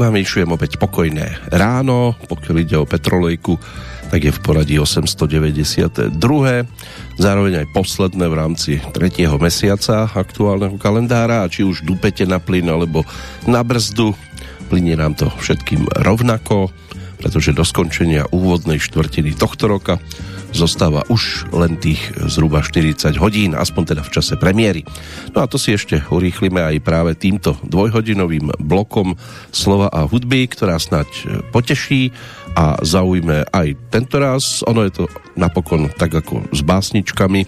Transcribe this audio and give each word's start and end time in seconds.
vám 0.00 0.16
vyšujem 0.16 0.48
opäť 0.48 0.80
pokojné 0.80 1.52
ráno, 1.52 2.16
pokiaľ 2.24 2.56
ide 2.64 2.76
o 2.80 2.88
Petrolejku, 2.88 3.60
tak 4.08 4.24
je 4.24 4.32
v 4.32 4.40
poradí 4.40 4.80
892. 4.80 6.16
Zároveň 7.20 7.52
aj 7.60 7.66
posledné 7.76 8.24
v 8.24 8.34
rámci 8.34 8.72
tretieho 8.96 9.36
mesiaca 9.36 10.08
aktuálneho 10.08 10.80
kalendára 10.80 11.44
a 11.44 11.50
či 11.52 11.68
už 11.68 11.84
dupete 11.84 12.24
na 12.24 12.40
plyn 12.40 12.72
alebo 12.72 13.04
na 13.44 13.60
brzdu, 13.60 14.16
plinie 14.72 14.96
nám 14.96 15.20
to 15.20 15.28
všetkým 15.36 15.84
rovnako, 16.00 16.72
pretože 17.20 17.52
do 17.52 17.60
skončenia 17.60 18.24
úvodnej 18.32 18.80
štvrtiny 18.80 19.36
tohto 19.36 19.68
roka 19.68 20.00
zostáva 20.50 21.06
už 21.08 21.50
len 21.54 21.78
tých 21.78 22.00
zhruba 22.28 22.62
40 22.64 23.16
hodín, 23.18 23.54
aspoň 23.54 23.94
teda 23.94 24.02
v 24.02 24.12
čase 24.12 24.34
premiéry. 24.36 24.82
No 25.34 25.42
a 25.42 25.50
to 25.50 25.56
si 25.56 25.74
ešte 25.74 26.02
urýchlime 26.10 26.60
aj 26.60 26.76
práve 26.82 27.14
týmto 27.14 27.56
dvojhodinovým 27.66 28.58
blokom 28.58 29.14
slova 29.54 29.88
a 29.90 30.06
hudby, 30.06 30.50
ktorá 30.50 30.78
snať 30.78 31.08
poteší 31.54 32.10
a 32.58 32.82
zaujme 32.82 33.46
aj 33.50 33.68
tento 33.94 34.18
raz. 34.18 34.66
Ono 34.66 34.82
je 34.82 34.92
to 34.92 35.04
napokon 35.38 35.86
tak 35.94 36.14
ako 36.14 36.50
s 36.50 36.60
básničkami, 36.66 37.46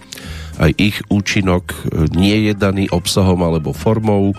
aj 0.63 0.71
ich 0.77 1.01
účinok 1.09 1.73
nie 2.13 2.47
je 2.47 2.53
daný 2.55 2.85
obsahom 2.93 3.41
alebo 3.43 3.75
formou, 3.75 4.31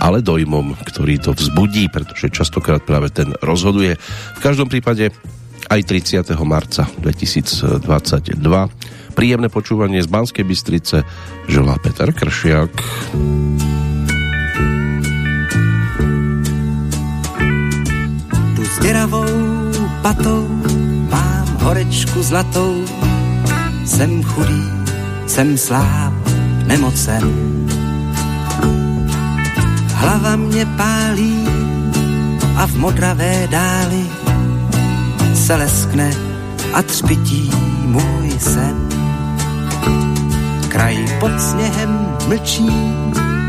ale 0.00 0.24
dojmom, 0.24 0.80
ktorý 0.88 1.20
to 1.20 1.36
vzbudí, 1.36 1.92
pretože 1.92 2.32
častokrát 2.32 2.80
práve 2.80 3.12
ten 3.12 3.36
rozhoduje. 3.44 4.00
V 4.36 4.40
každom 4.40 4.72
prípade 4.72 5.12
aj 5.70 5.80
30. 5.86 6.34
marca 6.42 6.90
2022. 6.98 7.86
Príjemné 9.14 9.46
počúvanie 9.46 10.02
z 10.02 10.10
Banskej 10.10 10.42
Bystrice 10.42 11.06
želá 11.46 11.78
Peter 11.78 12.10
Kršiak. 12.10 12.74
Tu 18.58 18.62
s 18.66 18.76
patou 20.02 20.42
mám 21.06 21.48
horečku 21.62 22.18
zlatou, 22.22 22.82
jsem 23.86 24.22
chudý, 24.26 24.64
jsem 25.26 25.54
sláb, 25.54 26.14
nemocen. 26.66 27.22
Hlava 29.94 30.36
mě 30.36 30.66
pálí 30.66 31.46
a 32.56 32.66
v 32.66 32.74
modravé 32.76 33.46
dáli 33.50 34.29
se 35.50 35.56
leskne 35.56 36.10
a 36.72 36.82
třpití 36.82 37.50
můj 37.82 38.30
sen. 38.38 38.76
Kraj 40.68 40.96
pod 41.20 41.40
sněhem 41.40 42.06
mlčí, 42.26 42.70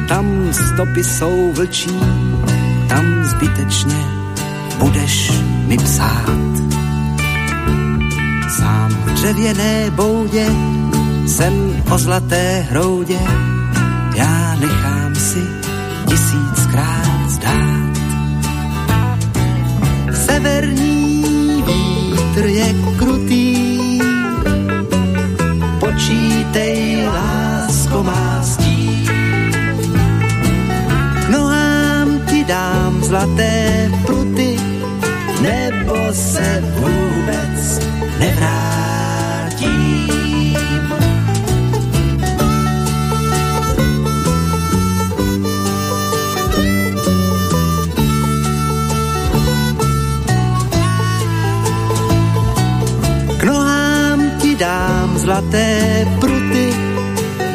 tam 0.07 0.25
stopy 0.51 1.03
jsou 1.03 1.51
vlčí, 1.53 1.99
tam 2.89 3.23
zbytečně 3.23 4.05
budeš 4.77 5.31
mi 5.67 5.77
psát. 5.77 6.51
Sám 8.57 8.89
v 8.89 9.13
dřevěné 9.13 9.91
boudě 9.91 10.45
jsem 11.27 11.83
o 11.91 11.97
zlaté 11.97 12.65
hroudě, 12.69 13.19
já 14.15 14.55
nechám 14.55 15.15
si 15.15 15.41
tisíckrát 16.07 17.29
zdát. 17.29 17.97
Severní 20.25 21.00
vítr 22.41 22.57
je 22.57 22.69
krutý. 22.97 23.49
Počítej, 25.79 27.05
lásko 27.05 28.03
má 28.03 28.41
stí. 28.41 29.05
K 31.25 31.27
nohám 31.29 32.21
ti 32.25 32.43
dám 32.43 33.03
zlaté 33.03 33.89
pruty, 34.05 34.57
nebo 35.41 36.13
se 36.13 36.63
vůbec 36.81 37.79
nevrátím. 38.19 38.90
Zlaté 55.21 56.05
pruty, 56.19 56.73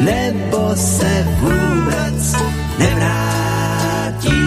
nebo 0.01 0.71
se 0.75 1.27
vůbec 1.39 2.35
nevrátím. 2.79 4.37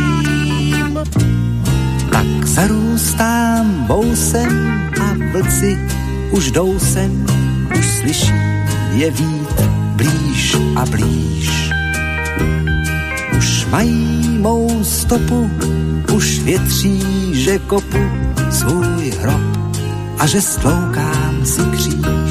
Tak 2.12 2.46
zarůstám 2.46 3.84
bousem 3.86 4.70
a 5.00 5.14
vlci 5.32 5.78
už 6.30 6.50
jdou 6.50 6.78
sem, 6.78 7.26
už 7.78 7.86
slyší 7.86 8.34
je 8.92 9.10
vít 9.10 9.60
blíž 9.96 10.56
a 10.76 10.86
blíž. 10.86 11.70
Už 13.38 13.66
mají 13.66 14.38
mou 14.38 14.84
stopu, 14.84 15.50
už 16.14 16.38
větří, 16.38 17.02
že 17.32 17.58
kopu 17.58 17.98
svůj 18.50 19.10
hrob 19.20 19.40
a 20.18 20.26
že 20.26 20.40
stloukám 20.40 21.40
si 21.44 21.60
kříž 21.62 22.29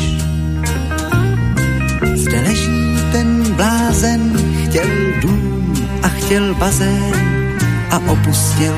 chtěl 6.29 6.55
bazén 6.55 7.13
a 7.89 7.97
opustil 7.97 8.73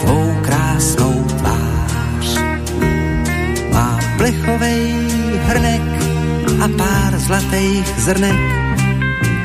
tvou 0.00 0.36
krásnou 0.42 1.24
tvář. 1.24 2.38
Má 3.72 3.98
plechovej 4.16 4.94
hrnek 5.42 5.82
a 6.60 6.68
pár 6.68 7.18
zlatých 7.18 7.86
zrnek 7.96 8.40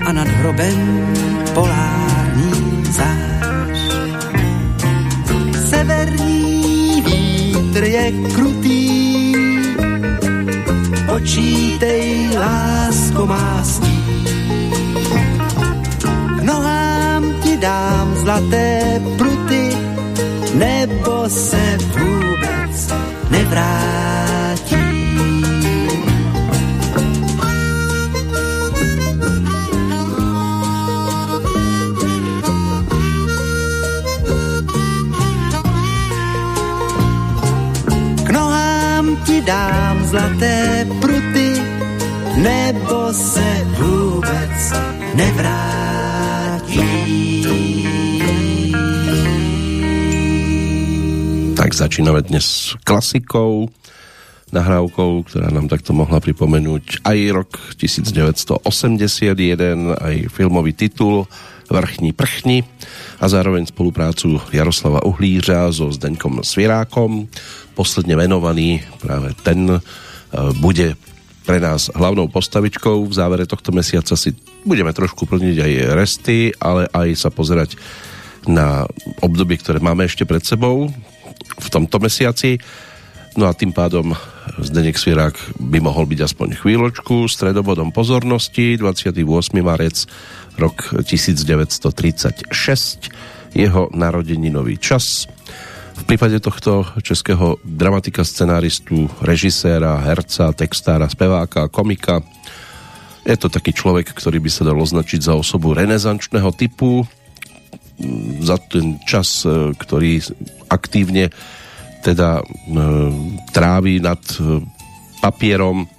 a 0.06 0.12
nad 0.12 0.28
hrobem 0.28 1.08
polární 1.54 2.84
zář. 2.92 3.80
Severní 5.70 7.02
vítr 7.02 7.84
je 7.84 8.12
krutý, 8.36 9.34
počítej, 11.06 12.30
lásko 12.40 13.26
má 13.26 13.64
stí. 13.64 13.98
Dám 17.60 18.16
zlaté 18.16 19.02
pruty, 19.18 19.78
nebo 20.54 21.30
se 21.30 21.78
vůbec 21.98 22.94
nevrátí. 23.32 24.76
K 38.24 38.30
nohám 38.30 39.16
ti 39.26 39.42
dám 39.42 40.06
zlaté 40.06 40.88
pruty, 41.02 41.62
nebo 42.36 43.14
se 43.14 43.67
začíname 51.78 52.26
dnes 52.26 52.74
klasikou, 52.82 53.70
nahrávkou, 54.50 55.30
ktorá 55.30 55.54
nám 55.54 55.70
takto 55.70 55.94
mohla 55.94 56.18
pripomenúť 56.18 57.06
aj 57.06 57.18
rok 57.30 57.52
1981, 57.78 58.66
aj 59.94 60.16
filmový 60.34 60.74
titul 60.74 61.30
Vrchní 61.68 62.16
prchni 62.16 62.64
a 63.20 63.28
zároveň 63.28 63.68
spoluprácu 63.68 64.40
Jaroslava 64.56 65.04
Uhlířa 65.04 65.68
so 65.76 65.92
Zdeňkom 65.92 66.42
Svirákom. 66.42 67.28
Posledne 67.76 68.16
venovaný 68.16 68.82
práve 69.04 69.36
ten 69.44 69.68
e, 69.68 69.80
bude 70.64 70.96
pre 71.44 71.60
nás 71.60 71.92
hlavnou 71.92 72.32
postavičkou. 72.32 73.04
V 73.04 73.14
závere 73.14 73.44
tohto 73.44 73.76
mesiaca 73.76 74.16
si 74.16 74.32
budeme 74.64 74.96
trošku 74.96 75.28
plniť 75.28 75.58
aj 75.60 75.74
resty, 75.92 76.56
ale 76.56 76.88
aj 76.96 77.20
sa 77.20 77.30
pozerať 77.36 77.76
na 78.48 78.88
obdobie, 79.20 79.60
ktoré 79.60 79.84
máme 79.84 80.08
ešte 80.08 80.24
pred 80.24 80.42
sebou 80.48 80.88
v 81.58 81.68
tomto 81.70 82.00
mesiaci. 82.00 82.58
No 83.38 83.46
a 83.46 83.54
tým 83.54 83.70
pádom 83.70 84.18
Zdeněk 84.58 84.98
Svirák 84.98 85.38
by 85.62 85.78
mohol 85.78 86.10
byť 86.10 86.20
aspoň 86.26 86.58
chvíľočku 86.58 87.30
stredobodom 87.30 87.94
pozornosti. 87.94 88.82
28. 88.82 89.14
marec 89.62 90.10
rok 90.58 90.98
1936 91.06 92.50
jeho 93.54 93.90
narodeninový 93.94 94.82
čas. 94.82 95.30
V 95.98 96.04
prípade 96.06 96.38
tohto 96.42 96.86
českého 97.02 97.58
dramatika, 97.66 98.22
scenáristu, 98.22 99.10
režiséra, 99.22 99.98
herca, 100.02 100.54
textára, 100.54 101.10
speváka, 101.10 101.70
komika 101.70 102.22
je 103.28 103.36
to 103.36 103.52
taký 103.52 103.76
človek, 103.76 104.16
ktorý 104.16 104.40
by 104.40 104.50
sa 104.50 104.64
dal 104.64 104.80
označiť 104.80 105.20
za 105.20 105.34
osobu 105.36 105.76
renesančného 105.76 106.48
typu. 106.56 107.04
Za 108.46 108.58
ten 108.62 109.02
čas, 109.04 109.42
e, 109.44 109.74
ktorý 109.74 110.22
aktívne 110.70 111.34
teda 112.06 112.42
e, 112.42 112.44
trávi 113.52 113.98
nad 114.00 114.22
e, 114.38 114.62
papierom, 115.20 115.90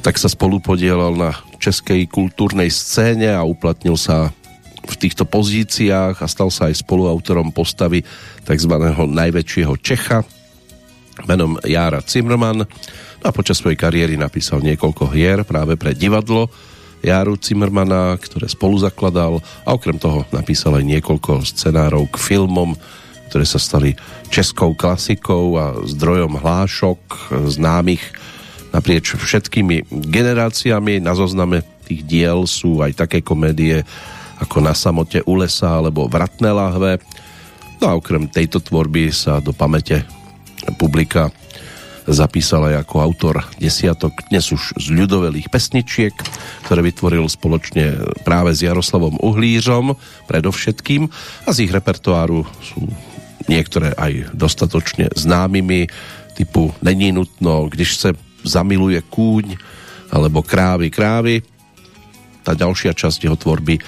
tak 0.00 0.16
sa 0.16 0.30
spolu 0.30 0.62
podielal 0.62 1.12
na 1.18 1.30
českej 1.58 2.06
kultúrnej 2.08 2.70
scéne 2.72 3.34
a 3.34 3.44
uplatnil 3.44 3.98
sa 3.98 4.30
v 4.82 4.94
týchto 4.98 5.26
pozíciách 5.28 6.18
a 6.18 6.26
stal 6.26 6.50
sa 6.50 6.70
aj 6.70 6.82
spoluautorom 6.82 7.54
postavy 7.54 8.02
tzv. 8.42 8.74
najväčšieho 8.98 9.74
Čecha 9.78 10.26
menom 11.28 11.60
Jára 11.62 12.02
Zimmermann 12.02 12.64
no 12.64 12.66
a 13.22 13.30
počas 13.30 13.62
svojej 13.62 13.78
kariéry 13.78 14.18
napísal 14.18 14.64
niekoľko 14.64 15.12
hier 15.14 15.46
práve 15.46 15.78
pre 15.78 15.94
divadlo 15.94 16.50
Járu 17.02 17.34
Zimmermana, 17.34 18.14
ktoré 18.14 18.46
spolu 18.46 18.78
zakladal 18.78 19.42
a 19.66 19.74
okrem 19.74 19.98
toho 19.98 20.22
napísal 20.30 20.78
aj 20.78 20.86
niekoľko 20.86 21.42
scenárov 21.42 22.06
k 22.14 22.16
filmom, 22.16 22.78
ktoré 23.26 23.42
sa 23.42 23.58
stali 23.58 23.98
českou 24.30 24.72
klasikou 24.78 25.58
a 25.58 25.76
zdrojom 25.82 26.38
hlášok 26.38 27.34
známych 27.50 28.02
naprieč 28.72 29.18
všetkými 29.18 29.90
generáciami. 29.90 31.02
Na 31.02 31.12
zozname 31.12 31.66
tých 31.84 32.06
diel 32.06 32.46
sú 32.48 32.80
aj 32.80 33.04
také 33.04 33.20
komédie 33.20 33.84
ako 34.40 34.58
Na 34.64 34.74
samote 34.74 35.22
u 35.26 35.38
lesa 35.38 35.78
alebo 35.78 36.10
Vratné 36.10 36.50
lahve. 36.50 36.98
No 37.78 37.90
a 37.90 37.96
okrem 37.98 38.30
tejto 38.30 38.62
tvorby 38.62 39.10
sa 39.10 39.38
do 39.38 39.50
pamäte 39.50 40.06
publika 40.78 41.34
zapísal 42.08 42.72
aj 42.72 42.86
ako 42.86 42.96
autor 42.98 43.36
desiatok 43.58 44.26
dnes 44.30 44.50
už 44.50 44.74
z 44.78 44.86
ľudovelých 44.90 45.48
pesničiek, 45.52 46.14
ktoré 46.66 46.80
vytvoril 46.82 47.26
spoločne 47.30 48.00
práve 48.26 48.54
s 48.54 48.66
Jaroslavom 48.66 49.22
Uhlířom 49.22 49.94
predovšetkým 50.26 51.06
a 51.46 51.48
z 51.54 51.58
ich 51.68 51.72
repertoáru 51.74 52.42
sú 52.62 52.90
niektoré 53.46 53.94
aj 53.94 54.34
dostatočne 54.34 55.10
známymi 55.14 55.86
typu 56.34 56.74
Není 56.82 57.12
nutno, 57.12 57.68
když 57.68 57.96
se 57.96 58.10
zamiluje 58.42 59.02
kúň 59.10 59.56
alebo 60.12 60.42
Krávy 60.42 60.90
krávy. 60.90 61.40
Tá 62.42 62.58
ďalšia 62.58 62.92
časť 62.92 63.30
jeho 63.30 63.38
tvorby 63.38 63.78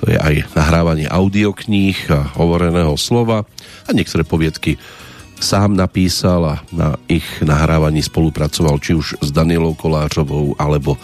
to 0.00 0.08
je 0.08 0.16
aj 0.16 0.56
nahrávanie 0.56 1.04
audiokníh 1.04 2.08
a 2.08 2.32
hovoreného 2.40 2.96
slova 2.96 3.44
a 3.84 3.90
niektoré 3.92 4.24
poviedky 4.24 4.80
sám 5.40 5.74
napísal 5.74 6.44
a 6.44 6.56
na 6.70 7.00
ich 7.08 7.24
nahrávaní 7.40 8.04
spolupracoval 8.04 8.76
či 8.78 8.92
už 8.94 9.18
s 9.24 9.28
Danielou 9.32 9.72
Koláčovou 9.74 10.54
alebo 10.60 11.00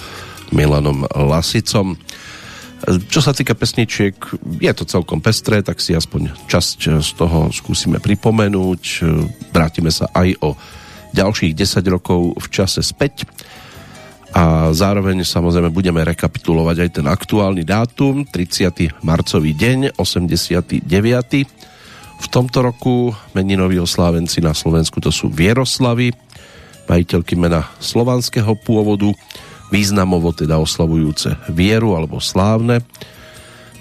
Milanom 0.53 1.09
Lasicom. 1.11 1.97
Čo 2.87 3.25
sa 3.25 3.33
týka 3.33 3.57
pesničiek, 3.57 4.15
je 4.61 4.73
to 4.77 4.85
celkom 4.85 5.19
pestré, 5.19 5.65
tak 5.65 5.81
si 5.81 5.97
aspoň 5.97 6.37
časť 6.47 7.01
z 7.01 7.11
toho 7.17 7.49
skúsime 7.51 7.99
pripomenúť. 7.99 9.03
Vrátime 9.51 9.89
sa 9.91 10.13
aj 10.13 10.37
o 10.45 10.55
ďalších 11.17 11.57
10 11.57 11.83
rokov 11.89 12.37
v 12.37 12.47
čase 12.53 12.85
späť 12.85 13.25
a 14.37 14.69
zároveň 14.77 15.25
samozrejme 15.25 15.73
budeme 15.73 16.05
rekapitulovať 16.05 16.77
aj 16.85 16.91
ten 17.01 17.07
aktuálny 17.09 17.65
dátum, 17.65 18.29
30. 18.29 19.01
marcový 19.01 19.57
deň, 19.57 19.97
89 19.97 20.85
v 22.17 22.27
tomto 22.33 22.65
roku 22.65 23.13
meninoví 23.37 23.81
oslávenci 23.81 24.41
na 24.41 24.57
Slovensku 24.57 25.01
to 25.01 25.13
sú 25.13 25.29
Vieroslavy, 25.29 26.13
majiteľky 26.87 27.35
mena 27.35 27.67
slovanského 27.83 28.55
pôvodu, 28.63 29.11
významovo 29.75 30.31
teda 30.31 30.63
oslavujúce 30.63 31.35
vieru 31.51 31.99
alebo 31.99 32.23
slávne. 32.23 32.87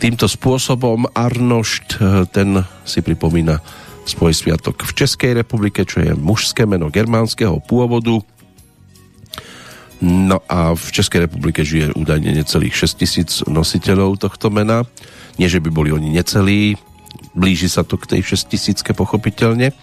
Týmto 0.01 0.27
spôsobom 0.27 1.07
Arnošt, 1.13 2.01
ten 2.35 2.49
si 2.83 2.99
pripomína 2.99 3.61
svoj 4.05 4.35
sviatok 4.35 4.83
v 4.83 4.91
Českej 4.91 5.31
republike, 5.33 5.87
čo 5.87 6.03
je 6.03 6.13
mužské 6.13 6.67
meno 6.67 6.91
germánskeho 6.91 7.63
pôvodu. 7.63 8.21
No 10.03 10.43
a 10.51 10.75
v 10.75 10.87
Českej 10.91 11.25
republike 11.25 11.63
žije 11.63 11.95
údajne 11.95 12.35
necelých 12.35 12.75
6 12.75 13.01
tisíc 13.01 13.31
nositeľov 13.47 14.19
tohto 14.19 14.51
mena. 14.51 14.83
Nie, 15.39 15.47
že 15.47 15.63
by 15.63 15.69
boli 15.71 15.89
oni 15.95 16.11
necelí, 16.11 16.75
blíži 17.35 17.67
sa 17.67 17.83
to 17.83 17.99
k 17.99 18.17
tej 18.17 18.21
6000 18.33 18.95
pochopiteľne. 18.95 19.75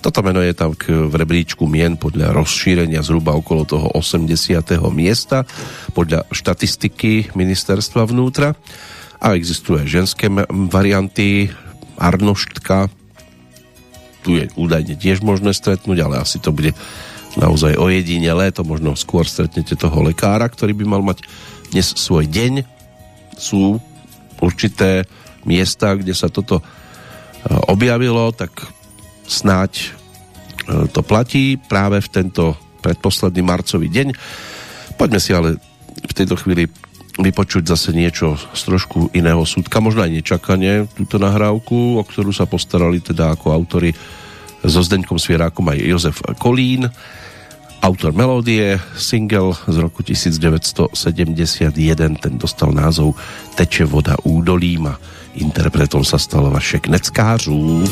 Toto 0.00 0.20
meno 0.20 0.44
je 0.44 0.52
tam 0.52 0.76
v 0.76 1.14
rebríčku 1.14 1.64
mien 1.64 1.96
podľa 1.96 2.36
rozšírenia 2.36 3.00
zhruba 3.00 3.32
okolo 3.32 3.64
toho 3.64 3.86
80. 3.96 4.60
miesta 4.92 5.48
podľa 5.96 6.28
štatistiky 6.28 7.32
ministerstva 7.32 8.04
vnútra 8.04 8.52
a 9.20 9.32
existuje 9.32 9.88
ženské 9.88 10.28
varianty 10.68 11.48
Arnoštka 11.96 12.92
tu 14.24 14.40
je 14.40 14.48
údajne 14.56 14.96
tiež 14.96 15.20
možné 15.20 15.52
stretnúť, 15.52 16.00
ale 16.00 16.24
asi 16.24 16.40
to 16.40 16.48
bude 16.48 16.72
naozaj 17.36 17.76
ojedinelé, 17.76 18.48
to 18.56 18.64
možno 18.64 18.96
skôr 18.96 19.28
stretnete 19.28 19.76
toho 19.76 20.00
lekára, 20.00 20.48
ktorý 20.48 20.72
by 20.72 20.84
mal 20.88 21.04
mať 21.04 21.20
dnes 21.68 21.92
svoj 21.92 22.24
deň. 22.24 22.64
Sú 23.36 23.76
určité 24.40 25.04
miesta, 25.44 25.92
kde 25.92 26.16
sa 26.16 26.32
toto 26.32 26.64
objavilo, 27.68 28.32
tak 28.32 28.64
snáď 29.28 29.72
e, 29.80 29.88
to 30.88 31.00
platí 31.04 31.56
práve 31.56 32.00
v 32.00 32.08
tento 32.08 32.56
predposledný 32.80 33.40
marcový 33.44 33.88
deň. 33.88 34.08
Poďme 35.00 35.20
si 35.20 35.32
ale 35.32 35.56
v 36.04 36.12
tejto 36.12 36.36
chvíli 36.36 36.68
vypočuť 37.14 37.62
zase 37.70 37.94
niečo 37.94 38.34
z 38.34 38.60
trošku 38.66 39.14
iného 39.14 39.46
súdka, 39.46 39.78
možno 39.78 40.02
aj 40.02 40.12
nečakanie 40.12 40.90
túto 40.98 41.22
nahrávku, 41.22 41.96
o 41.96 42.02
ktorú 42.02 42.34
sa 42.34 42.44
postarali 42.44 42.98
teda 42.98 43.38
ako 43.38 43.54
autory 43.54 43.94
so 44.64 44.80
Zdeňkom 44.82 45.20
Svierákom 45.20 45.68
aj 45.70 45.78
Jozef 45.84 46.18
Kolín, 46.42 46.90
autor 47.84 48.16
melódie, 48.16 48.80
single 48.96 49.54
z 49.68 49.76
roku 49.78 50.02
1971, 50.02 50.90
ten 52.18 52.34
dostal 52.34 52.74
názov 52.74 53.14
Teče 53.54 53.86
voda 53.86 54.18
údolím 54.26 54.90
Interpretom 55.34 56.04
sa 56.04 56.18
stal 56.18 56.50
Vašek 56.50 56.88
Neckářů. 56.88 57.84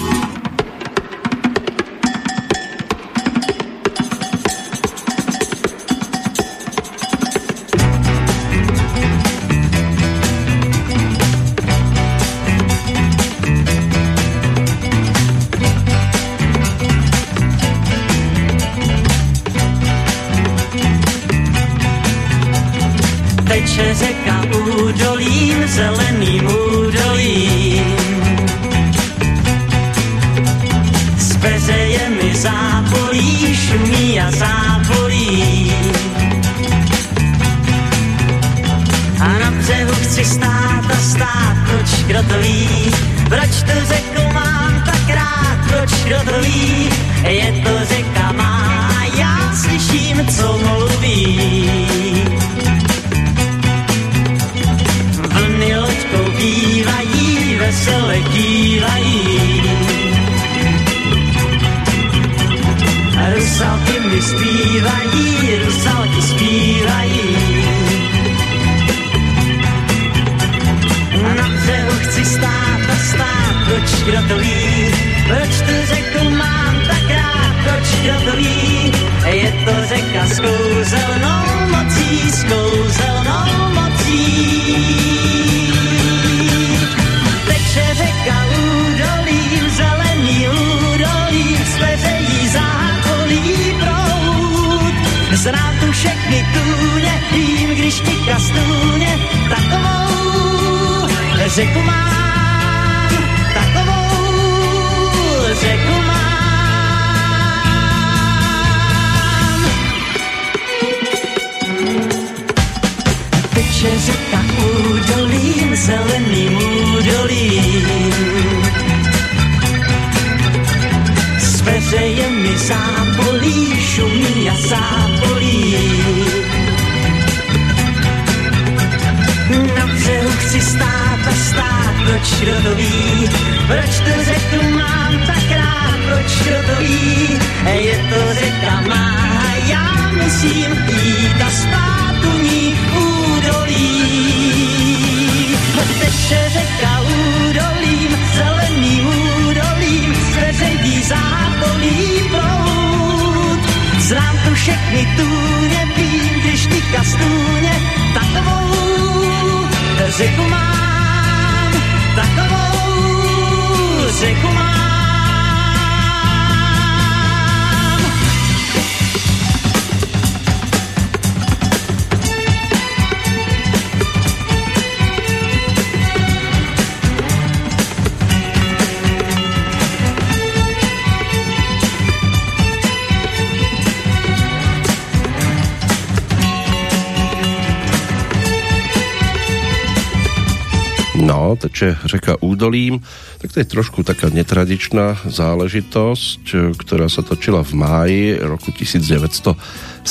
Teče 191.83 191.99
řeka 192.05 192.37
Údolím, 192.41 193.03
tak 193.43 193.53
to 193.53 193.59
je 193.59 193.67
trošku 193.67 194.07
taká 194.07 194.31
netradičná 194.31 195.19
záležitosť, 195.27 196.79
ktorá 196.79 197.11
sa 197.11 197.27
točila 197.27 197.67
v 197.67 197.75
máji 197.75 198.39
roku 198.39 198.71
1971 198.71 200.07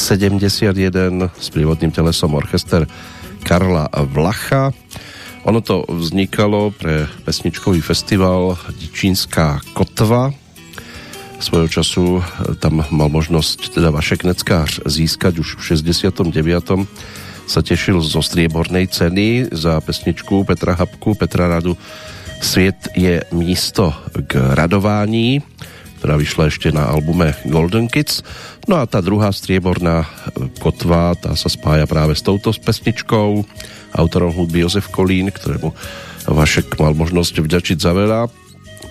s 1.32 1.48
prívodným 1.48 1.96
telesom 1.96 2.36
orchester 2.36 2.84
Karla 3.48 3.88
Vlacha. 4.04 4.76
Ono 5.48 5.64
to 5.64 5.88
vznikalo 5.88 6.76
pre 6.76 7.08
pesničkový 7.24 7.80
festival 7.80 8.60
Dičínská 8.76 9.64
kotva. 9.72 10.36
Svojho 11.40 11.72
času 11.72 12.20
tam 12.60 12.84
mal 12.92 13.08
možnosť 13.08 13.80
teda 13.80 13.96
Vašek 13.96 14.28
Neckář 14.28 14.84
získať 14.92 15.40
už 15.40 15.56
v 15.56 15.80
69 15.80 16.84
sa 17.52 17.60
tešil 17.60 18.00
zo 18.00 18.24
striebornej 18.24 18.88
ceny 18.88 19.52
za 19.52 19.84
pesničku 19.84 20.48
Petra 20.48 20.72
Habku, 20.72 21.20
Petra 21.20 21.52
Radu 21.52 21.76
Sviet 22.40 22.96
je 22.96 23.20
místo 23.36 23.92
k 24.24 24.56
radování, 24.56 25.44
ktorá 26.00 26.16
vyšla 26.16 26.48
ešte 26.48 26.72
na 26.72 26.88
albume 26.88 27.36
Golden 27.44 27.92
Kids. 27.92 28.24
No 28.72 28.80
a 28.80 28.88
tá 28.88 29.04
druhá 29.04 29.36
strieborná 29.36 30.08
kotva, 30.64 31.12
tá 31.20 31.36
sa 31.36 31.52
spája 31.52 31.84
práve 31.92 32.16
s 32.16 32.24
touto 32.24 32.56
pesničkou, 32.56 33.44
autorom 34.00 34.32
hudby 34.32 34.64
Jozef 34.64 34.88
Kolín, 34.88 35.28
ktorému 35.28 35.76
Vašek 36.32 36.80
mal 36.80 36.96
možnosť 36.96 37.44
vďačiť 37.44 37.78
za 37.84 37.92
veľa, 37.92 38.32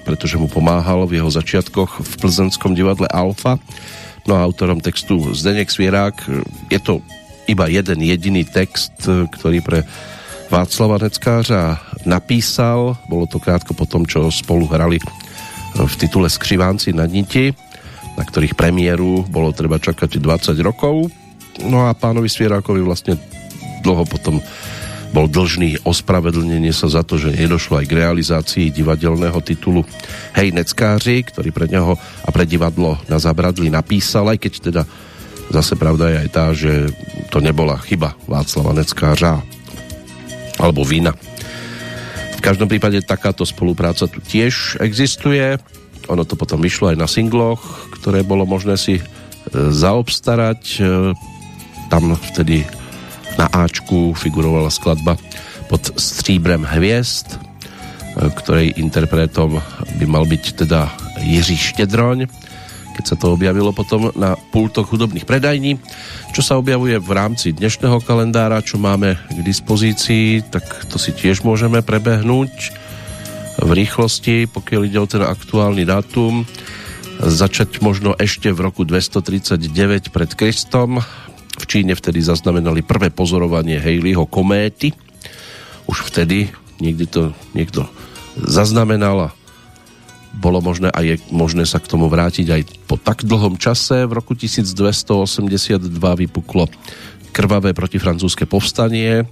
pretože 0.05 0.37
mu 0.37 0.53
pomáhal 0.53 1.09
v 1.09 1.17
jeho 1.17 1.33
začiatkoch 1.33 2.05
v 2.05 2.13
plzenskom 2.21 2.77
divadle 2.77 3.09
Alfa. 3.09 3.57
No 4.29 4.37
a 4.37 4.45
autorom 4.45 4.85
textu 4.85 5.33
Zdeněk 5.33 5.73
Svierák. 5.73 6.29
Je 6.69 6.77
to 6.77 7.01
iba 7.49 7.71
jeden 7.71 8.05
jediný 8.05 8.45
text, 8.45 9.07
ktorý 9.07 9.61
pre 9.65 9.81
Václava 10.51 10.99
Neckářa 10.99 11.79
napísal. 12.11 12.99
Bolo 13.07 13.31
to 13.31 13.39
krátko 13.39 13.71
po 13.71 13.87
tom, 13.87 14.03
čo 14.03 14.35
spolu 14.35 14.67
hrali 14.67 14.99
v 15.79 15.95
titule 15.95 16.27
Skřivánci 16.27 16.91
na 16.91 17.07
niti, 17.07 17.55
na 18.19 18.27
ktorých 18.27 18.59
premiéru 18.59 19.23
bolo 19.31 19.55
treba 19.55 19.79
čakať 19.79 20.19
20 20.19 20.59
rokov. 20.67 21.07
No 21.63 21.87
a 21.87 21.95
pánovi 21.95 22.27
Svierákovi 22.27 22.83
vlastne 22.83 23.15
dlho 23.87 24.03
potom 24.11 24.43
bol 25.11 25.27
dlžný 25.27 25.83
ospravedlnenie 25.83 26.71
sa 26.71 26.87
za 26.87 27.03
to, 27.03 27.19
že 27.19 27.35
nedošlo 27.35 27.83
aj 27.83 27.87
k 27.87 27.97
realizácii 27.99 28.67
divadelného 28.71 29.39
titulu 29.43 29.83
Hej 30.39 30.55
Neckáři, 30.55 31.27
ktorý 31.31 31.51
pre 31.51 31.67
neho 31.67 31.99
a 31.99 32.29
pre 32.31 32.47
divadlo 32.47 32.99
na 33.11 33.19
Zabradli 33.19 33.71
napísal, 33.71 34.31
aj 34.31 34.39
keď 34.39 34.53
teda 34.71 34.83
Zase 35.51 35.75
pravda 35.75 36.15
je 36.15 36.17
aj 36.23 36.29
tá, 36.31 36.45
že 36.55 36.95
to 37.35 37.43
nebola 37.43 37.75
chyba 37.83 38.15
Václava 38.31 38.71
Neckářa 38.71 39.43
alebo 40.63 40.87
vina. 40.87 41.11
V 42.39 42.41
každom 42.41 42.71
prípade 42.71 43.03
takáto 43.03 43.43
spolupráca 43.43 44.07
tu 44.07 44.23
tiež 44.23 44.79
existuje. 44.79 45.59
Ono 46.09 46.23
to 46.25 46.39
potom 46.39 46.63
vyšlo 46.63 46.95
aj 46.95 46.97
na 46.97 47.11
singloch, 47.11 47.61
ktoré 48.01 48.25
bolo 48.25 48.49
možné 48.49 48.79
si 48.79 48.97
e, 48.97 49.05
zaobstarať. 49.53 50.63
E, 50.79 50.83
tam 51.91 52.17
vtedy 52.17 52.65
na 53.37 53.51
Ačku 53.51 54.15
figurovala 54.17 54.71
skladba 54.73 55.21
pod 55.69 55.93
Stříbrem 55.99 56.65
hviezd, 56.65 57.37
e, 57.37 57.39
ktorej 58.33 58.79
interpretom 58.81 59.61
by 60.01 60.07
mal 60.09 60.25
byť 60.25 60.45
teda 60.65 60.89
Jiří 61.21 61.77
Štedroň 61.77 62.31
keď 63.01 63.17
sa 63.17 63.17
to 63.17 63.33
objavilo 63.33 63.73
potom 63.73 64.13
na 64.13 64.37
pultoch 64.37 64.93
hudobných 64.93 65.25
predajní. 65.25 65.81
Čo 66.37 66.45
sa 66.45 66.61
objavuje 66.61 67.01
v 67.01 67.11
rámci 67.17 67.57
dnešného 67.57 67.97
kalendára, 68.05 68.61
čo 68.61 68.77
máme 68.77 69.17
k 69.17 69.41
dispozícii, 69.41 70.45
tak 70.53 70.85
to 70.93 71.01
si 71.01 71.17
tiež 71.17 71.41
môžeme 71.41 71.81
prebehnúť 71.81 72.53
v 73.57 73.71
rýchlosti, 73.73 74.53
pokiaľ 74.53 74.81
ide 74.85 75.01
o 75.01 75.09
ten 75.09 75.25
aktuálny 75.25 75.89
dátum. 75.89 76.45
Začať 77.25 77.81
možno 77.81 78.13
ešte 78.21 78.53
v 78.53 78.69
roku 78.69 78.85
239 78.85 80.13
pred 80.13 80.31
Kristom. 80.37 81.01
V 81.57 81.65
Číne 81.65 81.97
vtedy 81.97 82.21
zaznamenali 82.21 82.85
prvé 82.85 83.09
pozorovanie 83.09 83.81
Hejlího 83.81 84.29
kométy. 84.29 84.93
Už 85.89 86.05
vtedy 86.05 86.53
niekde 86.85 87.09
to 87.09 87.23
niekto 87.57 87.89
zaznamenal 88.37 89.33
a 89.33 89.40
bolo 90.37 90.63
možné 90.63 90.89
a 90.95 91.03
je 91.03 91.19
možné 91.35 91.67
sa 91.67 91.83
k 91.83 91.91
tomu 91.91 92.07
vrátiť 92.07 92.47
aj 92.51 92.63
po 92.87 92.95
tak 92.95 93.27
dlhom 93.27 93.59
čase. 93.59 94.07
V 94.07 94.13
roku 94.15 94.39
1282 94.39 95.91
vypuklo 95.99 96.71
krvavé 97.31 97.75
protifrancúzske 97.75 98.47
povstanie 98.47 99.27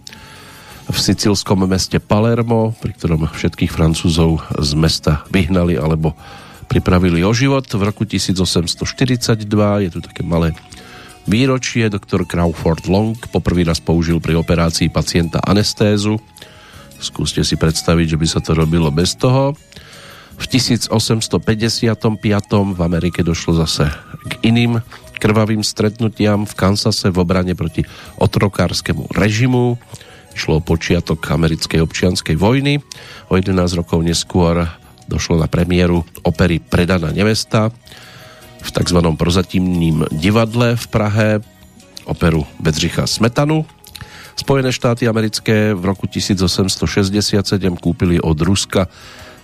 v 0.88 0.96
sicilskom 0.96 1.68
meste 1.68 2.00
Palermo, 2.00 2.72
pri 2.80 2.96
ktorom 2.96 3.28
všetkých 3.28 3.68
Francúzov 3.68 4.40
z 4.56 4.72
mesta 4.72 5.28
vyhnali 5.28 5.76
alebo 5.76 6.16
pripravili 6.66 7.20
o 7.24 7.32
život. 7.36 7.68
V 7.68 7.82
roku 7.84 8.08
1842 8.08 9.44
je 9.84 9.90
tu 9.92 10.00
také 10.00 10.24
malé 10.24 10.56
výročie. 11.28 11.92
Doktor 11.92 12.24
Crawford 12.24 12.88
Long 12.88 13.16
poprvý 13.28 13.68
raz 13.68 13.84
použil 13.84 14.16
pri 14.16 14.40
operácii 14.40 14.88
pacienta 14.88 15.44
anestézu. 15.44 16.16
Skúste 16.98 17.44
si 17.44 17.54
predstaviť, 17.54 18.16
že 18.16 18.18
by 18.18 18.26
sa 18.26 18.40
to 18.40 18.56
robilo 18.56 18.88
bez 18.88 19.14
toho. 19.14 19.54
V 20.38 20.46
1855. 20.46 20.94
v 22.72 22.80
Amerike 22.80 23.26
došlo 23.26 23.58
zase 23.58 23.90
k 24.30 24.32
iným 24.46 24.78
krvavým 25.18 25.66
stretnutiam 25.66 26.46
v 26.46 26.54
Kansase 26.54 27.10
v 27.10 27.18
obrane 27.18 27.58
proti 27.58 27.82
otrokárskému 28.22 29.10
režimu. 29.10 29.74
Išlo 30.38 30.62
o 30.62 30.64
počiatok 30.64 31.18
americkej 31.18 31.82
občianskej 31.82 32.38
vojny. 32.38 32.78
O 33.26 33.34
11 33.34 33.50
rokov 33.74 33.98
neskôr 34.06 34.70
došlo 35.10 35.42
na 35.42 35.50
premiéru 35.50 36.06
opery 36.22 36.62
Predaná 36.62 37.10
nevesta 37.10 37.74
v 38.62 38.70
tzv. 38.70 38.98
prozatímním 39.18 40.06
divadle 40.14 40.78
v 40.78 40.84
Prahe 40.86 41.28
operu 42.06 42.46
Bedřicha 42.62 43.06
Smetanu. 43.10 43.66
Spojené 44.38 44.70
štáty 44.70 45.10
americké 45.10 45.74
v 45.74 45.82
roku 45.82 46.06
1867 46.06 47.42
kúpili 47.82 48.22
od 48.22 48.38
Ruska 48.38 48.86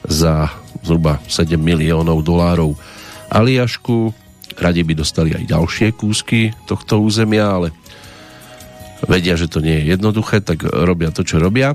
za 0.05 0.53
zhruba 0.85 1.21
7 1.27 1.57
miliónov 1.57 2.21
dolárov 2.21 2.77
Aliašku. 3.33 4.13
Radi 4.55 4.87
by 4.87 4.95
dostali 4.95 5.35
aj 5.35 5.51
ďalšie 5.51 5.97
kúsky 5.97 6.55
tohto 6.69 7.03
územia, 7.03 7.51
ale 7.51 7.69
vedia, 9.09 9.35
že 9.35 9.51
to 9.51 9.59
nie 9.65 9.83
je 9.83 9.97
jednoduché, 9.97 10.45
tak 10.45 10.63
robia 10.63 11.11
to, 11.11 11.27
čo 11.27 11.43
robia. 11.43 11.75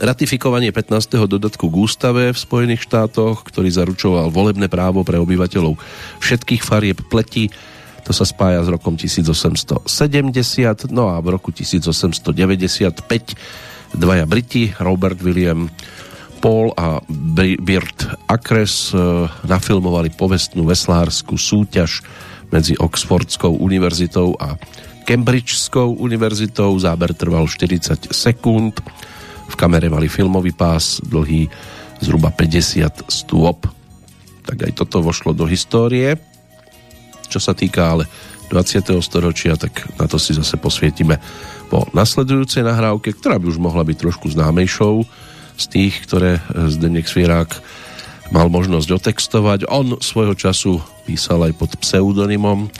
Ratifikovanie 0.00 0.72
15. 0.72 1.28
dodatku 1.28 1.68
k 1.68 1.76
ústave 1.76 2.32
v 2.32 2.38
Spojených 2.38 2.88
štátoch, 2.88 3.44
ktorý 3.44 3.68
zaručoval 3.68 4.32
volebné 4.32 4.72
právo 4.72 5.04
pre 5.04 5.20
obyvateľov 5.20 5.76
všetkých 6.24 6.64
farieb 6.64 7.04
pleti, 7.12 7.52
to 8.02 8.10
sa 8.10 8.26
spája 8.26 8.66
s 8.66 8.68
rokom 8.72 8.98
1870, 8.98 9.86
no 10.90 11.12
a 11.12 11.22
v 11.22 11.28
roku 11.38 11.54
1895 11.54 13.04
dvaja 13.94 14.24
Briti, 14.26 14.74
Robert 14.80 15.20
William 15.22 15.70
Paul 16.42 16.74
a 16.74 16.98
Birt 17.62 18.02
Akres 18.26 18.90
e, 18.90 18.98
nafilmovali 19.46 20.10
povestnú 20.10 20.66
veslárskú 20.66 21.38
súťaž 21.38 22.02
medzi 22.50 22.74
Oxfordskou 22.74 23.62
univerzitou 23.62 24.34
a 24.42 24.58
Cambridgeskou 25.06 26.02
univerzitou. 26.02 26.74
Záber 26.82 27.14
trval 27.14 27.46
40 27.46 28.10
sekúnd. 28.10 28.82
V 29.46 29.54
kamere 29.54 29.86
mali 29.86 30.10
filmový 30.10 30.50
pás 30.50 30.98
dlhý 31.06 31.46
zhruba 32.02 32.34
50 32.34 33.06
stôp. 33.06 33.62
Tak 34.42 34.66
aj 34.66 34.72
toto 34.74 34.98
vošlo 34.98 35.30
do 35.30 35.46
histórie. 35.46 36.18
Čo 37.30 37.38
sa 37.38 37.54
týka 37.54 37.94
ale 37.94 38.10
20. 38.50 38.98
storočia, 38.98 39.54
tak 39.54 39.86
na 39.94 40.10
to 40.10 40.18
si 40.18 40.34
zase 40.34 40.58
posvietime 40.58 41.22
po 41.70 41.86
nasledujúcej 41.94 42.66
nahrávke, 42.66 43.14
ktorá 43.14 43.38
by 43.38 43.46
už 43.46 43.62
mohla 43.62 43.86
byť 43.86 43.96
trošku 43.96 44.26
známejšou 44.34 45.06
z 45.56 45.64
tých, 45.68 45.94
ktoré 46.08 46.40
Zdenek 46.68 47.06
Svierák 47.06 47.60
mal 48.32 48.48
možnosť 48.48 48.88
otextovať. 48.96 49.68
On 49.68 50.00
svojho 50.00 50.32
času 50.32 50.80
písal 51.04 51.44
aj 51.44 51.52
pod 51.60 51.70
pseudonymom. 51.76 52.72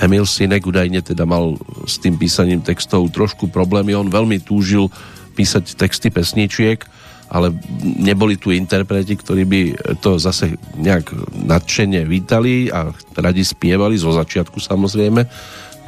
Emil 0.00 0.26
Sinek 0.26 0.66
údajne 0.66 1.04
teda 1.04 1.28
mal 1.28 1.54
s 1.86 2.00
tým 2.00 2.18
písaním 2.18 2.64
textov 2.64 3.12
trošku 3.12 3.52
problémy. 3.52 3.94
On 3.94 4.08
veľmi 4.08 4.42
túžil 4.42 4.90
písať 5.36 5.76
texty 5.76 6.08
pesničiek, 6.10 6.82
ale 7.30 7.54
neboli 7.82 8.38
tu 8.38 8.50
interpreti, 8.50 9.14
ktorí 9.14 9.42
by 9.44 9.60
to 10.00 10.18
zase 10.18 10.56
nejak 10.78 11.10
nadšene 11.34 12.06
vítali 12.06 12.70
a 12.70 12.90
radi 13.18 13.42
spievali 13.42 13.98
zo 13.98 14.14
začiatku 14.14 14.58
samozrejme, 14.58 15.22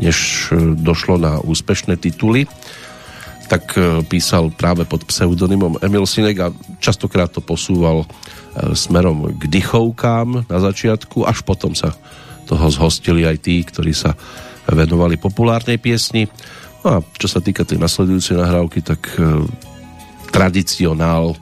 než 0.02 0.50
došlo 0.76 1.16
na 1.16 1.40
úspešné 1.40 1.97
tituly 1.97 2.45
tak 3.46 3.78
e, 3.78 4.02
písal 4.06 4.50
práve 4.50 4.82
pod 4.84 5.06
pseudonymom 5.06 5.78
Emil 5.82 6.06
Sinek 6.06 6.38
a 6.42 6.48
častokrát 6.82 7.30
to 7.30 7.38
posúval 7.38 8.02
e, 8.02 8.06
smerom 8.74 9.30
k 9.38 9.46
dychovkám 9.46 10.50
na 10.50 10.58
začiatku, 10.58 11.22
až 11.22 11.46
potom 11.46 11.72
sa 11.72 11.94
toho 12.46 12.66
zhostili 12.70 13.26
aj 13.26 13.42
tí, 13.42 13.62
ktorí 13.62 13.94
sa 13.94 14.14
venovali 14.66 15.18
populárnej 15.18 15.78
piesni. 15.78 16.26
No 16.82 16.98
a 16.98 17.04
čo 17.18 17.26
sa 17.30 17.42
týka 17.42 17.62
tej 17.62 17.78
nasledujúcej 17.78 18.38
nahrávky, 18.38 18.82
tak 18.82 19.06
e, 19.14 19.46
tradicionál 20.34 21.38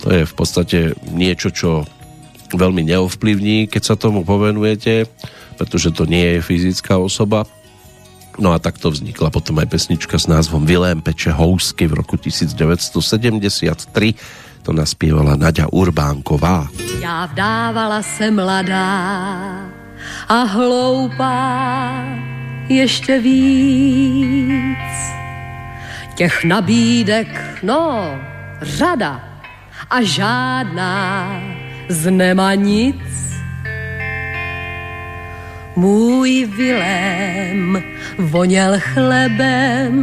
to 0.00 0.08
je 0.08 0.22
v 0.24 0.34
podstate 0.34 0.78
niečo, 1.12 1.52
čo 1.52 1.84
veľmi 2.50 2.88
neovplyvní, 2.88 3.68
keď 3.68 3.82
sa 3.84 4.00
tomu 4.00 4.24
povenujete, 4.24 5.06
pretože 5.60 5.92
to 5.92 6.08
nie 6.08 6.38
je 6.38 6.40
fyzická 6.40 6.96
osoba, 6.96 7.44
No 8.40 8.56
a 8.56 8.58
takto 8.58 8.88
vznikla 8.88 9.28
potom 9.28 9.60
aj 9.60 9.68
pesnička 9.68 10.16
s 10.16 10.24
názvom 10.24 10.64
Vilém 10.64 11.04
peče 11.04 11.36
housky 11.36 11.84
v 11.84 12.00
roku 12.00 12.16
1973. 12.16 14.16
To 14.64 14.72
naspievala 14.72 15.36
Naďa 15.36 15.68
Urbánková. 15.68 16.72
Já 17.00 17.26
vdávala 17.26 18.02
se 18.02 18.30
mladá 18.30 18.88
a 20.28 20.42
hloupá 20.42 21.92
ještě 22.68 23.20
víc. 23.20 24.96
Těch 26.14 26.44
nabídek, 26.44 27.58
no, 27.62 28.18
řada 28.62 29.20
a 29.90 30.02
žádná 30.02 31.40
z 31.88 32.10
nema 32.10 32.54
nic 32.54 33.29
můj 35.76 36.48
Vilém 36.56 37.82
voněl 38.18 38.74
chlebem, 38.78 39.96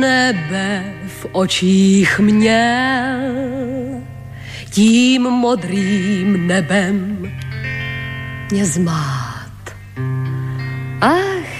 nebe 0.00 0.84
v 1.06 1.26
očích 1.32 2.18
měl, 2.18 3.20
tím 4.70 5.22
modrým 5.22 6.46
nebem 6.46 7.30
mě 8.50 8.64
zmát. 8.64 9.50
Ach, 11.00 11.50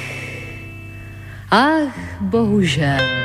ach, 1.51 2.21
bohužel. 2.21 3.21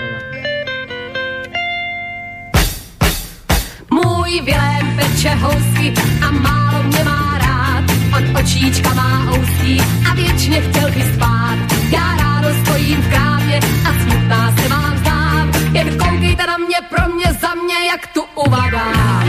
Můj 3.91 4.41
Vilém 4.41 4.95
peče 4.95 5.29
housky 5.29 5.93
a 6.27 6.31
málo 6.31 6.83
mě 6.83 7.03
má 7.03 7.24
očíčka 8.39 8.93
má 8.93 9.31
ústí 9.31 9.81
a 10.11 10.13
věčně 10.13 10.61
chtěl 10.61 10.91
by 10.91 11.03
spát. 11.15 11.57
Já 11.91 12.15
ráno 12.15 12.47
stojím 12.63 13.01
v 13.01 13.09
krámě 13.09 13.59
a 13.59 13.93
smutná 14.03 14.53
se 14.61 14.67
vám 14.67 14.97
zdám, 14.97 15.51
jen 15.73 15.97
koukejte 15.97 16.47
na 16.47 16.57
mě, 16.57 16.77
pro 16.89 17.15
mě, 17.15 17.25
za 17.41 17.53
mě, 17.63 17.87
jak 17.91 18.07
tu 18.07 18.21
uvadám. 18.35 19.23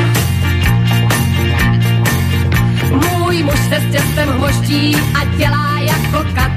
Můj 2.91 3.43
muž 3.43 3.59
se 3.69 3.81
s 3.81 3.93
těstem 3.93 4.29
hmoští 4.29 4.97
a 4.97 5.25
dělá 5.37 5.79
jako 5.81 6.25
kat, 6.35 6.53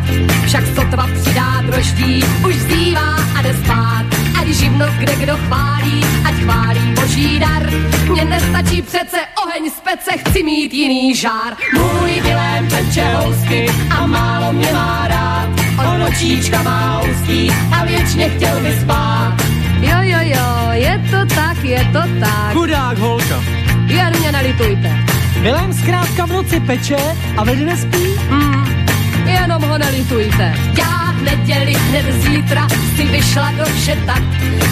však 0.46 0.64
sotva 0.76 1.08
přidá 1.22 1.62
droždí, 1.62 2.24
už 2.48 2.56
zývá 2.56 3.16
a 3.36 3.42
jde 3.42 3.56
spát. 3.64 4.19
Ať 4.40 4.48
živnost 4.48 4.94
kde 4.94 5.16
kdo 5.16 5.38
chválí, 5.38 6.04
ať 6.26 6.36
chválí 6.36 6.94
boží 7.02 7.40
dar. 7.40 7.70
Mně 8.12 8.26
nestačí 8.26 8.82
přece 8.82 9.18
oheň 9.44 9.72
z 9.72 9.80
pece, 9.80 10.12
chci 10.18 10.44
mít 10.44 10.74
jiný 10.74 11.16
žár. 11.16 11.54
Můj 11.74 12.22
Vilém 12.22 12.68
peče 12.68 13.04
housky 13.04 13.66
a 13.90 14.08
málo 14.08 14.54
mě 14.54 14.74
má 14.74 15.08
rád. 15.08 15.50
On 15.94 16.04
očíčka 16.04 16.62
má 16.62 17.02
úzký 17.02 17.52
a 17.72 17.86
věčně 17.86 18.30
chtěl 18.30 18.60
by 18.60 18.80
spát. 18.82 19.36
Jo, 19.82 19.98
jo, 20.02 20.20
jo, 20.22 20.70
je 20.72 21.02
to 21.12 21.36
tak, 21.36 21.64
je 21.64 21.90
to 21.94 22.02
tak. 22.20 22.54
Chudák 22.54 22.98
holka. 22.98 23.44
Jen 23.88 24.20
mě 24.20 24.32
nelitujte. 24.32 24.98
Vilém 25.42 25.74
zkrátka 25.74 26.26
v 26.26 26.30
noci 26.30 26.60
peče 26.60 27.16
a 27.38 27.44
vede 27.44 27.66
nespí? 27.66 28.16
Hmm, 28.30 28.86
jenom 29.26 29.64
ho 29.64 29.78
nelitujte. 29.78 30.56
Já 30.78 31.09
neděli 31.30 31.74
hned 31.74 32.06
zítra 32.22 32.68
si 32.96 33.04
vyšla 33.04 33.52
do 33.52 33.66
šetat, 33.86 34.24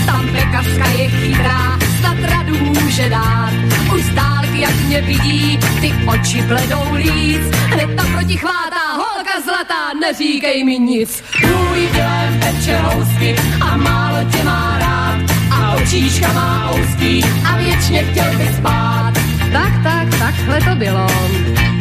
tam 0.06 0.28
pekařka 0.28 0.88
je 0.98 1.10
chytrá, 1.10 1.80
snad 2.00 2.18
radu 2.22 2.58
může 2.60 3.10
dát. 3.10 3.54
Už 3.96 4.02
z 4.02 4.10
dálky, 4.10 4.62
jak 4.62 4.76
mě 4.76 5.02
vidí, 5.02 5.60
ty 5.82 5.94
oči 6.08 6.42
bledou 6.42 6.94
líc, 6.94 7.42
hned 7.54 7.96
tam 7.96 8.12
proti 8.14 8.38
chvátá, 8.38 8.94
holka 8.94 9.42
zlatá, 9.46 9.94
neříkej 10.02 10.64
mi 10.64 10.80
nic. 10.80 11.24
Můj 11.42 11.88
Vilém 11.92 12.40
peče 12.40 12.78
housky 12.78 13.36
a 13.62 13.78
málo 13.78 14.30
tě 14.32 14.44
má 14.44 14.78
rád, 14.80 15.18
a 15.52 15.74
očíčka 15.74 16.34
má 16.34 16.72
úzký 16.72 17.24
a 17.24 17.58
věčně 17.58 18.04
chtěl 18.04 18.38
by 18.38 18.48
spát. 18.58 19.12
Tak, 19.52 19.74
tak, 19.84 20.20
takhle 20.20 20.62
to 20.62 20.76
bylo. 20.76 21.08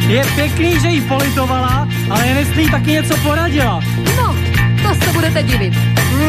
Je 0.07 0.25
pěkný, 0.35 0.79
že 0.79 0.87
jí 0.87 1.01
politovala, 1.01 1.87
ale 2.09 2.27
jestli 2.27 2.69
taky 2.69 2.91
něco 2.91 3.17
poradila. 3.17 3.81
No, 4.17 4.35
to 4.87 5.05
se 5.05 5.11
budete 5.13 5.43
divit. 5.43 5.73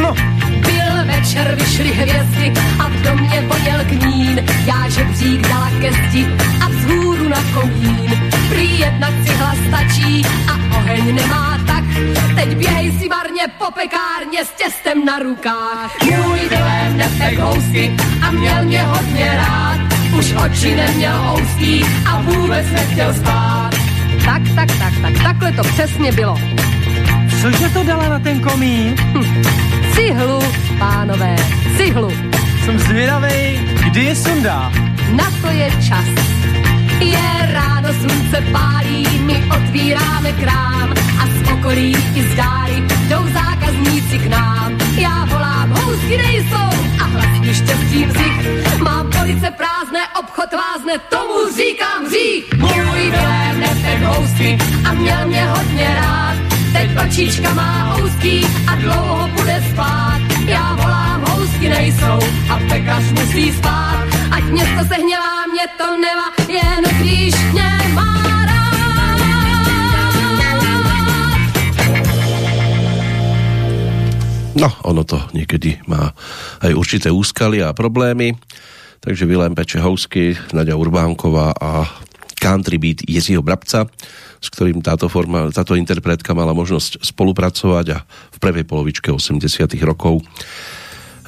No. 0.02 0.14
Byl 0.60 1.04
večer, 1.04 1.54
vyšly 1.54 1.90
hvězdy 1.92 2.52
a 2.78 2.88
v 2.88 3.02
domě 3.02 3.40
voněl 3.40 3.84
knín. 3.84 4.44
Já 4.66 4.88
žebřík 4.88 5.48
dala 5.48 5.70
ke 5.80 5.92
zdi 5.92 6.26
a 6.64 6.68
vzhůru 6.68 7.28
na 7.28 7.42
komín. 7.54 8.30
Prý 8.48 8.78
jedna 8.78 9.08
cihla 9.24 9.54
stačí 9.68 10.22
a 10.50 10.76
oheň 10.76 11.14
nemá 11.14 11.58
tak. 11.66 11.84
Teď 12.34 12.56
běhej 12.56 12.92
si 12.92 13.08
marně 13.08 13.42
po 13.58 13.64
pekárně 13.64 14.44
s 14.44 14.50
těstem 14.50 15.04
na 15.04 15.18
rukách. 15.18 15.96
Můj 16.04 16.38
Vilém 16.38 16.96
nepek 16.96 17.38
housky 17.38 17.96
a 18.22 18.30
měl 18.30 18.64
mě 18.64 18.82
hodně 18.82 19.32
rád. 19.36 19.78
Už 20.18 20.34
oči 20.44 20.76
neměl 20.76 21.18
housky 21.18 21.84
a 22.06 22.20
vůbec 22.20 22.70
nechtěl 22.70 23.14
spát. 23.14 23.70
Tak, 24.24 24.42
tak, 24.54 24.78
tak, 24.78 24.92
tak, 25.02 25.22
takhle 25.22 25.52
to 25.52 25.62
přesně 25.62 26.12
bylo. 26.12 26.38
Cože 27.38 27.68
to 27.70 27.86
dala 27.86 28.08
na 28.08 28.18
ten 28.18 28.40
komín? 28.42 28.98
Hm. 29.14 29.42
Cihlu, 29.94 30.42
pánové, 30.78 31.36
cihlu. 31.76 32.10
Jsem 32.64 32.78
zvědavej, 32.78 33.60
kdy 33.84 34.04
je 34.04 34.14
sundá. 34.14 34.72
Na 35.14 35.30
to 35.42 35.48
je 35.50 35.70
čas. 35.88 36.08
Je 37.00 37.28
ráno, 37.52 37.88
slunce 37.94 38.42
pálí, 38.52 39.06
my 39.22 39.42
otvíráme 39.56 40.32
krám 40.32 40.90
a 41.22 41.26
z 41.26 41.52
okolí 41.52 41.96
i 42.14 42.22
z 42.22 42.34
dáry 42.34 42.82
jdou 43.08 43.22
zákazníci 43.32 44.18
k 44.18 44.26
nám. 44.26 44.78
Já 44.98 45.24
volám, 45.24 45.70
housky 45.70 46.16
nejsou 46.16 46.70
a 47.00 47.04
hlasí 47.04 47.54
štěstím 47.54 48.08
vzich. 48.08 48.78
Mám 48.82 49.10
police 49.10 49.50
prázdné, 49.50 50.00
obchod 50.20 50.50
vázne, 50.52 50.98
tomu 50.98 51.34
říkám 51.56 52.04
hřích. 52.06 52.44
Můj 52.58 53.10
Vilém 53.10 53.60
nefek 53.60 54.02
housky 54.02 54.58
a 54.84 54.92
měl 54.92 55.26
mě 55.26 55.44
hodně 55.46 55.94
rád. 55.94 56.47
Teď 56.72 56.90
očička 57.06 57.54
má 57.54 57.82
housky 57.94 58.40
a 58.66 58.74
dlouho 58.74 59.28
bude 59.28 59.62
spát. 59.72 60.20
Já 60.46 60.74
volám, 60.74 61.24
housky 61.30 61.68
nejsou 61.68 62.18
a 62.50 62.58
pekař 62.68 63.04
musí 63.12 63.52
spát. 63.52 64.06
Ať 64.30 64.44
město 64.44 64.80
se 64.88 64.94
hněvá, 64.94 65.46
mě 65.52 65.66
to 65.78 65.86
nemá, 65.96 66.28
jen 66.48 66.84
když 67.00 67.34
mě 67.52 67.92
má. 67.94 68.18
No, 74.58 74.74
ono 74.82 75.06
to 75.06 75.22
niekedy 75.38 75.78
má 75.86 76.10
aj 76.58 76.74
určité 76.74 77.14
úskaly 77.14 77.62
a 77.62 77.70
problémy. 77.70 78.34
Takže 78.98 79.22
Vilém 79.22 79.54
Pečehovský, 79.54 80.34
Nadia 80.50 80.74
Urbánková 80.74 81.54
a 81.54 81.86
country 82.42 82.78
beat 82.78 83.06
Jiřího 83.06 83.42
Brabca, 83.42 83.86
s 84.38 84.48
ktorým 84.54 84.80
táto, 84.80 85.10
forma, 85.10 85.50
táto 85.50 85.74
interpretka 85.74 86.34
mala 86.34 86.54
možnosť 86.54 87.02
spolupracovať 87.02 87.86
a 87.94 87.98
v 88.06 88.38
prvej 88.38 88.64
polovičke 88.64 89.10
80 89.10 89.66
rokov 89.82 90.22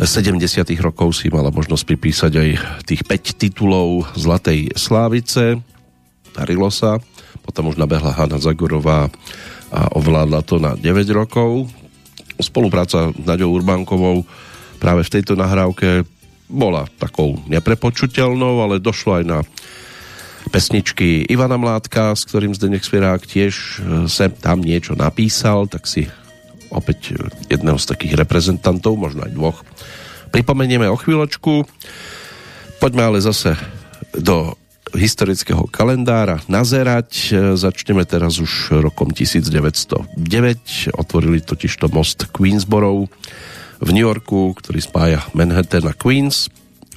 70 0.01 0.41
rokov 0.81 1.13
si 1.13 1.29
mala 1.29 1.53
možnosť 1.53 1.85
pripísať 1.85 2.33
aj 2.33 2.49
tých 2.89 3.05
5 3.05 3.37
titulov 3.37 4.09
Zlatej 4.17 4.73
Slávice, 4.73 5.61
darilo 6.33 6.73
sa, 6.73 6.97
potom 7.45 7.69
už 7.69 7.77
nabehla 7.77 8.17
Hanna 8.17 8.41
Zagorová 8.41 9.13
a 9.69 9.81
ovládla 9.93 10.41
to 10.41 10.57
na 10.57 10.73
9 10.73 11.05
rokov. 11.13 11.69
Spolupráca 12.41 13.13
s 13.13 13.25
Naďou 13.29 13.53
Urbánkovou 13.61 14.25
práve 14.81 15.05
v 15.05 15.21
tejto 15.21 15.37
nahrávke 15.37 16.09
bola 16.49 16.89
takou 16.97 17.37
neprepočuteľnou, 17.47 18.65
ale 18.65 18.83
došlo 18.83 19.21
aj 19.21 19.25
na 19.29 19.39
pesničky 20.49 21.29
Ivana 21.29 21.61
Mládka, 21.61 22.17
s 22.17 22.25
ktorým 22.25 22.57
Zdenek 22.57 22.81
Svirák 22.81 23.29
tiež 23.29 23.55
e, 23.55 23.73
sem 24.09 24.33
tam 24.33 24.65
niečo 24.65 24.97
napísal, 24.97 25.69
tak 25.69 25.85
si 25.85 26.09
opäť 26.73 27.19
jedného 27.53 27.77
z 27.77 27.87
takých 27.91 28.17
reprezentantov, 28.17 28.97
možno 28.97 29.27
aj 29.27 29.33
dvoch, 29.37 29.59
pripomenieme 30.33 30.89
o 30.89 30.97
chvíľočku. 30.97 31.67
Poďme 32.81 33.03
ale 33.13 33.19
zase 33.21 33.59
do 34.17 34.57
historického 34.95 35.67
kalendára 35.71 36.43
nazerať. 36.51 37.35
Začneme 37.55 38.03
teraz 38.07 38.43
už 38.43 38.83
rokom 38.83 39.11
1909. 39.11 40.17
Otvorili 40.97 41.39
totižto 41.43 41.91
most 41.93 42.27
Queensborough 42.35 43.07
v 43.81 43.89
New 43.95 44.07
Yorku, 44.07 44.55
ktorý 44.59 44.81
spája 44.83 45.21
Manhattan 45.35 45.87
a 45.87 45.95
Queens. 45.95 46.51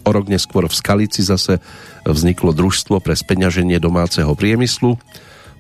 O 0.04 0.10
rok 0.12 0.28
neskôr 0.28 0.68
v 0.68 0.76
Skalici 0.76 1.24
zase 1.24 1.64
vzniklo 2.04 2.52
družstvo 2.52 3.00
pre 3.00 3.16
speňaženie 3.16 3.80
domáceho 3.80 4.36
priemyslu. 4.36 5.00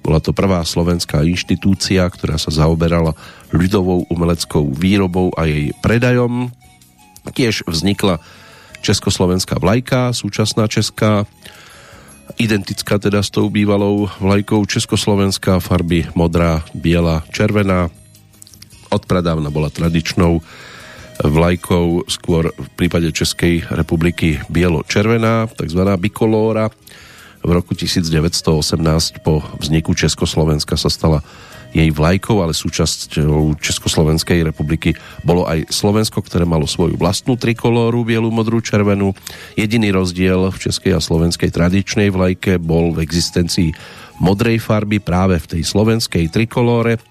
Bola 0.03 0.19
to 0.19 0.35
prvá 0.35 0.59
slovenská 0.67 1.23
inštitúcia, 1.23 2.03
ktorá 2.11 2.35
sa 2.35 2.51
zaoberala 2.51 3.15
ľudovou 3.55 4.03
umeleckou 4.11 4.67
výrobou 4.67 5.31
a 5.39 5.47
jej 5.47 5.71
predajom. 5.79 6.51
Tiež 7.31 7.63
vznikla 7.63 8.19
československá 8.83 9.55
vlajka, 9.63 10.11
súčasná 10.11 10.67
česká, 10.67 11.23
identická 12.35 12.99
teda 12.99 13.23
s 13.23 13.31
tou 13.31 13.47
bývalou 13.47 14.11
vlajkou 14.19 14.59
československá, 14.67 15.63
farby 15.63 16.03
modrá, 16.19 16.67
biela, 16.75 17.23
červená. 17.31 17.87
Odpradávna 18.91 19.47
bola 19.47 19.71
tradičnou 19.71 20.43
vlajkou 21.23 22.03
skôr 22.11 22.51
v 22.51 22.67
prípade 22.75 23.07
Českej 23.15 23.63
republiky 23.71 24.43
bielo-červená, 24.51 25.47
takzvaná 25.47 25.95
bikolóra. 25.95 26.67
V 27.43 27.51
roku 27.51 27.75
1918 27.75 29.23
po 29.23 29.43
vzniku 29.59 29.95
Československa 29.95 30.75
sa 30.79 30.87
stala 30.87 31.19
jej 31.73 31.89
vlajkou, 31.89 32.37
ale 32.39 32.53
súčasťou 32.53 33.57
Československej 33.57 34.45
republiky 34.45 34.93
bolo 35.25 35.49
aj 35.49 35.73
Slovensko, 35.73 36.21
ktoré 36.21 36.45
malo 36.45 36.69
svoju 36.69 36.95
vlastnú 36.95 37.33
trikolóru, 37.33 38.05
bielu, 38.05 38.29
modrú, 38.29 38.61
červenú. 38.61 39.17
Jediný 39.57 39.89
rozdiel 39.89 40.53
v 40.53 40.57
českej 40.69 40.93
a 40.93 41.01
slovenskej 41.01 41.49
tradičnej 41.49 42.13
vlajke 42.13 42.61
bol 42.61 42.93
v 42.93 43.01
existencii 43.01 43.73
modrej 44.21 44.61
farby 44.61 45.01
práve 45.01 45.41
v 45.41 45.49
tej 45.57 45.61
slovenskej 45.65 46.29
trikolóre 46.29 47.01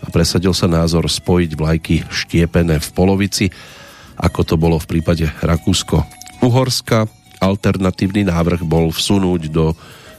a 0.00 0.06
presadil 0.08 0.56
sa 0.56 0.66
názor 0.66 1.06
spojiť 1.06 1.50
vlajky 1.56 1.94
štiepené 2.08 2.80
v 2.80 2.88
polovici, 2.92 3.46
ako 4.20 4.40
to 4.44 4.54
bolo 4.60 4.76
v 4.76 4.98
prípade 4.98 5.28
Rakúsko-Uhorska. 5.40 7.08
Alternatívny 7.40 8.28
návrh 8.28 8.64
bol 8.68 8.92
vsunúť 8.92 9.48
do 9.48 9.72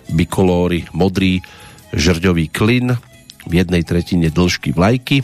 bikolóry 0.09 0.89
modrý 0.89 1.41
žrďový 1.93 2.49
klin 2.49 2.97
v 3.45 3.53
jednej 3.61 3.85
tretine 3.85 4.33
dĺžky 4.33 4.73
vlajky. 4.73 5.21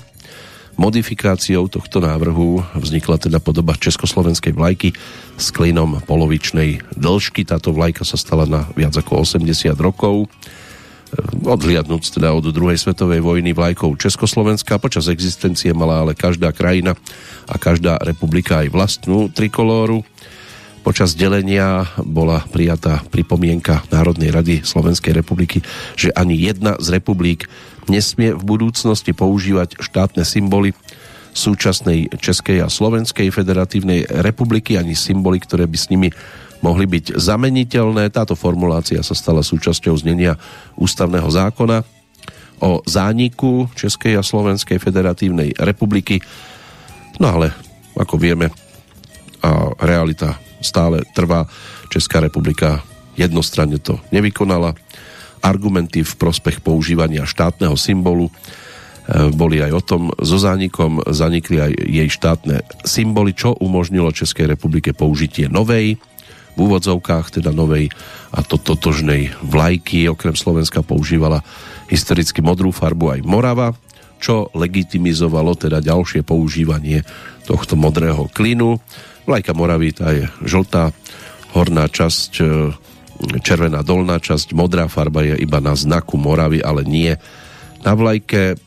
Modifikáciou 0.78 1.65
tohto 1.74 1.98
návrhu 1.98 2.62
vznikla 2.78 3.17
teda 3.17 3.41
podoba 3.41 3.74
československej 3.74 4.54
vlajky 4.54 4.93
s 5.34 5.50
klinom 5.50 5.98
polovičnej 6.06 6.86
dĺžky. 6.93 7.50
Táto 7.50 7.74
vlajka 7.74 8.06
sa 8.06 8.13
stala 8.13 8.46
na 8.46 8.70
viac 8.78 8.93
ako 8.93 9.26
80 9.26 9.74
rokov 9.74 10.30
odhliadnúc 11.48 12.12
teda 12.12 12.36
od 12.36 12.52
druhej 12.52 12.76
svetovej 12.76 13.24
vojny 13.24 13.56
vlajkou 13.56 13.96
Československa. 13.96 14.82
Počas 14.82 15.08
existencie 15.08 15.72
mala 15.72 16.04
ale 16.04 16.13
každá 16.13 16.52
krajina 16.52 16.96
a 17.48 17.56
každá 17.56 18.00
republika 18.04 18.63
aj 18.65 18.72
vlastnú 18.72 19.32
trikolóru. 19.32 20.04
Počas 20.84 21.20
delenia 21.20 21.84
bola 22.00 22.48
prijatá 22.48 23.04
pripomienka 23.12 23.84
Národnej 23.91 24.32
rady 24.32 24.56
Slovenskej 24.63 25.20
republiky, 25.20 25.60
že 26.00 26.15
ani 26.15 26.39
jedna 26.39 26.80
z 26.80 26.96
republik 26.96 27.52
nesmie 27.91 28.32
v 28.32 28.43
budúcnosti 28.43 29.12
používať 29.12 29.84
štátne 29.84 30.24
symboly 30.24 30.72
súčasnej 31.36 32.10
Českej 32.17 32.65
a 32.65 32.72
Slovenskej 32.72 33.30
federatívnej 33.30 34.10
republiky, 34.24 34.80
ani 34.80 34.98
symboly, 34.98 35.38
ktoré 35.43 35.70
by 35.70 35.78
s 35.78 35.91
nimi 35.93 36.10
mohli 36.62 36.86
byť 36.89 37.17
zameniteľné. 37.17 38.10
Táto 38.10 38.34
formulácia 38.34 39.02
sa 39.06 39.13
stala 39.13 39.46
súčasťou 39.46 39.93
znenia 39.98 40.38
ústavného 40.78 41.28
zákona 41.30 41.86
o 42.58 42.82
zániku 42.86 43.70
Českej 43.78 44.17
a 44.17 44.26
Slovenskej 44.26 44.82
federatívnej 44.82 45.54
republiky. 45.62 46.17
No 47.22 47.38
ale, 47.38 47.54
ako 47.93 48.17
vieme, 48.17 48.50
a 49.46 49.70
realita 49.78 50.41
stále 50.62 51.06
trvá. 51.13 51.46
Česká 51.93 52.17
republika 52.17 52.82
jednostranne 53.13 53.78
to 53.78 54.02
nevykonala. 54.10 54.74
Argumenty 55.46 56.02
v 56.02 56.13
prospech 56.17 56.65
používania 56.65 57.24
štátneho 57.30 57.78
symbolu 57.78 58.28
e, 58.28 58.32
boli 59.30 59.62
aj 59.62 59.72
o 59.72 59.82
tom, 59.86 60.02
so 60.17 60.41
zánikom 60.41 61.06
zanikli 61.13 61.62
aj 61.62 61.72
jej 61.78 62.10
štátne 62.10 62.65
symboly, 62.82 63.38
čo 63.38 63.54
umožnilo 63.62 64.10
Českej 64.10 64.50
republike 64.58 64.98
použitie 64.98 65.46
novej 65.46 66.02
v 66.58 66.65
úvodzovkách 66.65 67.38
teda 67.38 67.54
novej 67.54 67.93
a 68.34 68.41
to 68.41 68.58
totožnej 68.58 69.30
vlajky. 69.46 70.10
Okrem 70.10 70.34
Slovenska 70.34 70.82
používala 70.82 71.46
historicky 71.86 72.41
modrú 72.41 72.74
farbu 72.74 73.13
aj 73.13 73.20
Morava, 73.22 73.78
čo 74.17 74.50
legitimizovalo 74.58 75.54
teda 75.54 75.78
ďalšie 75.78 76.26
používanie 76.26 77.06
tohto 77.46 77.78
modrého 77.78 78.26
klinu. 78.34 78.82
Vlajka 79.30 79.54
Moravy 79.54 79.93
tá 79.93 80.10
je 80.17 80.26
žltá, 80.41 80.89
horná 81.54 81.86
časť 81.86 82.32
e, 82.41 82.43
červená 83.46 83.86
dolná 83.86 84.17
časť, 84.17 84.58
modrá 84.58 84.89
farba 84.89 85.22
je 85.22 85.38
iba 85.38 85.62
na 85.62 85.78
znaku 85.78 86.17
Moravy, 86.17 86.65
ale 86.65 86.82
nie 86.82 87.13
na 87.86 87.93
vlajke. 87.93 88.58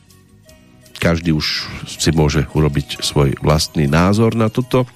Každý 1.01 1.33
už 1.33 1.67
si 1.87 2.13
môže 2.13 2.45
urobiť 2.53 3.01
svoj 3.01 3.35
vlastný 3.41 3.89
názor 3.89 4.37
na 4.37 4.47
toto 4.47 4.87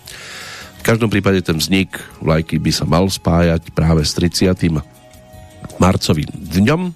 každom 0.86 1.10
prípade 1.10 1.41
ten 1.41 1.58
vznik 1.58 1.98
vlajky 2.21 2.62
by 2.62 2.69
sa 2.69 2.86
mal 2.86 3.10
spájať 3.10 3.74
práve 3.74 4.06
s 4.06 4.13
30. 4.13 4.54
marcovým 5.82 6.30
dňom. 6.30 6.93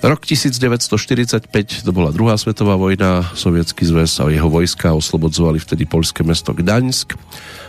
Rok 0.00 0.26
1945, 0.26 1.86
to 1.86 1.90
bola 1.94 2.10
druhá 2.10 2.34
svetová 2.34 2.74
vojna, 2.74 3.30
sovietský 3.36 3.86
zväz 3.86 4.18
a 4.18 4.32
jeho 4.32 4.50
vojska 4.50 4.90
oslobodzovali 4.96 5.62
vtedy 5.62 5.86
poľské 5.86 6.26
mesto 6.26 6.50
Gdaňsk. 6.50 7.14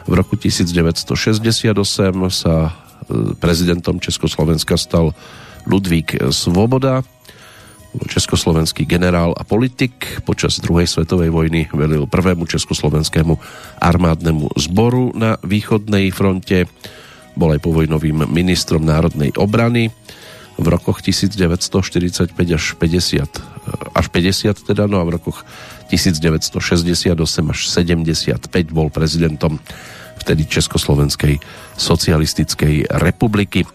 V 0.10 0.14
roku 0.16 0.40
1968 0.40 1.06
sa 2.34 2.56
e, 2.66 2.72
prezidentom 3.38 4.02
Československa 4.02 4.74
stal 4.80 5.14
Ludvík 5.70 6.18
Svoboda, 6.34 7.06
československý 8.08 8.88
generál 8.88 9.36
a 9.38 9.44
politik. 9.44 10.24
Počas 10.24 10.60
druhej 10.64 10.88
svetovej 10.88 11.30
vojny 11.30 11.68
velil 11.76 12.08
prvému 12.08 12.48
československému 12.48 13.38
armádnemu 13.80 14.48
zboru 14.56 15.12
na 15.16 15.36
východnej 15.44 16.12
fronte. 16.12 16.68
Bol 17.36 17.56
aj 17.56 17.64
povojnovým 17.64 18.28
ministrom 18.32 18.84
národnej 18.84 19.32
obrany 19.40 19.92
v 20.60 20.68
rokoch 20.68 21.02
1945 21.02 22.36
až 22.54 22.66
50 22.76 23.62
až 23.96 24.06
50 24.10 24.68
teda, 24.68 24.90
no 24.90 25.00
a 25.00 25.08
v 25.08 25.18
rokoch 25.22 25.46
1968 25.90 27.16
až 27.52 27.60
75 27.70 28.74
bol 28.74 28.90
prezidentom 28.90 29.62
vtedy 30.22 30.46
Československej 30.46 31.42
socialistickej 31.78 32.94
republiky. 33.02 33.66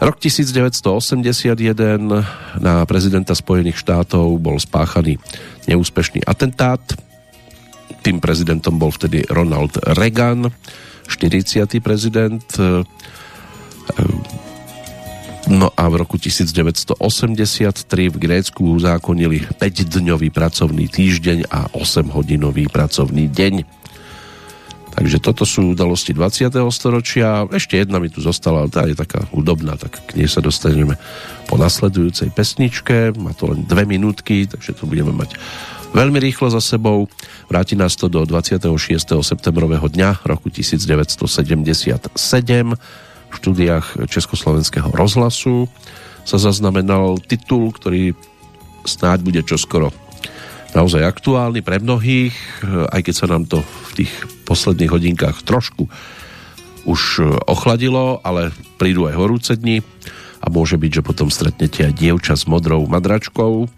Rok 0.00 0.16
1981 0.16 1.60
na 2.56 2.74
prezidenta 2.88 3.36
Spojených 3.36 3.76
štátov 3.84 4.40
bol 4.40 4.56
spáchaný 4.56 5.20
neúspešný 5.68 6.24
atentát. 6.24 6.80
Tým 8.00 8.16
prezidentom 8.16 8.80
bol 8.80 8.88
vtedy 8.96 9.28
Ronald 9.28 9.76
Reagan, 9.92 10.48
40. 11.04 11.68
prezident. 11.84 12.40
No 15.52 15.68
a 15.68 15.84
v 15.92 15.94
roku 16.00 16.16
1983 16.16 16.96
v 18.08 18.16
Grécku 18.16 18.80
uzákonili 18.80 19.52
5-dňový 19.60 20.32
pracovný 20.32 20.88
týždeň 20.88 21.52
a 21.52 21.68
8-hodinový 21.76 22.72
pracovný 22.72 23.28
deň. 23.28 23.79
Takže 24.90 25.22
toto 25.22 25.46
sú 25.46 25.72
udalosti 25.72 26.10
20. 26.12 26.50
storočia. 26.74 27.46
Ešte 27.48 27.78
jedna 27.78 28.02
mi 28.02 28.10
tu 28.10 28.18
zostala, 28.18 28.66
ale 28.66 28.70
tá 28.74 28.82
je 28.84 28.98
taká 28.98 29.24
hudobná, 29.30 29.78
tak 29.78 30.02
k 30.10 30.18
nej 30.18 30.26
sa 30.26 30.42
dostaneme 30.42 30.98
po 31.46 31.54
nasledujúcej 31.56 32.34
pesničke. 32.34 33.14
Má 33.14 33.32
to 33.32 33.54
len 33.54 33.64
dve 33.64 33.86
minútky, 33.86 34.50
takže 34.50 34.74
to 34.74 34.90
budeme 34.90 35.14
mať 35.14 35.38
veľmi 35.94 36.18
rýchlo 36.18 36.50
za 36.50 36.62
sebou. 36.62 37.06
Vráti 37.46 37.78
nás 37.78 37.94
to 37.94 38.10
do 38.10 38.22
26. 38.26 38.66
septembrového 39.22 39.86
dňa 39.86 40.26
roku 40.26 40.50
1977 40.50 42.10
v 43.30 43.34
štúdiách 43.38 44.10
Československého 44.10 44.90
rozhlasu 44.90 45.70
sa 46.26 46.36
zaznamenal 46.36 47.22
titul, 47.22 47.70
ktorý 47.70 48.12
snáď 48.82 49.18
bude 49.22 49.40
čoskoro 49.46 49.94
naozaj 50.74 51.02
aktuálny 51.02 51.60
pre 51.62 51.82
mnohých, 51.82 52.34
aj 52.94 53.00
keď 53.02 53.14
sa 53.14 53.26
nám 53.26 53.46
to 53.46 53.62
v 53.92 54.04
tých 54.04 54.12
posledných 54.46 54.90
hodinkách 54.90 55.42
trošku 55.42 55.90
už 56.88 57.22
ochladilo, 57.44 58.22
ale 58.24 58.54
prídu 58.80 59.04
aj 59.10 59.14
horúce 59.18 59.52
dni 59.54 59.84
a 60.40 60.46
môže 60.48 60.80
byť, 60.80 60.90
že 61.00 61.06
potom 61.06 61.28
stretnete 61.28 61.84
aj 61.84 61.92
dievča 61.98 62.34
s 62.34 62.48
modrou 62.48 62.82
madračkou 62.88 63.68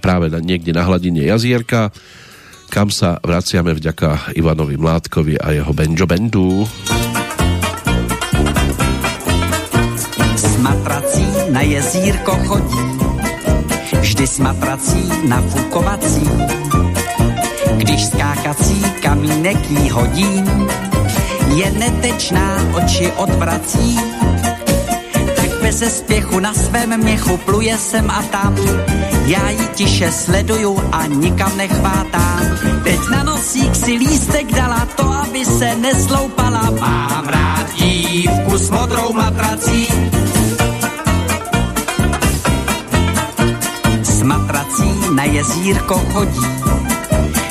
práve 0.00 0.32
na, 0.32 0.40
niekde 0.40 0.72
na 0.72 0.84
hladine 0.84 1.24
jazierka, 1.24 1.92
kam 2.72 2.88
sa 2.88 3.20
vraciame 3.20 3.76
vďaka 3.76 4.36
Ivanovi 4.36 4.80
Mládkovi 4.80 5.36
a 5.40 5.52
jeho 5.52 5.72
Benjo 5.76 6.06
Bendu. 6.08 6.64
matrací 10.60 11.24
na 11.50 11.64
jezírko 11.64 12.36
chodí, 12.46 12.99
vždy 13.92 14.26
s 14.26 14.38
matrací 14.38 15.12
nafukovací. 15.28 16.30
Když 17.76 18.06
skákací 18.06 18.84
kamínek 19.02 19.70
jí 19.70 19.90
hodím, 19.90 20.68
je 21.54 21.70
netečná, 21.70 22.56
oči 22.72 23.12
odvrací. 23.16 23.98
Tak 25.36 25.62
bez 25.62 25.96
spěchu 25.96 26.40
na 26.40 26.54
svém 26.54 27.00
měchu 27.02 27.36
pluje 27.36 27.78
sem 27.78 28.10
a 28.10 28.22
tam, 28.22 28.56
já 29.26 29.50
ji 29.50 29.68
tiše 29.74 30.12
sleduju 30.12 30.78
a 30.92 31.06
nikam 31.06 31.56
nechvátám. 31.56 32.40
Teď 32.84 33.00
na 33.10 33.22
nosík 33.22 33.76
si 33.76 33.92
lístek 33.92 34.52
dala 34.52 34.88
to, 34.96 35.12
aby 35.12 35.44
se 35.44 35.74
nesloupala. 35.74 36.70
Mám 36.80 37.28
rád 37.28 37.74
dívku 37.74 38.58
s 38.58 38.70
modrou 38.70 39.12
matrací, 39.12 39.88
jezírko 45.32 46.00
chodí, 46.12 46.46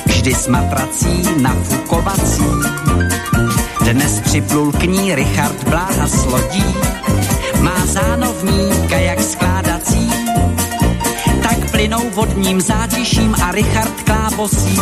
vždy 0.06 0.34
s 0.34 0.48
matrací 0.48 1.24
na 1.42 1.56
fukovací. 1.64 2.44
Dnes 3.92 4.20
připlul 4.20 4.72
k 4.72 4.84
ní 4.84 5.16
Richard 5.16 5.64
Bláha 5.70 6.08
s 6.08 6.26
lodí, 6.26 6.76
má 7.62 7.86
zánovníka 7.86 8.96
jak 8.96 9.22
skládací, 9.22 10.10
tak 11.44 11.72
plynou 11.72 12.10
vodním 12.10 12.62
zátiším 12.62 13.36
a 13.44 13.52
Richard 13.52 14.04
klábosí, 14.04 14.80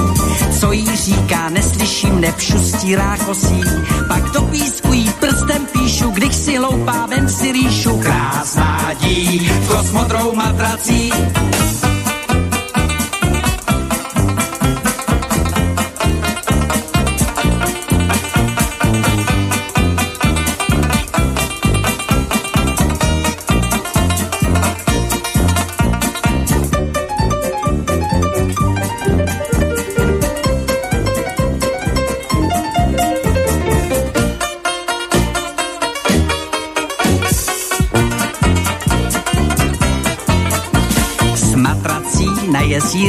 co 0.60 0.71
jí 0.71 0.95
říká, 0.95 1.49
neslyším, 1.49 2.21
nepšustí 2.21 2.95
rákosí, 2.95 3.62
pak 4.07 4.23
do 4.23 4.41
písku 4.41 4.93
jí 4.93 5.10
prstem 5.19 5.65
píšu, 5.65 6.10
když 6.10 6.36
si 6.36 6.60
loupá, 6.60 7.05
vem 7.05 7.29
si 7.29 7.51
rýšu, 7.51 7.99
krásná 7.99 8.93
dívko 8.93 9.83
s 9.83 9.91
modrou 9.91 10.36
matrací, 10.36 11.12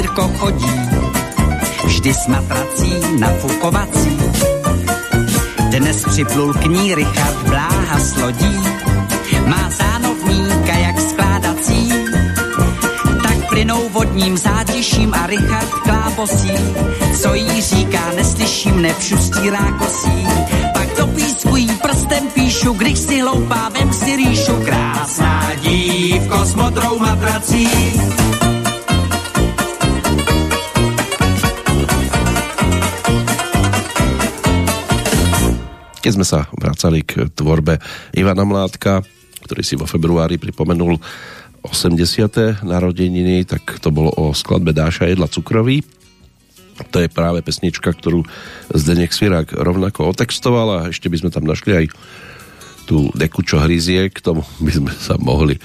Sírko 0.09 0.31
chodí, 0.39 0.81
vždy 1.85 2.15
s 2.15 2.27
matrací 2.27 2.93
nafukovací. 3.19 4.19
Dnes 5.71 6.05
připlul 6.05 6.55
k 6.55 6.65
ní 6.65 6.95
Richard 6.95 7.49
Bláha 7.49 7.99
s 7.99 8.17
lodí, 8.17 8.57
má 9.47 9.71
zánovníka 9.71 10.73
jak 10.73 11.01
skládací. 11.01 11.93
Tak 13.23 13.49
plynou 13.49 13.89
vodním 13.89 14.37
zátiším 14.37 15.15
a 15.15 15.27
Richard 15.27 15.71
klábosí, 15.71 16.53
co 17.23 17.35
jí 17.35 17.63
říká, 17.63 18.13
neslyším, 18.17 18.83
nepšustí 18.83 19.51
rákosí. 19.51 20.27
Pak 20.73 20.97
do 20.99 21.07
písku 21.07 21.57
jí 21.57 21.69
prstem 21.83 22.29
píšu, 22.35 22.73
když 22.73 22.99
si 22.99 23.21
hloupá, 23.21 23.69
vem 23.69 23.93
si 23.93 24.17
rýšu, 24.17 24.65
krásná 24.65 25.55
dívko 25.55 26.45
s 26.45 26.55
modrou 26.55 26.99
matrací. 26.99 27.69
Keď 36.09 36.17
sme 36.17 36.25
sa 36.25 36.49
vracali 36.57 37.05
k 37.05 37.29
tvorbe 37.29 37.77
Ivana 38.17 38.41
Mládka, 38.41 39.05
ktorý 39.45 39.61
si 39.61 39.77
vo 39.77 39.85
februári 39.85 40.41
pripomenul 40.41 40.97
80. 41.61 42.65
narodeniny, 42.65 43.45
tak 43.45 43.77
to 43.77 43.93
bolo 43.93 44.09
o 44.17 44.33
skladbe 44.33 44.73
Dáša 44.73 45.05
Jedla 45.05 45.29
Cukrový. 45.29 45.85
To 46.97 47.05
je 47.05 47.13
práve 47.13 47.45
pesnička, 47.45 47.93
ktorú 47.93 48.25
Zdenek 48.73 49.13
Svirák 49.13 49.53
rovnako 49.53 50.09
otextoval 50.09 50.69
a 50.73 50.89
ešte 50.89 51.13
by 51.13 51.21
sme 51.21 51.29
tam 51.29 51.45
našli 51.45 51.77
aj 51.77 51.87
tú 52.89 53.13
deku, 53.13 53.45
čo 53.45 53.61
hryzie, 53.61 54.09
k 54.09 54.25
tomu 54.25 54.49
by 54.65 54.73
sme 54.73 54.93
sa 54.97 55.21
mohli 55.21 55.61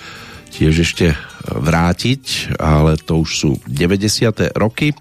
tiež 0.51 0.75
ešte 0.84 1.15
vrátiť, 1.56 2.51
ale 2.60 2.99
to 2.99 3.23
už 3.23 3.29
sú 3.32 3.49
90. 3.71 4.51
roky. 4.60 4.91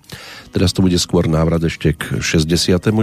Teraz 0.55 0.71
to 0.71 0.87
bude 0.87 1.03
skôr 1.03 1.27
návrat 1.27 1.67
ešte 1.67 1.99
k 1.99 2.23
69 2.23 2.95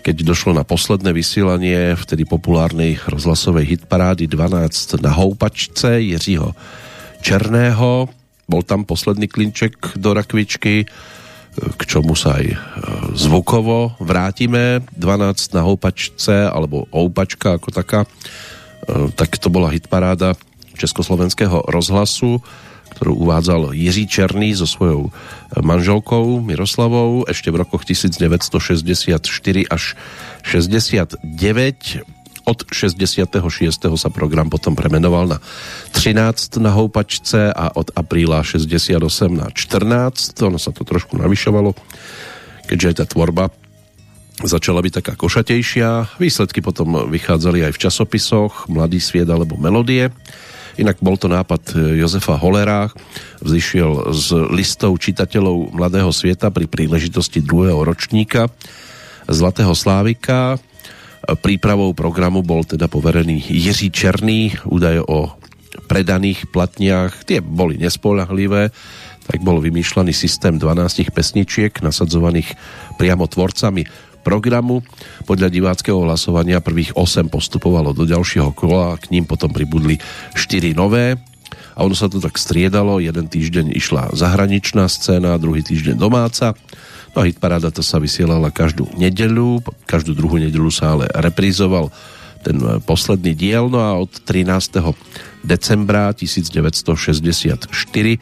keď 0.00 0.16
došlo 0.24 0.56
na 0.56 0.64
posledné 0.64 1.12
vysielanie 1.12 1.92
vtedy 1.96 2.24
populárnej 2.24 2.96
rozhlasovej 3.04 3.76
hitparády 3.76 4.24
12 4.24 5.00
na 5.04 5.12
houpačce 5.12 6.00
Jiřího 6.00 6.56
Černého. 7.20 8.08
Bol 8.48 8.62
tam 8.64 8.88
posledný 8.88 9.28
klinček 9.28 10.00
do 10.00 10.16
rakvičky, 10.16 10.88
k 11.60 11.82
čomu 11.84 12.16
sa 12.16 12.40
aj 12.40 12.46
e, 12.48 12.56
zvukovo 13.18 13.98
vrátime. 14.00 14.80
12 14.96 15.56
na 15.56 15.62
houpačce, 15.66 16.48
alebo 16.48 16.88
houpačka 16.94 17.60
ako 17.60 17.68
taká, 17.74 18.00
e, 18.06 18.08
tak 19.12 19.36
to 19.36 19.52
bola 19.52 19.68
hitparáda 19.68 20.38
Československého 20.80 21.68
rozhlasu 21.68 22.40
ktorú 23.00 23.16
uvádzal 23.16 23.72
Jiří 23.72 24.04
Černý 24.12 24.52
so 24.52 24.68
svojou 24.68 25.08
e, 25.08 25.10
manželkou 25.64 26.44
Miroslavou 26.44 27.24
ešte 27.24 27.48
v 27.48 27.64
rokoch 27.64 27.88
1964 27.88 29.24
až 29.72 29.82
69. 30.44 31.24
Od 32.44 32.58
66. 32.68 33.40
sa 33.96 34.10
program 34.12 34.52
potom 34.52 34.76
premenoval 34.76 35.32
na 35.32 35.38
13 35.96 36.60
na 36.60 36.76
houpačce 36.76 37.48
a 37.48 37.72
od 37.72 37.88
apríla 37.96 38.44
68 38.44 39.00
na 39.32 39.48
14. 39.48 40.36
Ono 40.44 40.60
sa 40.60 40.68
to 40.68 40.84
trošku 40.84 41.16
navyšovalo, 41.16 41.72
keďže 42.68 42.86
aj 42.92 42.96
tá 43.00 43.04
tvorba 43.08 43.48
začala 44.44 44.84
byť 44.84 44.92
taká 45.00 45.16
košatejšia. 45.16 46.20
Výsledky 46.20 46.60
potom 46.60 47.08
vychádzali 47.08 47.64
aj 47.64 47.72
v 47.76 47.80
časopisoch 47.80 48.68
Mladý 48.68 49.00
sviet 49.00 49.28
alebo 49.28 49.56
Melodie. 49.56 50.12
Inak 50.78 51.02
bol 51.02 51.18
to 51.18 51.26
nápad 51.26 51.74
e, 51.74 51.98
Jozefa 51.98 52.38
Holera, 52.38 52.92
vzýšiel 53.42 54.14
z 54.14 54.26
listov 54.54 54.94
čitateľov 55.00 55.74
Mladého 55.74 56.12
sveta 56.14 56.52
pri 56.54 56.70
príležitosti 56.70 57.42
druhého 57.42 57.82
ročníka 57.82 58.46
Zlatého 59.26 59.74
Slávika. 59.74 60.58
Prípravou 61.42 61.94
programu 61.94 62.42
bol 62.42 62.66
teda 62.66 62.90
poverený 62.90 63.38
Jiří 63.50 63.90
Černý, 63.94 64.54
údaje 64.66 64.98
o 65.04 65.34
predaných 65.86 66.50
platniach, 66.50 67.22
tie 67.26 67.38
boli 67.42 67.78
nespolahlivé, 67.78 68.70
tak 69.30 69.38
bol 69.46 69.62
vymýšľaný 69.62 70.10
systém 70.10 70.58
12 70.58 71.14
pesničiek 71.14 71.70
nasadzovaných 71.82 72.50
priamo 72.98 73.30
tvorcami 73.30 74.09
programu. 74.20 74.84
Podľa 75.24 75.48
diváckého 75.48 76.00
hlasovania 76.04 76.62
prvých 76.62 76.94
8 76.94 77.32
postupovalo 77.32 77.96
do 77.96 78.04
ďalšieho 78.04 78.52
kola, 78.54 79.00
k 79.00 79.12
ním 79.12 79.24
potom 79.24 79.50
pribudli 79.50 79.98
4 80.36 80.76
nové 80.76 81.18
a 81.74 81.82
ono 81.82 81.96
sa 81.96 82.12
to 82.12 82.20
tak 82.20 82.36
striedalo, 82.36 83.00
jeden 83.00 83.26
týždeň 83.26 83.72
išla 83.72 84.12
zahraničná 84.12 84.84
scéna, 84.90 85.40
druhý 85.40 85.64
týždeň 85.64 85.96
domáca. 85.96 86.52
No 87.16 87.24
a 87.24 87.26
hitparáda 87.26 87.74
to 87.74 87.82
sa 87.82 87.98
vysielala 87.98 88.54
každú 88.54 88.86
nedeľu, 88.94 89.64
každú 89.88 90.14
druhú 90.14 90.38
nedeľu 90.38 90.70
sa 90.70 90.94
ale 90.94 91.10
reprízoval 91.10 91.90
ten 92.44 92.56
e, 92.60 92.78
posledný 92.84 93.34
diel, 93.34 93.66
no 93.66 93.82
a 93.82 93.98
od 93.98 94.12
13. 94.28 94.80
decembra 95.42 96.14
1964 96.14 97.66
e, 97.66 98.18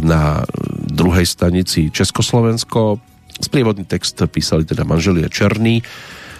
na 0.00 0.46
druhej 0.88 1.26
stanici 1.28 1.92
Československo 1.92 3.02
sprievodný 3.40 3.84
text 3.84 4.16
písali 4.30 4.64
teda 4.64 4.84
manželia 4.88 5.28
Černý 5.28 5.84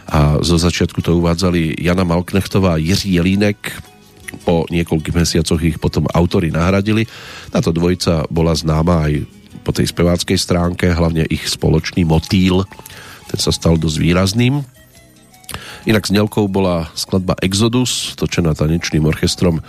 a 0.07 0.39
zo 0.39 0.57
začiatku 0.57 1.03
to 1.03 1.19
uvádzali 1.19 1.83
Jana 1.83 2.07
Malknechtová 2.07 2.79
a 2.79 2.83
Jiří 2.83 3.19
Jelínek 3.19 3.59
po 4.43 4.67
niekoľkých 4.71 5.17
mesiacoch 5.17 5.61
ich 5.63 5.79
potom 5.79 6.07
autory 6.11 6.51
nahradili. 6.51 7.07
Táto 7.51 7.71
dvojica 7.75 8.27
bola 8.31 8.55
známa 8.55 9.11
aj 9.11 9.13
po 9.67 9.75
tej 9.75 9.91
speváckej 9.91 10.39
stránke, 10.39 10.87
hlavne 10.95 11.27
ich 11.27 11.51
spoločný 11.51 12.07
motýl, 12.07 12.63
ten 13.27 13.39
sa 13.43 13.51
stal 13.51 13.75
dosť 13.75 13.99
výrazným. 13.99 14.63
Inak 15.87 16.07
znelkou 16.07 16.47
bola 16.47 16.91
skladba 16.95 17.35
Exodus, 17.43 18.15
točená 18.19 18.55
tanečným 18.55 19.07
orchestrom 19.07 19.63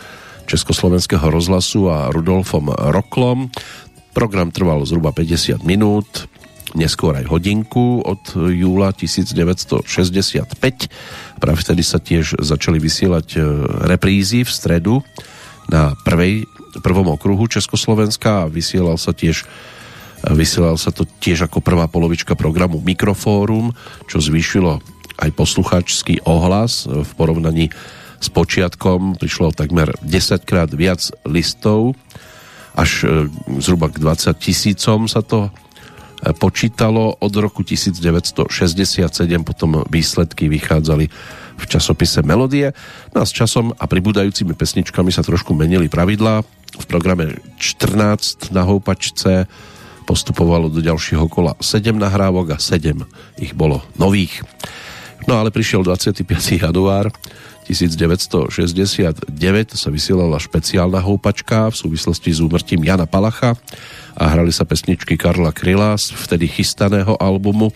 Československého 0.46 1.26
rozhlasu 1.30 1.90
a 1.90 2.14
Rudolfom 2.14 2.74
Roklom. 2.94 3.50
Program 4.14 4.50
trval 4.50 4.82
zhruba 4.86 5.14
50 5.14 5.62
minút, 5.66 6.30
neskôr 6.76 7.16
aj 7.16 7.30
hodinku 7.32 8.04
od 8.04 8.36
júla 8.36 8.92
1965. 8.92 9.88
Práve 11.40 11.58
vtedy 11.62 11.84
sa 11.86 12.02
tiež 12.02 12.42
začali 12.42 12.82
vysielať 12.82 13.28
e, 13.36 13.40
reprízy 13.88 14.44
v 14.44 14.52
stredu 14.52 14.96
na 15.72 15.96
prvej, 16.04 16.44
prvom 16.84 17.14
okruhu 17.16 17.48
Československa 17.48 18.48
a 18.48 18.52
vysielal 18.52 19.00
sa 19.00 19.16
tiež 19.16 19.48
vysielal 20.18 20.82
sa 20.82 20.90
to 20.90 21.06
tiež 21.06 21.46
ako 21.46 21.62
prvá 21.62 21.86
polovička 21.86 22.34
programu 22.34 22.82
Mikrofórum, 22.82 23.78
čo 24.10 24.18
zvýšilo 24.18 24.82
aj 25.22 25.30
poslucháčský 25.38 26.26
ohlas 26.26 26.90
v 26.90 27.12
porovnaní 27.14 27.70
s 28.18 28.28
počiatkom 28.34 29.22
prišlo 29.22 29.54
takmer 29.54 29.94
10 30.02 30.42
krát 30.42 30.74
viac 30.74 31.06
listov 31.26 31.94
až 32.74 33.06
e, 33.06 33.30
zhruba 33.62 33.94
k 33.94 34.02
20 34.02 34.34
tisícom 34.42 35.06
sa 35.06 35.22
to 35.22 35.50
e, 35.50 35.67
počítalo 36.38 37.14
od 37.22 37.34
roku 37.38 37.62
1967 37.62 38.50
potom 39.46 39.86
výsledky 39.86 40.50
vychádzali 40.50 41.06
v 41.58 41.64
časopise 41.66 42.22
Melodie. 42.22 42.74
No 43.14 43.22
a 43.22 43.26
s 43.26 43.34
časom 43.34 43.74
a 43.78 43.86
pribúdajúcimi 43.90 44.54
pesničkami 44.54 45.10
sa 45.10 45.26
trošku 45.26 45.54
menili 45.58 45.90
pravidlá. 45.90 46.46
V 46.78 46.86
programe 46.86 47.42
14 47.58 48.54
na 48.54 48.62
houpačce 48.66 49.50
postupovalo 50.06 50.70
do 50.70 50.80
ďalšieho 50.80 51.26
kola 51.28 51.58
7 51.60 51.98
nahrávok 51.98 52.56
a 52.56 52.58
7 52.62 53.42
ich 53.42 53.52
bolo 53.58 53.84
nových. 53.98 54.46
No 55.28 55.42
ale 55.42 55.52
prišiel 55.52 55.84
25. 55.84 56.24
január 56.62 57.12
1969 57.68 59.28
sa 59.76 59.90
vysielala 59.92 60.40
špeciálna 60.40 61.04
houpačka 61.04 61.68
v 61.68 61.76
súvislosti 61.76 62.32
s 62.32 62.40
úmrtím 62.40 62.88
Jana 62.88 63.04
Palacha 63.04 63.60
a 64.18 64.24
hrali 64.34 64.50
sa 64.50 64.66
pesničky 64.66 65.14
Karla 65.14 65.54
Kryla 65.54 65.94
z 65.96 66.12
vtedy 66.18 66.50
chystaného 66.50 67.16
albumu 67.22 67.70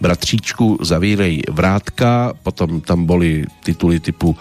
Bratříčku 0.00 0.82
Zavírej 0.82 1.46
vrátka, 1.52 2.34
potom 2.42 2.82
tam 2.82 3.06
boli 3.06 3.46
tituly 3.62 4.00
typu 4.00 4.34
e, 4.34 4.38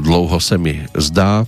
Dlouho 0.00 0.40
se 0.40 0.58
mi 0.58 0.82
zdá, 0.96 1.46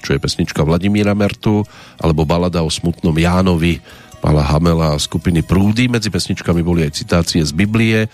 čo 0.00 0.16
je 0.16 0.22
pesnička 0.22 0.64
Vladimíra 0.64 1.12
Mertu, 1.12 1.60
alebo 2.00 2.24
balada 2.24 2.64
o 2.64 2.72
smutnom 2.72 3.12
Jánovi 3.12 3.82
Pala 4.24 4.40
Hamela 4.40 4.96
a 4.96 5.02
skupiny 5.02 5.44
Prúdy. 5.44 5.92
Medzi 5.92 6.08
pesničkami 6.08 6.64
boli 6.64 6.88
aj 6.88 6.96
citácie 6.96 7.44
z 7.44 7.52
Biblie, 7.52 8.08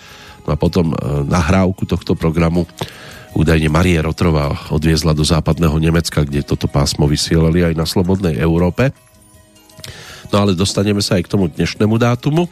No 0.46 0.54
a 0.54 0.56
potom 0.56 0.94
e, 0.94 0.96
nahrávku 1.26 1.84
tohto 1.84 2.14
programu 2.14 2.64
údajne 3.34 3.66
Marie 3.68 3.98
Rotrová 3.98 4.54
odviezla 4.70 5.12
do 5.12 5.26
západného 5.26 5.74
Nemecka, 5.76 6.22
kde 6.22 6.46
toto 6.46 6.70
pásmo 6.70 7.10
vysielali 7.10 7.66
aj 7.66 7.74
na 7.74 7.84
Slobodnej 7.84 8.38
Európe. 8.38 8.94
No 10.32 10.36
ale 10.42 10.58
dostaneme 10.58 11.02
sa 11.02 11.18
aj 11.18 11.26
k 11.26 11.32
tomu 11.32 11.46
dnešnému 11.50 11.96
dátumu, 11.98 12.50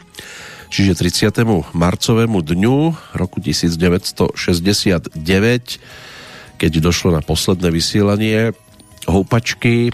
čiže 0.71 0.97
30. 0.97 1.43
marcovému 1.75 2.39
dňu 2.41 2.77
roku 3.15 3.37
1969, 3.43 5.15
keď 6.55 6.71
došlo 6.79 7.09
na 7.11 7.21
posledné 7.21 7.69
vysielanie 7.69 8.55
houpačky, 9.05 9.91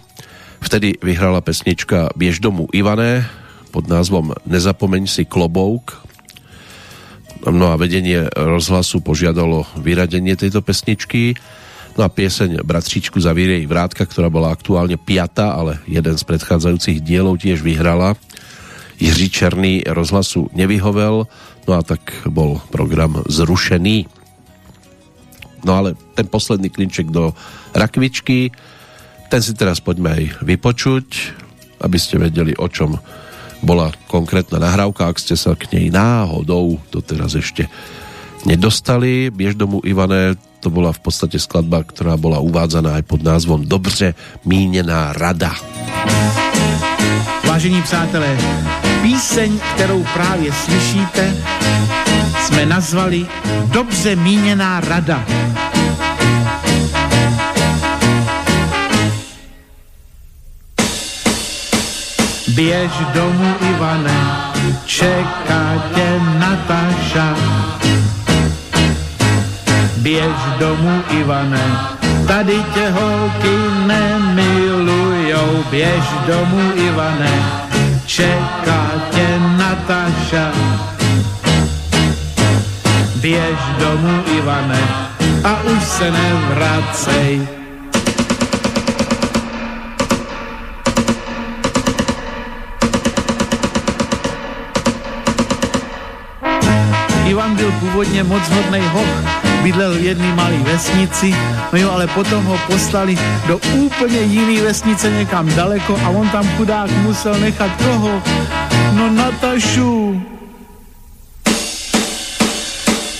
vtedy 0.61 1.01
vyhrala 1.01 1.41
pesnička 1.41 2.13
Biež 2.13 2.39
domu 2.39 2.69
Ivane 2.71 3.25
pod 3.73 3.89
názvom 3.89 4.37
Nezapomeň 4.45 5.09
si 5.09 5.23
klobouk 5.25 6.01
No 7.41 7.73
a 7.73 7.75
vedenie 7.79 8.29
rozhlasu 8.37 9.01
požiadalo 9.01 9.65
vyradenie 9.81 10.37
tejto 10.37 10.61
pesničky. 10.61 11.33
No 12.01 12.09
a 12.09 12.17
pieseň 12.17 12.65
Bratříčku 12.65 13.21
zavírej 13.21 13.69
vrátka, 13.69 14.09
ktorá 14.09 14.25
bola 14.25 14.49
aktuálne 14.49 14.97
piata, 14.97 15.53
ale 15.53 15.77
jeden 15.85 16.17
z 16.17 16.25
predchádzajúcich 16.25 16.97
dielov 17.05 17.37
tiež 17.37 17.61
vyhrala. 17.61 18.17
Jiří 18.97 19.29
Černý 19.29 19.85
rozhlasu 19.85 20.49
nevyhovel, 20.49 21.29
no 21.69 21.71
a 21.77 21.81
tak 21.85 22.01
bol 22.25 22.57
program 22.73 23.21
zrušený. 23.29 24.09
No 25.61 25.77
ale 25.77 25.93
ten 26.17 26.25
posledný 26.25 26.73
klinček 26.73 27.13
do 27.13 27.37
rakvičky, 27.77 28.49
ten 29.29 29.45
si 29.45 29.53
teraz 29.53 29.77
poďme 29.77 30.17
aj 30.17 30.23
vypočuť, 30.41 31.07
aby 31.85 31.97
ste 32.01 32.17
vedeli, 32.17 32.57
o 32.57 32.65
čom 32.65 32.97
bola 33.61 33.93
konkrétna 34.09 34.57
nahrávka, 34.57 35.05
ak 35.05 35.21
ste 35.21 35.37
sa 35.37 35.53
k 35.53 35.69
nej 35.69 35.93
náhodou 35.93 36.81
doteraz 36.89 37.37
ešte 37.37 37.69
nedostali. 38.45 39.29
Biež 39.33 39.55
domu 39.55 39.81
Ivane, 39.83 40.35
to 40.61 40.69
bola 40.69 40.93
v 40.93 41.01
podstate 41.01 41.41
skladba, 41.41 41.81
ktorá 41.81 42.17
bola 42.17 42.37
uvádzaná 42.37 43.01
aj 43.01 43.03
pod 43.09 43.21
názvom 43.25 43.65
Dobře 43.65 44.13
míněná 44.45 45.13
rada. 45.13 45.53
Vážení 47.47 47.81
přátelé, 47.81 48.37
píseň, 49.01 49.59
kterou 49.75 50.05
právě 50.13 50.53
slyšíte, 50.53 51.33
jsme 52.45 52.65
nazvali 52.65 53.27
Dobře 53.71 54.15
míněná 54.15 54.79
rada. 54.79 55.25
Běž 62.47 62.91
domů, 63.13 63.55
Ivane, 63.69 64.19
čeká 64.85 65.83
tě 65.95 66.19
Nataša. 66.39 67.35
Běž 69.97 70.37
domů, 70.59 71.01
Ivane, 71.09 71.77
tady 72.27 72.63
tě 72.73 72.89
holky 72.89 73.57
nemilujou. 73.87 75.63
Běž 75.69 76.03
domů, 76.27 76.71
Ivane, 76.75 77.43
čeká 78.05 78.85
tě 79.11 79.27
Nataša. 79.57 80.51
Běž 83.15 83.59
domů, 83.79 84.23
Ivane, 84.37 84.81
a 85.43 85.61
už 85.61 85.83
se 85.83 86.11
nevracej 86.11 87.47
Ivan 97.31 97.55
byl 97.55 97.71
původně 97.71 98.23
moc 98.23 98.49
hodnej 98.49 98.81
hoch, 98.81 99.50
bydlel 99.63 99.93
v 99.93 100.01
jedné 100.01 100.35
malé 100.35 100.57
vesnici, 100.57 101.35
no 101.73 101.79
jo, 101.79 101.91
ale 101.91 102.07
potom 102.07 102.45
ho 102.45 102.57
poslali 102.67 103.17
do 103.47 103.57
úplně 103.57 104.19
jiné 104.19 104.61
vesnice 104.61 105.09
někam 105.09 105.55
daleko 105.55 105.99
a 106.05 106.09
on 106.09 106.29
tam 106.29 106.47
chudák 106.57 106.91
musel 106.91 107.39
nechat 107.39 107.71
koho? 107.77 108.21
No 108.91 109.09
Natašu. 109.09 110.21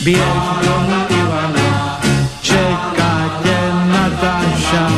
Běž 0.02 0.42
domů, 0.66 1.00
Ivane, 1.10 1.70
čeká 2.42 3.14
tě 3.44 3.58
Nataša. 3.94 4.92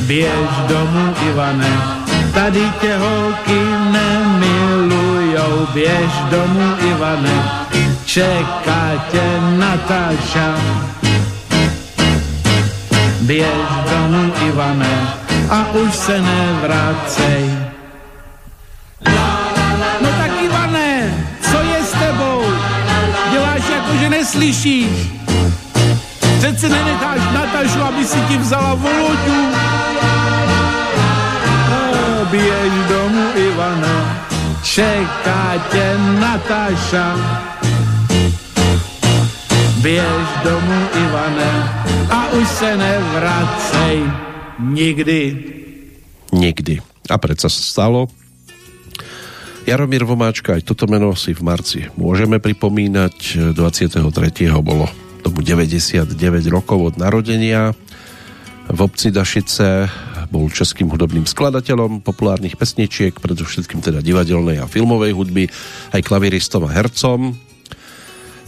Běž 0.00 0.50
domů, 0.68 1.14
Ivane, 1.28 1.72
tady 2.34 2.62
tě 2.80 2.96
holky 2.96 3.60
nemilují 3.92 5.04
mnou 5.54 5.66
běž 5.72 6.12
domů 6.30 6.76
Ivane, 6.90 7.63
čeká 8.14 9.10
tě 9.10 9.26
Natáša. 9.58 10.54
Běž 13.20 13.66
domů 13.90 14.32
Ivane 14.46 15.14
a 15.50 15.70
už 15.70 15.94
se 15.94 16.20
nevracej. 16.22 17.50
No 20.00 20.08
tak 20.18 20.30
Ivane, 20.42 21.14
co 21.50 21.58
je 21.58 21.82
s 21.84 21.94
neslyšíš? 24.08 25.10
Přece 26.38 26.68
nenecháš 26.68 27.20
Natašu, 27.32 27.82
aby 27.82 28.04
si 28.04 28.20
ti 28.20 28.38
vzala 28.38 28.74
Voloďu. 28.74 29.42
No, 31.70 32.24
běž 32.30 32.72
domů, 32.88 33.26
Ivano, 33.34 33.96
čeká 34.62 35.54
tě 35.70 35.98
Nataša. 36.20 37.16
Běž 39.84 40.28
domů, 40.44 40.80
Ivane, 40.96 41.52
a 42.08 42.32
už 42.32 42.48
se 42.48 42.76
nevracej 42.76 44.00
nikdy. 44.58 45.44
Nikdy. 46.32 46.80
A 47.12 47.20
predsa 47.20 47.52
sa 47.52 47.60
stalo. 47.60 48.08
Jaromír 49.68 50.08
Vomáčka, 50.08 50.56
aj 50.56 50.64
toto 50.64 50.88
meno 50.88 51.12
si 51.12 51.36
v 51.36 51.44
marci 51.44 51.80
môžeme 52.00 52.40
pripomínať. 52.40 53.52
23. 53.52 54.08
bolo 54.64 54.88
tomu 55.20 55.44
99 55.44 56.16
rokov 56.48 56.80
od 56.80 56.94
narodenia. 56.96 57.76
V 58.72 58.78
obci 58.80 59.12
Dašice 59.12 59.92
bol 60.32 60.48
českým 60.48 60.88
hudobným 60.88 61.28
skladateľom 61.28 62.00
populárnych 62.00 62.56
pesničiek, 62.56 63.20
predovšetkým 63.20 63.84
teda 63.84 64.00
divadelnej 64.00 64.64
a 64.64 64.66
filmovej 64.66 65.12
hudby, 65.12 65.44
aj 65.92 66.00
klaviristom 66.00 66.64
a 66.64 66.72
hercom. 66.72 67.36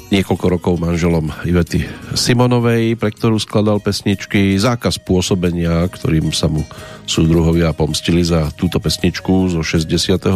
Niekoľko 0.07 0.47
rokov 0.47 0.75
manželom 0.79 1.35
Ivety 1.43 1.83
Simonovej, 2.15 2.95
pre 2.95 3.11
ktorú 3.11 3.43
skladal 3.43 3.83
pesničky. 3.83 4.55
Zákaz 4.55 5.03
pôsobenia, 5.03 5.83
ktorým 5.91 6.31
sa 6.31 6.47
mu 6.47 6.63
súdruhovia 7.11 7.75
pomstili 7.75 8.23
za 8.23 8.55
túto 8.55 8.79
pesničku 8.79 9.51
zo 9.51 9.67
68. 9.67 10.31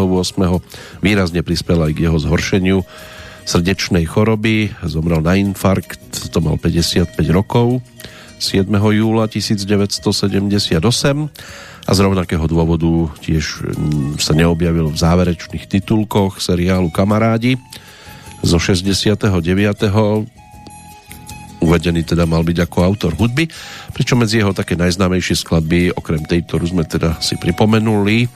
výrazne 0.99 1.47
prispel 1.47 1.87
aj 1.87 1.93
k 1.95 2.03
jeho 2.03 2.19
zhoršeniu 2.19 2.83
srdečnej 3.47 4.11
choroby, 4.11 4.75
zomrel 4.91 5.23
na 5.23 5.39
infarkt, 5.39 6.35
to 6.35 6.43
mal 6.43 6.59
55 6.59 7.15
rokov, 7.31 7.79
7. 8.43 8.67
júla 8.75 9.31
1978 9.31 10.83
a 11.87 11.91
z 11.95 11.99
rovnakého 12.03 12.45
dôvodu 12.51 13.07
tiež 13.23 13.63
mm, 13.63 14.19
sa 14.19 14.35
neobjavil 14.35 14.91
v 14.91 14.99
záverečných 14.99 15.71
titulkoch 15.71 16.43
seriálu 16.43 16.91
Kamarádi 16.91 17.55
zo 18.43 18.59
69. 18.59 19.29
Uvedený 21.61 22.01
teda 22.09 22.25
mal 22.25 22.41
byť 22.41 22.59
ako 22.65 22.79
autor 22.81 23.13
hudby, 23.21 23.45
pričom 23.93 24.25
medzi 24.25 24.41
jeho 24.41 24.57
také 24.57 24.81
najznámejšie 24.81 25.45
skladby, 25.45 25.93
okrem 25.93 26.25
tej, 26.25 26.49
ktorú 26.49 26.73
sme 26.73 26.89
teda 26.89 27.21
si 27.21 27.37
pripomenuli, 27.37 28.33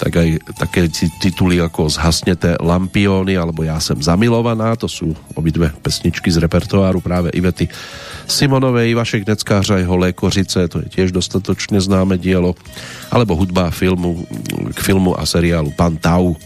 tak 0.00 0.16
aj 0.16 0.28
také 0.56 0.88
tituly 1.20 1.60
ako 1.60 1.92
Zhasnete 1.92 2.56
lampióny 2.60 3.36
alebo 3.36 3.64
Ja 3.64 3.76
sem 3.80 4.00
zamilovaná, 4.00 4.72
to 4.76 4.88
sú 4.88 5.12
obidve 5.36 5.72
pesničky 5.80 6.32
z 6.32 6.40
repertoáru 6.40 7.04
práve 7.04 7.32
Ivety 7.36 7.68
Simonovej, 8.24 8.96
Vašek 8.96 9.28
Neckářa, 9.28 9.80
jeho 9.80 9.96
Lékořice, 9.96 10.68
to 10.68 10.84
je 10.84 10.88
tiež 10.88 11.12
dostatočne 11.12 11.80
známe 11.80 12.16
dielo, 12.16 12.56
alebo 13.12 13.36
hudba 13.36 13.68
filmu, 13.72 14.24
k 14.72 14.78
filmu 14.80 15.16
a 15.16 15.24
seriálu 15.28 15.72
Pan 15.76 15.96
Tau. 15.96 16.36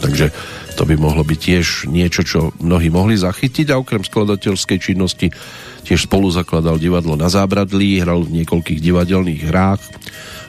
Takže 0.00 0.28
to 0.74 0.82
by 0.82 0.98
mohlo 0.98 1.22
byť 1.22 1.38
tiež 1.38 1.66
niečo, 1.86 2.26
čo 2.26 2.50
mnohí 2.58 2.90
mohli 2.90 3.14
zachytiť 3.14 3.70
a 3.70 3.78
okrem 3.78 4.02
skladateľskej 4.02 4.78
činnosti 4.82 5.30
tiež 5.86 6.10
spolu 6.10 6.26
zakladal 6.34 6.82
divadlo 6.82 7.14
na 7.14 7.30
Zábradlí, 7.30 8.02
hral 8.02 8.26
v 8.26 8.42
niekoľkých 8.42 8.82
divadelných 8.82 9.42
hrách 9.46 9.82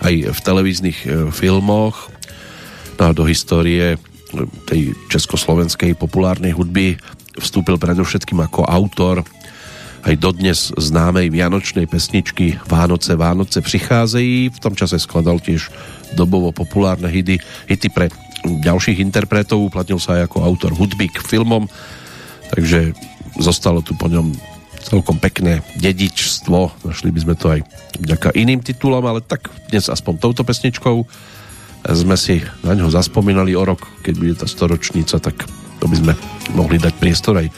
aj 0.02 0.14
v 0.34 0.40
televíznych 0.42 0.98
e, 1.06 1.08
filmoch. 1.30 2.10
No 2.98 3.04
a 3.06 3.12
do 3.14 3.24
histórie 3.30 3.96
e, 3.96 3.98
tej 4.66 4.98
československej 5.14 5.94
populárnej 5.94 6.58
hudby 6.58 6.98
vstúpil 7.38 7.78
predovšetkým 7.78 8.42
ako 8.42 8.66
autor 8.66 9.22
aj 10.06 10.16
dodnes 10.22 10.70
známej 10.78 11.34
vianočnej 11.34 11.90
pesničky 11.90 12.62
Vánoce, 12.70 13.18
Vánoce 13.18 13.62
přicházejí. 13.62 14.54
V 14.54 14.60
tom 14.62 14.78
čase 14.78 15.02
skladal 15.02 15.42
tiež 15.42 15.74
dobovo 16.14 16.54
populárne 16.54 17.10
hity, 17.10 17.42
hity 17.66 17.90
pre 17.90 18.14
ďalších 18.46 19.02
interpretov, 19.02 19.66
uplatnil 19.66 19.98
sa 19.98 20.22
aj 20.22 20.30
ako 20.30 20.46
autor 20.46 20.72
hudby 20.78 21.10
k 21.10 21.20
filmom, 21.26 21.66
takže 22.54 22.94
zostalo 23.42 23.82
tu 23.82 23.98
po 23.98 24.06
ňom 24.08 24.32
celkom 24.86 25.18
pekné 25.18 25.66
dedičstvo. 25.82 26.86
Našli 26.86 27.10
by 27.10 27.20
sme 27.26 27.36
to 27.36 27.48
aj 27.58 27.60
vďaka 27.98 28.38
iným 28.38 28.62
titulom, 28.62 29.02
ale 29.02 29.26
tak 29.26 29.50
dnes 29.74 29.90
aspoň 29.90 30.22
touto 30.22 30.46
pesničkou 30.46 31.02
sme 31.86 32.16
si 32.18 32.42
na 32.62 32.74
ňo 32.78 32.94
zaspomínali 32.94 33.54
o 33.58 33.66
rok, 33.66 33.82
keď 34.06 34.14
bude 34.18 34.34
tá 34.38 34.46
storočnica, 34.50 35.18
tak 35.22 35.46
to 35.82 35.86
by 35.90 35.96
sme 35.98 36.14
mohli 36.54 36.78
dať 36.78 36.94
priestor 36.98 37.42
aj 37.42 37.50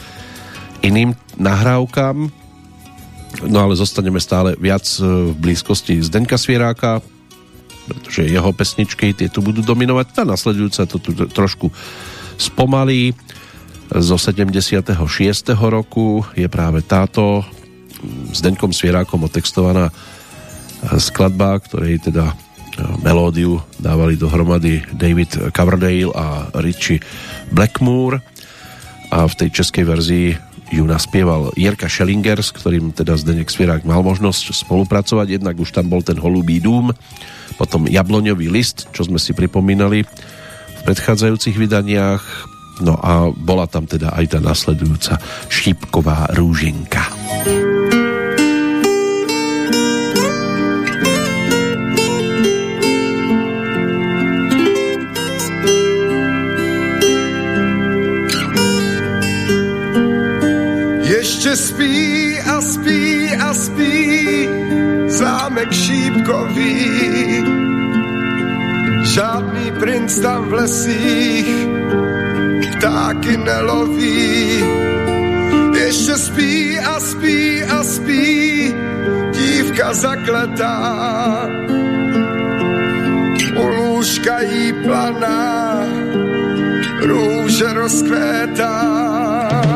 iným 0.84 1.12
nahrávkam. 1.36 2.28
No 3.44 3.58
ale 3.60 3.76
zostaneme 3.76 4.20
stále 4.24 4.56
viac 4.56 4.84
v 5.00 5.36
blízkosti 5.36 6.00
Zdenka 6.00 6.40
Svieráka, 6.40 7.04
pretože 7.88 8.28
jeho 8.28 8.52
pesničky 8.52 9.16
tie 9.16 9.32
tu 9.32 9.40
budú 9.40 9.64
dominovať. 9.64 10.06
Tá 10.12 10.22
nasledujúca 10.28 10.84
to 10.84 11.00
tu 11.00 11.16
trošku 11.16 11.72
spomalí 12.36 13.16
zo 13.88 14.20
76. 14.20 14.84
roku 15.56 16.20
je 16.36 16.44
práve 16.52 16.84
táto 16.84 17.40
s 18.30 18.38
Deňkom 18.44 18.70
Svierákom 18.70 19.24
otextovaná 19.24 19.88
skladba, 21.00 21.58
ktorej 21.58 21.98
teda 21.98 22.30
e, 22.30 22.34
melódiu 23.02 23.58
dávali 23.80 24.14
dohromady 24.14 24.84
David 24.94 25.50
Coverdale 25.50 26.12
a 26.14 26.52
Richie 26.62 27.02
Blackmore 27.50 28.22
a 29.10 29.26
v 29.26 29.34
tej 29.34 29.48
českej 29.50 29.84
verzii 29.88 30.28
ju 30.68 30.84
naspieval 30.84 31.52
Jirka 31.56 31.88
Schellinger, 31.88 32.40
s 32.40 32.52
ktorým 32.52 32.92
teda 32.92 33.16
Zdenek 33.16 33.48
Svierák 33.48 33.88
mal 33.88 34.04
možnosť 34.04 34.52
spolupracovať, 34.52 35.40
jednak 35.40 35.56
už 35.56 35.72
tam 35.72 35.88
bol 35.88 36.04
ten 36.04 36.20
Holubý 36.20 36.60
dům, 36.60 36.92
potom 37.56 37.88
Jabloňový 37.88 38.52
list, 38.52 38.88
čo 38.92 39.08
sme 39.08 39.16
si 39.16 39.32
pripomínali 39.32 40.04
v 40.04 40.80
predchádzajúcich 40.84 41.56
vydaniach, 41.56 42.24
No 42.78 42.94
a 42.94 43.34
bola 43.34 43.66
tam 43.66 43.90
teda 43.90 44.14
aj 44.14 44.24
tá 44.30 44.38
nasledujúca 44.38 45.18
šípková 45.50 46.30
rúženka. 46.38 47.10
Ještě 47.42 47.77
spí 61.58 62.38
a 62.38 62.60
spí 62.60 63.28
a 63.34 63.54
spí 63.54 64.48
zámek 65.06 65.72
šípkový. 65.72 66.74
Žádný 69.02 69.66
princ 69.80 70.18
tam 70.18 70.44
v 70.48 70.52
lesích 70.52 71.50
ptáky 72.78 73.36
neloví. 73.36 74.62
Ještě 75.74 76.14
spí 76.16 76.78
a 76.78 77.00
spí 77.00 77.64
a 77.64 77.84
spí 77.84 78.74
dívka 79.32 79.94
zakletá. 79.94 80.78
U 83.56 83.66
lůžka 83.66 84.40
jí 84.40 84.72
planá, 84.72 85.82
růže 87.02 87.72
rozkvétá. 87.72 89.67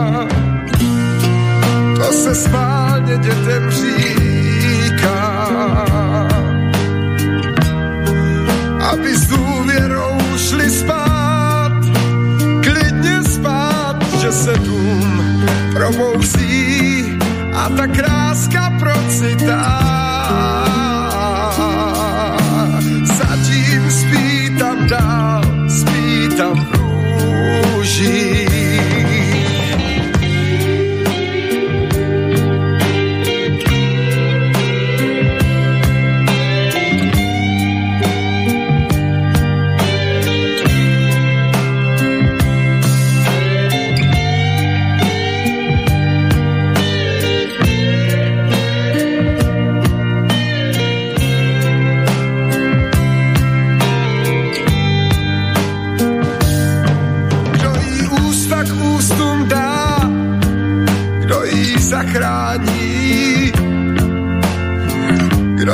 Se 2.12 2.34
spálně 2.34 3.16
dětem 3.18 3.70
říká, 3.70 5.48
aby 8.90 9.16
s 9.16 9.26
důvěrou 9.26 10.18
šli 10.36 10.70
spát 10.70 11.22
se 14.32 14.58
dům 14.58 15.22
probouzí 15.72 17.18
a 17.54 17.68
ta 17.68 17.86
kráska 17.86 18.72
procitá. 18.78 20.71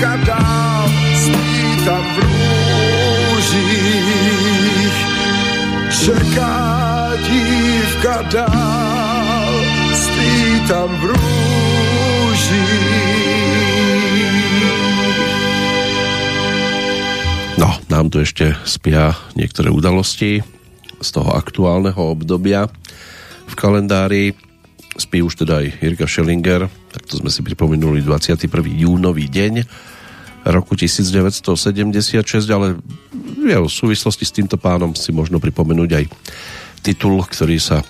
dívka 0.00 0.16
dál, 0.24 0.88
spí 1.12 1.76
tam 1.84 2.00
v 2.00 2.18
růžích. 3.36 3.76
Čeká 5.92 6.56
dívka 7.28 8.22
dál, 8.32 9.52
spí 9.92 10.60
tam 10.68 10.88
v 10.88 11.04
růžích. 11.04 11.20
No, 17.60 17.76
nám 17.92 18.08
tu 18.08 18.24
ešte 18.24 18.56
spia 18.64 19.12
niektoré 19.36 19.68
udalosti 19.68 20.40
z 20.96 21.08
toho 21.12 21.36
aktuálneho 21.36 22.00
obdobia 22.16 22.72
v 23.44 23.52
kalendári. 23.52 24.32
Spí 24.96 25.20
už 25.20 25.44
teda 25.44 25.60
aj 25.60 25.76
Jirka 25.84 26.08
Schellinger, 26.08 26.72
tak 26.88 27.04
to 27.04 27.20
sme 27.20 27.28
si 27.28 27.44
pripomenuli 27.44 28.00
21. 28.00 28.48
júnový 28.64 29.28
deň 29.28 29.89
roku 30.44 30.76
1976, 30.76 32.48
ale 32.48 32.80
v 33.40 33.68
súvislosti 33.68 34.24
s 34.24 34.32
týmto 34.32 34.56
pánom 34.56 34.96
si 34.96 35.12
možno 35.12 35.40
pripomenúť 35.40 35.90
aj 35.96 36.04
titul, 36.80 37.20
ktorý 37.24 37.60
sa 37.60 37.82
e, 37.82 37.86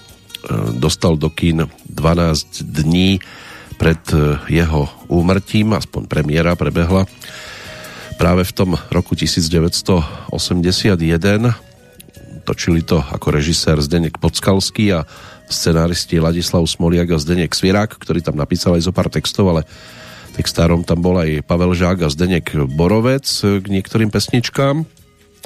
dostal 0.79 1.15
do 1.15 1.31
kín 1.31 1.67
12 1.87 2.67
dní 2.67 3.23
pred 3.79 4.03
e, 4.11 4.39
jeho 4.51 4.91
úmrtím, 5.07 5.75
aspoň 5.79 6.11
premiéra 6.11 6.59
prebehla 6.59 7.07
práve 8.21 8.45
v 8.45 8.53
tom 8.53 8.71
roku 8.93 9.17
1981 9.17 10.29
točili 12.45 12.85
to 12.85 13.01
ako 13.01 13.33
režisér 13.33 13.81
Zdenek 13.81 14.21
Podskalský 14.21 14.93
a 14.93 15.09
scenáristi 15.49 16.21
Ladislav 16.21 16.69
Smoliak 16.69 17.17
a 17.17 17.23
Zdenek 17.23 17.57
Svierák, 17.57 17.97
ktorý 17.97 18.21
tam 18.21 18.37
napísal 18.37 18.77
aj 18.77 18.85
zo 18.85 18.93
pár 18.93 19.09
textov, 19.09 19.49
ale 19.49 19.63
textárom 20.41 20.89
tam 20.89 21.05
bol 21.05 21.21
aj 21.21 21.45
Pavel 21.45 21.77
Žák 21.77 22.01
a 22.01 22.09
Zdenek 22.09 22.57
Borovec 22.73 23.29
k 23.45 23.61
niektorým 23.69 24.09
pesničkám. 24.09 24.89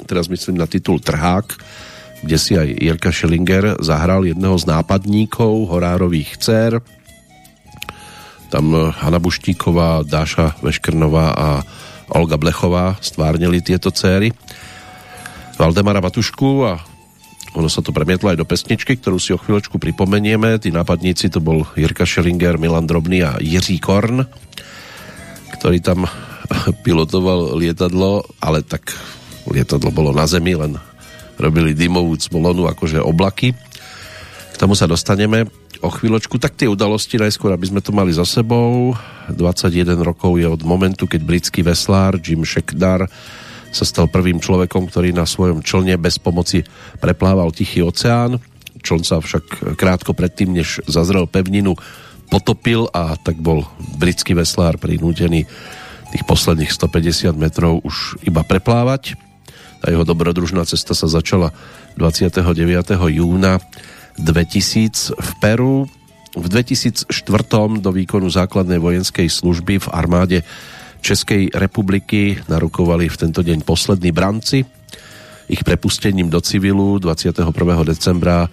Teraz 0.07 0.31
myslím 0.31 0.55
na 0.55 0.71
titul 0.71 1.03
Trhák, 1.03 1.59
kde 2.23 2.37
si 2.39 2.55
aj 2.55 2.79
Jirka 2.79 3.11
Schillinger 3.11 3.75
zahral 3.83 4.23
jedného 4.23 4.55
z 4.55 4.71
nápadníkov 4.71 5.67
horárových 5.67 6.39
dcer. 6.39 6.79
Tam 8.47 8.71
Hanna 8.71 9.19
Buštíková, 9.19 10.07
Dáša 10.07 10.55
Veškrnová 10.63 11.35
a 11.35 11.49
Olga 12.15 12.39
Blechová 12.39 12.95
stvárnili 13.03 13.59
tieto 13.59 13.91
céry. 13.91 14.31
Valdemara 15.59 15.99
Batušku 15.99 16.63
a 16.63 16.79
ono 17.51 17.67
sa 17.67 17.83
to 17.83 17.91
premietlo 17.91 18.31
aj 18.31 18.39
do 18.39 18.47
pesničky, 18.47 18.95
ktorú 18.95 19.19
si 19.19 19.35
o 19.35 19.39
chvíľočku 19.39 19.75
pripomenieme. 19.75 20.55
Tí 20.55 20.71
nápadníci 20.71 21.31
to 21.31 21.43
bol 21.43 21.67
Jirka 21.75 22.07
Schellinger, 22.07 22.55
Milan 22.55 22.87
Drobný 22.87 23.27
a 23.27 23.39
Jiří 23.43 23.79
Korn, 23.79 24.23
ktorý 25.65 25.81
tam 25.81 26.05
pilotoval 26.85 27.57
lietadlo, 27.57 28.21
ale 28.37 28.61
tak 28.61 28.93
lietadlo 29.49 29.89
bolo 29.89 30.13
na 30.13 30.29
zemi, 30.29 30.53
len 30.53 30.77
robili 31.41 31.73
dymovú 31.73 32.13
cmolonu, 32.21 32.69
akože 32.69 33.01
oblaky. 33.01 33.57
K 34.53 34.55
tomu 34.61 34.77
sa 34.77 34.85
dostaneme 34.85 35.49
o 35.81 35.89
chvíľočku. 35.89 36.37
Tak 36.37 36.53
tie 36.53 36.69
udalosti 36.69 37.17
najskôr, 37.17 37.49
aby 37.49 37.65
sme 37.65 37.81
to 37.81 37.89
mali 37.89 38.13
za 38.13 38.29
sebou. 38.29 38.93
21 39.33 39.97
rokov 40.05 40.37
je 40.37 40.45
od 40.45 40.61
momentu, 40.61 41.09
keď 41.09 41.25
britský 41.25 41.65
veslár 41.65 42.21
Jim 42.21 42.45
Shekdar 42.45 43.09
sa 43.73 43.89
stal 43.89 44.05
prvým 44.05 44.37
človekom, 44.37 44.85
ktorý 44.85 45.17
na 45.17 45.25
svojom 45.25 45.65
člne 45.65 45.97
bez 45.97 46.21
pomoci 46.21 46.61
preplával 47.01 47.49
Tichý 47.49 47.81
oceán. 47.81 48.37
Čln 48.85 49.01
sa 49.01 49.17
však 49.17 49.73
krátko 49.81 50.13
predtým, 50.13 50.53
než 50.53 50.85
zazrel 50.85 51.25
pevninu, 51.25 51.73
potopil 52.27 52.89
a 52.91 53.15
tak 53.17 53.37
bol 53.37 53.65
britský 53.97 54.33
veslár 54.33 54.77
prinútený 54.81 55.45
tých 56.15 56.23
posledných 56.23 56.71
150 56.71 57.35
metrov 57.35 57.83
už 57.83 58.21
iba 58.23 58.45
preplávať. 58.45 59.19
A 59.83 59.91
jeho 59.91 60.07
dobrodružná 60.07 60.65
cesta 60.65 60.95
sa 60.95 61.05
začala 61.05 61.51
29. 61.99 62.41
júna 63.11 63.59
2000 64.17 65.13
v 65.15 65.29
Peru. 65.43 65.85
V 66.35 66.45
2004 66.51 67.07
do 67.79 67.91
výkonu 67.95 68.27
základnej 68.27 68.79
vojenskej 68.79 69.31
služby 69.31 69.79
v 69.79 69.87
armáde 69.91 70.43
Českej 70.99 71.53
republiky 71.53 72.41
narukovali 72.49 73.07
v 73.07 73.19
tento 73.19 73.39
deň 73.45 73.61
poslední 73.63 74.11
branci. 74.11 74.65
Ich 75.45 75.61
prepustením 75.61 76.33
do 76.33 76.41
civilu 76.41 76.97
21. 76.97 77.53
decembra 77.85 78.49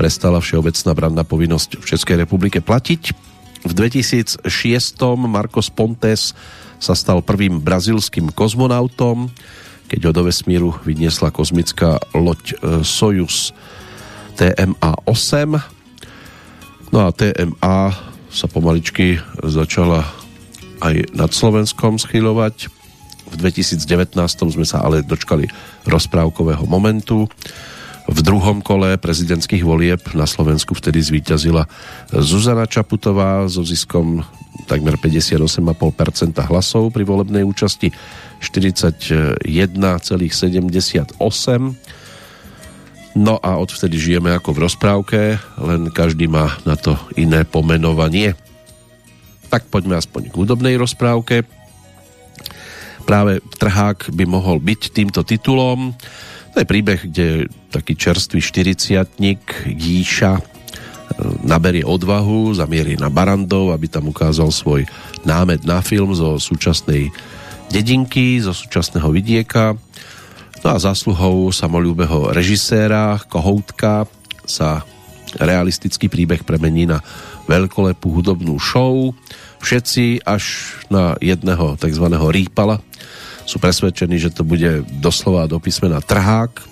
prestala 0.00 0.40
všeobecná 0.40 0.96
branná 0.96 1.22
povinnosť 1.28 1.76
v 1.76 1.84
Českej 1.84 2.16
republike 2.24 2.64
platiť. 2.64 3.12
V 3.68 3.72
2006 3.76 4.48
Marcos 5.28 5.68
Pontes 5.68 6.32
sa 6.80 6.96
stal 6.96 7.20
prvým 7.20 7.60
brazilským 7.60 8.32
kozmonautom, 8.32 9.28
keď 9.92 10.00
ho 10.08 10.12
do 10.16 10.24
vesmíru 10.24 10.72
vyniesla 10.88 11.28
kozmická 11.28 12.00
loď 12.16 12.40
e, 12.40 12.80
Soyuz 12.80 13.52
TMA-8. 14.40 15.60
No 16.96 16.98
a 17.04 17.12
TMA 17.12 17.92
sa 18.32 18.46
pomaličky 18.48 19.20
začala 19.44 20.08
aj 20.80 21.12
nad 21.12 21.28
Slovenskom 21.28 22.00
schylovať. 22.00 22.72
V 23.28 23.34
2019 23.36 24.16
sme 24.48 24.64
sa 24.64 24.80
ale 24.80 25.04
dočkali 25.04 25.44
rozprávkového 25.84 26.64
momentu. 26.64 27.28
V 28.10 28.20
druhom 28.26 28.58
kole 28.58 28.98
prezidentských 28.98 29.62
volieb 29.62 30.02
na 30.18 30.26
Slovensku 30.26 30.74
vtedy 30.74 30.98
zvíťazila 30.98 31.62
Zuzana 32.10 32.66
Čaputová 32.66 33.46
so 33.46 33.62
ziskom 33.62 34.26
takmer 34.66 34.98
58,5% 34.98 35.70
hlasov 36.50 36.90
pri 36.90 37.06
volebnej 37.06 37.46
účasti 37.46 37.94
41,78 38.42 39.46
No 43.10 43.42
a 43.42 43.58
odvtedy 43.58 43.98
žijeme 43.98 44.30
ako 44.30 44.54
v 44.54 44.62
rozprávke, 44.70 45.20
len 45.58 45.90
každý 45.90 46.30
má 46.30 46.54
na 46.62 46.78
to 46.78 46.94
iné 47.18 47.42
pomenovanie. 47.42 48.38
Tak 49.50 49.66
poďme 49.66 49.98
aspoň 49.98 50.30
k 50.30 50.38
hudobnej 50.38 50.78
rozprávke. 50.78 51.42
Práve 53.02 53.42
Trhák 53.58 54.14
by 54.14 54.24
mohol 54.30 54.62
byť 54.62 54.94
týmto 54.94 55.26
titulom. 55.26 55.90
To 56.50 56.56
je 56.58 56.66
príbeh, 56.66 57.00
kde 57.06 57.46
taký 57.70 57.94
čerstvý 57.94 58.42
štyriciatník 58.42 59.70
Jíša 59.70 60.32
e, 60.38 60.42
naberie 61.46 61.86
odvahu, 61.86 62.50
zamierí 62.58 62.98
na 62.98 63.06
Barandov, 63.06 63.70
aby 63.70 63.86
tam 63.86 64.10
ukázal 64.10 64.50
svoj 64.50 64.82
námed 65.22 65.62
na 65.62 65.78
film 65.78 66.10
zo 66.10 66.42
súčasnej 66.42 67.14
dedinky, 67.70 68.42
zo 68.42 68.50
súčasného 68.50 69.06
vidieka. 69.14 69.78
No 70.60 70.68
a 70.74 70.76
zásluhou 70.76 71.54
samolúbeho 71.54 72.34
režiséra 72.34 73.16
Kohoutka 73.30 74.10
sa 74.42 74.82
realistický 75.38 76.10
príbeh 76.10 76.42
premení 76.42 76.90
na 76.90 76.98
veľkolepú 77.46 78.10
hudobnú 78.10 78.58
show. 78.58 79.14
Všetci 79.62 80.26
až 80.26 80.74
na 80.90 81.14
jedného 81.22 81.78
tzv. 81.78 82.06
rýpala 82.10 82.82
sú 83.50 83.58
presvedčení, 83.58 84.14
že 84.22 84.30
to 84.30 84.46
bude 84.46 84.86
doslova 85.02 85.50
do 85.50 85.58
písmena 85.58 85.98
trhák. 85.98 86.62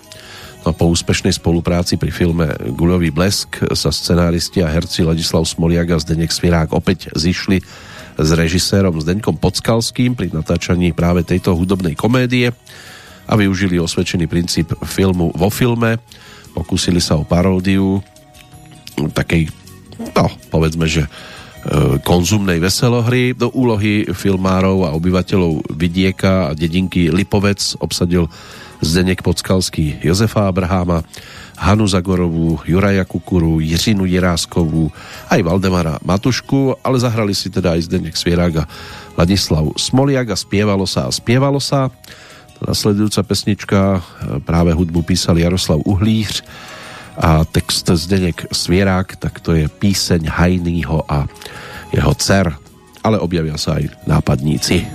No 0.62 0.70
po 0.70 0.86
úspešnej 0.86 1.34
spolupráci 1.34 1.98
pri 1.98 2.14
filme 2.14 2.46
Guľový 2.54 3.10
blesk 3.10 3.66
sa 3.74 3.90
scenáristi 3.90 4.62
a 4.62 4.70
herci 4.70 5.02
Ladislav 5.02 5.42
Smoliak 5.42 5.98
a 5.98 5.98
Zdenek 5.98 6.30
Svirák 6.30 6.70
opäť 6.70 7.10
zišli 7.18 7.58
s 8.18 8.28
režisérom 8.30 8.94
Zdeňkom 8.98 9.38
Podskalským 9.38 10.14
pri 10.14 10.30
natáčaní 10.30 10.94
práve 10.94 11.26
tejto 11.26 11.54
hudobnej 11.58 11.98
komédie 11.98 12.54
a 13.26 13.32
využili 13.34 13.78
osvedčený 13.82 14.30
princíp 14.30 14.74
filmu 14.86 15.34
vo 15.34 15.50
filme. 15.50 15.98
Pokúsili 16.54 16.98
sa 17.02 17.18
o 17.18 17.26
paródiu 17.26 18.02
takej, 19.14 19.50
no, 20.14 20.26
povedzme, 20.50 20.90
že 20.90 21.06
konzumnej 22.04 22.62
veselohry. 22.62 23.34
Do 23.34 23.50
úlohy 23.52 24.08
filmárov 24.10 24.88
a 24.88 24.94
obyvateľov 24.94 25.74
Vidieka 25.74 26.50
a 26.50 26.56
dedinky 26.56 27.10
Lipovec 27.10 27.76
obsadil 27.82 28.30
Zdeněk 28.78 29.22
Podskalský 29.22 29.98
Jozefa 30.06 30.46
Abraháma, 30.46 31.02
Hanu 31.58 31.90
Zagorovú, 31.90 32.62
Juraja 32.62 33.02
Kukuru, 33.02 33.58
Jiřinu 33.58 34.06
Jiráskovú, 34.06 34.94
aj 35.26 35.42
Valdemara 35.42 35.98
Matušku, 36.06 36.78
ale 36.86 37.02
zahrali 37.02 37.34
si 37.34 37.50
teda 37.50 37.74
aj 37.74 37.90
Zdeněk 37.90 38.14
Svierák 38.14 38.54
a 38.62 38.68
Ladislav 39.18 39.66
Smoliak 39.74 40.30
a 40.30 40.36
spievalo 40.38 40.86
sa 40.86 41.10
a 41.10 41.14
spievalo 41.14 41.58
sa. 41.58 41.90
Nasledujúca 42.58 43.22
pesnička, 43.22 43.80
e, 43.98 44.00
práve 44.42 44.74
hudbu 44.74 45.02
písal 45.02 45.38
Jaroslav 45.38 45.82
Uhlíř, 45.82 46.42
a 47.20 47.44
text 47.44 47.90
Zdeněk 47.94 48.46
Svierák, 48.52 49.16
tak 49.16 49.40
to 49.40 49.52
je 49.52 49.68
píseň 49.68 50.28
Hajnýho 50.28 51.12
a 51.12 51.26
jeho 51.92 52.14
dcer, 52.14 52.54
ale 53.04 53.18
objavia 53.18 53.56
sa 53.56 53.80
aj 53.80 53.88
nápadníci. 54.06 54.86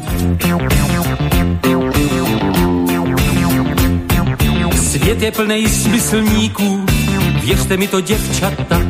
Svět 4.73 5.21
je 5.21 5.31
plnej 5.31 5.63
smyslníků, 5.69 6.85
věřte 7.43 7.77
mi 7.77 7.87
to 7.87 8.01
děvčata. 8.01 8.81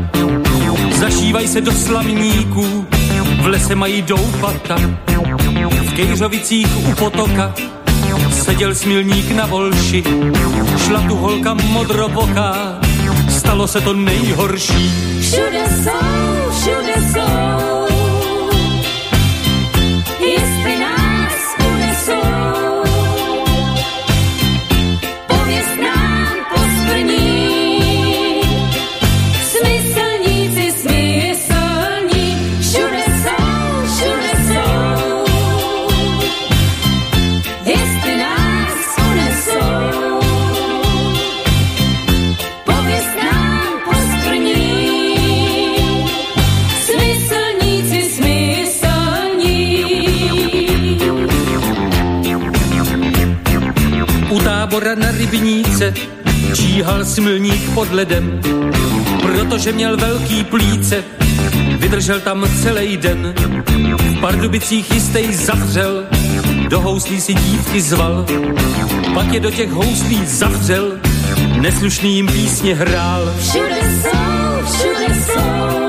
Zašívaj 0.99 1.47
se 1.47 1.61
do 1.61 1.71
slavníků, 1.71 2.86
v 3.41 3.45
lese 3.47 3.75
mají 3.75 4.01
doupata. 4.01 4.75
V 5.71 5.93
Kejřovicích 5.95 6.67
u 6.77 6.93
potoka 6.95 7.53
seděl 8.31 8.75
smilník 8.75 9.31
na 9.31 9.45
volši, 9.45 10.03
šla 10.77 11.01
tu 11.07 11.15
holka 11.15 11.53
modroboká, 11.53 12.79
stalo 13.43 13.67
se 13.67 13.81
to 13.81 13.93
nejhorší. 13.93 14.91
Všude 15.21 15.63
jsou, 15.83 16.51
všude 16.51 16.93
jsou 17.11 17.32
rybníce 55.24 55.93
číhal 56.55 57.05
smilník 57.05 57.69
pod 57.74 57.91
ledem, 57.91 58.41
protože 59.21 59.71
měl 59.71 59.97
velký 59.97 60.43
plíce, 60.43 61.03
vydržel 61.78 62.19
tam 62.19 62.45
celý 62.61 62.97
den. 62.97 63.34
V 63.97 64.19
Pardubicích 64.19 64.91
jistej 64.91 65.34
zavřel, 65.34 66.03
do 66.69 66.82
houslí 66.82 67.21
si 67.21 67.34
dívky 67.34 67.82
zval, 67.82 68.26
pak 69.13 69.34
je 69.34 69.39
do 69.39 69.51
těch 69.51 69.71
houslí 69.71 70.26
zavřel, 70.26 70.91
jim 72.03 72.28
písně 72.28 72.76
hrál. 72.76 73.34
Všude 73.39 73.80
jsou, 74.01 74.65
všude 74.65 75.15
jsou 75.15 75.82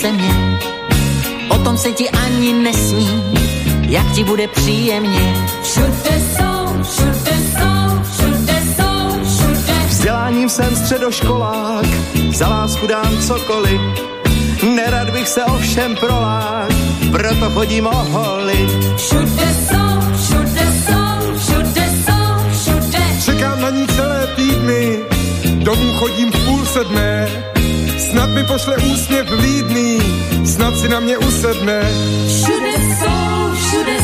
ti 0.00 0.06
to 0.06 0.12
písemně, 0.12 0.58
o 1.48 1.58
tom 1.58 1.76
se 1.76 1.92
ti 1.92 2.10
ani 2.10 2.52
nesní, 2.52 3.22
jak 3.88 4.12
ti 4.12 4.24
bude 4.24 4.48
příjemně. 4.48 5.34
Všude 5.62 6.20
jsou, 6.20 6.82
všude 6.82 7.36
jsou, 7.52 8.02
všude 8.12 8.62
jsou, 8.76 9.24
všude. 9.24 9.72
Vzděláním 9.88 10.48
jsem 10.48 10.76
středoškolák, 10.76 11.86
za 12.32 12.48
lásku 12.48 12.86
dám 12.86 13.18
cokoliv, 13.26 13.80
nerad 14.76 15.10
bych 15.10 15.28
se 15.28 15.44
ovšem 15.44 15.96
prolák, 15.96 16.72
proto 17.12 17.50
chodím 17.50 17.86
o 17.86 18.04
holi. 18.04 18.68
Všude 18.96 19.54
jsou, 19.68 20.00
všude 20.24 20.66
jsou, 20.86 21.38
všude 21.38 21.88
jsou, 22.04 22.50
všude. 22.52 22.98
Čekám 23.24 23.60
na 23.60 23.70
ní 23.70 23.86
celé 23.86 24.26
týdny, 24.36 24.98
domů 25.64 25.92
chodím 25.98 26.32
v 26.32 26.44
půl 26.44 26.64
sedmé, 26.64 27.28
Snad 28.10 28.30
mi 28.30 28.44
pošle 28.44 28.76
úsměv 28.76 29.30
vlídný, 29.30 29.98
snad 30.44 30.78
si 30.78 30.88
na 30.88 31.00
mě 31.00 31.18
usedne. 31.18 31.80
Všude 32.26 32.72
jsou, 32.72 33.54
všude 33.54 33.99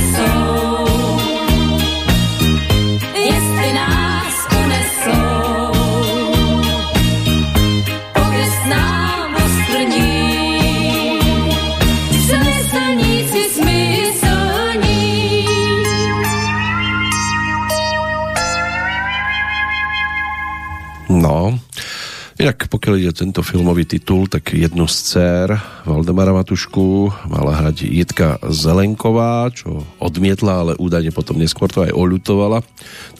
pokiaľ 22.86 23.02
ide 23.02 23.18
tento 23.18 23.42
filmový 23.42 23.82
titul, 23.82 24.30
tak 24.30 24.54
jednu 24.54 24.86
z 24.86 24.94
dcer 25.10 25.58
Valdemara 25.82 26.30
Matušku 26.30 27.10
mala 27.26 27.58
hrať 27.58 27.82
Jitka 27.82 28.38
Zelenková, 28.46 29.50
čo 29.50 29.82
odmietla, 29.98 30.52
ale 30.54 30.72
údajne 30.78 31.10
potom 31.10 31.34
neskôr 31.34 31.66
to 31.66 31.82
aj 31.82 31.90
oľutovala. 31.90 32.62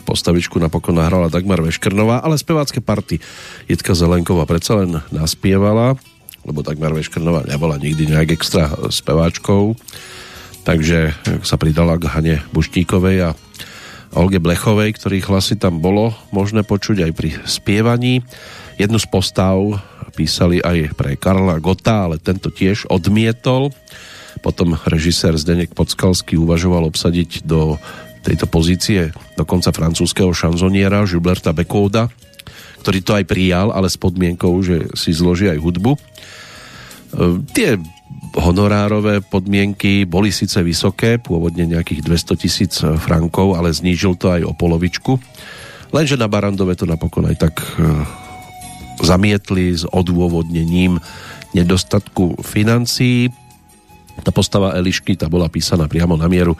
Postavičku 0.06 0.62
napokon 0.62 1.02
nahrala 1.02 1.34
Dagmar 1.34 1.66
Veškrnová, 1.66 2.22
ale 2.22 2.38
spevácké 2.38 2.78
party 2.78 3.18
Jitka 3.66 3.98
Zelenková 3.98 4.46
predsa 4.46 4.86
len 4.86 5.02
naspievala, 5.10 5.98
lebo 6.46 6.62
Dagmar 6.62 6.94
Veškrnová 6.94 7.42
nebola 7.50 7.74
nikdy 7.74 8.06
nejak 8.06 8.38
extra 8.38 8.70
speváčkou, 8.70 9.74
takže 10.62 11.10
sa 11.42 11.58
pridala 11.58 11.98
k 11.98 12.06
Hane 12.06 12.36
Buštíkovej 12.54 13.18
a 13.18 13.30
Olge 14.14 14.38
Blechovej, 14.38 14.94
ktorých 14.94 15.26
hlasy 15.26 15.58
tam 15.58 15.82
bolo 15.82 16.14
možné 16.30 16.62
počuť 16.62 17.10
aj 17.10 17.12
pri 17.18 17.30
spievaní. 17.50 18.22
Jednu 18.77 19.01
z 19.01 19.09
postav 19.09 19.57
písali 20.12 20.61
aj 20.61 20.97
pre 20.97 21.16
Karla 21.16 21.61
Gota, 21.61 22.09
ale 22.09 22.20
tento 22.20 22.49
tiež 22.53 22.89
odmietol. 22.89 23.72
Potom 24.45 24.77
režisér 24.89 25.37
Zdeněk 25.37 25.72
Podskalský 25.72 26.37
uvažoval 26.37 26.85
obsadiť 26.89 27.49
do 27.49 27.81
tejto 28.20 28.45
pozície 28.51 29.16
dokonca 29.39 29.72
francúzského 29.72 30.29
šanzoniera 30.35 31.09
Žublerta 31.09 31.57
Bekouda, 31.57 32.12
ktorý 32.85 32.99
to 33.01 33.12
aj 33.16 33.24
prijal, 33.24 33.72
ale 33.72 33.89
s 33.89 33.97
podmienkou, 33.97 34.53
že 34.61 34.93
si 34.93 35.14
zloží 35.16 35.49
aj 35.49 35.62
hudbu. 35.62 35.93
E, 35.95 36.01
tie 37.55 37.81
honorárové 38.37 39.24
podmienky 39.24 40.05
boli 40.05 40.29
síce 40.35 40.61
vysoké, 40.61 41.16
pôvodne 41.16 41.64
nejakých 41.64 42.05
200 42.05 42.43
tisíc 42.43 42.72
frankov, 43.01 43.57
ale 43.57 43.72
znížil 43.72 44.18
to 44.20 44.29
aj 44.35 44.43
o 44.45 44.53
polovičku. 44.53 45.16
Lenže 45.95 46.18
na 46.18 46.29
Barandove 46.29 46.74
to 46.74 46.85
napokon 46.85 47.31
aj 47.31 47.37
tak 47.39 47.55
e, 47.79 48.26
zamietli 49.03 49.76
s 49.76 49.84
odôvodnením 49.88 51.01
nedostatku 51.53 52.40
financií. 52.44 53.32
Tá 54.24 54.32
postava 54.32 54.76
Elišky, 54.76 55.16
tá 55.16 55.28
bola 55.28 55.49
písaná 55.53 55.88
priamo 55.88 56.16
na 56.16 56.28
mieru 56.28 56.57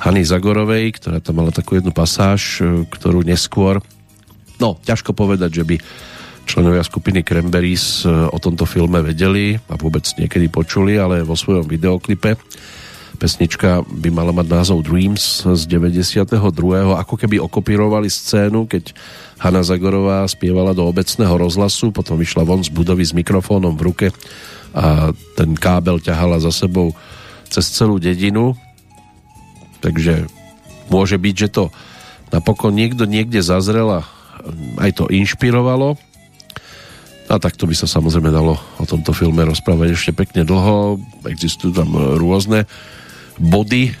Hany 0.00 0.24
Zagorovej, 0.24 0.96
ktorá 1.00 1.20
tam 1.20 1.44
mala 1.44 1.52
takú 1.52 1.76
jednu 1.76 1.92
pasáž, 1.92 2.60
e, 2.60 2.84
ktorú 2.88 3.24
neskôr 3.24 3.80
No, 4.60 4.76
ťažko 4.76 5.16
povedať, 5.16 5.50
že 5.56 5.64
by 5.64 5.76
členovia 6.44 6.84
skupiny 6.84 7.24
Cranberries 7.24 8.04
e, 8.04 8.12
o 8.12 8.36
tomto 8.36 8.68
filme 8.68 9.00
vedeli 9.00 9.56
a 9.56 9.74
vôbec 9.80 10.04
niekedy 10.20 10.52
počuli, 10.52 11.00
ale 11.00 11.24
vo 11.24 11.32
svojom 11.32 11.64
videoklipe 11.64 12.36
pesnička 13.20 13.84
by 13.84 14.08
mala 14.08 14.32
mať 14.32 14.48
názov 14.48 14.88
Dreams 14.88 15.44
z 15.44 15.62
92. 15.68 16.40
Ako 16.96 17.14
keby 17.20 17.36
okopírovali 17.36 18.08
scénu, 18.08 18.64
keď 18.64 18.96
Hanna 19.36 19.60
Zagorová 19.60 20.24
spievala 20.24 20.72
do 20.72 20.88
obecného 20.88 21.36
rozhlasu, 21.36 21.92
potom 21.92 22.16
vyšla 22.16 22.48
von 22.48 22.64
z 22.64 22.72
budovy 22.72 23.04
s 23.04 23.12
mikrofónom 23.12 23.76
v 23.76 23.84
ruke 23.92 24.06
a 24.72 25.12
ten 25.36 25.52
kábel 25.52 26.00
ťahala 26.00 26.40
za 26.40 26.48
sebou 26.48 26.96
cez 27.52 27.68
celú 27.68 28.00
dedinu. 28.00 28.56
Takže 29.84 30.24
môže 30.88 31.20
byť, 31.20 31.34
že 31.36 31.48
to 31.52 31.64
napokon 32.32 32.72
niekto 32.72 33.04
niekde 33.04 33.44
zazrel 33.44 34.00
a 34.00 34.08
aj 34.80 34.96
to 34.96 35.04
inšpirovalo. 35.12 36.00
A 37.30 37.38
takto 37.38 37.68
by 37.68 37.76
sa 37.76 37.86
samozrejme 37.86 38.32
dalo 38.32 38.58
o 38.80 38.84
tomto 38.88 39.14
filme 39.14 39.44
rozprávať 39.46 39.94
ešte 39.94 40.12
pekne 40.16 40.42
dlho. 40.42 40.98
Existujú 41.30 41.70
tam 41.76 41.94
rôzne 42.18 42.66
body 43.40 43.90
e, 43.90 43.92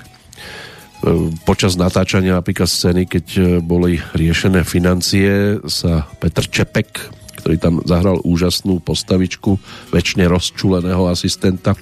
počas 1.48 1.80
natáčania 1.80 2.36
napríklad 2.36 2.68
scény, 2.68 3.08
keď 3.08 3.26
e, 3.34 3.42
boli 3.64 3.96
riešené 4.12 4.62
financie, 4.68 5.58
sa 5.64 6.04
Petr 6.20 6.44
Čepek, 6.46 7.08
ktorý 7.40 7.56
tam 7.56 7.74
zahral 7.88 8.20
úžasnú 8.20 8.84
postavičku 8.84 9.56
väčšine 9.96 10.28
rozčuleného 10.28 11.08
asistenta, 11.08 11.72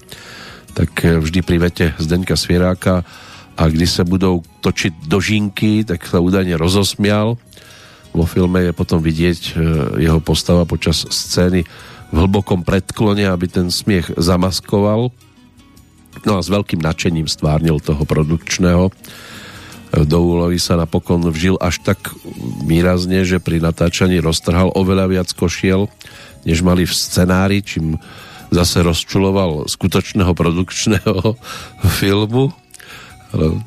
tak 0.73 0.91
e, 1.03 1.19
vždy 1.19 1.41
pri 1.43 1.59
vete 1.59 1.87
Zdeňka 1.99 2.39
Svieráka 2.39 3.03
a 3.59 3.63
když 3.67 3.91
sa 3.91 4.05
budou 4.07 4.47
točiť 4.63 5.11
dožinky, 5.11 5.83
tak 5.83 6.07
sa 6.07 6.23
údajne 6.23 6.55
rozosmial. 6.55 7.35
Vo 8.15 8.25
filme 8.25 8.71
je 8.71 8.73
potom 8.73 9.03
vidieť 9.03 9.59
jeho 9.99 10.23
postava 10.23 10.63
počas 10.63 11.03
scény 11.11 11.67
v 12.09 12.17
hlbokom 12.17 12.63
predklone, 12.63 13.27
aby 13.27 13.51
ten 13.51 13.69
smiech 13.69 14.15
zamaskoval 14.15 15.11
No 16.29 16.37
a 16.37 16.45
s 16.45 16.53
veľkým 16.53 16.85
nadšením 16.85 17.25
stvárnil 17.25 17.81
toho 17.81 18.05
produkčného. 18.05 18.93
Do 20.05 20.19
úlohy 20.21 20.61
sa 20.61 20.77
napokon 20.77 21.25
vžil 21.33 21.57
až 21.57 21.81
tak 21.81 21.97
výrazne, 22.69 23.25
že 23.25 23.41
pri 23.41 23.65
natáčaní 23.65 24.21
roztrhal 24.21 24.69
oveľa 24.77 25.09
viac 25.09 25.29
košiel, 25.33 25.89
než 26.45 26.61
mali 26.61 26.85
v 26.85 26.93
scenári, 26.93 27.65
čím 27.65 27.97
zase 28.53 28.85
rozčuloval 28.85 29.73
skutočného 29.73 30.29
produkčného 30.37 31.33
filmu. 32.01 32.53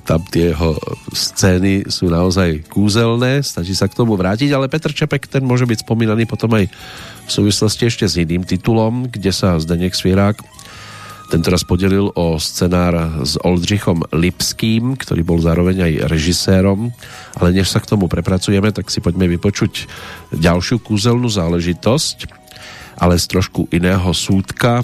Tam 0.05 0.21
tie 0.29 0.53
jeho 0.53 0.77
scény 1.09 1.89
sú 1.89 2.13
naozaj 2.13 2.69
kúzelné, 2.69 3.41
stačí 3.41 3.73
sa 3.73 3.89
k 3.89 3.97
tomu 3.97 4.13
vrátiť, 4.13 4.53
ale 4.53 4.69
Petr 4.69 4.93
Čepek 4.93 5.25
ten 5.25 5.41
môže 5.41 5.65
byť 5.65 5.81
spomínaný 5.81 6.29
potom 6.29 6.53
aj 6.53 6.69
v 7.25 7.29
súvislosti 7.29 7.89
ešte 7.89 8.05
s 8.05 8.21
iným 8.21 8.45
titulom, 8.45 9.09
kde 9.09 9.33
sa 9.33 9.57
Zdenek 9.57 9.97
Svierák 9.97 10.60
tento 11.31 11.47
raz 11.47 11.63
podelil 11.63 12.11
o 12.11 12.35
scenár 12.35 13.23
s 13.23 13.39
Oldřichom 13.39 14.03
Lipským, 14.11 14.99
ktorý 14.99 15.23
bol 15.23 15.39
zároveň 15.39 15.87
aj 15.87 15.93
režisérom. 16.11 16.91
Ale 17.39 17.55
než 17.55 17.71
sa 17.71 17.79
k 17.79 17.87
tomu 17.87 18.11
prepracujeme, 18.11 18.75
tak 18.75 18.91
si 18.91 18.99
poďme 18.99 19.31
vypočuť 19.31 19.87
ďalšiu 20.35 20.83
kúzelnú 20.83 21.31
záležitosť, 21.31 22.27
ale 22.99 23.15
z 23.15 23.25
trošku 23.31 23.71
iného 23.71 24.11
súdka. 24.11 24.83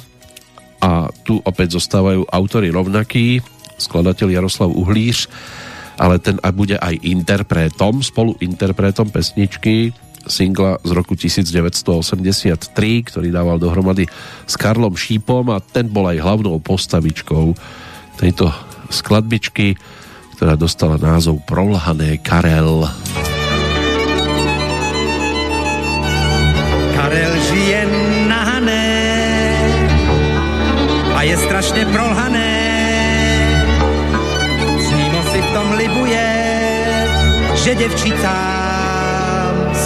A 0.79 1.11
tu 1.27 1.43
opäť 1.43 1.75
zostávajú 1.75 2.23
autory 2.31 2.71
rovnakí, 2.71 3.43
skladateľ 3.75 4.39
Jaroslav 4.39 4.71
Uhlíř, 4.71 5.27
ale 5.99 6.15
ten 6.23 6.39
bude 6.55 6.79
aj 6.79 6.95
interpretom, 7.03 7.99
spoluinterpretom 7.99 9.11
pesničky 9.11 9.91
singla 10.27 10.77
z 10.83 10.91
roku 10.91 11.15
1983, 11.15 12.69
ktorý 13.07 13.27
dával 13.31 13.57
dohromady 13.57 14.05
s 14.45 14.53
Karlom 14.59 14.93
Šípom 14.93 15.49
a 15.51 15.63
ten 15.63 15.87
bol 15.87 16.07
aj 16.07 16.21
hlavnou 16.21 16.59
postavičkou 16.59 17.55
tejto 18.19 18.51
skladbičky, 18.91 19.75
ktorá 20.37 20.53
dostala 20.59 20.99
názov 20.99 21.41
Prolhané 21.47 22.19
Karel. 22.21 22.85
Karel 26.93 27.33
žije 27.49 27.81
nahané 28.27 28.89
a 31.15 31.19
je 31.23 31.35
strašně 31.37 31.85
prolhané. 31.85 32.53
Přímo 34.77 35.19
si 35.31 35.39
v 35.41 35.49
tom 35.53 35.67
libuje, 35.71 36.27
že 37.55 37.75
děvčicá 37.75 38.56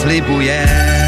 slibuję 0.02 1.01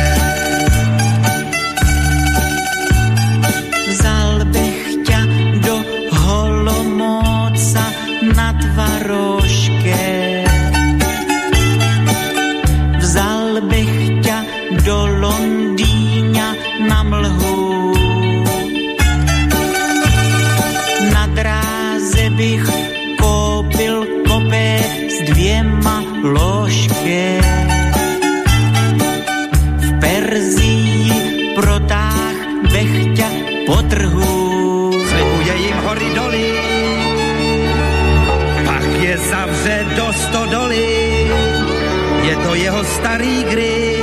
To 42.44 42.56
jeho 42.56 42.84
starý 42.84 43.44
gry, 43.44 43.98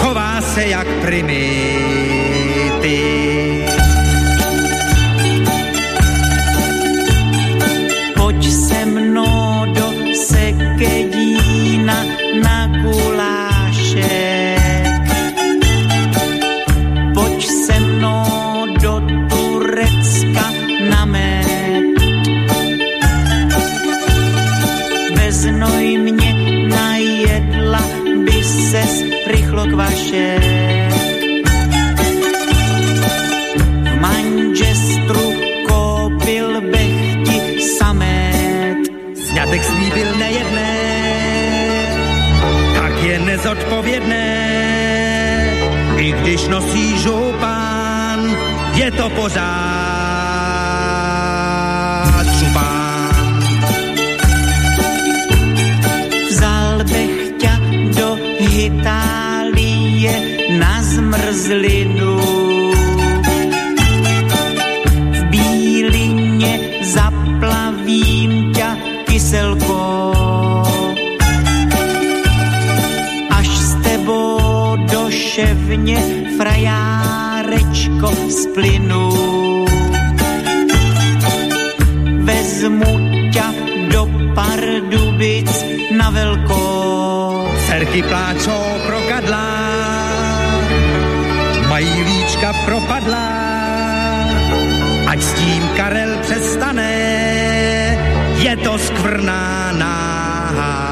chová 0.00 0.40
se 0.40 0.66
jak 0.66 0.86
primity. 1.02 1.60
Je 43.50 43.56
nezodpovědné. 43.56 44.36
I 45.96 46.12
když 46.12 46.48
nosí 46.48 46.98
župán, 46.98 48.36
je 48.74 48.90
to 48.90 49.10
pořád 49.10 49.79
splynu. 78.50 79.06
Vezmu 82.26 82.92
ťa 83.30 83.48
do 83.94 84.02
Pardubic 84.34 85.50
na 85.94 86.10
veľko. 86.10 86.60
Cerky 87.70 88.02
pláčou 88.02 88.64
prokadlá 88.90 89.50
mají 91.70 91.94
líčka 92.02 92.50
propadlá. 92.66 93.30
Ať 95.10 95.18
s 95.22 95.30
tím 95.38 95.62
Karel 95.74 96.18
přestane, 96.22 96.94
je 98.42 98.54
to 98.62 98.78
skvrná 98.78 99.74
náhané. 99.74 100.90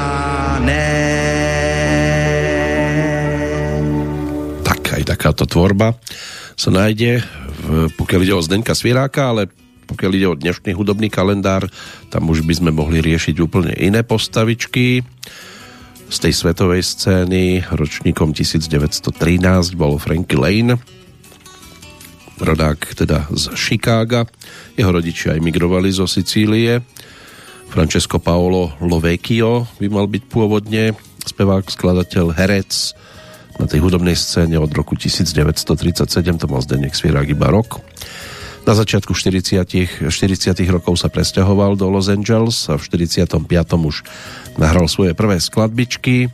takáto 5.09 5.49
tvorba 5.49 5.97
sa 6.53 6.69
nájde, 6.69 7.19
v, 7.19 7.38
pokiaľ 7.69 8.21
ide 8.25 8.35
o 8.35 8.41
Zdenka 8.41 8.73
Svieráka, 8.73 9.29
ale 9.29 9.47
pokiaľ 9.89 10.11
ide 10.13 10.27
o 10.29 10.37
dnešný 10.37 10.73
hudobný 10.73 11.09
kalendár, 11.09 11.65
tam 12.13 12.29
už 12.29 12.45
by 12.45 12.53
sme 12.61 12.71
mohli 12.73 13.01
riešiť 13.01 13.35
úplne 13.41 13.73
iné 13.77 14.05
postavičky. 14.05 15.01
Z 16.09 16.17
tej 16.25 16.33
svetovej 16.33 16.81
scény 16.81 17.69
ročníkom 17.69 18.33
1913 18.33 19.13
bol 19.77 20.01
Frankie 20.01 20.37
Lane, 20.37 20.81
rodák 22.41 22.97
teda 22.97 23.29
z 23.29 23.53
Chicaga. 23.53 24.25
Jeho 24.73 24.89
rodičia 24.89 25.37
emigrovali 25.37 25.91
zo 25.93 26.09
Sicílie. 26.09 26.81
Francesco 27.69 28.17
Paolo 28.17 28.73
Lovecchio 28.81 29.69
by 29.77 29.87
mal 29.93 30.09
byť 30.09 30.23
pôvodne 30.25 30.97
spevák, 31.21 31.69
skladateľ, 31.69 32.33
herec 32.33 32.97
na 33.59 33.67
tej 33.67 33.83
hudobnej 33.83 34.15
scéne 34.15 34.55
od 34.55 34.71
roku 34.71 34.95
1937, 34.95 36.15
to 36.39 36.47
mal 36.47 36.63
Zdenek 36.63 36.95
Svierák 36.95 37.27
iba 37.27 37.51
rok. 37.51 37.83
Na 38.63 38.71
začiatku 38.71 39.11
40, 39.11 40.07
40 40.07 40.55
rokov 40.71 40.95
sa 40.99 41.11
presťahoval 41.11 41.75
do 41.75 41.91
Los 41.91 42.07
Angeles 42.07 42.71
a 42.71 42.79
v 42.79 42.83
45. 42.87 43.35
už 43.75 44.07
nahral 44.55 44.87
svoje 44.87 45.11
prvé 45.11 45.43
skladbičky. 45.43 46.31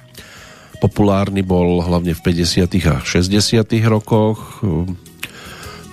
Populárny 0.84 1.42
bol 1.42 1.82
hlavne 1.82 2.14
v 2.14 2.22
50. 2.22 2.70
a 2.92 3.02
60. 3.02 3.32
rokoch. 3.90 4.62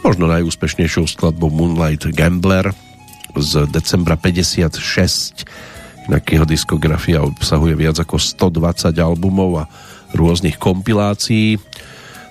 Možno 0.03 0.27
najúspešnejšou 0.27 1.07
skladbou 1.07 1.49
Moonlight 1.49 2.11
Gambler 2.11 2.75
z 3.39 3.71
decembra 3.71 4.19
56. 4.19 5.47
Inak 6.11 6.27
jeho 6.27 6.43
diskografia 6.43 7.23
obsahuje 7.23 7.79
viac 7.79 8.03
ako 8.03 8.19
120 8.19 8.99
albumov 8.99 9.63
a 9.63 9.65
rôznych 10.15 10.57
kompilácií 10.61 11.61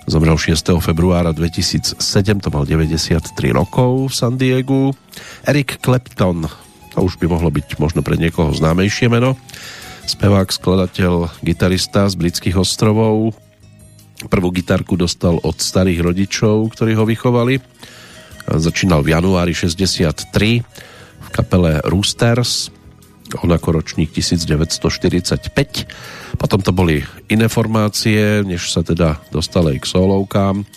Zomrel 0.09 0.34
6. 0.34 0.82
februára 0.82 1.29
2007, 1.29 2.01
to 2.41 2.49
mal 2.49 2.65
93 2.65 3.32
rokov 3.53 4.09
v 4.09 4.13
San 4.17 4.34
Diegu. 4.34 4.97
Eric 5.45 5.77
Clapton, 5.77 6.49
to 6.91 6.97
už 7.05 7.21
by 7.21 7.29
mohlo 7.29 7.53
byť 7.53 7.77
možno 7.77 8.01
pre 8.01 8.17
niekoho 8.17 8.49
známejšie 8.49 9.13
meno. 9.13 9.38
Spevák, 10.09 10.49
skladateľ, 10.49 11.29
gitarista 11.45 12.09
z 12.09 12.17
britských 12.17 12.57
ostrovov. 12.57 13.38
Prvú 14.25 14.49
gitarku 14.49 14.97
dostal 14.97 15.38
od 15.38 15.61
starých 15.61 16.01
rodičov, 16.01 16.73
ktorí 16.73 16.97
ho 16.97 17.05
vychovali. 17.05 17.61
Začínal 18.49 19.05
v 19.05 19.13
januári 19.13 19.53
63 19.53 20.65
v 21.21 21.27
kapele 21.29 21.77
Roosters 21.86 22.73
on 23.39 23.55
ako 23.55 23.79
ročník 23.79 24.11
1945. 24.11 26.36
Potom 26.36 26.59
to 26.59 26.75
boli 26.75 26.99
iné 27.32 27.47
formácie, 27.47 28.43
než 28.43 28.73
sa 28.73 28.84
teda 28.84 29.23
dostali 29.32 29.79
k 29.79 29.86
solovkám. 29.88 30.67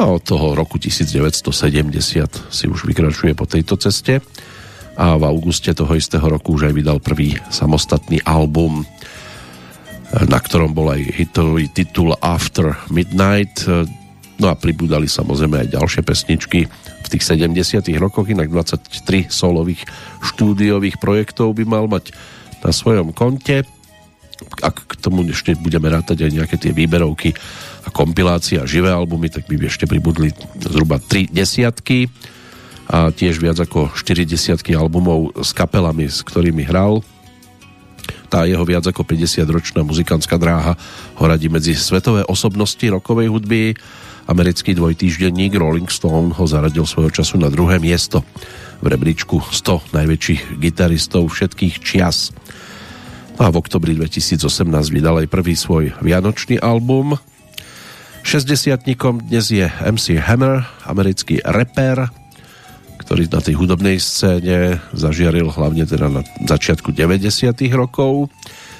A 0.00 0.08
od 0.08 0.24
toho 0.24 0.56
roku 0.56 0.80
1970 0.80 1.52
si 2.48 2.64
už 2.66 2.88
vykračuje 2.88 3.36
po 3.36 3.44
tejto 3.44 3.76
ceste 3.76 4.24
a 4.96 5.16
v 5.16 5.22
auguste 5.28 5.76
toho 5.76 5.92
istého 5.92 6.24
roku 6.24 6.56
už 6.56 6.72
aj 6.72 6.74
vydal 6.74 6.98
prvý 7.04 7.36
samostatný 7.52 8.24
album, 8.24 8.88
na 10.10 10.40
ktorom 10.40 10.72
bol 10.72 10.90
aj 10.90 11.04
hitový 11.20 11.68
titul 11.70 12.16
After 12.18 12.80
Midnight. 12.88 13.68
No 14.40 14.48
a 14.48 14.56
pribúdali 14.56 15.04
samozrejme 15.04 15.68
aj 15.68 15.76
ďalšie 15.76 16.02
pesničky, 16.02 16.64
tých 17.10 17.26
70 17.26 17.82
rokoch, 17.98 18.30
inak 18.30 18.48
23 18.48 19.26
solových 19.26 19.84
štúdiových 20.22 21.02
projektov 21.02 21.58
by 21.58 21.64
mal 21.66 21.84
mať 21.90 22.14
na 22.62 22.70
svojom 22.70 23.10
konte. 23.10 23.66
Ak 24.64 24.88
k 24.88 24.92
tomu 24.96 25.20
ešte 25.28 25.52
budeme 25.52 25.92
rátať 25.92 26.24
aj 26.24 26.30
nejaké 26.32 26.56
tie 26.56 26.72
výberovky 26.72 27.36
a 27.84 27.88
kompilácie 27.92 28.56
a 28.56 28.64
živé 28.64 28.88
albumy, 28.88 29.28
tak 29.28 29.44
by 29.44 29.68
ešte 29.68 29.84
pribudli 29.84 30.32
zhruba 30.56 30.96
3 30.96 31.28
desiatky 31.28 32.08
a 32.90 33.12
tiež 33.12 33.38
viac 33.38 33.60
ako 33.60 33.92
4 33.92 34.24
desiatky 34.24 34.72
albumov 34.72 35.36
s 35.44 35.52
kapelami, 35.52 36.08
s 36.08 36.24
ktorými 36.24 36.64
hral. 36.66 37.04
Tá 38.32 38.48
jeho 38.48 38.62
viac 38.64 38.86
ako 38.86 39.04
50-ročná 39.04 39.84
muzikantská 39.84 40.40
dráha 40.40 40.74
ho 41.18 41.24
radí 41.26 41.52
medzi 41.52 41.76
svetové 41.76 42.24
osobnosti 42.26 42.82
rokovej 42.82 43.28
hudby 43.30 43.76
Americký 44.30 44.78
dvojtýždenník 44.78 45.58
Rolling 45.58 45.90
Stone 45.90 46.30
ho 46.30 46.44
zaradil 46.46 46.86
svojho 46.86 47.10
času 47.10 47.34
na 47.42 47.50
druhé 47.50 47.82
miesto 47.82 48.22
v 48.78 48.86
rebríčku 48.94 49.42
100 49.42 49.90
najväčších 49.90 50.54
gitaristov 50.62 51.34
všetkých 51.34 51.82
čias. 51.82 52.30
No 53.34 53.50
a 53.50 53.50
v 53.50 53.58
oktobri 53.58 53.98
2018 53.98 54.38
vydal 54.94 55.26
aj 55.26 55.34
prvý 55.34 55.58
svoj 55.58 55.98
vianočný 55.98 56.62
album. 56.62 57.18
60 58.22 58.78
dnes 59.26 59.50
je 59.50 59.66
MC 59.66 60.22
Hammer, 60.22 60.62
americký 60.86 61.42
reper, 61.42 62.14
ktorý 63.02 63.26
na 63.26 63.42
tej 63.42 63.58
hudobnej 63.58 63.98
scéne 63.98 64.78
zažiaril 64.94 65.50
hlavne 65.50 65.82
teda 65.90 66.06
na 66.06 66.22
začiatku 66.46 66.94
90 66.94 67.50
rokov. 67.74 68.30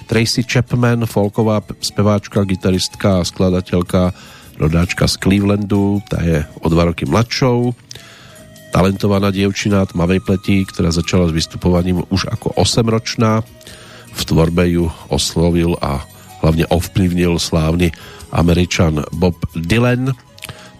Tracy 0.06 0.46
Chapman, 0.46 1.10
folková 1.10 1.58
speváčka, 1.82 2.46
gitaristka 2.46 3.18
a 3.18 3.26
skladateľka 3.26 4.14
rodáčka 4.60 5.08
z 5.08 5.16
Clevelandu, 5.16 6.04
tá 6.04 6.20
je 6.20 6.44
o 6.60 6.68
dva 6.68 6.92
roky 6.92 7.08
mladšou, 7.08 7.72
talentovaná 8.76 9.32
dievčina 9.32 9.88
tmavej 9.88 10.20
pleti, 10.20 10.62
ktorá 10.68 10.92
začala 10.92 11.26
s 11.26 11.34
vystupovaním 11.34 12.04
už 12.12 12.28
ako 12.28 12.54
8-ročná. 12.60 13.40
V 14.10 14.22
tvorbe 14.28 14.68
ju 14.68 14.92
oslovil 15.08 15.80
a 15.80 16.04
hlavne 16.44 16.68
ovplyvnil 16.68 17.40
slávny 17.40 17.90
američan 18.30 19.02
Bob 19.16 19.40
Dylan. 19.56 20.12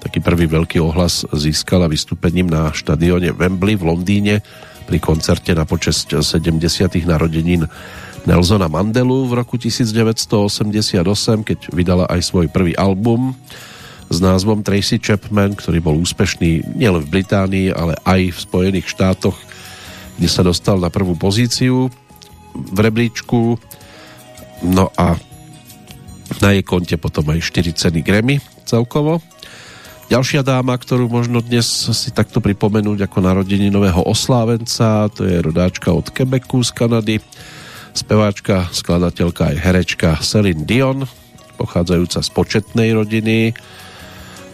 Taký 0.00 0.20
prvý 0.22 0.48
veľký 0.48 0.80
ohlas 0.80 1.24
získala 1.32 1.88
vystúpením 1.88 2.48
na 2.48 2.72
štadióne 2.72 3.32
Wembley 3.36 3.76
v 3.76 3.84
Londýne 3.90 4.34
pri 4.88 4.98
koncerte 4.98 5.52
na 5.52 5.68
počesť 5.68 6.24
70. 6.24 6.60
narodenín 7.04 7.68
Nelsona 8.28 8.68
Mandelu 8.68 9.24
v 9.26 9.32
roku 9.32 9.56
1988, 9.56 11.00
keď 11.40 11.58
vydala 11.72 12.04
aj 12.10 12.20
svoj 12.20 12.52
prvý 12.52 12.76
album 12.76 13.32
s 14.12 14.18
názvom 14.20 14.60
Tracy 14.60 15.00
Chapman, 15.00 15.56
ktorý 15.56 15.80
bol 15.80 15.96
úspešný 15.96 16.76
nielen 16.76 17.06
v 17.06 17.20
Británii, 17.20 17.72
ale 17.72 17.96
aj 18.04 18.20
v 18.34 18.38
Spojených 18.38 18.92
štátoch, 18.92 19.38
kde 20.20 20.28
sa 20.28 20.44
dostal 20.44 20.76
na 20.76 20.92
prvú 20.92 21.16
pozíciu 21.16 21.88
v 22.52 22.78
rebríčku. 22.78 23.56
No 24.66 24.92
a 24.98 25.16
na 26.44 26.52
jej 26.52 26.66
konte 26.66 27.00
potom 27.00 27.24
aj 27.32 27.40
4 27.40 27.72
ceny 27.72 28.04
Grammy 28.04 28.36
celkovo. 28.68 29.24
Ďalšia 30.10 30.42
dáma, 30.42 30.74
ktorú 30.74 31.06
možno 31.06 31.38
dnes 31.38 31.70
si 31.70 32.10
takto 32.10 32.42
pripomenúť 32.42 33.06
ako 33.06 33.18
narodení 33.22 33.70
nového 33.70 34.02
oslávenca, 34.02 35.06
to 35.14 35.22
je 35.22 35.38
rodáčka 35.38 35.94
od 35.94 36.10
Quebecu 36.10 36.66
z 36.66 36.70
Kanady, 36.74 37.16
speváčka, 38.00 38.72
skladateľka 38.72 39.52
aj 39.52 39.56
herečka 39.60 40.08
Celine 40.24 40.64
Dion, 40.64 41.04
pochádzajúca 41.60 42.24
z 42.24 42.30
početnej 42.32 42.96
rodiny, 42.96 43.52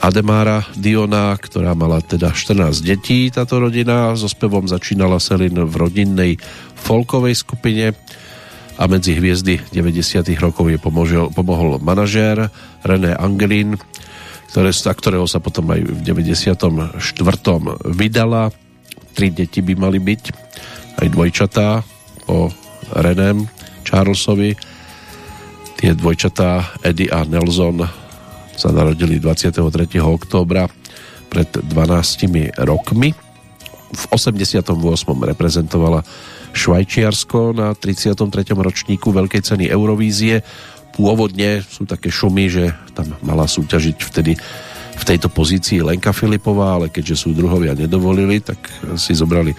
Ademára 0.02 0.66
Diona, 0.76 1.32
ktorá 1.38 1.72
mala 1.72 2.04
teda 2.04 2.34
14 2.34 2.84
detí. 2.84 3.32
Táto 3.32 3.56
rodina 3.56 4.12
so 4.12 4.28
spevom 4.28 4.68
začínala 4.68 5.16
Selin 5.16 5.56
v 5.56 5.74
rodinnej 5.74 6.32
folkovej 6.76 7.32
skupine 7.32 7.96
a 8.76 8.82
medzi 8.92 9.16
hviezdy 9.16 9.56
90. 9.72 10.20
rokov 10.36 10.68
je 10.68 10.76
pomožil, 10.76 11.32
pomohol 11.32 11.80
manažér 11.80 12.52
René 12.84 13.16
Angelin, 13.16 13.80
ktoré, 14.52 14.68
za 14.68 14.92
ktorého 14.92 15.24
sa 15.24 15.40
potom 15.40 15.72
aj 15.72 15.80
v 15.80 16.00
94. 16.04 16.60
vydala. 17.88 18.52
Tri 19.16 19.32
deti 19.32 19.64
by 19.64 19.74
mali 19.80 19.96
byť, 19.96 20.22
aj 21.00 21.06
dvojčatá 21.08 21.80
po 22.28 22.52
Renem 22.92 23.48
Charlesovi. 23.82 24.54
Tie 25.76 25.92
dvojčatá 25.92 26.78
Eddie 26.80 27.12
a 27.12 27.26
Nelson 27.26 27.84
sa 28.56 28.68
narodili 28.72 29.20
23. 29.20 29.60
októbra 30.00 30.64
pred 31.28 31.50
12 31.52 32.56
rokmi. 32.64 33.12
V 33.86 34.02
88. 34.10 34.72
reprezentovala 35.06 36.00
Švajčiarsko 36.56 37.52
na 37.52 37.76
33. 37.76 38.56
ročníku 38.56 39.12
Veľkej 39.12 39.44
ceny 39.44 39.68
Eurovízie. 39.68 40.40
Pôvodne 40.96 41.60
sú 41.60 41.84
také 41.84 42.08
šumy, 42.08 42.48
že 42.48 42.72
tam 42.96 43.12
mala 43.20 43.44
súťažiť 43.44 43.96
vtedy 44.00 44.32
v 44.96 45.04
tejto 45.04 45.28
pozícii 45.28 45.84
Lenka 45.84 46.16
Filipová, 46.16 46.80
ale 46.80 46.88
keďže 46.88 47.28
sú 47.28 47.36
druhovia 47.36 47.76
nedovolili, 47.76 48.40
tak 48.40 48.56
si 48.96 49.12
zobrali 49.12 49.52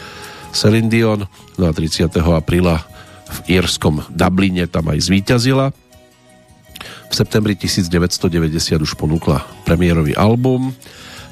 Celine 0.50 0.90
Dion. 0.90 1.22
No 1.62 1.64
a 1.70 1.72
30. 1.72 2.10
apríla 2.18 2.82
v 3.28 3.60
írskom 3.60 4.08
Dubline 4.12 4.66
tam 4.72 4.88
aj 4.92 5.12
zvíťazila 5.12 5.76
v 7.08 7.14
septembri 7.16 7.56
1990 7.56 8.84
už 8.84 8.94
ponúkla 9.00 9.44
premiérový 9.64 10.14
album. 10.14 10.76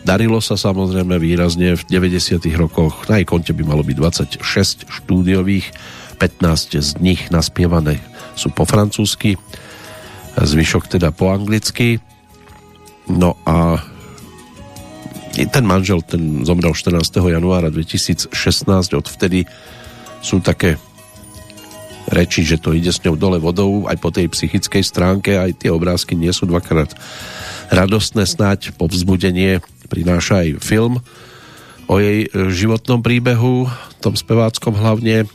Darilo 0.06 0.40
sa 0.40 0.56
samozrejme 0.56 1.18
výrazne 1.18 1.76
v 1.76 1.82
90 1.90 2.40
rokoch. 2.56 3.10
Na 3.10 3.20
jej 3.20 3.28
konte 3.28 3.52
by 3.52 3.64
malo 3.66 3.82
byť 3.84 3.96
26 4.40 4.88
štúdiových, 4.88 5.68
15 6.22 6.80
z 6.80 6.92
nich 7.04 7.28
naspievané 7.28 8.00
sú 8.36 8.52
po 8.52 8.64
francúzsky, 8.64 9.36
zvyšok 10.36 10.96
teda 10.96 11.12
po 11.12 11.32
anglicky. 11.32 12.00
No 13.12 13.36
a 13.44 13.84
ten 15.36 15.64
manžel 15.68 16.00
ten 16.08 16.48
zomrel 16.48 16.72
14. 16.72 17.04
januára 17.20 17.68
2016, 17.68 18.32
odvtedy 18.96 19.44
sú 20.24 20.40
také 20.40 20.80
reči, 22.10 22.46
že 22.46 22.62
to 22.62 22.74
ide 22.74 22.94
s 22.94 23.02
ňou 23.02 23.18
dole 23.18 23.42
vodou 23.42 23.90
aj 23.90 23.98
po 23.98 24.14
tej 24.14 24.30
psychickej 24.30 24.84
stránke, 24.86 25.38
aj 25.38 25.66
tie 25.66 25.70
obrázky 25.74 26.14
nie 26.14 26.30
sú 26.30 26.46
dvakrát 26.46 26.94
radostné 27.74 28.30
snáď 28.30 28.78
povzbudenie 28.78 29.62
prináša 29.90 30.46
aj 30.46 30.62
film 30.62 31.02
o 31.86 32.02
jej 32.02 32.26
e, 32.26 32.30
životnom 32.50 33.02
príbehu, 33.06 33.70
tom 34.02 34.18
speváckom 34.18 34.74
hlavne. 34.74 35.30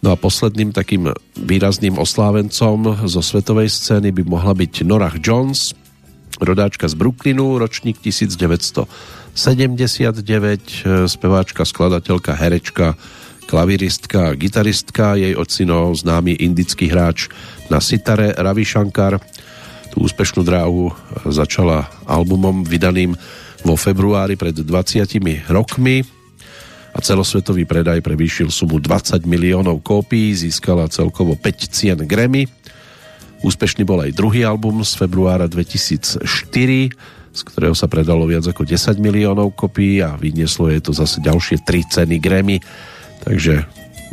No 0.00 0.16
a 0.16 0.16
posledným 0.16 0.72
takým 0.72 1.12
výrazným 1.36 2.00
oslávencom 2.00 3.04
zo 3.04 3.20
svetovej 3.20 3.68
scény 3.68 4.16
by 4.16 4.24
mohla 4.24 4.56
byť 4.56 4.88
Norah 4.88 5.12
Jones, 5.20 5.76
rodáčka 6.40 6.88
z 6.88 6.96
Brooklynu, 6.96 7.60
ročník 7.60 8.00
1979, 8.00 9.36
e, 9.36 11.04
speváčka, 11.04 11.68
skladateľka, 11.68 12.32
herečka, 12.32 12.96
klaviristka, 13.50 14.30
gitaristka, 14.38 15.18
jej 15.18 15.34
ocino 15.34 15.90
známy 15.90 16.38
indický 16.38 16.86
hráč 16.86 17.26
na 17.66 17.82
sitare 17.82 18.30
Ravi 18.38 18.62
Shankar. 18.62 19.18
Tú 19.90 20.06
úspešnú 20.06 20.46
dráhu 20.46 20.94
začala 21.26 21.90
albumom 22.06 22.62
vydaným 22.62 23.18
vo 23.66 23.74
februári 23.74 24.38
pred 24.38 24.54
20 24.54 25.50
rokmi 25.50 26.06
a 26.94 26.98
celosvetový 27.02 27.66
predaj 27.66 27.98
prevýšil 28.06 28.54
sumu 28.54 28.78
20 28.78 29.26
miliónov 29.26 29.82
kópií, 29.82 30.30
získala 30.30 30.86
celkovo 30.86 31.34
5 31.34 31.74
cien 31.74 31.98
Grammy. 32.06 32.46
Úspešný 33.42 33.82
bol 33.82 34.06
aj 34.06 34.14
druhý 34.14 34.46
album 34.46 34.78
z 34.86 34.94
februára 34.94 35.50
2004, 35.50 36.22
z 37.30 37.40
ktorého 37.50 37.74
sa 37.74 37.90
predalo 37.90 38.30
viac 38.30 38.46
ako 38.46 38.62
10 38.62 38.94
miliónov 39.02 39.58
kopií 39.58 40.06
a 40.06 40.14
vynieslo 40.14 40.70
je 40.70 40.78
to 40.78 40.94
zase 40.94 41.18
ďalšie 41.18 41.66
3 41.66 41.94
ceny 41.98 42.22
Grammy 42.22 42.62
takže 43.22 43.64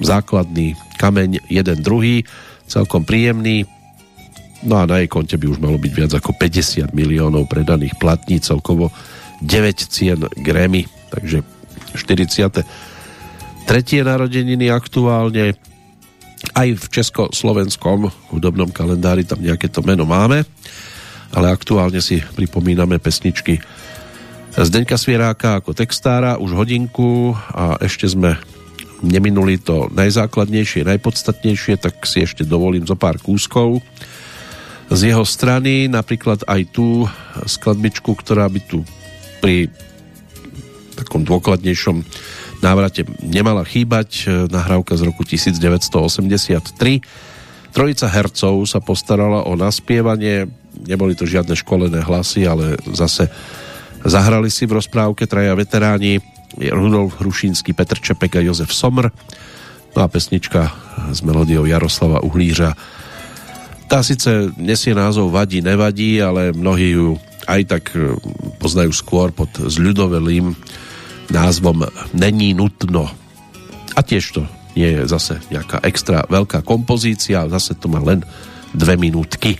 základný 0.01 0.77
kameň 0.97 1.49
jeden 1.49 1.77
druhý, 1.81 2.25
celkom 2.67 3.05
príjemný. 3.07 3.65
No 4.65 4.81
a 4.81 4.89
na 4.89 5.01
jej 5.01 5.09
konte 5.09 5.37
by 5.37 5.45
už 5.47 5.61
malo 5.61 5.77
byť 5.77 5.91
viac 5.93 6.11
ako 6.17 6.33
50 6.35 6.91
miliónov 6.93 7.45
predaných 7.45 7.95
platní, 8.01 8.41
celkovo 8.41 8.89
9 9.45 9.93
cien 9.93 10.19
Grammy, 10.41 10.89
takže 11.13 11.45
40. 11.93 12.65
tretie 13.69 14.01
narodeniny 14.01 14.73
aktuálne 14.73 15.53
aj 16.53 16.67
v 16.77 16.85
československom 16.89 18.09
hudobnom 18.33 18.69
kalendári 18.69 19.25
tam 19.25 19.41
nejaké 19.41 19.69
to 19.69 19.81
meno 19.81 20.05
máme, 20.05 20.45
ale 21.33 21.47
aktuálne 21.49 22.01
si 22.01 22.21
pripomíname 22.21 23.01
pesničky 23.01 23.57
Zdeňka 24.57 24.97
Svieráka 24.97 25.61
ako 25.61 25.77
textára 25.77 26.41
už 26.41 26.57
hodinku 26.57 27.37
a 27.53 27.77
ešte 27.77 28.09
sme 28.09 28.41
neminuli 29.05 29.61
to 29.61 29.89
najzákladnejšie, 29.93 30.87
najpodstatnejšie, 30.87 31.77
tak 31.77 32.01
si 32.05 32.25
ešte 32.25 32.47
dovolím 32.47 32.85
zo 32.85 32.97
pár 32.97 33.21
kúskov. 33.21 33.81
Z 34.87 35.11
jeho 35.11 35.27
strany, 35.27 35.91
napríklad 35.91 36.47
aj 36.47 36.61
tú 36.71 37.05
skladbičku, 37.43 38.15
ktorá 38.15 38.47
by 38.47 38.59
tu 38.63 38.87
pri 39.43 39.67
takom 40.97 41.21
dôkladnejšom 41.21 42.01
návrate 42.63 43.05
nemala 43.21 43.61
chýbať, 43.61 44.25
nahrávka 44.49 44.97
z 44.97 45.05
roku 45.05 45.21
1983. 45.21 46.73
Trojica 47.69 48.07
hercov 48.09 48.65
sa 48.65 48.81
postarala 48.81 49.45
o 49.45 49.53
naspievanie, 49.53 50.49
neboli 50.87 51.13
to 51.13 51.29
žiadne 51.29 51.53
školené 51.53 52.01
hlasy, 52.01 52.49
ale 52.49 52.81
zase 52.97 53.29
zahrali 54.01 54.49
si 54.49 54.65
v 54.65 54.81
rozprávke 54.81 55.29
traja 55.29 55.53
veteráni 55.53 56.17
Rudolf 56.57 57.21
Hrušínsky, 57.21 57.73
Petr 57.73 58.01
Čepek 58.01 58.37
a 58.37 58.41
Jozef 58.41 58.73
Somr. 58.73 59.13
No 59.93 59.99
a 60.03 60.07
pesnička 60.09 60.73
s 61.13 61.21
melódiou 61.21 61.65
Jaroslava 61.65 62.21
Uhlířa. 62.21 62.73
Tá 63.87 64.03
síce 64.03 64.51
nesie 64.59 64.91
názov 64.91 65.31
Vadí, 65.31 65.63
nevadí, 65.63 66.19
ale 66.19 66.51
mnohí 66.51 66.97
ju 66.97 67.15
aj 67.47 67.61
tak 67.65 67.83
e, 67.95 68.19
poznajú 68.59 68.91
skôr 68.91 69.31
pod 69.31 69.47
zľudovelým 69.55 70.51
názvom 71.31 71.87
Není 72.11 72.51
nutno. 72.51 73.07
A 73.95 73.99
tiež 74.03 74.25
to 74.35 74.43
nie 74.75 74.91
je 74.93 75.09
zase 75.09 75.39
nejaká 75.49 75.81
extra 75.87 76.27
veľká 76.27 76.61
kompozícia, 76.61 77.47
zase 77.49 77.73
to 77.79 77.87
má 77.89 78.03
len 78.03 78.21
dve 78.75 78.99
minútky. 78.99 79.57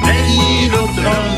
Není 0.00 0.70
nutno, 0.70 1.33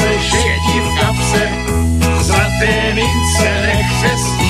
kapse, 0.00 0.18
že 0.18 0.56
ti 0.66 0.80
v 0.80 1.00
kapse 1.00 1.42
zlaté 2.20 2.94
mince 2.94 3.48
nechřestí. 3.66 4.49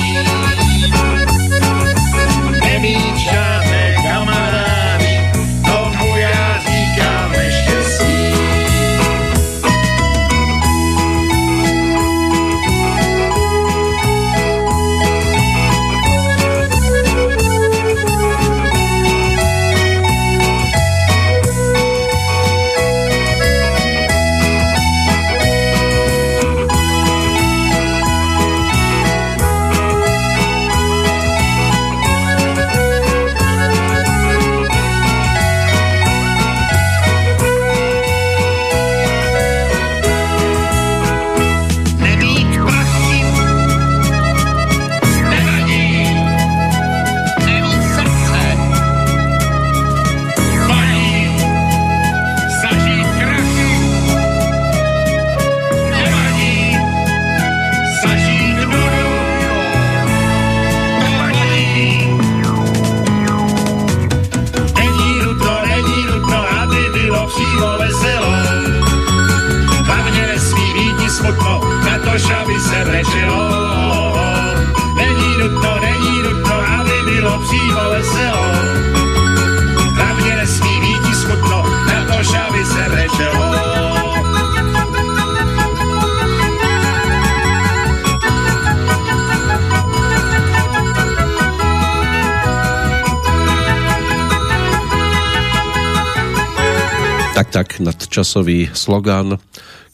Tak 97.41 97.49
tak, 97.49 97.81
nadčasový 97.81 98.69
slogan, 98.69 99.41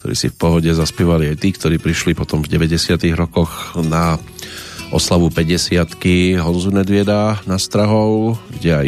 ktorý 0.03 0.15
si 0.19 0.27
v 0.27 0.35
pohode 0.35 0.67
zaspievali 0.67 1.31
aj 1.31 1.39
tí, 1.39 1.55
ktorí 1.55 1.79
prišli 1.79 2.11
potom 2.11 2.43
v 2.43 2.51
90 2.51 2.99
rokoch 3.15 3.71
na 3.87 4.19
oslavu 4.91 5.31
50 5.31 6.43
Honzu 6.43 6.75
Nedvieda 6.75 7.39
na 7.47 7.55
Strahov, 7.55 8.35
kde 8.51 8.71
aj 8.75 8.87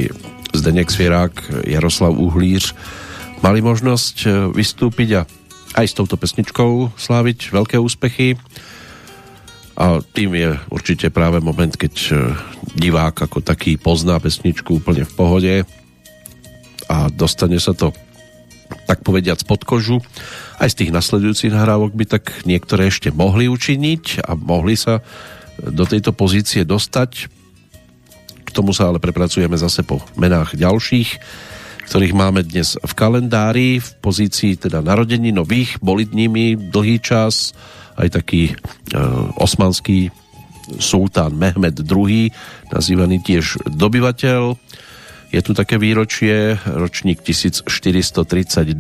Zdenek 0.52 0.92
Svierák, 0.92 1.40
Jaroslav 1.72 2.12
Uhlíř 2.12 2.76
mali 3.40 3.64
možnosť 3.64 4.16
e, 4.28 4.52
vystúpiť 4.52 5.10
a 5.16 5.22
aj 5.80 5.86
s 5.88 5.96
touto 5.96 6.20
pesničkou 6.20 7.00
sláviť 7.00 7.56
veľké 7.56 7.80
úspechy. 7.80 8.36
A 9.80 10.04
tým 10.04 10.36
je 10.36 10.60
určite 10.68 11.08
práve 11.16 11.40
moment, 11.40 11.72
keď 11.72 11.96
e, 11.96 12.14
divák 12.76 13.24
ako 13.24 13.40
taký 13.40 13.80
pozná 13.80 14.20
pesničku 14.20 14.84
úplne 14.84 15.08
v 15.08 15.16
pohode 15.16 15.54
a 16.92 17.08
dostane 17.08 17.56
sa 17.56 17.72
to 17.72 17.96
tak 18.90 19.02
povediac 19.06 19.42
pod 19.46 19.66
kožu. 19.66 19.98
Aj 20.58 20.70
z 20.70 20.86
tých 20.86 20.92
nasledujúcich 20.94 21.54
nahrávok 21.54 21.94
by 21.94 22.06
tak 22.06 22.46
niektoré 22.46 22.90
ešte 22.90 23.14
mohli 23.14 23.50
učiniť 23.50 24.26
a 24.26 24.34
mohli 24.34 24.76
sa 24.78 25.02
do 25.60 25.84
tejto 25.84 26.16
pozície 26.16 26.64
dostať. 26.64 27.28
K 28.44 28.50
tomu 28.50 28.74
sa 28.74 28.90
ale 28.90 28.98
prepracujeme 28.98 29.60
zase 29.60 29.86
po 29.86 30.02
menách 30.18 30.58
ďalších, 30.58 31.10
ktorých 31.90 32.18
máme 32.18 32.46
dnes 32.46 32.78
v 32.78 32.94
kalendári 32.94 33.82
v 33.82 33.90
pozícii 34.02 34.58
teda 34.58 34.82
narodení 34.82 35.34
nových, 35.34 35.82
boli 35.82 36.06
nimi 36.06 36.54
dlhý 36.54 37.02
čas 37.02 37.58
aj 37.98 38.22
taký 38.22 38.54
e, 38.54 38.54
osmanský 39.38 40.14
sultán 40.78 41.34
Mehmed 41.34 41.82
II, 41.82 42.30
nazývaný 42.70 43.26
tiež 43.26 43.58
dobyvateľ, 43.66 44.54
je 45.30 45.42
tu 45.46 45.54
také 45.54 45.78
výročie, 45.78 46.58
ročník 46.66 47.22
1432, 47.22 48.74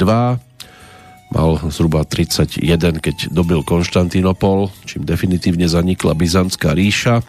mal 1.30 1.50
zhruba 1.70 2.02
31, 2.02 2.66
keď 2.98 3.30
dobil 3.30 3.62
Konštantínopol, 3.62 4.74
čím 4.90 5.06
definitívne 5.06 5.70
zanikla 5.70 6.18
Byzantská 6.18 6.74
ríša. 6.74 7.22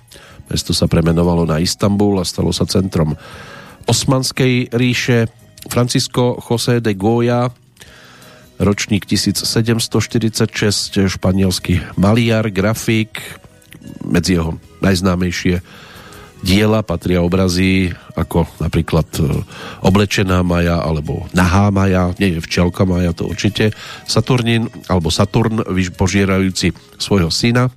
Mesto 0.49 0.73
sa 0.73 0.89
premenovalo 0.89 1.45
na 1.45 1.61
Istanbul 1.61 2.19
a 2.19 2.25
stalo 2.25 2.49
sa 2.51 2.65
centrom 2.65 3.13
Osmanskej 3.85 4.73
ríše. 4.73 5.29
Francisco 5.69 6.41
José 6.41 6.81
de 6.81 6.97
Goya, 6.97 7.53
ročník 8.57 9.05
1746, 9.05 11.13
španielský 11.13 11.85
maliar, 12.01 12.49
grafik, 12.49 13.21
medzi 14.01 14.41
jeho 14.41 14.57
najznámejšie 14.81 15.61
diela 16.41 16.81
patria 16.81 17.21
obrazy 17.21 17.93
ako 18.17 18.49
napríklad 18.61 19.09
e, 19.21 19.45
Oblečená 19.85 20.41
Maja 20.41 20.81
alebo 20.81 21.29
Nahá 21.37 21.69
Maja, 21.69 22.13
nie 22.17 22.37
je 22.37 22.45
včelka 22.45 22.89
Maja, 22.89 23.13
to 23.13 23.29
určite 23.29 23.77
Saturnín 24.09 24.73
alebo 24.89 25.13
Saturn 25.13 25.61
požierajúci 25.97 26.73
svojho 26.97 27.29
syna 27.29 27.69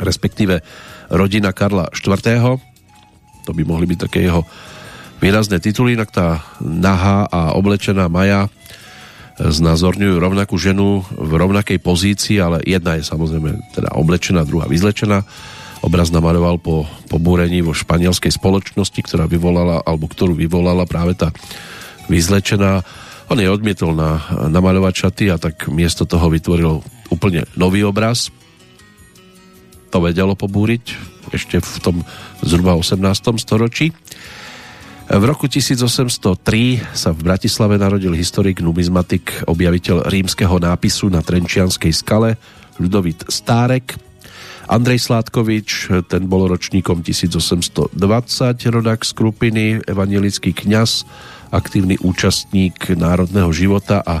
respektíve 0.00 0.60
rodina 1.08 1.52
Karla 1.56 1.88
IV. 1.92 2.60
To 3.46 3.50
by 3.54 3.62
mohli 3.62 3.86
byť 3.88 3.98
také 3.98 4.26
jeho 4.26 4.44
výrazné 5.22 5.62
tituly, 5.62 5.96
inak 5.96 6.12
tá 6.12 6.44
Nahá 6.60 7.24
a 7.30 7.56
Oblečená 7.56 8.10
Maja 8.10 8.52
znázorňujú 9.36 10.16
rovnakú 10.16 10.56
ženu 10.56 11.04
v 11.12 11.32
rovnakej 11.36 11.78
pozícii, 11.84 12.40
ale 12.40 12.64
jedna 12.64 12.96
je 12.96 13.04
samozrejme 13.04 13.76
teda 13.76 13.92
oblečená, 13.92 14.48
druhá 14.48 14.64
vyzlečená 14.64 15.28
Obraz 15.84 16.08
namaľoval 16.08 16.56
po 16.60 16.88
pobúrení 17.12 17.60
vo 17.60 17.76
španielskej 17.76 18.32
spoločnosti, 18.32 19.00
ktorá 19.04 19.28
vyvolala, 19.28 19.84
alebo 19.84 20.08
ktorú 20.08 20.32
vyvolala 20.32 20.88
práve 20.88 21.14
tá 21.16 21.30
vyzlečená. 22.08 22.80
On 23.26 23.38
je 23.38 23.50
odmietol 23.50 23.92
na, 23.92 24.22
namaľovať 24.48 24.94
šaty 24.94 25.24
a 25.34 25.36
tak 25.36 25.66
miesto 25.68 26.06
toho 26.06 26.30
vytvoril 26.30 26.80
úplne 27.10 27.46
nový 27.58 27.82
obraz. 27.82 28.30
To 29.90 29.98
vedelo 30.02 30.38
pobúriť 30.38 30.84
ešte 31.34 31.58
v 31.58 31.76
tom 31.82 31.96
zhruba 32.42 32.78
18. 32.78 33.02
storočí. 33.42 33.90
V 35.06 35.22
roku 35.22 35.46
1803 35.46 36.82
sa 36.90 37.14
v 37.14 37.20
Bratislave 37.22 37.78
narodil 37.78 38.10
historik, 38.18 38.58
numizmatik, 38.58 39.46
objaviteľ 39.46 40.10
rímskeho 40.10 40.58
nápisu 40.58 41.14
na 41.14 41.22
Trenčianskej 41.22 41.94
skale 41.94 42.34
Ľudovit 42.82 43.30
Stárek. 43.30 44.05
Andrej 44.66 45.06
Sládkovič, 45.06 45.94
ten 46.10 46.26
bol 46.26 46.50
ročníkom 46.50 46.98
1820, 46.98 47.94
rodák 48.66 49.00
z 49.06 49.10
Krupiny, 49.14 49.78
evangelický 49.86 50.50
kňaz, 50.50 51.06
aktívny 51.54 51.94
účastník 52.02 52.90
národného 52.98 53.46
života 53.54 54.02
a 54.02 54.18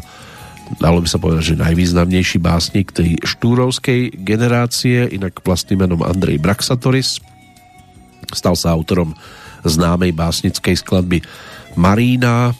dalo 0.78 1.02
by 1.02 1.08
sa 1.10 1.18
povedať, 1.18 1.50
že 1.50 1.62
najvýznamnejší 1.66 2.38
básnik 2.38 2.94
tej 2.94 3.18
štúrovskej 3.26 4.22
generácie, 4.22 5.10
inak 5.10 5.42
vlastným 5.42 5.82
menom 5.82 6.06
Andrej 6.06 6.38
Braxatoris. 6.38 7.18
Stal 8.30 8.54
sa 8.54 8.70
autorom 8.70 9.18
známej 9.66 10.14
básnickej 10.14 10.78
skladby 10.78 11.26
Marína. 11.74 12.54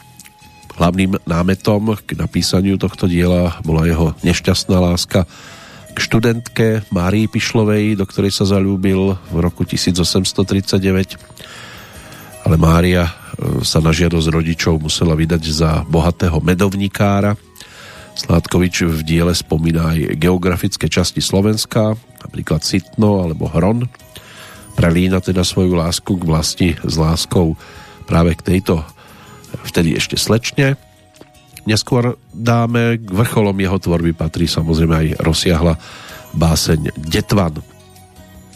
Hlavným 0.75 1.23
námetom 1.23 1.95
k 2.03 2.19
napísaniu 2.19 2.83
tohto 2.83 3.07
diela 3.07 3.63
bola 3.63 3.87
jeho 3.87 4.11
nešťastná 4.27 4.75
láska 4.75 5.23
k 5.97 5.99
študentke 6.05 6.85
Márii 6.93 7.25
Pišlovej, 7.25 7.97
do 7.97 8.05
ktorej 8.05 8.29
sa 8.29 8.45
zalúbil 8.45 9.17
v 9.33 9.37
roku 9.41 9.65
1839. 9.65 11.17
Ale 12.45 12.57
Mária 12.61 13.09
e, 13.09 13.13
sa 13.65 13.81
na 13.81 13.97
žiadosť 13.97 14.29
rodičov 14.29 14.77
musela 14.77 15.17
vydať 15.17 15.43
za 15.49 15.81
bohatého 15.89 16.37
medovníkára. 16.45 17.33
Sládkovič 18.13 18.85
v 18.85 19.01
diele 19.09 19.33
spomína 19.33 19.97
aj 19.97 20.21
geografické 20.21 20.93
časti 20.93 21.25
Slovenska, 21.25 21.97
napríklad 22.21 22.61
Sitno 22.61 23.25
alebo 23.25 23.49
Hron. 23.49 23.89
Prelína 24.77 25.25
teda 25.25 25.41
svoju 25.41 25.81
lásku 25.81 26.13
k 26.13 26.29
vlasti 26.29 26.69
s 26.77 26.95
láskou 27.01 27.57
práve 28.05 28.37
k 28.37 28.45
tejto 28.45 28.85
vtedy 29.65 29.97
ešte 29.97 30.21
slečne 30.21 30.77
neskôr 31.67 32.17
dáme. 32.33 33.03
K 33.03 33.11
vrcholom 33.11 33.59
jeho 33.59 33.77
tvorby 33.77 34.15
patrí 34.15 34.47
samozrejme 34.47 34.95
aj 34.95 35.09
rozsiahla 35.21 35.75
báseň 36.33 36.95
Detvan. 36.97 37.61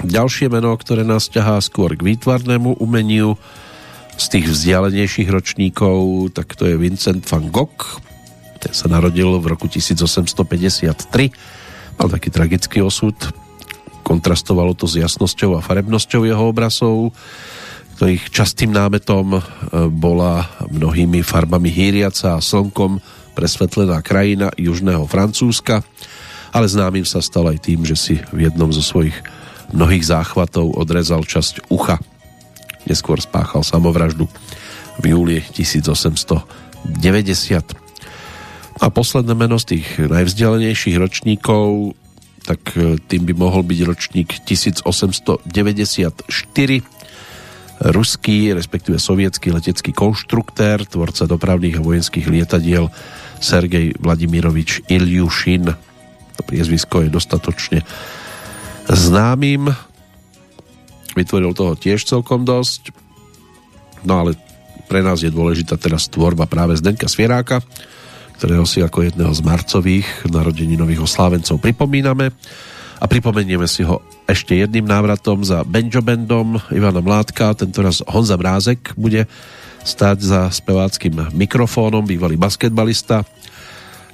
Ďalšie 0.00 0.48
meno, 0.48 0.72
ktoré 0.78 1.04
nás 1.04 1.28
ťahá 1.28 1.60
skôr 1.60 1.92
k 1.92 2.00
výtvarnému 2.00 2.80
umeniu 2.80 3.36
z 4.16 4.24
tých 4.32 4.46
vzdialenejších 4.48 5.28
ročníkov, 5.28 6.30
tak 6.32 6.56
to 6.56 6.68
je 6.68 6.80
Vincent 6.80 7.20
van 7.28 7.52
Gogh. 7.52 8.00
Ten 8.60 8.72
sa 8.72 8.88
narodil 8.88 9.28
v 9.40 9.46
roku 9.48 9.68
1853. 9.68 10.28
Mal 12.00 12.08
taký 12.08 12.28
tragický 12.28 12.84
osud. 12.84 13.16
Kontrastovalo 14.04 14.72
to 14.76 14.88
s 14.88 15.00
jasnosťou 15.00 15.60
a 15.60 15.64
farebnosťou 15.64 16.24
jeho 16.28 16.44
obrazov 16.48 17.12
ktorých 18.00 18.32
častým 18.32 18.72
námetom 18.72 19.36
e, 19.36 19.40
bola 19.92 20.48
mnohými 20.72 21.20
farbami 21.20 21.68
hýriaca 21.68 22.32
a 22.32 22.40
slnkom 22.40 22.96
presvetlená 23.36 24.00
krajina 24.00 24.48
južného 24.56 25.04
Francúzska, 25.04 25.84
ale 26.48 26.64
známym 26.64 27.04
sa 27.04 27.20
stal 27.20 27.52
aj 27.52 27.60
tým, 27.60 27.84
že 27.84 28.00
si 28.00 28.16
v 28.32 28.48
jednom 28.48 28.72
zo 28.72 28.80
svojich 28.80 29.12
mnohých 29.76 30.16
záchvatov 30.16 30.80
odrezal 30.80 31.28
časť 31.28 31.68
ucha. 31.68 32.00
Neskôr 32.88 33.20
spáchal 33.20 33.68
samovraždu 33.68 34.24
v 34.96 35.12
júli 35.12 35.44
1890. 35.52 36.40
A 38.80 38.88
posledné 38.88 39.36
meno 39.36 39.60
z 39.60 39.76
tých 39.76 40.08
najvzdialenejších 40.08 40.96
ročníkov, 40.96 41.92
tak 42.48 42.64
e, 42.80 42.96
tým 42.96 43.28
by 43.28 43.36
mohol 43.36 43.60
byť 43.60 43.80
ročník 43.84 44.40
1894, 44.48 45.44
ruský, 47.80 48.52
respektíve 48.52 49.00
sovietský 49.00 49.56
letecký 49.56 49.96
konštruktér, 49.96 50.84
tvorca 50.84 51.24
dopravných 51.24 51.80
a 51.80 51.84
vojenských 51.84 52.28
lietadiel 52.28 52.92
Sergej 53.40 53.96
Vladimirovič 53.96 54.84
Iljušin. 54.92 55.64
To 56.36 56.42
priezvisko 56.44 57.08
je 57.08 57.08
dostatočne 57.08 57.78
známym. 58.84 59.72
Vytvoril 61.16 61.56
toho 61.56 61.72
tiež 61.72 62.04
celkom 62.04 62.44
dosť. 62.44 62.92
No 64.04 64.20
ale 64.20 64.36
pre 64.92 65.00
nás 65.00 65.24
je 65.24 65.32
dôležitá 65.32 65.80
teraz 65.80 66.12
tvorba 66.12 66.44
práve 66.44 66.76
Zdenka 66.76 67.08
Svieráka, 67.08 67.64
ktorého 68.36 68.68
si 68.68 68.84
ako 68.84 69.08
jedného 69.08 69.32
z 69.32 69.40
marcových 69.40 70.08
narodeninových 70.28 71.04
oslávencov 71.04 71.60
pripomíname 71.60 72.32
a 73.00 73.04
pripomenieme 73.08 73.64
si 73.64 73.84
ho 73.88 74.04
ešte 74.30 74.54
jedným 74.54 74.86
návratom 74.86 75.42
za 75.42 75.66
Benjo 75.66 75.98
Bandom 76.06 76.62
Ivana 76.70 77.02
Mládka, 77.02 77.58
tentoraz 77.58 77.98
Honza 78.06 78.38
Brázek 78.38 78.94
bude 78.94 79.26
stáť 79.82 80.18
za 80.22 80.40
speváckým 80.54 81.34
mikrofónom, 81.34 82.06
bývalý 82.06 82.38
basketbalista, 82.38 83.26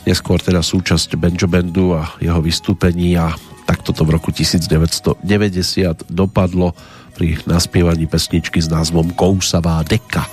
neskôr 0.08 0.40
teda 0.40 0.64
súčasť 0.64 1.20
Benjo 1.20 1.44
Bandu 1.44 1.92
a 1.92 2.16
jeho 2.16 2.40
vystúpení 2.40 3.20
a 3.20 3.36
takto 3.68 3.92
to 3.92 4.08
v 4.08 4.16
roku 4.16 4.32
1990 4.32 5.20
dopadlo 6.08 6.72
pri 7.12 7.36
naspievaní 7.44 8.08
pesničky 8.08 8.56
s 8.56 8.72
názvom 8.72 9.12
Kousavá 9.12 9.84
deka. 9.84 10.24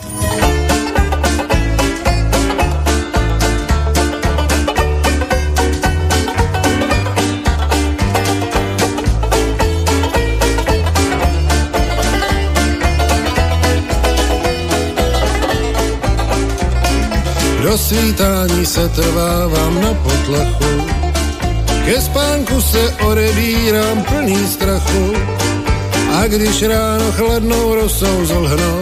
Do 17.64 17.78
se 18.66 18.90
trvávám 18.90 19.82
na 19.82 19.94
potlachu, 19.94 20.74
ke 21.86 22.02
spánku 22.02 22.62
se 22.62 22.96
odebírám 23.08 24.04
plný 24.04 24.48
strachu. 24.48 25.14
A 26.14 26.28
když 26.28 26.64
ráno 26.64 27.12
chladnou 27.12 27.76
rosou 27.76 28.26
zlhnou 28.26 28.82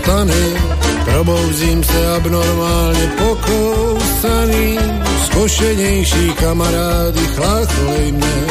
stany, 0.00 0.44
probouzím 1.04 1.84
se 1.84 2.14
abnormálně 2.16 3.06
pokous 3.18 4.00
nevycucaným, 4.22 4.80
zkošenější 5.24 6.32
kamarádi 6.32 7.26
chlácholej 7.26 8.12
mě. 8.12 8.46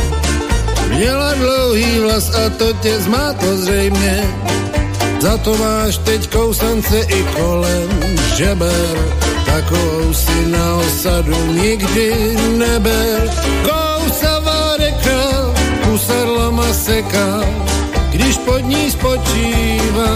Měla 0.90 1.34
dlouhý 1.34 2.00
vlas 2.00 2.36
a 2.36 2.50
to 2.50 2.74
tě 2.74 3.00
zmátlo 3.00 3.58
zřejmě, 3.58 4.24
za 5.20 5.38
to 5.38 5.58
máš 5.58 5.98
teď 5.98 6.30
kousance 6.30 7.00
i 7.00 7.24
kolem 7.24 7.90
žeber, 8.36 8.98
takovou 9.50 10.14
si 10.14 10.46
na 10.46 10.76
osadu 10.76 11.38
nikdy 11.54 12.08
neber. 12.58 13.20
Kousavá 13.66 14.78
reka, 14.78 15.22
usadla 15.94 16.50
maseka, 16.52 17.28
když 18.10 18.38
pod 18.38 18.62
ní 18.66 18.92
spočívá. 18.92 20.14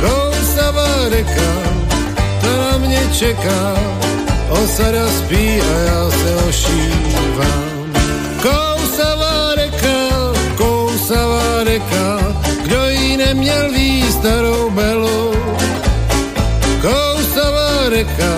Kousavá 0.00 1.08
reka, 1.08 1.50
ta 2.40 2.52
na 2.56 2.78
mě 2.78 3.02
čeká, 3.12 3.76
osada 4.48 5.06
spí 5.18 5.60
a 5.60 5.74
já 5.88 6.00
se 6.10 6.30
ošívám. 6.48 7.70
Kousavá 8.42 9.54
reka, 9.56 9.98
kousavá 10.56 11.64
reka, 11.64 12.06
kdo 12.62 12.88
jí 12.88 13.16
neměl 13.16 13.72
ví 13.72 14.04
starou 14.12 14.70
belu. 14.70 15.34
Kousavá 16.82 17.09
reka, 17.90 18.34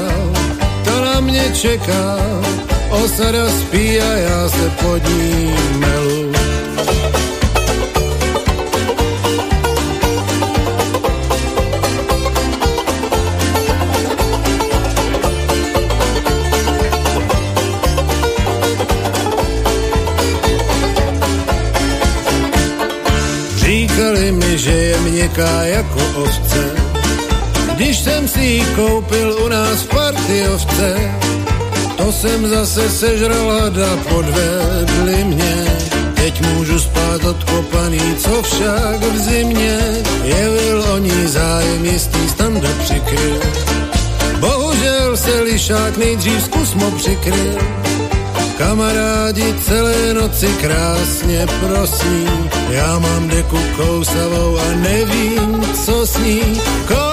ta 0.84 1.00
na 1.00 1.20
mě 1.20 1.44
čeká, 1.52 2.16
osada 2.90 3.48
spí 3.48 4.00
a 4.00 4.12
já 4.12 4.48
se 4.48 4.70
pod 4.70 5.08
ní 5.08 5.54
melu. 5.78 6.32
Říkali 23.56 24.32
mi, 24.32 24.58
že 24.58 24.70
je 24.70 25.00
měkká 25.00 25.62
jako 25.62 26.00
ovce, 26.14 26.71
když 27.82 27.98
jsem 27.98 28.28
si 28.28 28.40
ji 28.40 28.64
koupil 28.76 29.38
u 29.44 29.48
nás 29.48 29.82
v 29.82 29.88
partiovce, 29.88 31.10
to 31.96 32.12
jsem 32.12 32.48
zase 32.48 32.90
sežral 32.90 33.60
hada, 33.60 33.96
podvedli 34.08 35.24
mě. 35.24 35.66
Teď 36.14 36.46
můžu 36.46 36.78
spát 36.78 37.24
odkopaný, 37.24 38.00
co 38.18 38.42
však 38.42 39.00
v 39.00 39.18
zimě 39.18 39.78
jevil 40.24 40.84
o 40.94 40.98
ní 40.98 41.26
zájem 41.26 41.84
jistý 41.84 42.28
standa 42.28 42.68
přikryl. 42.78 43.40
Bohužel 44.40 45.16
se 45.16 45.40
lišák 45.40 45.96
nejdřív 45.96 46.42
zkusmo 46.42 46.90
přikryl, 46.90 47.58
Kamarádi 48.58 49.54
celé 49.60 50.14
noci 50.14 50.46
krásně 50.46 51.46
prosí, 51.60 52.26
já 52.70 52.98
mám 52.98 53.28
deku 53.28 53.58
kousavou 53.76 54.58
a 54.58 54.74
nevím, 54.74 55.62
co 55.84 56.06
s 56.06 56.18
ní. 56.18 56.40
Reka, 56.88 57.11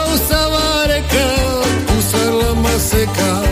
maseka, 2.79 3.43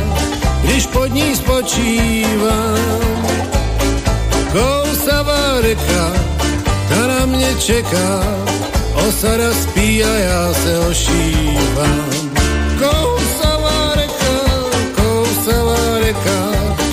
když 0.63 0.87
pod 0.87 1.07
ní 1.07 1.35
spočívám. 1.35 2.79
Kousavá 4.51 5.61
reka, 5.61 6.03
ta 6.89 7.07
na 7.07 7.25
mě 7.25 7.55
čeká, 7.59 8.23
osada 9.07 9.53
spí 9.53 10.03
a 10.03 10.13
já 10.13 10.53
se 10.53 10.79
ošívám. 10.79 12.09
Kousavá 12.79 13.95
reka, 13.95 14.35
kousavá 14.95 15.99
reka, 15.99 16.39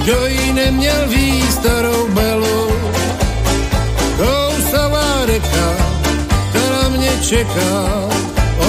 kdo 0.02 0.26
jí 0.26 0.52
neměl 0.52 1.08
ví 1.08 1.42
starou 1.50 2.08
belu. 2.08 2.68
Kousavá 4.18 5.26
reka, 5.26 5.66
ta 6.52 6.62
na 6.74 6.88
mě 6.88 7.10
čeká, 7.22 7.72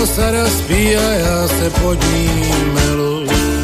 osada 0.04 0.46
spí 0.50 0.98
a 0.98 1.12
já 1.12 1.48
se 1.48 1.70
pod 1.70 1.98
ní 2.14 2.30
melu. 2.74 3.55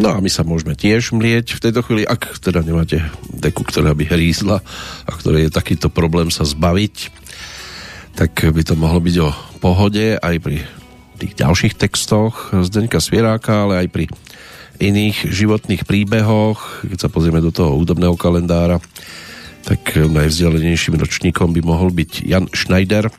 No 0.00 0.16
a 0.16 0.24
my 0.24 0.32
sa 0.32 0.48
môžeme 0.48 0.72
tiež 0.72 1.12
mlieť 1.12 1.60
v 1.60 1.62
tejto 1.68 1.84
chvíli, 1.84 2.08
ak 2.08 2.40
teda 2.40 2.64
nemáte 2.64 3.04
deku, 3.36 3.68
ktorá 3.68 3.92
by 3.92 4.08
hrízla 4.08 4.64
a 5.04 5.10
ktoré 5.12 5.44
je 5.44 5.52
takýto 5.52 5.92
problém 5.92 6.32
sa 6.32 6.48
zbaviť, 6.48 7.12
tak 8.16 8.32
by 8.48 8.64
to 8.64 8.80
mohlo 8.80 9.04
byť 9.04 9.16
o 9.20 9.28
pohode 9.60 10.16
aj 10.16 10.36
pri 10.40 10.64
tých 11.20 11.36
ďalších 11.36 11.76
textoch 11.76 12.48
Zdeňka 12.48 12.96
Svieráka, 12.96 13.68
ale 13.68 13.84
aj 13.84 13.88
pri 13.92 14.04
iných 14.80 15.28
životných 15.28 15.84
príbehoch. 15.84 16.88
Keď 16.88 16.96
sa 16.96 17.12
pozrieme 17.12 17.44
do 17.44 17.52
toho 17.52 17.76
údobného 17.76 18.16
kalendára, 18.16 18.80
tak 19.68 20.00
najvzdialenejším 20.00 20.96
ročníkom 20.96 21.52
by 21.52 21.60
mohol 21.60 21.92
byť 21.92 22.24
Jan 22.24 22.48
Schneider, 22.56 23.12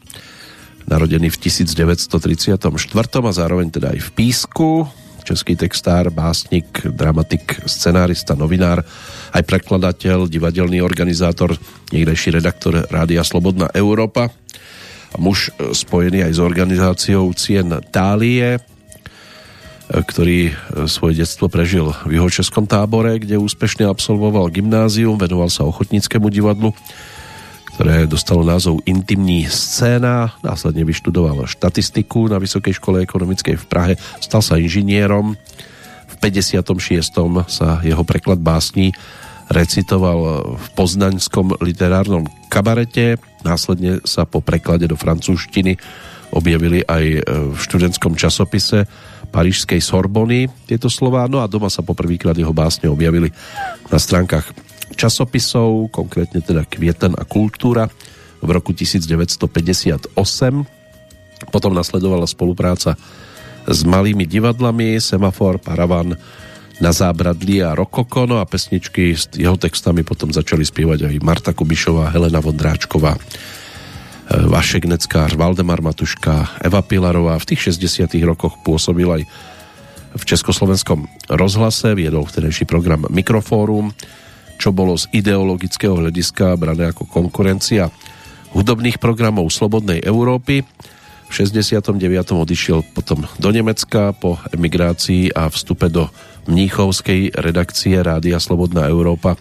narodený 0.90 1.30
v 1.30 1.38
1934 1.46 2.58
a 2.58 3.32
zároveň 3.38 3.70
teda 3.70 3.94
aj 3.94 4.00
v 4.02 4.10
Písku, 4.18 4.90
český 5.24 5.56
textár, 5.56 6.10
básnik, 6.10 6.68
dramatik, 6.84 7.66
scenárista, 7.66 8.34
novinár, 8.38 8.84
aj 9.32 9.44
prekladateľ, 9.48 10.28
divadelný 10.28 10.84
organizátor, 10.84 11.56
niekdejší 11.94 12.38
redaktor 12.38 12.86
Rádia 12.90 13.24
Slobodná 13.24 13.72
Európa 13.72 14.34
muž 15.20 15.52
spojený 15.76 16.24
aj 16.24 16.34
s 16.38 16.40
organizáciou 16.40 17.28
Cien 17.36 17.68
Tálie, 17.92 18.64
ktorý 19.92 20.56
svoje 20.88 21.20
detstvo 21.20 21.52
prežil 21.52 21.92
v 22.08 22.16
jeho 22.16 22.32
českom 22.32 22.64
tábore, 22.64 23.20
kde 23.20 23.36
úspešne 23.36 23.84
absolvoval 23.92 24.48
gymnázium, 24.48 25.20
venoval 25.20 25.52
sa 25.52 25.68
ochotníckému 25.68 26.32
divadlu, 26.32 26.72
ktoré 27.82 28.06
dostalo 28.06 28.46
názov 28.46 28.86
Intimní 28.86 29.50
scéna, 29.50 30.38
následne 30.46 30.86
vyštudoval 30.86 31.50
štatistiku 31.50 32.30
na 32.30 32.38
Vysokej 32.38 32.78
škole 32.78 33.02
ekonomickej 33.02 33.58
v 33.58 33.66
Prahe, 33.66 33.94
stal 34.22 34.46
sa 34.46 34.62
inžinierom. 34.62 35.34
V 36.06 36.16
56. 36.22 36.62
sa 37.50 37.82
jeho 37.82 38.06
preklad 38.06 38.38
básní 38.38 38.94
recitoval 39.50 40.54
v 40.62 40.66
poznaňskom 40.78 41.58
literárnom 41.58 42.30
kabarete, 42.54 43.18
následne 43.42 43.98
sa 44.06 44.30
po 44.30 44.46
preklade 44.46 44.86
do 44.86 44.94
francúzštiny 44.94 45.74
objavili 46.38 46.86
aj 46.86 47.06
v 47.26 47.58
študentskom 47.58 48.14
časopise 48.14 48.86
Parížskej 49.34 49.82
Sorbony 49.82 50.46
tieto 50.70 50.86
slová, 50.86 51.26
no 51.26 51.42
a 51.42 51.50
doma 51.50 51.74
sa 51.74 51.82
poprvýkrát 51.82 52.38
jeho 52.38 52.54
básne 52.54 52.94
objavili 52.94 53.34
na 53.90 53.98
stránkach 53.98 54.54
časopisov, 55.02 55.90
konkrétne 55.90 56.46
teda 56.46 56.62
Kvieten 56.70 57.18
a 57.18 57.26
kultúra 57.26 57.90
v 58.38 58.50
roku 58.54 58.70
1958. 58.78 60.14
Potom 61.50 61.72
nasledovala 61.74 62.30
spolupráca 62.30 62.94
s 63.66 63.80
malými 63.82 64.30
divadlami 64.30 65.02
Semafor, 65.02 65.58
Paravan, 65.58 66.14
na 66.82 66.90
zábradlí 66.90 67.62
a 67.62 67.78
Rokoko, 67.78 68.26
no 68.26 68.42
a 68.42 68.46
pesničky 68.50 69.14
s 69.14 69.30
jeho 69.38 69.54
textami 69.54 70.02
potom 70.02 70.34
začali 70.34 70.66
spievať 70.66 71.14
aj 71.14 71.16
Marta 71.22 71.54
Kubišová, 71.54 72.10
Helena 72.10 72.42
Vondráčková, 72.42 73.22
Vašek 74.34 74.90
Neckář, 74.90 75.38
Valdemar 75.38 75.86
Matuška, 75.86 76.58
Eva 76.66 76.82
Pilarová. 76.82 77.38
V 77.38 77.54
tých 77.54 77.70
60 77.78 78.18
rokoch 78.26 78.58
pôsobil 78.66 79.06
aj 79.06 79.22
v 80.18 80.24
Československom 80.26 81.06
rozhlase, 81.30 81.94
viedol 81.94 82.26
vtedejší 82.26 82.66
program 82.66 83.06
Mikrofórum, 83.14 83.94
čo 84.62 84.70
bolo 84.70 84.94
z 84.94 85.10
ideologického 85.10 85.98
hľadiska 85.98 86.54
brané 86.54 86.94
ako 86.94 87.10
konkurencia 87.10 87.90
hudobných 88.54 89.02
programov 89.02 89.50
Slobodnej 89.50 90.06
Európy. 90.06 90.62
V 90.62 91.32
69. 91.34 91.98
odišiel 92.30 92.86
potom 92.94 93.26
do 93.42 93.50
Nemecka 93.50 94.14
po 94.14 94.38
emigrácii 94.54 95.34
a 95.34 95.50
vstupe 95.50 95.90
do 95.90 96.14
Mníchovskej 96.46 97.34
redakcie 97.42 97.98
Rádia 97.98 98.38
Slobodná 98.38 98.86
Európa. 98.86 99.34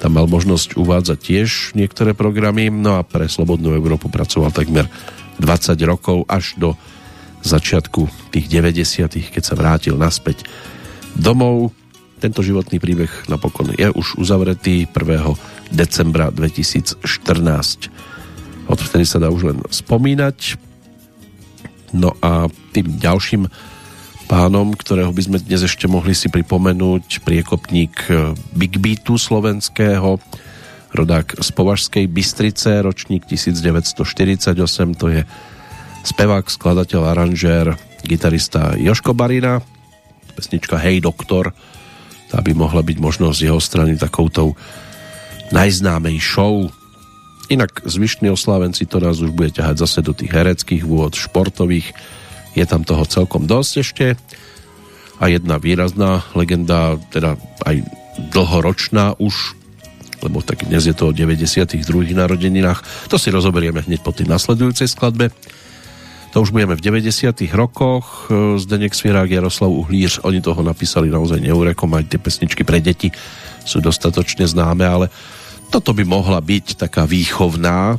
Tam 0.00 0.16
mal 0.16 0.24
možnosť 0.24 0.80
uvádzať 0.80 1.18
tiež 1.20 1.48
niektoré 1.76 2.16
programy, 2.16 2.72
no 2.72 2.96
a 2.96 3.04
pre 3.04 3.28
Slobodnú 3.28 3.76
Európu 3.76 4.08
pracoval 4.08 4.56
takmer 4.56 4.88
20 5.36 5.76
rokov 5.84 6.24
až 6.32 6.56
do 6.56 6.72
začiatku 7.44 8.32
tých 8.32 8.48
90 8.48 9.36
keď 9.36 9.42
sa 9.44 9.52
vrátil 9.52 10.00
naspäť 10.00 10.48
domov 11.12 11.76
tento 12.16 12.40
životný 12.40 12.80
príbeh 12.80 13.28
napokon 13.28 13.76
je 13.76 13.92
už 13.92 14.16
uzavretý 14.16 14.88
1. 14.88 15.72
decembra 15.72 16.32
2014. 16.32 17.04
Odvtedy 18.66 19.04
sa 19.04 19.20
dá 19.20 19.28
už 19.28 19.52
len 19.52 19.58
spomínať. 19.68 20.56
No 21.92 22.16
a 22.24 22.48
tým 22.72 22.98
ďalším 22.98 23.46
pánom, 24.26 24.74
ktorého 24.74 25.14
by 25.14 25.22
sme 25.22 25.38
dnes 25.38 25.62
ešte 25.62 25.86
mohli 25.86 26.16
si 26.16 26.26
pripomenúť, 26.26 27.22
priekopník 27.22 28.10
Big 28.58 28.74
Beatu 28.82 29.14
slovenského, 29.20 30.18
rodák 30.90 31.38
z 31.38 31.48
Považskej 31.54 32.04
Bystrice, 32.10 32.82
ročník 32.82 33.22
1948, 33.28 34.98
to 34.98 35.06
je 35.14 35.22
spevák, 36.02 36.46
skladateľ, 36.50 37.14
aranžér, 37.14 37.78
gitarista 38.02 38.74
Joško 38.74 39.14
Barina, 39.14 39.62
pesnička 40.34 40.74
Hej 40.80 41.06
doktor, 41.06 41.54
tá 42.36 42.44
by 42.44 42.52
mohla 42.52 42.84
byť 42.84 43.00
možno 43.00 43.32
z 43.32 43.48
jeho 43.48 43.56
strany 43.56 43.96
takoutou 43.96 44.52
najznámejšou. 45.56 46.68
Inak 47.48 47.80
zvyšní 47.88 48.28
oslávenci 48.28 48.84
to 48.84 49.00
nás 49.00 49.24
už 49.24 49.32
bude 49.32 49.56
ťahať 49.56 49.80
zase 49.80 50.04
do 50.04 50.12
tých 50.12 50.36
hereckých 50.36 50.84
vôd, 50.84 51.16
športových, 51.16 51.96
je 52.52 52.64
tam 52.68 52.84
toho 52.84 53.08
celkom 53.08 53.48
dosť 53.48 53.72
ešte 53.80 54.06
a 55.16 55.24
jedna 55.32 55.56
výrazná 55.56 56.28
legenda, 56.36 57.00
teda 57.08 57.40
aj 57.64 57.80
dlhoročná 58.36 59.16
už, 59.16 59.56
lebo 60.20 60.44
tak 60.44 60.68
dnes 60.68 60.84
je 60.84 60.92
to 60.92 61.08
o 61.08 61.16
92. 61.16 61.72
narodeninách, 62.12 63.08
to 63.08 63.16
si 63.16 63.32
rozoberieme 63.32 63.80
hneď 63.80 64.04
po 64.04 64.12
tej 64.12 64.28
nasledujúcej 64.28 64.92
skladbe. 64.92 65.32
To 66.36 66.44
už 66.44 66.52
budeme 66.52 66.76
v 66.76 66.84
90. 66.84 67.32
rokoch. 67.56 68.28
Zdenek 68.60 68.92
Svierák, 68.92 69.32
Jaroslav 69.32 69.72
Uhlíř, 69.72 70.20
oni 70.20 70.44
toho 70.44 70.60
napísali 70.60 71.08
naozaj 71.08 71.40
neurekom, 71.40 71.88
aj 71.96 72.12
tie 72.12 72.20
pesničky 72.20 72.60
pre 72.60 72.84
deti 72.84 73.08
sú 73.64 73.80
dostatočne 73.80 74.44
známe, 74.44 74.84
ale 74.84 75.08
toto 75.72 75.96
by 75.96 76.04
mohla 76.04 76.36
byť 76.44 76.76
taká 76.76 77.08
výchovná, 77.08 77.96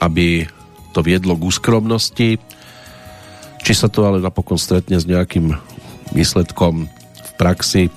aby 0.00 0.48
to 0.96 1.04
viedlo 1.04 1.36
k 1.36 1.44
úskromnosti. 1.44 2.40
Či 3.60 3.72
sa 3.76 3.92
to 3.92 4.08
ale 4.08 4.24
napokon 4.24 4.56
stretne 4.56 4.96
s 4.96 5.04
nejakým 5.04 5.52
výsledkom 6.16 6.88
v 7.20 7.30
praxi, 7.36 7.92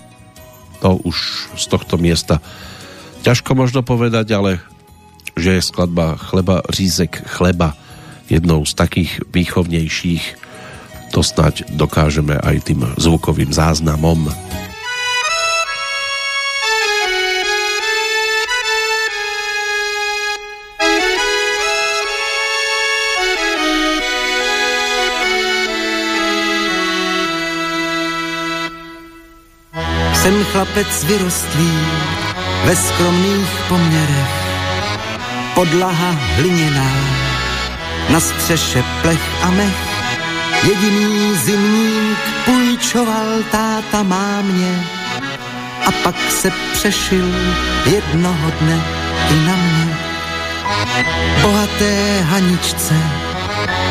to 0.84 1.00
už 1.08 1.48
z 1.56 1.66
tohto 1.72 1.96
miesta 1.96 2.44
ťažko 3.24 3.56
možno 3.56 3.88
povedať, 3.88 4.36
ale 4.36 4.60
že 5.40 5.56
je 5.56 5.64
skladba 5.64 6.20
Chleba, 6.20 6.60
řízek 6.68 7.24
chleba 7.24 7.80
jednou 8.32 8.64
z 8.64 8.74
takých 8.74 9.20
výchovnejších, 9.28 10.26
to 11.12 11.20
snať 11.20 11.76
dokážeme 11.76 12.40
aj 12.40 12.72
tým 12.72 12.88
zvukovým 12.96 13.52
záznamom. 13.52 14.32
Jsem 30.22 30.46
chlapec 30.54 31.04
vyrostlý 31.04 31.72
ve 32.66 32.76
skromných 32.76 33.52
poměrech, 33.68 34.34
podlaha 35.56 36.12
hliněná, 36.38 36.90
na 38.12 38.20
střeše 38.20 38.84
plech 39.02 39.44
a 39.44 39.50
mech. 39.50 39.92
Jediný 40.64 41.36
zimník 41.36 42.18
půjčoval 42.46 43.28
táta 43.52 44.04
mámě 44.04 44.84
a 45.86 45.92
pak 45.92 46.16
se 46.32 46.52
přešil 46.74 47.26
jednoho 47.86 48.52
dne 48.60 48.82
i 49.30 49.48
na 49.48 49.56
mě. 49.56 49.98
Bohaté 51.42 52.22
haničce 52.22 52.96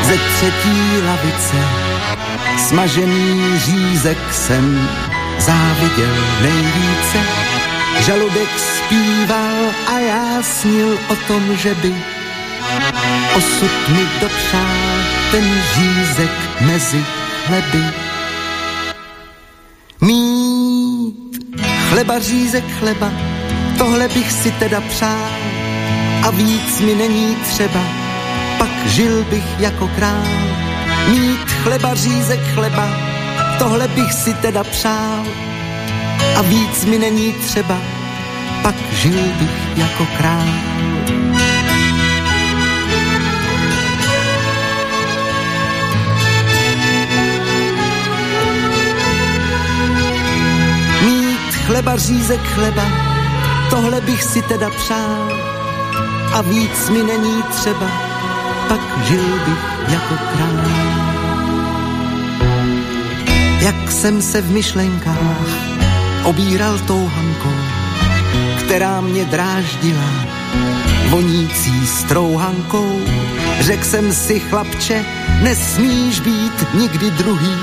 ze 0.03 0.17
třetí 0.17 1.01
lavice 1.05 1.57
smažený 2.57 3.59
řízek 3.59 4.17
jsem 4.31 4.89
záviděl 5.39 6.15
nejvíce. 6.41 7.17
Žaludek 7.99 8.49
zpíval 8.59 9.55
a 9.87 9.99
já 9.99 10.43
snil 10.43 10.97
o 11.09 11.15
tom, 11.15 11.55
že 11.57 11.75
by 11.75 11.95
Osud 13.35 13.89
mi 13.89 14.07
dopřál 14.21 14.97
ten 15.31 15.61
řízek 15.75 16.31
mezi 16.61 17.05
chleby. 17.45 17.83
Mít 20.01 21.37
chleba 21.89 22.19
řízek 22.19 22.63
chleba, 22.79 23.11
tohle 23.77 24.07
bych 24.07 24.31
si 24.31 24.51
teda 24.51 24.81
přál 24.81 25.31
a 26.23 26.29
víc 26.29 26.79
mi 26.79 26.95
není 26.95 27.35
třeba, 27.35 27.79
pak 28.57 28.69
žil 28.85 29.23
bych 29.23 29.59
jako 29.59 29.87
král. 29.87 30.23
Mít 31.07 31.51
chleba 31.63 31.93
řízek 31.93 32.39
chleba, 32.53 32.89
tohle 33.59 33.87
bych 33.87 34.13
si 34.13 34.33
teda 34.33 34.63
přál 34.63 35.25
a 36.35 36.41
víc 36.41 36.85
mi 36.85 36.99
není 36.99 37.33
třeba, 37.33 37.77
pak 38.61 38.75
žil 38.91 39.23
bych 39.39 39.77
jako 39.77 40.07
král. 40.17 40.70
Chleba, 51.81 51.97
řízek 51.97 52.41
chleba, 52.41 52.83
tohle 53.69 54.01
bych 54.01 54.23
si 54.23 54.41
teda 54.41 54.69
přál 54.69 55.31
a 56.33 56.41
víc 56.41 56.89
mi 56.89 57.03
není 57.03 57.43
třeba, 57.43 57.91
pak 58.67 58.79
žil 59.03 59.39
bych 59.45 59.91
jako 59.93 60.15
král. 60.15 60.71
Jak 63.59 63.91
jsem 63.91 64.21
se 64.21 64.41
v 64.41 64.51
myšlenkách 64.51 65.17
obíral 66.23 66.79
touhankou, 66.79 67.55
která 68.65 69.01
mě 69.01 69.25
dráždila 69.25 70.09
vonící 71.09 71.87
strouhankou, 71.87 73.01
řekl 73.59 73.83
jsem 73.83 74.13
si 74.13 74.39
chlapče, 74.39 75.05
nesmíš 75.41 76.19
být 76.19 76.73
nikdy 76.73 77.11
druhý, 77.11 77.55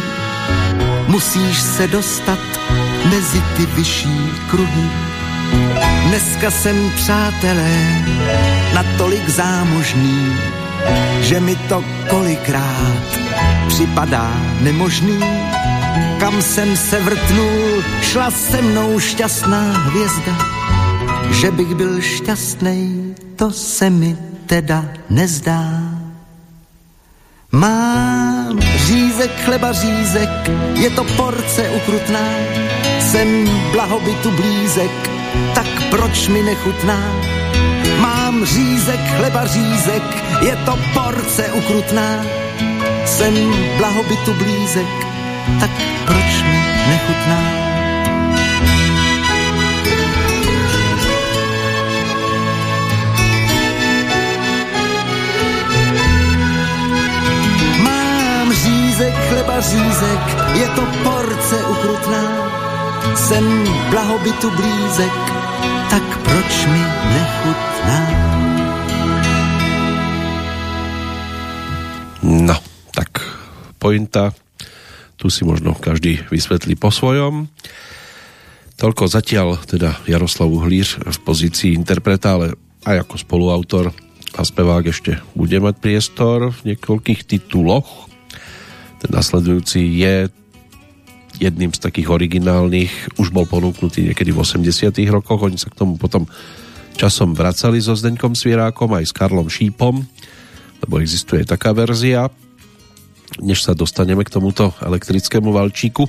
musíš 1.06 1.60
se 1.60 1.86
dostat 1.86 2.38
mezi 3.10 3.42
ty 3.56 3.66
vyšší 3.66 4.30
kruhy. 4.50 4.90
Dneska 6.08 6.50
jsem, 6.50 6.90
přátelé, 6.94 8.04
natolik 8.74 9.28
zámožný, 9.28 10.36
že 11.20 11.40
mi 11.40 11.56
to 11.56 11.84
kolikrát 12.08 13.18
připadá 13.68 14.32
nemožný. 14.60 15.18
Kam 16.20 16.42
jsem 16.42 16.76
se 16.76 17.00
vrtnul, 17.00 17.84
šla 18.02 18.30
se 18.30 18.62
mnou 18.62 19.00
šťastná 19.00 19.62
hvězda. 19.72 20.38
Že 21.30 21.50
bych 21.50 21.74
byl 21.74 22.00
šťastný, 22.00 23.14
to 23.36 23.50
se 23.50 23.90
mi 23.90 24.16
teda 24.46 24.84
nezdá. 25.10 25.68
Mám 27.52 28.60
řízek, 28.60 29.30
chleba 29.44 29.72
řízek, 29.72 30.50
je 30.74 30.90
to 30.90 31.04
porce 31.04 31.70
ukrutná, 31.70 32.28
jsem 33.08 33.48
blahobytu 33.72 34.30
blízek, 34.30 34.90
tak 35.54 35.66
proč 35.90 36.28
mi 36.28 36.42
nechutná? 36.42 37.00
Mám 38.00 38.44
řízek, 38.44 39.00
chleba 39.16 39.46
řízek, 39.46 40.02
je 40.40 40.56
to 40.56 40.78
porce 40.94 41.52
ukrutná. 41.52 42.24
Jsem 43.04 43.34
blahobytu 43.78 44.32
blízek, 44.34 44.86
tak 45.60 45.70
proč 46.06 46.42
mi 46.42 46.58
nechutná? 46.88 47.42
Mám 57.82 58.52
řízek, 58.52 59.14
chleba 59.28 59.60
řízek, 59.60 60.20
je 60.54 60.68
to 60.68 60.82
porce 61.04 61.64
ukrutná 61.64 62.57
jsem 63.16 63.44
blahobytu 63.90 64.50
blízek, 64.50 65.14
tak 65.90 66.04
proč 66.24 66.66
mi 66.66 66.82
nechutná? 67.14 67.98
No, 72.22 72.56
tak 72.90 73.24
pointa, 73.78 74.32
tu 75.16 75.30
si 75.30 75.44
možno 75.44 75.74
každý 75.74 76.20
vysvetlí 76.30 76.76
po 76.76 76.92
svojom. 76.92 77.48
Toľko 78.78 79.10
zatiaľ 79.10 79.58
teda 79.66 80.06
Jaroslav 80.06 80.46
Uhlíř 80.50 81.02
v 81.02 81.18
pozícii 81.26 81.74
interpreta, 81.74 82.38
ale 82.38 82.54
aj 82.86 83.02
ako 83.02 83.14
spoluautor 83.18 83.84
a 84.38 84.40
spevák 84.46 84.84
ešte 84.86 85.18
bude 85.34 85.58
mať 85.58 85.74
priestor 85.82 86.54
v 86.54 86.74
niekoľkých 86.74 87.26
tituloch. 87.26 88.06
Ten 89.02 89.10
nasledujúci 89.10 89.82
je 89.98 90.30
jedným 91.38 91.70
z 91.70 91.80
takých 91.80 92.10
originálnych, 92.10 93.18
už 93.18 93.30
bol 93.30 93.46
ponúknutý 93.46 94.10
niekedy 94.10 94.34
v 94.34 94.42
80 94.42 94.90
rokoch, 95.10 95.40
oni 95.42 95.58
sa 95.58 95.70
k 95.70 95.78
tomu 95.78 95.94
potom 95.94 96.26
časom 96.98 97.30
vracali 97.32 97.78
so 97.78 97.94
Zdeňkom 97.94 98.34
Svierákom 98.34 98.90
aj 98.98 99.06
s 99.06 99.12
Karlom 99.14 99.46
Šípom, 99.46 100.02
lebo 100.82 100.94
existuje 100.98 101.46
taká 101.46 101.70
verzia. 101.70 102.26
než 103.38 103.62
sa 103.62 103.76
dostaneme 103.76 104.24
k 104.24 104.34
tomuto 104.34 104.74
elektrickému 104.82 105.52
valčíku, 105.52 106.08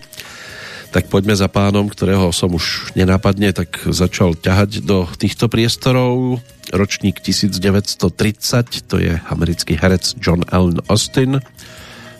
tak 0.89 1.06
poďme 1.11 1.38
za 1.38 1.45
pánom, 1.45 1.85
ktorého 1.85 2.34
som 2.34 2.49
už 2.49 2.97
nenápadne 2.97 3.53
tak 3.53 3.77
začal 3.85 4.34
ťahať 4.34 4.81
do 4.81 5.06
týchto 5.19 5.45
priestorov. 5.45 6.41
Ročník 6.73 7.22
1930, 7.22 8.89
to 8.89 8.95
je 8.97 9.14
americký 9.30 9.77
herec 9.77 10.18
John 10.18 10.41
Allen 10.49 10.81
Austin, 10.89 11.38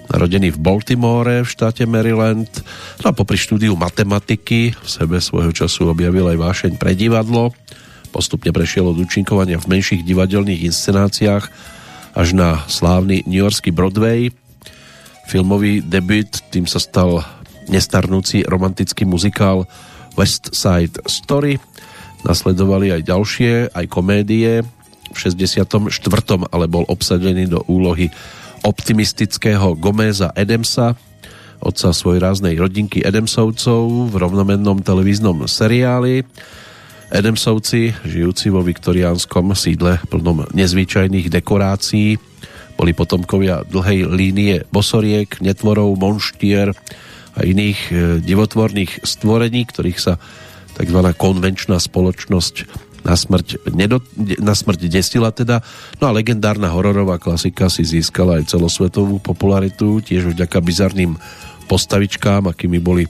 narodený 0.10 0.58
v 0.58 0.62
Baltimore 0.62 1.46
v 1.46 1.50
štáte 1.50 1.86
Maryland. 1.86 2.50
No 3.06 3.14
a 3.14 3.14
popri 3.14 3.38
štúdiu 3.38 3.78
matematiky 3.78 4.74
v 4.74 4.88
sebe 4.90 5.22
svojho 5.22 5.54
času 5.54 5.94
objavil 5.94 6.26
aj 6.34 6.38
vášeň 6.38 6.72
pre 6.82 6.98
divadlo. 6.98 7.54
Postupne 8.10 8.50
prešiel 8.50 8.90
od 8.90 8.98
účinkovania 8.98 9.62
v 9.62 9.70
menších 9.70 10.02
divadelných 10.02 10.66
inscenáciách 10.66 11.46
až 12.18 12.28
na 12.34 12.66
slávny 12.66 13.22
New 13.30 13.38
Yorkský 13.38 13.70
Broadway. 13.70 14.34
Filmový 15.30 15.86
debut 15.86 16.30
tým 16.50 16.66
sa 16.66 16.82
stal 16.82 17.22
nestarnúci 17.70 18.42
romantický 18.50 19.06
muzikál 19.06 19.70
West 20.18 20.58
Side 20.58 21.06
Story. 21.06 21.62
Nasledovali 22.26 22.92
aj 22.92 23.02
ďalšie, 23.06 23.54
aj 23.78 23.86
komédie. 23.88 24.66
V 25.14 25.18
64. 25.18 25.90
ale 26.50 26.66
bol 26.66 26.86
obsadený 26.90 27.46
do 27.46 27.62
úlohy 27.70 28.10
optimistického 28.64 29.76
Gomeza 29.78 30.32
Edemsa, 30.36 30.96
otca 31.60 31.92
svojráznej 31.92 32.56
rodinky 32.56 33.04
Edemsovcov 33.04 34.12
v 34.12 34.16
rovnomennom 34.16 34.80
televíznom 34.80 35.44
seriáli. 35.48 36.24
Edemsovci, 37.10 37.92
žijúci 38.06 38.54
vo 38.54 38.62
viktoriánskom 38.62 39.52
sídle 39.58 39.98
plnom 40.08 40.46
nezvyčajných 40.54 41.28
dekorácií, 41.28 42.22
boli 42.80 42.96
potomkovia 42.96 43.68
dlhej 43.68 44.08
línie 44.08 44.64
bosoriek, 44.72 45.28
netvorov, 45.44 46.00
monštier 46.00 46.72
a 47.36 47.40
iných 47.44 47.80
e, 47.92 47.94
divotvorných 48.24 49.04
stvorení, 49.04 49.68
ktorých 49.68 50.00
sa 50.00 50.16
tzv. 50.80 51.00
konvenčná 51.20 51.76
spoločnosť 51.76 52.88
na 53.10 53.18
smrť, 53.18 53.74
nedo, 53.74 54.06
na 54.38 54.54
smrť 54.54 54.86
desila 54.86 55.34
teda. 55.34 55.66
No 55.98 56.14
a 56.14 56.14
legendárna 56.14 56.70
hororová 56.70 57.18
klasika 57.18 57.66
si 57.74 57.82
získala 57.82 58.38
aj 58.38 58.54
celosvetovú 58.54 59.18
popularitu, 59.18 59.98
tiež 60.06 60.38
vďaka 60.38 60.62
bizarným 60.62 61.18
postavičkám, 61.66 62.46
akými 62.46 62.78
boli 62.78 63.10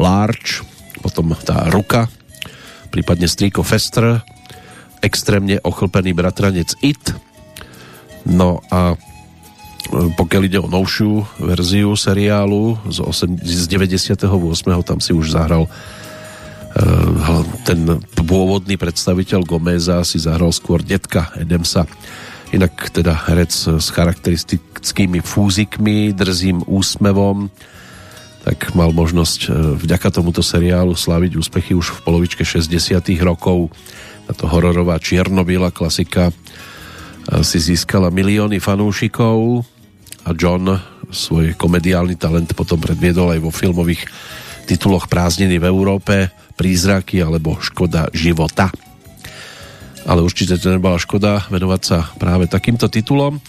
Large, 0.00 0.64
potom 1.04 1.36
tá 1.36 1.68
ruka, 1.68 2.08
prípadne 2.88 3.28
Striko 3.28 3.60
Fester, 3.60 4.24
extrémne 5.04 5.60
ochlpený 5.60 6.16
bratranec 6.16 6.72
It. 6.80 7.12
No 8.24 8.64
a 8.72 8.96
e, 8.96 8.96
pokiaľ 10.16 10.42
ide 10.48 10.58
o 10.64 10.72
novšiu 10.72 11.44
verziu 11.44 11.92
seriálu 11.92 12.80
z, 12.88 13.04
8, 13.04 13.44
z 13.44 13.64
98. 13.68 14.24
tam 14.80 14.98
si 15.04 15.12
už 15.12 15.36
zahral 15.36 15.68
ten 17.62 18.02
pôvodný 18.18 18.74
predstaviteľ 18.74 19.46
Gomeza 19.46 20.02
si 20.02 20.18
zahral 20.18 20.50
skôr 20.50 20.82
detka 20.82 21.30
Edemsa. 21.38 21.86
Inak 22.50 22.90
teda 22.90 23.14
herec 23.30 23.50
s 23.50 23.86
charakteristickými 23.94 25.22
fúzikmi, 25.22 26.14
drzým 26.14 26.66
úsmevom, 26.66 27.50
tak 28.44 28.76
mal 28.76 28.92
možnosť 28.92 29.40
e, 29.40 29.48
vďaka 29.80 30.08
tomuto 30.12 30.44
seriálu 30.44 30.92
slaviť 30.92 31.32
úspechy 31.40 31.72
už 31.72 31.96
v 31.96 32.02
polovičke 32.04 32.44
60 32.44 33.00
rokov. 33.24 33.72
Táto 34.28 34.44
hororová 34.52 35.00
čiernobiela 35.00 35.72
klasika 35.72 36.28
e, 36.28 36.34
si 37.40 37.56
získala 37.56 38.12
milióny 38.12 38.60
fanúšikov 38.60 39.64
a 40.28 40.30
John 40.36 40.76
svoj 41.08 41.56
komediálny 41.56 42.20
talent 42.20 42.52
potom 42.52 42.76
predviedol 42.76 43.32
aj 43.32 43.40
vo 43.40 43.50
filmových 43.50 44.04
tituloch 44.64 45.06
Prázdniny 45.06 45.60
v 45.60 45.68
Európe, 45.68 46.14
Prízraky 46.56 47.20
alebo 47.20 47.60
Škoda 47.60 48.08
života. 48.10 48.72
Ale 50.04 50.20
určite 50.20 50.60
to 50.60 50.72
nebola 50.72 51.00
škoda 51.00 51.48
venovať 51.48 51.80
sa 51.80 52.04
práve 52.20 52.44
takýmto 52.44 52.92
titulom. 52.92 53.40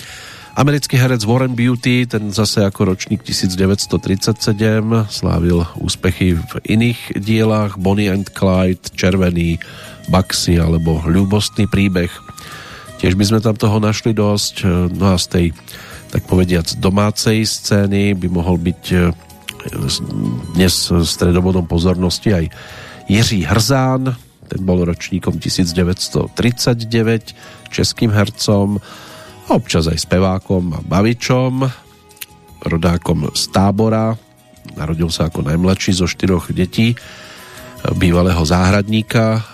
Americký 0.56 0.96
herec 0.96 1.28
Warren 1.28 1.52
Beatty, 1.52 2.08
ten 2.08 2.32
zase 2.32 2.64
ako 2.64 2.96
ročník 2.96 3.28
1937 3.28 4.48
slávil 5.12 5.68
úspechy 5.76 6.40
v 6.40 6.52
iných 6.64 7.20
dielách 7.20 7.76
Bonnie 7.76 8.08
and 8.08 8.32
Clyde, 8.32 8.88
Červený, 8.96 9.60
Baxi 10.08 10.56
alebo 10.56 11.04
Ľubostný 11.04 11.68
príbeh. 11.68 12.08
Tiež 13.04 13.20
by 13.20 13.24
sme 13.28 13.40
tam 13.44 13.60
toho 13.60 13.84
našli 13.84 14.16
dosť, 14.16 14.64
no 14.96 15.12
a 15.12 15.20
z 15.20 15.26
tej 15.28 15.46
tak 16.16 16.24
povediac 16.32 16.80
domácej 16.80 17.44
scény 17.44 18.16
by 18.16 18.28
mohol 18.32 18.56
byť 18.56 18.84
eh, 18.96 19.12
dnes 20.54 20.74
stredobodom 20.92 21.66
pozornosti 21.66 22.30
aj 22.34 22.46
Jiří 23.10 23.46
Hrzán, 23.50 24.14
ten 24.46 24.62
bol 24.62 24.86
ročníkom 24.86 25.42
1939, 25.42 26.90
českým 27.74 28.14
hercom, 28.14 28.78
občas 29.50 29.90
aj 29.90 30.06
spevákom 30.06 30.78
a 30.78 30.80
bavičom, 30.86 31.66
rodákom 32.66 33.30
z 33.34 33.44
tábora. 33.50 34.14
Narodil 34.78 35.10
sa 35.10 35.30
ako 35.30 35.46
najmladší 35.46 35.98
zo 35.98 36.06
štyroch 36.10 36.50
detí 36.54 36.98
bývalého 37.94 38.42
záhradníka 38.42 39.46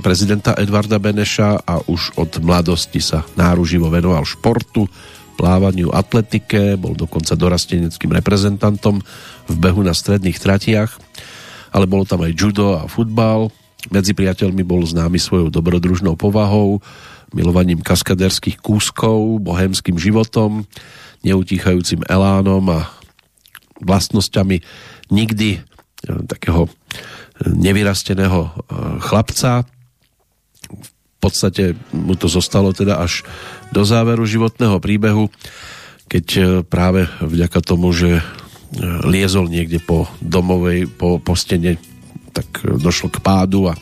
prezidenta 0.00 0.56
Edvarda 0.56 0.96
Beneša 0.96 1.68
a 1.68 1.84
už 1.84 2.16
od 2.16 2.40
mladosti 2.40 3.04
sa 3.04 3.28
náruživo 3.36 3.92
venoval 3.92 4.24
športu, 4.24 4.88
plávaniu, 5.34 5.90
atletike, 5.90 6.76
bol 6.76 6.94
dokonca 6.94 7.34
dorasteneckým 7.34 8.12
reprezentantom 8.12 9.00
v 9.48 9.54
behu 9.56 9.80
na 9.82 9.96
stredných 9.96 10.38
tratiach, 10.38 10.90
ale 11.72 11.84
bolo 11.88 12.04
tam 12.04 12.22
aj 12.22 12.32
judo 12.36 12.76
a 12.76 12.86
futbal. 12.86 13.48
Medzi 13.90 14.14
priateľmi 14.14 14.62
bol 14.62 14.86
známy 14.86 15.18
svojou 15.18 15.50
dobrodružnou 15.50 16.14
povahou, 16.14 16.78
milovaním 17.34 17.82
kaskaderských 17.82 18.60
kúskov, 18.60 19.42
bohemským 19.42 19.98
životom, 19.98 20.68
neutíchajúcim 21.26 22.04
elánom 22.06 22.62
a 22.70 22.92
vlastnosťami 23.82 24.62
nikdy 25.10 25.58
e, 25.58 25.60
takého 26.28 26.70
nevyrasteného 27.42 28.40
e, 28.46 28.50
chlapca. 29.02 29.66
Podstate 31.22 31.78
mu 31.94 32.18
to 32.18 32.26
zostalo 32.26 32.74
teda 32.74 32.98
až 32.98 33.22
do 33.70 33.86
záveru 33.86 34.26
životného 34.26 34.82
príbehu, 34.82 35.30
keď 36.10 36.26
e, 36.34 36.42
práve 36.66 37.06
vďaka 37.22 37.62
tomu, 37.62 37.94
že 37.94 38.20
liezol 39.06 39.46
niekde 39.52 39.78
po 39.78 40.08
domovej, 40.18 40.88
po, 40.88 41.22
po 41.22 41.36
stene, 41.36 41.76
tak 42.32 42.64
došlo 42.64 43.12
k 43.12 43.20
pádu 43.20 43.68
a 43.68 43.76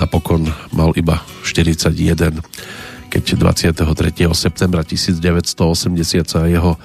napokon 0.00 0.48
mal 0.72 0.96
iba 0.96 1.20
41 1.44 2.40
keď 3.10 3.24
23. 3.74 4.30
septembra 4.38 4.86
1980 4.86 6.30
sa 6.30 6.46
jeho 6.46 6.78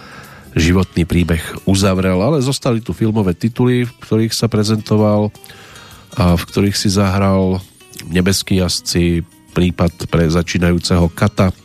životný 0.57 1.05
príbeh 1.05 1.69
uzavrel, 1.69 2.17
ale 2.17 2.41
zostali 2.41 2.81
tu 2.81 2.97
filmové 2.97 3.37
tituly, 3.37 3.85
v 3.85 3.93
ktorých 4.01 4.33
sa 4.33 4.49
prezentoval 4.49 5.29
a 6.17 6.33
v 6.33 6.43
ktorých 6.43 6.73
si 6.73 6.89
zahral 6.89 7.61
Nebeský 8.05 8.59
jazdci, 8.59 9.23
prípad 9.55 10.11
pre 10.11 10.27
začínajúceho 10.27 11.07
Kata, 11.15 11.55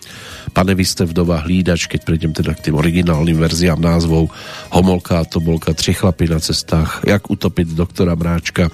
Pane 0.51 0.75
vy 0.75 0.83
ste 0.83 1.07
vdova 1.07 1.47
hlídač, 1.47 1.87
keď 1.87 2.01
prejdem 2.03 2.33
teda 2.35 2.59
k 2.59 2.71
tým 2.71 2.75
originálnym 2.75 3.39
verziám 3.39 3.79
názvov 3.79 4.35
Homolka 4.75 5.23
a 5.23 5.29
Tobolka, 5.29 5.71
Tři 5.71 5.95
chlapy 5.95 6.27
na 6.27 6.43
cestách, 6.43 7.07
Jak 7.07 7.31
utopiť 7.31 7.79
doktora 7.79 8.19
Mráčka, 8.19 8.67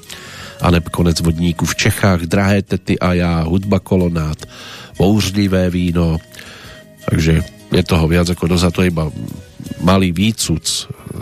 a 0.57 0.67
neb 0.73 0.89
konec 0.89 1.21
vodníku 1.21 1.69
v 1.69 1.77
Čechách, 1.77 2.25
Drahé 2.25 2.65
tety 2.65 2.97
a 2.97 3.13
já, 3.13 3.45
hudba 3.45 3.77
kolonát, 3.77 4.41
bouřlivé 4.97 5.71
víno. 5.71 6.17
Takže 7.11 7.45
je 7.73 7.83
toho 7.85 8.09
viac 8.09 8.31
ako 8.33 8.49
dosť 8.49 8.73
to 8.73 8.83
iba 8.89 9.05
malý 9.85 10.17
výcuc 10.17 10.65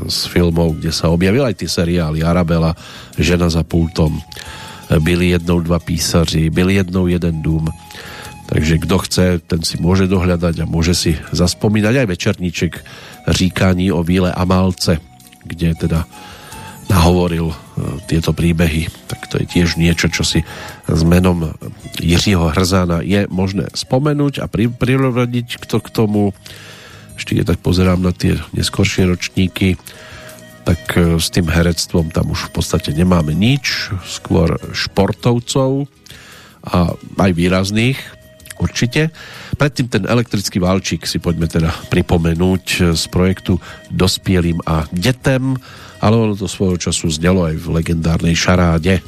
z 0.06 0.18
filmov, 0.30 0.78
kde 0.78 0.94
sa 0.94 1.10
objavili 1.10 1.42
aj 1.44 1.58
tie 1.58 1.70
seriály 1.70 2.22
Arabela, 2.22 2.76
Žena 3.18 3.50
za 3.50 3.66
pultom, 3.66 4.22
byli 5.02 5.34
jednou 5.34 5.60
dva 5.60 5.78
písaři, 5.82 6.50
byli 6.50 6.74
jednou 6.78 7.06
jeden 7.10 7.42
dům. 7.42 7.66
Takže 8.54 8.86
kto 8.86 8.96
chce, 9.02 9.26
ten 9.42 9.66
si 9.66 9.82
môže 9.82 10.06
dohľadať 10.06 10.62
a 10.62 10.70
môže 10.70 10.94
si 10.94 11.18
zaspomínať. 11.34 11.94
Aj 11.98 12.06
večerníček 12.06 12.72
říkání 13.26 13.90
o 13.90 14.06
Víle 14.06 14.30
Amálce, 14.30 15.02
kde 15.42 15.74
teda 15.74 16.06
nahovoril 16.86 17.50
e, 17.50 17.56
tieto 18.06 18.30
príbehy, 18.30 18.86
tak 19.10 19.26
to 19.26 19.42
je 19.42 19.50
tiež 19.50 19.74
niečo, 19.74 20.06
čo 20.06 20.22
si 20.22 20.46
s 20.86 21.02
menom 21.02 21.50
Jiřího 21.98 22.54
Hrzána 22.54 23.02
je 23.02 23.26
možné 23.26 23.74
spomenúť 23.74 24.44
a 24.44 24.46
pri, 24.46 24.70
kto 25.58 25.76
k 25.82 25.88
tomu. 25.90 26.30
Ešte 27.18 27.34
keď 27.34 27.56
tak 27.56 27.60
pozerám 27.62 28.02
na 28.02 28.14
tie 28.14 28.38
neskoršie 28.54 29.10
ročníky, 29.10 29.74
tak 30.62 30.94
e, 30.94 31.18
s 31.18 31.26
tým 31.34 31.50
herectvom 31.50 32.14
tam 32.14 32.30
už 32.30 32.54
v 32.54 32.62
podstate 32.62 32.94
nemáme 32.94 33.34
nič, 33.34 33.90
skôr 34.06 34.62
športovcov 34.70 35.90
a 36.64 36.94
aj 36.96 37.30
výrazných, 37.34 37.98
určite. 38.58 39.10
Predtým 39.58 39.86
ten 39.88 40.02
elektrický 40.06 40.58
válčik 40.58 41.06
si 41.06 41.18
poďme 41.18 41.46
teda 41.46 41.70
pripomenúť 41.90 42.94
z 42.94 43.04
projektu 43.10 43.58
Dospielým 43.90 44.60
a 44.66 44.86
detem, 44.90 45.56
ale 46.00 46.14
ono 46.16 46.34
to 46.36 46.50
svojho 46.50 46.76
času 46.76 47.08
znelo 47.08 47.48
aj 47.48 47.54
v 47.56 47.66
legendárnej 47.80 48.36
šaráde. 48.36 49.00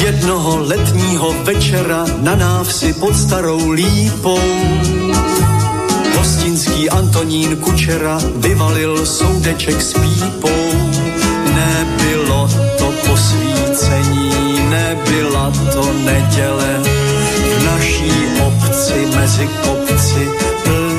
Jednoho 0.00 0.58
letního 0.66 1.44
večera 1.44 2.04
na 2.22 2.34
návsi 2.34 2.92
pod 2.92 3.16
starou 3.16 3.70
lípou 3.70 4.40
Hostinský 6.50 6.90
Antonín 6.90 7.56
Kučera 7.56 8.18
vyvalil 8.36 9.06
soudeček 9.06 9.82
s 9.82 9.94
pípou. 9.94 10.72
Nebylo 11.54 12.50
to 12.78 12.92
posvícení, 13.06 14.30
nebyla 14.70 15.52
to 15.72 15.92
neděle. 15.92 16.82
V 17.58 17.64
naší 17.64 18.12
obci 18.42 19.06
mezi 19.16 19.48
kopci 19.62 20.28
plnili 20.64 20.89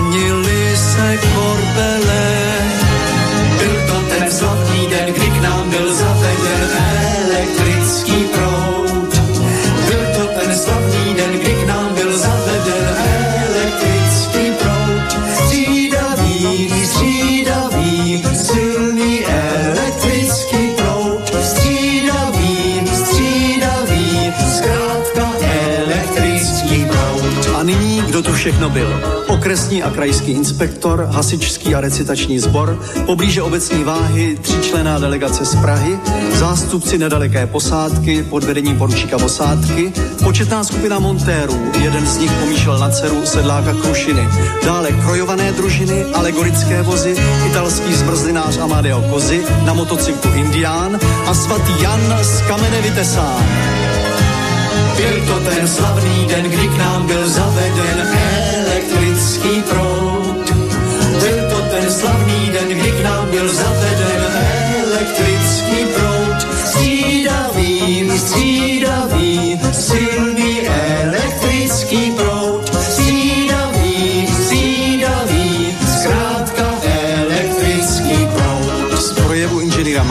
všechno 28.42 28.70
byl? 28.70 29.02
Okresní 29.28 29.84
a 29.84 29.90
krajský 29.90 30.32
inspektor, 30.32 31.08
hasičský 31.12 31.76
a 31.76 31.82
recitační 31.82 32.40
sbor, 32.40 32.80
poblíže 33.06 33.42
obecní 33.42 33.84
váhy 33.84 34.38
tříčlená 34.42 35.00
delegace 35.00 35.46
z 35.46 35.56
Prahy, 35.56 36.00
zástupci 36.34 36.98
nedaleké 36.98 37.48
posádky 37.48 38.24
pod 38.24 38.44
vedením 38.44 38.78
poručíka 38.78 39.20
posádky, 39.20 39.94
početná 40.24 40.64
skupina 40.64 41.00
montérů, 41.00 41.72
jeden 41.82 42.08
z 42.08 42.18
nich 42.18 42.32
pomýšlel 42.32 42.80
na 42.80 42.90
dceru 42.90 43.26
sedláka 43.26 43.74
Krušiny, 43.74 44.28
dále 44.66 44.92
krojované 44.92 45.52
družiny, 45.52 46.04
alegorické 46.04 46.82
vozy, 46.82 47.16
italský 47.48 47.94
zmrzlinář 47.94 48.58
Amadeo 48.58 49.02
Kozy, 49.02 49.46
na 49.66 49.74
motocyklu 49.74 50.34
Indián 50.34 51.00
a 51.26 51.34
svatý 51.34 51.82
Jan 51.82 52.18
z 52.22 52.42
kamene 52.42 52.82
vytesán. 52.82 53.46
Byl 54.98 55.26
to 55.28 55.40
ten 55.50 55.68
slavný 55.68 56.26
den, 56.28 56.46
kdy 56.46 56.68
k 56.68 56.78
nám 56.78 57.08
byl 57.08 57.30
zaveden 57.30 58.08
elektrický 58.82 59.62
proud. 59.62 60.52
Byl 61.20 61.50
to 61.50 61.62
ten 61.62 61.92
slavný 61.92 62.50
den, 62.50 62.68
kdy 62.68 62.92
k 62.92 63.04
nám 63.04 63.30
byl 63.30 63.54
zaveden 63.54 64.01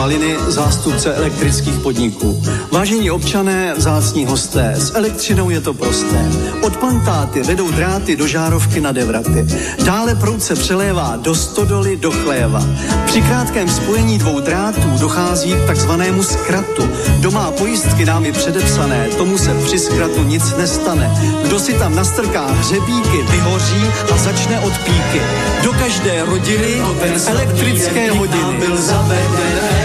Maliny, 0.01 0.35
zástupce 0.47 1.13
elektrických 1.15 1.79
podniků. 1.79 2.43
Vážení 2.71 3.11
občané, 3.11 3.73
vzácní 3.77 4.25
hosté, 4.25 4.73
s 4.75 4.95
elektřinou 4.95 5.49
je 5.49 5.61
to 5.61 5.73
prosté. 5.73 6.31
Od 6.61 6.77
plantáty 6.77 7.43
vedou 7.43 7.71
dráty 7.71 8.15
do 8.15 8.27
žárovky 8.27 8.81
na 8.81 8.91
devraty. 8.91 9.47
Dále 9.85 10.15
proud 10.15 10.43
se 10.43 10.55
přelévá 10.55 11.15
do 11.15 11.35
stodoly, 11.35 11.97
do 11.97 12.11
chléva. 12.11 12.65
Při 13.05 13.21
krátkém 13.21 13.69
spojení 13.69 14.17
dvou 14.17 14.39
drátů 14.39 14.89
dochází 14.99 15.53
k 15.53 15.65
takzvanému 15.67 16.23
zkratu. 16.23 16.89
Kdo 17.19 17.31
má 17.31 17.51
pojistky 17.51 18.05
námi 18.05 18.31
předepsané, 18.31 19.07
tomu 19.17 19.37
se 19.37 19.53
při 19.65 19.79
zkratu 19.79 20.23
nic 20.23 20.55
nestane. 20.57 21.11
Kdo 21.43 21.59
si 21.59 21.73
tam 21.73 21.95
nastrká 21.95 22.45
hřebíky, 22.47 23.17
vyhoří 23.31 23.85
a 24.13 24.17
začne 24.17 24.59
od 24.59 24.73
píky. 24.77 25.21
Do 25.63 25.73
každé 25.73 26.25
rodiny 26.25 26.81
elektrické 27.27 28.11
hodiny. 28.11 28.57
Byl 28.59 28.77
zaveden 28.77 29.80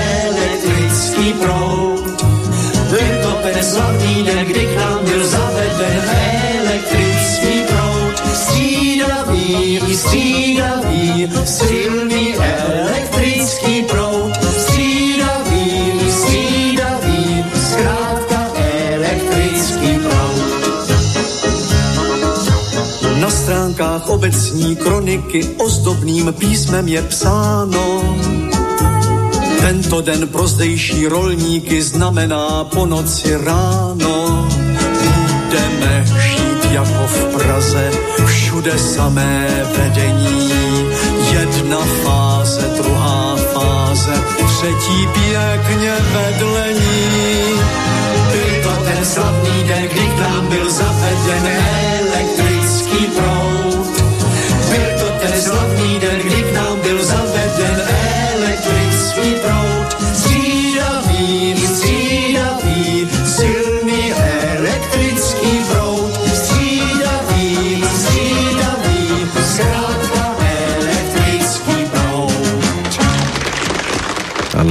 elektrický 1.17 1.33
proud. 1.33 2.23
Byl 2.91 3.23
to 3.23 3.39
ten 3.43 3.65
slavný 3.65 4.23
den, 4.25 4.47
kdy 4.47 4.67
k 4.67 4.77
nám 4.77 5.05
byl 5.05 5.27
zaveden 5.27 6.05
elektrický 6.59 7.63
proud. 7.69 8.35
Střídavý, 8.35 9.81
střídavý, 9.97 11.29
silný 11.45 12.35
elektrický 12.37 13.83
proud. 13.83 14.33
Střídavý, 14.59 15.93
střídavý, 16.11 17.45
zkrátka 17.71 18.51
elektrický 18.93 19.99
proud. 19.99 20.91
Na 23.21 23.31
stránkách 23.31 24.09
obecní 24.09 24.77
kroniky 24.77 25.49
ozdobným 25.59 26.33
písmem 26.39 26.89
je 26.89 27.03
psáno, 27.03 28.17
tento 29.67 30.01
den 30.01 30.29
pro 30.29 30.47
zdejší 30.47 31.07
rolníky 31.07 31.83
znamená 31.83 32.65
po 32.65 32.87
noci 32.87 33.37
ráno. 33.37 34.49
Budeme 35.03 36.07
žít 36.23 36.71
jako 36.71 37.07
v 37.07 37.25
Praze, 37.35 37.91
všude 38.27 38.79
samé 38.79 39.67
vedení. 39.79 40.51
Jedna 41.33 41.79
fáze, 42.05 42.63
druhá 42.77 43.37
fáze, 43.37 44.15
třetí 44.47 45.09
pěkně 45.13 45.95
vedlení. 46.15 47.59
Byl 48.33 48.63
to 48.63 48.85
ten 48.85 49.05
slavný 49.05 49.65
den, 49.67 49.83
kdy 49.83 50.07
k 50.07 50.19
nám 50.19 50.47
byl 50.47 50.71
zaveden 50.71 51.86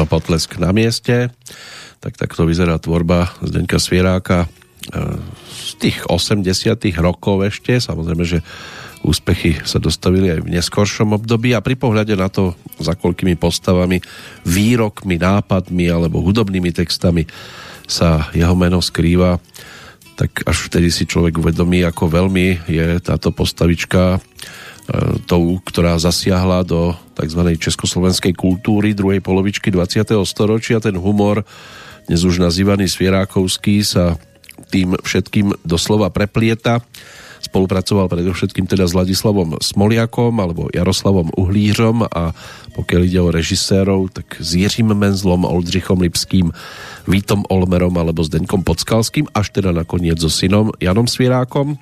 Áno, 0.05 0.21
potlesk 0.21 0.61
na 0.61 0.69
mieste. 0.69 1.33
Tak 1.97 2.13
takto 2.13 2.45
vyzerá 2.45 2.77
tvorba 2.77 3.33
Zdeňka 3.41 3.81
Svieráka 3.81 4.45
e, 4.45 4.47
z 5.49 5.71
tých 5.81 5.97
80 6.05 6.45
rokov 7.01 7.41
ešte. 7.41 7.81
Samozrejme, 7.81 8.21
že 8.21 8.45
úspechy 9.01 9.57
sa 9.65 9.81
dostavili 9.81 10.29
aj 10.29 10.45
v 10.45 10.53
neskoršom 10.53 11.09
období 11.17 11.57
a 11.57 11.65
pri 11.65 11.73
pohľade 11.73 12.13
na 12.13 12.29
to, 12.29 12.53
za 12.77 12.93
koľkými 12.93 13.33
postavami, 13.33 13.97
výrokmi, 14.45 15.17
nápadmi 15.17 15.89
alebo 15.89 16.21
hudobnými 16.21 16.69
textami 16.69 17.25
sa 17.89 18.29
jeho 18.37 18.53
meno 18.53 18.85
skrýva, 18.85 19.41
tak 20.21 20.45
až 20.45 20.69
vtedy 20.69 20.93
si 20.93 21.09
človek 21.09 21.41
uvedomí, 21.41 21.81
ako 21.81 22.13
veľmi 22.13 22.69
je 22.69 23.01
táto 23.01 23.33
postavička 23.33 24.21
tou, 25.25 25.57
ktorá 25.65 25.97
zasiahla 25.97 26.61
do 26.61 26.93
tzv. 27.17 27.41
československej 27.57 28.33
kultúry 28.37 28.93
druhej 28.93 29.21
polovičky 29.21 29.73
20. 29.73 30.13
storočia. 30.27 30.77
Ten 30.77 30.99
humor, 30.99 31.41
dnes 32.05 32.21
už 32.21 32.37
nazývaný 32.37 32.85
Svierákovský, 32.85 33.81
sa 33.81 34.19
tým 34.69 34.95
všetkým 35.01 35.65
doslova 35.65 36.13
preplieta. 36.13 36.85
Spolupracoval 37.45 38.09
predovšetkým 38.09 38.65
teda 38.65 38.89
s 38.89 38.97
Ladislavom 38.97 39.61
Smoliakom 39.61 40.33
alebo 40.41 40.65
Jaroslavom 40.73 41.29
Uhlířom 41.37 42.09
a 42.09 42.33
pokiaľ 42.73 43.01
ide 43.05 43.21
o 43.21 43.29
režisérov, 43.29 44.09
tak 44.09 44.41
s 44.41 44.57
Jiřím 44.57 44.97
Menzlom, 44.97 45.45
Oldřichom 45.45 46.01
Lipským, 46.01 46.49
Vítom 47.05 47.45
Olmerom 47.45 47.93
alebo 48.01 48.25
Zdeňkom 48.25 48.65
Podskalským, 48.65 49.29
až 49.29 49.53
teda 49.53 49.69
nakoniec 49.69 50.17
so 50.17 50.29
synom 50.33 50.73
Janom 50.81 51.05
Svierákom. 51.05 51.77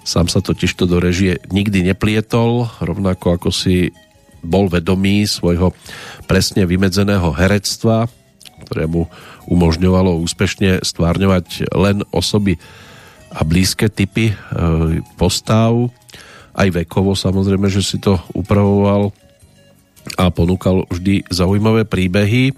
Sám 0.00 0.26
sa 0.32 0.40
totiž 0.40 0.72
to 0.74 0.88
do 0.88 0.96
režie 0.98 1.38
nikdy 1.52 1.84
neplietol, 1.84 2.68
rovnako 2.80 3.36
ako 3.36 3.48
si 3.52 3.92
bol 4.40 4.72
vedomý 4.72 5.28
svojho 5.28 5.76
presne 6.24 6.64
vymedzeného 6.64 7.28
herectva, 7.36 8.08
ktoré 8.64 8.88
mu 8.88 9.08
umožňovalo 9.48 10.20
úspešne 10.24 10.80
stvárňovať 10.80 11.68
len 11.76 12.00
osoby 12.12 12.56
a 13.30 13.44
blízke 13.44 13.92
typy 13.92 14.32
e, 14.32 14.34
postav, 15.14 15.92
aj 16.56 16.68
vekovo 16.84 17.14
samozrejme, 17.14 17.70
že 17.70 17.84
si 17.84 17.96
to 18.02 18.18
upravoval 18.34 19.14
a 20.18 20.32
ponúkal 20.32 20.88
vždy 20.90 21.28
zaujímavé 21.30 21.86
príbehy. 21.86 22.56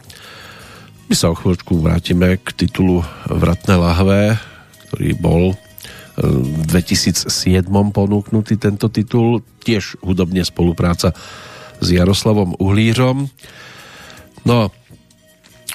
My 1.11 1.15
sa 1.19 1.29
o 1.29 1.37
chvíľočku 1.37 1.77
vrátime 1.83 2.41
k 2.41 2.57
titulu 2.57 3.05
Vratné 3.29 3.77
lahve, 3.77 4.41
ktorý 4.89 5.09
bol 5.19 5.43
v 6.17 6.63
2007 6.69 7.29
ponúknutý 7.71 8.61
tento 8.61 8.93
titul, 8.93 9.41
tiež 9.65 9.97
hudobne 10.05 10.45
spolupráca 10.45 11.17
s 11.81 11.87
Jaroslavom 11.89 12.55
Uhlířom. 12.61 13.27
No, 14.45 14.69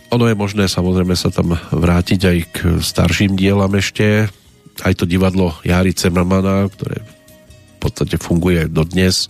ono 0.07 0.25
je 0.29 0.35
možné 0.37 0.71
samozrejme 0.71 1.17
sa 1.17 1.33
tam 1.33 1.57
vrátiť 1.57 2.21
aj 2.21 2.37
k 2.53 2.57
starším 2.79 3.35
dielam 3.35 3.73
ešte, 3.75 4.31
aj 4.85 4.93
to 4.93 5.09
divadlo 5.09 5.57
Jari 5.65 5.91
Cemramana, 5.91 6.69
ktoré 6.69 7.01
v 7.01 7.77
podstate 7.81 8.21
funguje 8.21 8.69
dodnes, 8.69 9.27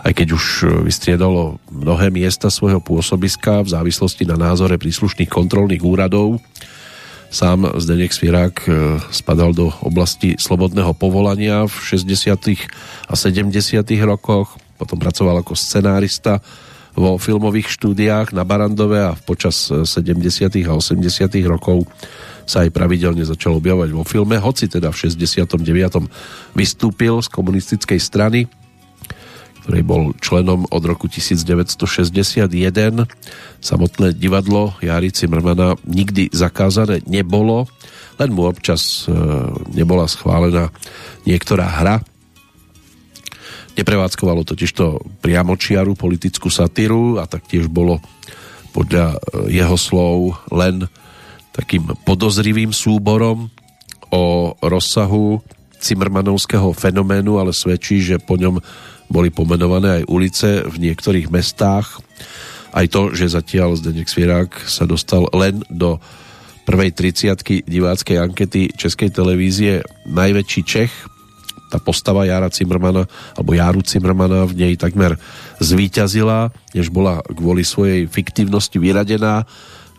aj 0.00 0.16
keď 0.16 0.28
už 0.32 0.44
vystriedalo 0.88 1.60
mnohé 1.68 2.08
miesta 2.08 2.48
svojho 2.48 2.80
pôsobiska 2.80 3.60
v 3.60 3.72
závislosti 3.76 4.24
na 4.24 4.40
názore 4.40 4.80
príslušných 4.80 5.28
kontrolných 5.28 5.84
úradov. 5.84 6.40
Sám 7.30 7.78
Zdeněk 7.78 8.10
Svierák 8.12 8.56
e, 8.66 8.72
spadal 9.14 9.54
do 9.54 9.70
oblasti 9.86 10.34
slobodného 10.34 10.90
povolania 10.98 11.62
v 11.62 11.74
60. 11.94 12.58
a 13.06 13.14
70. 13.14 13.54
rokoch, 14.02 14.58
potom 14.74 14.98
pracoval 14.98 15.38
ako 15.38 15.54
scenárista 15.54 16.42
vo 16.98 17.22
filmových 17.22 17.70
štúdiách 17.70 18.34
na 18.34 18.42
Barandove 18.42 18.98
a 18.98 19.14
počas 19.14 19.70
70. 19.70 20.26
a 20.66 20.72
80. 20.74 21.06
rokov 21.46 21.86
sa 22.50 22.66
aj 22.66 22.74
pravidelne 22.74 23.22
začal 23.22 23.62
objavovať 23.62 23.94
vo 23.94 24.02
filme, 24.02 24.34
hoci 24.34 24.66
teda 24.66 24.90
v 24.90 25.06
69. 25.06 25.62
vystúpil 26.58 27.22
z 27.22 27.28
komunistickej 27.30 28.00
strany, 28.02 28.50
ktorej 29.62 29.84
bol 29.84 30.02
členom 30.18 30.66
od 30.68 30.82
roku 30.82 31.06
1961. 31.06 32.50
Samotné 33.60 34.16
divadlo 34.16 34.74
Jari 34.80 35.12
Cimrmana 35.12 35.76
nikdy 35.84 36.32
zakázané 36.32 37.04
nebolo, 37.06 37.68
len 38.16 38.30
mu 38.32 38.48
občas 38.48 39.04
e, 39.04 39.12
nebola 39.72 40.08
schválená 40.08 40.72
niektorá 41.24 41.68
hra. 41.68 41.96
Neprevádzkovalo 43.76 44.44
totiž 44.44 44.70
to 44.76 45.00
priamočiaru 45.24 45.96
politickú 45.96 46.52
satíru 46.52 47.16
a 47.20 47.24
taktiež 47.24 47.70
bolo 47.70 48.00
podľa 48.76 49.16
e, 49.16 49.16
jeho 49.56 49.76
slov 49.76 50.36
len 50.52 50.84
takým 51.54 51.92
podozrivým 52.06 52.70
súborom 52.70 53.50
o 54.10 54.54
rozsahu 54.58 55.42
cimrmanovského 55.80 56.70
fenoménu, 56.76 57.40
ale 57.40 57.56
svedčí, 57.56 58.04
že 58.04 58.20
po 58.20 58.36
ňom 58.36 58.60
boli 59.10 59.28
pomenované 59.34 60.02
aj 60.02 60.08
ulice 60.08 60.48
v 60.64 60.76
niektorých 60.78 61.28
mestách. 61.28 61.98
Aj 62.70 62.86
to, 62.86 63.10
že 63.10 63.34
zatiaľ 63.34 63.74
Zdeněk 63.74 64.06
Svierák 64.06 64.70
sa 64.70 64.86
dostal 64.86 65.26
len 65.34 65.66
do 65.66 65.98
prvej 66.62 66.94
30 66.94 67.66
diváckej 67.66 68.16
ankety 68.22 68.70
Českej 68.70 69.10
televízie 69.10 69.82
Najväčší 70.06 70.62
Čech, 70.62 70.94
tá 71.70 71.82
postava 71.82 72.26
Jara 72.26 72.50
Cimrmana 72.50 73.06
alebo 73.34 73.54
Járu 73.54 73.82
Cimrmana 73.82 74.46
v 74.46 74.54
nej 74.54 74.74
takmer 74.78 75.18
zvíťazila, 75.58 76.54
než 76.74 76.90
bola 76.90 77.22
kvôli 77.26 77.66
svojej 77.66 78.06
fiktívnosti 78.06 78.78
vyradená 78.78 79.46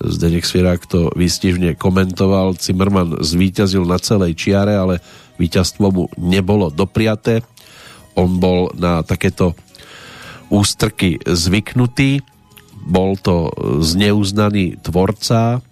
Zdeněk 0.01 0.45
Svierák 0.45 0.81
to 0.89 1.13
výstižne 1.13 1.77
komentoval. 1.77 2.57
Zimmerman 2.57 3.21
zvíťazil 3.21 3.85
na 3.85 4.01
celej 4.01 4.33
čiare, 4.33 4.73
ale 4.73 4.97
víťazstvo 5.38 5.93
mu 5.93 6.03
nebolo 6.17 6.73
dopriaté. 6.73 7.45
On 8.17 8.27
bol 8.39 8.71
na 8.75 9.03
takéto 9.03 9.55
ústrky 10.51 11.19
zvyknutý. 11.23 12.19
Bol 12.81 13.15
to 13.15 13.53
zneuznaný 13.79 14.81
tvorca. 14.83 15.63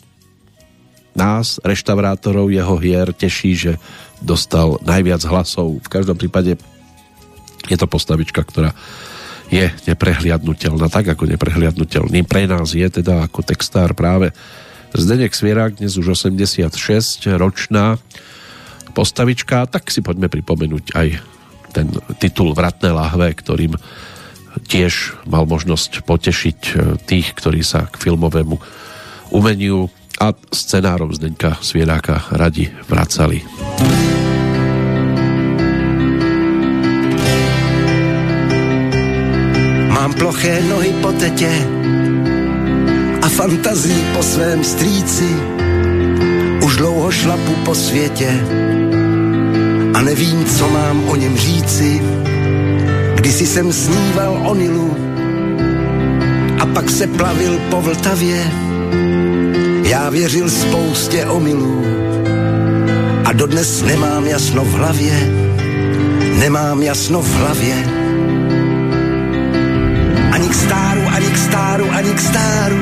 Nás, 1.18 1.60
reštaurátorov 1.66 2.54
jeho 2.54 2.80
hier, 2.80 3.12
teší, 3.12 3.52
že 3.58 3.72
dostal 4.24 4.80
najviac 4.86 5.26
hlasov. 5.28 5.84
V 5.84 5.90
každom 5.92 6.16
prípade 6.16 6.56
je 7.68 7.78
to 7.78 7.88
postavička, 7.90 8.40
ktorá 8.46 8.72
je 9.50 9.66
neprehliadnutelná, 9.90 10.94
tak 10.94 11.10
ako 11.18 11.26
neprehliadnutelný 11.26 12.22
pre 12.22 12.46
nás 12.46 12.78
je 12.78 12.86
teda 12.86 13.26
ako 13.26 13.42
textár 13.42 13.98
práve 13.98 14.30
Zdenek 14.94 15.34
Svierák, 15.34 15.78
dnes 15.78 15.98
už 15.98 16.18
86 16.18 16.70
ročná 17.38 18.02
postavička, 18.98 19.70
tak 19.70 19.90
si 19.94 20.02
poďme 20.02 20.30
pripomenúť 20.34 20.86
aj 20.98 21.08
ten 21.72 21.90
titul 22.18 22.58
Vratné 22.58 22.92
lahve, 22.92 23.32
ktorým 23.34 23.78
tiež 24.66 25.18
mal 25.30 25.46
možnosť 25.46 26.04
potešiť 26.04 26.60
e, 26.60 26.72
tých, 27.06 27.38
ktorí 27.38 27.62
sa 27.62 27.86
k 27.88 27.96
filmovému 28.02 28.58
umeniu 29.30 29.88
a 30.20 30.36
scenárom 30.52 31.14
Zdenka 31.16 31.62
Svieráka 31.62 32.28
radi 32.34 32.68
vracali. 32.90 33.46
Mám 39.96 40.12
ploché 40.14 40.60
nohy 40.68 40.92
po 41.02 41.12
tetě 41.12 41.52
a 43.22 43.28
fantazí 43.30 43.96
po 44.16 44.24
svém 44.24 44.64
strýci. 44.64 45.30
Už 46.64 46.76
dlouho 46.76 47.12
šlapu 47.12 47.54
po 47.66 47.76
světě 47.76 48.28
a 50.00 50.02
nevím, 50.02 50.46
co 50.46 50.70
mám 50.70 51.10
o 51.10 51.16
něm 51.16 51.38
říci. 51.38 52.02
Kdysi 53.16 53.46
jsem 53.46 53.74
sníval 53.74 54.42
o 54.48 54.56
Nilu 54.56 54.98
a 56.60 56.66
pak 56.66 56.90
se 56.90 57.08
plavil 57.08 57.60
po 57.70 57.82
Vltavě. 57.82 58.52
Já 59.84 60.10
věřil 60.10 60.50
spoustě 60.50 61.26
omylů 61.26 61.84
a 63.26 63.34
dodnes 63.34 63.84
nemám 63.84 64.28
jasno 64.28 64.64
v 64.64 64.72
hlavě. 64.72 65.14
Nemám 66.40 66.84
jasno 66.84 67.22
v 67.22 67.34
hlavě 67.34 67.76
ani 70.32 70.50
k 70.50 70.54
stáru, 70.54 71.02
ani 71.16 71.28
k 71.28 71.38
stáru, 71.38 71.86
ani 71.92 72.14
k 72.14 72.20
stáru. 72.20 72.80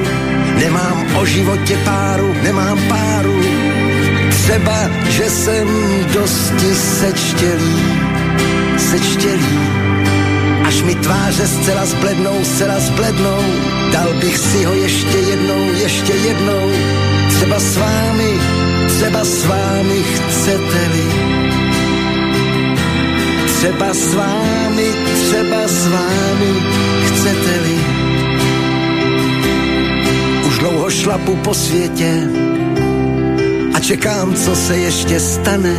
Nemám 0.59 1.05
o 1.15 1.25
životě 1.25 1.77
páru, 1.85 2.33
nemám 2.43 2.79
páru. 2.89 3.36
Třeba, 4.47 4.89
že 5.09 5.29
jsem 5.29 5.67
dosti 6.13 6.75
sečtělý, 6.75 7.75
sečtělý. 8.77 9.59
Až 10.65 10.81
mi 10.81 10.95
tváře 10.95 11.47
zcela 11.47 11.85
zblednou, 11.85 12.43
zcela 12.43 12.79
zblednou, 12.79 13.43
dal 13.91 14.13
bych 14.13 14.37
si 14.37 14.63
ho 14.63 14.73
ještě 14.73 15.17
jednou, 15.17 15.71
ještě 15.73 16.13
jednou. 16.13 16.71
Třeba 17.29 17.59
s 17.59 17.77
vámi, 17.77 18.31
třeba 18.87 19.23
s 19.23 19.45
vámi 19.45 20.03
chcete-li. 20.03 21.07
Třeba 23.47 23.93
s 23.93 24.13
vámi, 24.13 24.87
třeba 25.13 25.67
s 25.67 25.87
vámi 25.87 26.53
chcete-li. 27.05 27.79
Už 30.47 30.57
dlouho 30.59 30.89
šlapu 30.89 31.35
po 31.35 31.53
světě 31.53 32.46
a 33.77 33.79
čekám, 33.79 34.33
co 34.33 34.55
se 34.55 34.77
ještě 34.77 35.19
stane. 35.19 35.75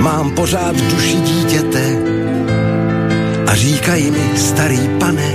Mám 0.00 0.30
pořád 0.30 0.76
duši 0.76 1.16
dítěte 1.16 1.96
a 3.46 3.54
říkají 3.54 4.10
mi, 4.10 4.38
starý 4.38 4.90
pane, 5.00 5.30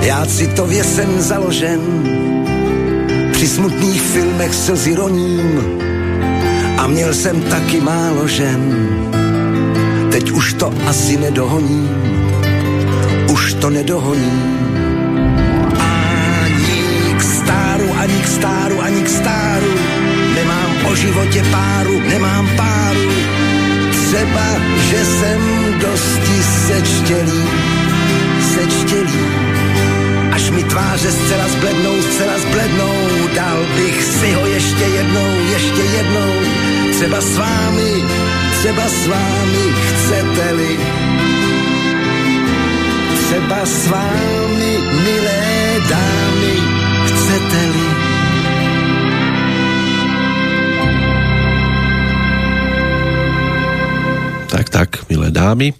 já 0.00 0.26
citově 0.26 0.84
jsem 0.84 1.20
založen, 1.20 1.80
při 3.32 3.48
smutných 3.48 4.02
filmech 4.02 4.54
slzy 4.54 4.94
roním 4.94 5.60
a 6.78 6.86
měl 6.86 7.14
jsem 7.14 7.42
taky 7.42 7.80
málo 7.80 8.28
žen. 8.28 8.88
Teď 10.12 10.30
už 10.30 10.52
to 10.52 10.72
asi 10.86 11.16
nedohoním 11.16 12.14
už 13.34 13.54
to 13.54 13.70
nedohoní. 13.70 14.32
Ani 15.78 17.14
k 17.18 17.22
stáru, 17.22 17.84
ani 17.98 18.18
k 18.22 18.26
stáru, 18.26 18.82
ani 18.82 19.02
k 19.02 19.08
stáru, 19.08 19.72
nemám 20.94 20.96
o 20.96 20.96
životě 20.96 21.42
páru, 21.50 22.00
nemám 22.00 22.48
páru. 22.56 23.10
Třeba, 23.90 24.46
že 24.90 25.04
jsem 25.04 25.40
dosti 25.80 26.42
sečtělý, 26.42 27.42
sečtělý. 28.54 29.24
Až 30.32 30.50
mi 30.50 30.64
tváře 30.64 31.12
zcela 31.12 31.48
zblednou, 31.48 32.02
zcela 32.02 32.38
zblednou, 32.38 32.94
dal 33.34 33.58
bych 33.76 34.04
si 34.04 34.32
ho 34.32 34.46
ještě 34.46 34.84
jednou, 34.84 35.30
ještě 35.52 35.82
jednou. 35.82 36.32
Třeba 36.90 37.20
s 37.20 37.36
vámi, 37.36 38.04
třeba 38.58 38.88
s 38.88 39.06
vámi 39.06 39.64
chcete-li 39.88 40.78
třeba 43.24 43.66
s 43.66 43.88
vámi, 43.88 44.78
milé 45.04 45.80
dámy, 45.88 46.54
chcete-li. 47.06 47.93
Dámy. 55.34 55.74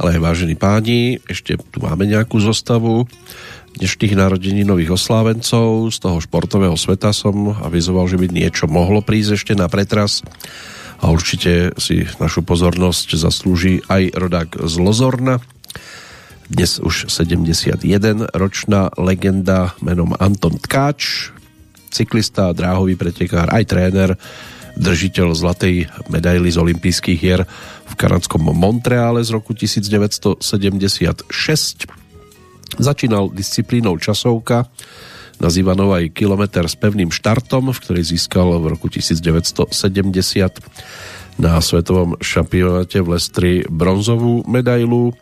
ale 0.00 0.16
aj 0.16 0.20
vážení 0.24 0.56
páni, 0.56 1.20
ešte 1.28 1.60
tu 1.60 1.84
máme 1.84 2.08
nejakú 2.08 2.40
zostavu 2.40 3.04
dnešných 3.76 4.16
narodení 4.16 4.64
nových 4.64 4.96
oslávencov. 4.96 5.92
Z 5.92 6.00
toho 6.00 6.16
športového 6.20 6.76
sveta 6.80 7.12
som 7.12 7.52
avizoval, 7.60 8.08
že 8.08 8.16
by 8.16 8.32
niečo 8.32 8.64
mohlo 8.72 9.04
prísť 9.04 9.36
ešte 9.36 9.52
na 9.52 9.68
pretras 9.68 10.24
a 11.00 11.12
určite 11.12 11.76
si 11.76 12.08
našu 12.16 12.40
pozornosť 12.40 13.20
zaslúži 13.20 13.84
aj 13.84 14.16
rodák 14.16 14.50
z 14.64 14.74
Lozorna. 14.80 15.44
Dnes 16.48 16.80
už 16.80 17.12
71 17.12 17.84
ročná 18.32 18.88
legenda 18.96 19.76
menom 19.84 20.16
Anton 20.16 20.56
Tkáč, 20.56 21.34
cyklista, 21.92 22.54
dráhový 22.56 22.96
pretekár, 22.96 23.52
aj 23.52 23.64
tréner, 23.66 24.10
držiteľ 24.76 25.32
zlatej 25.32 25.88
medaily 26.12 26.52
z 26.52 26.60
olympijských 26.60 27.18
hier 27.18 27.48
v 27.88 27.94
kanadskom 27.96 28.44
Montreale 28.52 29.24
z 29.24 29.32
roku 29.32 29.56
1976. 29.56 31.26
Začínal 32.76 33.32
disciplínou 33.32 33.96
časovka, 33.96 34.68
nazývanou 35.40 35.96
aj 35.96 36.12
kilometr 36.12 36.68
s 36.68 36.76
pevným 36.76 37.08
štartom, 37.08 37.72
v 37.72 37.78
ktorej 37.80 38.04
získal 38.12 38.60
v 38.60 38.76
roku 38.76 38.92
1970 38.92 39.72
na 41.36 41.60
svetovom 41.60 42.16
šampionáte 42.20 43.00
v 43.04 43.08
Lestri 43.16 43.52
bronzovú 43.68 44.44
medailu 44.48 45.12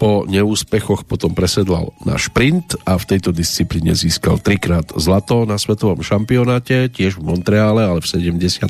po 0.00 0.24
neúspechoch 0.24 1.04
potom 1.04 1.36
presedlal 1.36 1.92
na 2.08 2.16
šprint 2.16 2.72
a 2.88 2.96
v 2.96 3.04
tejto 3.04 3.36
disciplíne 3.36 3.92
získal 3.92 4.40
trikrát 4.40 4.88
zlato 4.96 5.44
na 5.44 5.60
svetovom 5.60 6.00
šampionáte, 6.00 6.88
tiež 6.88 7.20
v 7.20 7.28
Montreále, 7.28 7.84
ale 7.84 8.00
v 8.00 8.08
74. 8.08 8.64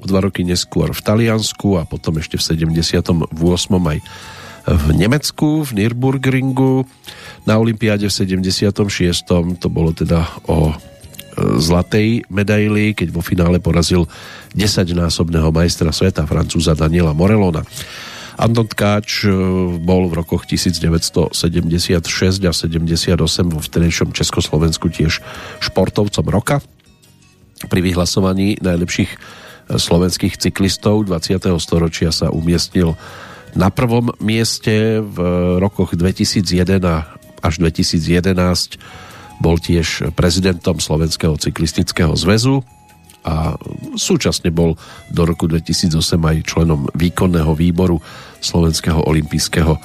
O 0.00 0.04
dva 0.04 0.20
roky 0.20 0.44
neskôr 0.44 0.92
v 0.92 1.00
Taliansku 1.00 1.80
a 1.80 1.88
potom 1.88 2.20
ešte 2.20 2.36
v 2.36 2.68
78. 2.68 3.32
aj 3.72 3.98
v 4.68 4.86
Nemecku, 4.92 5.64
v 5.64 5.70
Nürburgringu. 5.72 6.84
Na 7.48 7.56
Olympiáde 7.56 8.12
v 8.12 8.12
76. 8.12 8.76
to 9.56 9.68
bolo 9.72 9.96
teda 9.96 10.28
o 10.52 10.68
e, 10.68 10.74
zlatej 11.56 12.28
medaili, 12.28 12.92
keď 12.92 13.08
vo 13.08 13.24
finále 13.24 13.56
porazil 13.56 14.04
10-násobného 14.52 15.48
majstra 15.48 15.92
sveta, 15.92 16.28
francúza 16.28 16.76
Daniela 16.76 17.16
Morelona. 17.16 17.64
Anton 18.40 18.64
Tkáč 18.64 19.28
e, 19.28 19.30
bol 19.76 20.08
v 20.08 20.16
rokoch 20.16 20.48
1976 20.48 21.36
a 22.48 22.52
78 22.56 23.52
vo 23.52 23.60
vtedejšom 23.60 24.16
Československu 24.16 24.88
tiež 24.88 25.20
športovcom 25.60 26.26
roka. 26.32 26.64
Pri 27.68 27.80
vyhlasovaní 27.84 28.56
najlepších 28.64 29.10
e, 29.12 29.18
slovenských 29.76 30.40
cyklistov 30.40 31.04
20. 31.04 31.36
storočia 31.60 32.08
sa 32.08 32.32
umiestnil 32.32 32.96
na 33.52 33.68
prvom 33.68 34.08
mieste 34.22 35.04
v 35.04 35.18
rokoch 35.60 35.92
2001 35.92 36.80
až 37.44 37.54
2011 37.60 38.80
bol 39.40 39.56
tiež 39.56 40.12
prezidentom 40.16 40.78
Slovenského 40.78 41.36
cyklistického 41.36 42.12
zväzu 42.16 42.60
a 43.20 43.56
súčasne 44.00 44.48
bol 44.48 44.80
do 45.12 45.22
roku 45.28 45.44
2008 45.44 45.96
aj 46.16 46.36
členom 46.44 46.88
výkonného 46.96 47.52
výboru 47.52 48.00
Slovenského 48.40 49.04
olympijského 49.04 49.78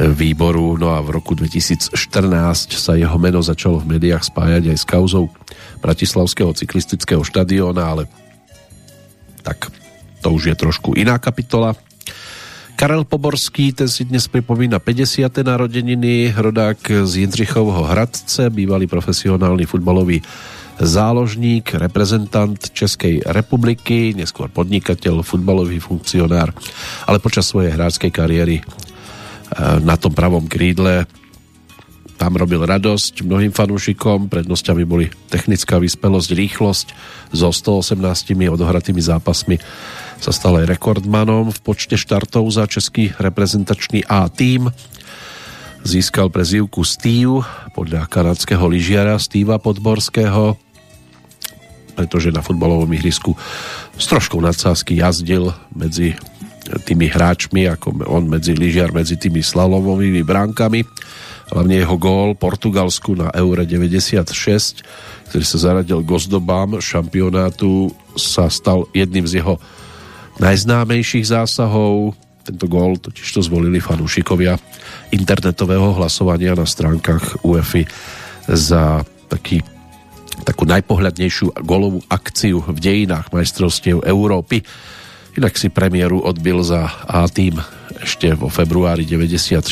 výboru. 0.00 0.80
No 0.80 0.96
a 0.96 1.04
v 1.04 1.14
roku 1.14 1.36
2014 1.36 1.94
sa 2.74 2.96
jeho 2.96 3.18
meno 3.20 3.44
začalo 3.44 3.78
v 3.78 3.98
médiách 3.98 4.24
spájať 4.24 4.72
aj 4.72 4.78
s 4.78 4.88
kauzou 4.88 5.28
Bratislavského 5.84 6.50
cyklistického 6.56 7.22
štadióna, 7.22 7.82
ale 7.84 8.02
tak 9.42 9.68
to 10.22 10.28
už 10.30 10.54
je 10.54 10.56
trošku 10.56 10.94
iná 10.94 11.18
kapitola. 11.18 11.74
Karel 12.78 13.06
Poborský, 13.06 13.70
ten 13.70 13.86
si 13.86 14.02
dnes 14.02 14.26
pripomína 14.26 14.82
50. 14.82 15.30
narodeniny, 15.46 16.34
rodák 16.34 17.06
z 17.06 17.12
Jindřichovho 17.26 17.86
Hradce, 17.86 18.50
bývalý 18.50 18.86
profesionálny 18.86 19.66
futbalový 19.66 20.22
záložník, 20.80 21.76
reprezentant 21.76 22.56
Českej 22.56 23.20
republiky, 23.28 24.16
neskôr 24.16 24.48
podnikateľ, 24.48 25.26
futbalový 25.26 25.82
funkcionár, 25.82 26.54
ale 27.04 27.18
počas 27.20 27.50
svojej 27.50 27.74
hráčskej 27.74 28.12
kariéry 28.14 28.56
e, 28.60 28.64
na 29.84 30.00
tom 30.00 30.14
pravom 30.14 30.48
krídle. 30.48 31.04
Tam 32.16 32.38
robil 32.38 32.62
radosť 32.62 33.26
mnohým 33.26 33.50
fanúšikom, 33.50 34.30
prednosťami 34.30 34.82
boli 34.86 35.10
technická 35.26 35.82
vyspelosť, 35.82 36.30
rýchlosť, 36.30 36.86
so 37.34 37.50
118 37.50 37.98
odohratými 38.46 39.02
zápasmi. 39.02 39.58
Sa 40.22 40.30
stal 40.30 40.62
aj 40.62 40.70
rekordmanom 40.78 41.50
v 41.50 41.58
počte 41.66 41.98
štartov 41.98 42.46
za 42.46 42.70
český 42.70 43.10
reprezentačný 43.18 44.06
A 44.06 44.30
tým. 44.30 44.70
Získal 45.82 46.30
prezývku 46.30 46.86
Steve 46.86 47.42
podľa 47.74 48.06
kanadského 48.06 48.62
lyžiara 48.70 49.18
Steva 49.18 49.58
Podborského, 49.58 50.54
pretože 51.92 52.32
na 52.32 52.40
futbalovom 52.40 52.88
ihrisku 52.92 53.36
s 53.96 54.04
troškou 54.08 54.40
nadsázky 54.40 55.00
jazdil 55.00 55.52
medzi 55.72 56.16
tými 56.86 57.10
hráčmi, 57.10 57.66
ako 57.68 58.06
on 58.06 58.30
medzi 58.30 58.54
lyžiar, 58.54 58.94
medzi 58.94 59.18
tými 59.18 59.42
slalomovými 59.42 60.22
bránkami. 60.22 60.86
Hlavne 61.52 61.74
jeho 61.84 61.96
gól 62.00 62.32
Portugalsku 62.38 63.18
na 63.18 63.28
Eure 63.34 63.68
96, 63.68 64.80
ktorý 65.28 65.44
sa 65.44 65.58
zaradil 65.58 66.00
k 66.00 66.08
ozdobám 66.08 66.80
šampionátu, 66.80 67.92
sa 68.16 68.48
stal 68.48 68.88
jedným 68.96 69.28
z 69.28 69.42
jeho 69.42 69.60
najznámejších 70.40 71.28
zásahov. 71.28 72.16
Tento 72.42 72.66
gól 72.66 72.96
totiž 72.98 73.26
to 73.36 73.40
zvolili 73.44 73.78
fanúšikovia 73.78 74.56
internetového 75.12 75.92
hlasovania 75.92 76.56
na 76.56 76.64
stránkach 76.64 77.44
UEFI 77.44 77.84
za 78.48 79.04
taký 79.28 79.60
takú 80.42 80.66
najpohľadnejšiu 80.66 81.62
golovú 81.62 82.02
akciu 82.10 82.62
v 82.66 82.78
dejinách 82.78 83.30
majstrovstiev 83.30 84.02
Európy. 84.02 84.62
Inak 85.32 85.56
si 85.56 85.72
premiéru 85.72 86.20
odbil 86.20 86.60
za 86.60 86.92
A 87.08 87.24
tým 87.30 87.56
ešte 88.02 88.34
vo 88.34 88.50
februári 88.50 89.06
94 89.06 89.62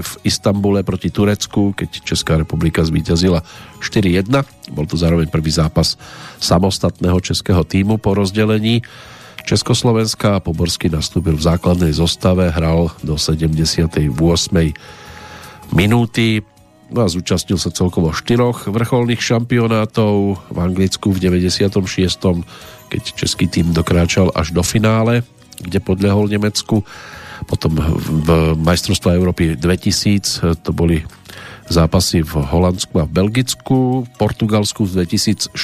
v 0.00 0.10
Istambule 0.24 0.80
proti 0.82 1.12
Turecku, 1.12 1.76
keď 1.76 2.00
Česká 2.02 2.40
republika 2.40 2.80
zvíťazila 2.80 3.44
4-1. 3.78 4.24
Bol 4.72 4.88
to 4.88 4.96
zároveň 4.96 5.28
prvý 5.28 5.52
zápas 5.52 6.00
samostatného 6.40 7.20
českého 7.20 7.60
týmu 7.62 8.00
po 8.00 8.16
rozdelení. 8.16 8.80
Československa 9.44 10.40
a 10.40 10.42
Poborsky 10.42 10.88
nastúpil 10.88 11.36
v 11.36 11.44
základnej 11.44 11.92
zostave, 11.92 12.48
hral 12.48 12.88
do 13.04 13.20
78. 13.20 14.08
minúty 15.76 16.40
No 16.92 17.04
a 17.04 17.08
zúčastnil 17.08 17.56
sa 17.56 17.72
celkovo 17.72 18.12
štyroch 18.12 18.68
vrcholných 18.68 19.22
šampionátov 19.22 20.36
v 20.52 20.58
Anglicku 20.60 21.10
v 21.10 21.18
96. 21.32 21.80
keď 22.92 23.02
český 23.16 23.48
tým 23.48 23.72
dokráčal 23.72 24.28
až 24.36 24.52
do 24.52 24.60
finále, 24.60 25.24
kde 25.58 25.80
podlehol 25.80 26.28
Nemecku. 26.28 26.84
Potom 27.48 27.76
v 27.76 28.54
majstrovstve 28.60 29.16
Európy 29.16 29.56
2000 29.58 30.60
to 30.62 30.70
boli 30.70 31.02
zápasy 31.66 32.20
v 32.20 32.44
Holandsku 32.44 33.00
a 33.00 33.08
v 33.08 33.14
Belgicku. 33.16 34.04
V 34.04 34.10
Portugalsku 34.20 34.84
v 34.84 35.02
2004 35.02 35.56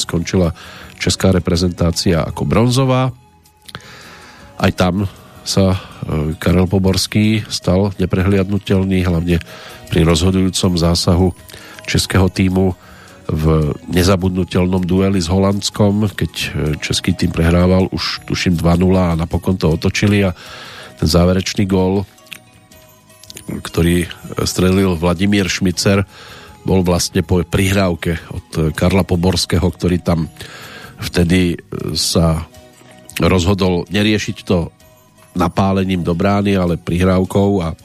skončila 0.00 0.56
česká 0.96 1.30
reprezentácia 1.30 2.24
ako 2.24 2.48
bronzová. 2.48 3.12
Aj 4.56 4.72
tam 4.72 5.04
sa 5.42 5.74
e, 5.74 5.78
Karel 6.38 6.70
Poborský 6.70 7.42
stal 7.50 7.90
neprehliadnutelný, 7.98 9.02
hlavne 9.06 9.42
pri 9.90 10.00
rozhodujúcom 10.06 10.78
zásahu 10.78 11.34
českého 11.86 12.30
týmu 12.30 12.74
v 13.26 13.74
nezabudnutelnom 13.90 14.82
dueli 14.82 15.22
s 15.22 15.30
Holandskom, 15.30 16.10
keď 16.14 16.32
e, 16.32 16.48
český 16.78 17.14
tým 17.14 17.34
prehrával 17.34 17.90
už 17.90 18.26
tuším 18.26 18.58
2-0 18.58 18.92
a 18.98 19.18
napokon 19.18 19.58
to 19.58 19.70
otočili 19.70 20.26
a 20.26 20.34
ten 20.98 21.08
záverečný 21.10 21.66
gól, 21.66 22.06
ktorý 23.42 24.06
strelil 24.46 24.94
Vladimír 24.94 25.50
Šmicer, 25.50 26.06
bol 26.62 26.86
vlastne 26.86 27.26
po 27.26 27.42
prihrávke 27.42 28.22
od 28.30 28.70
Karla 28.78 29.02
Poborského, 29.02 29.66
ktorý 29.66 29.98
tam 29.98 30.30
vtedy 31.02 31.58
sa 31.98 32.46
rozhodol 33.18 33.82
neriešiť 33.90 34.36
to 34.46 34.70
napálením 35.32 36.04
do 36.04 36.14
brány, 36.14 36.56
ale 36.56 36.76
prihrávkou 36.76 37.48
a 37.62 37.68
e, 37.72 37.76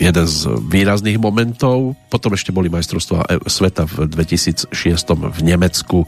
jeden 0.00 0.26
z 0.26 0.50
výrazných 0.68 1.18
momentov. 1.20 1.94
Potom 2.10 2.34
ešte 2.34 2.50
boli 2.50 2.68
majstrovstvá 2.68 3.20
e- 3.30 3.42
sveta 3.46 3.86
v 3.86 4.10
2006 4.10 4.74
v 5.14 5.40
Nemecku. 5.42 6.04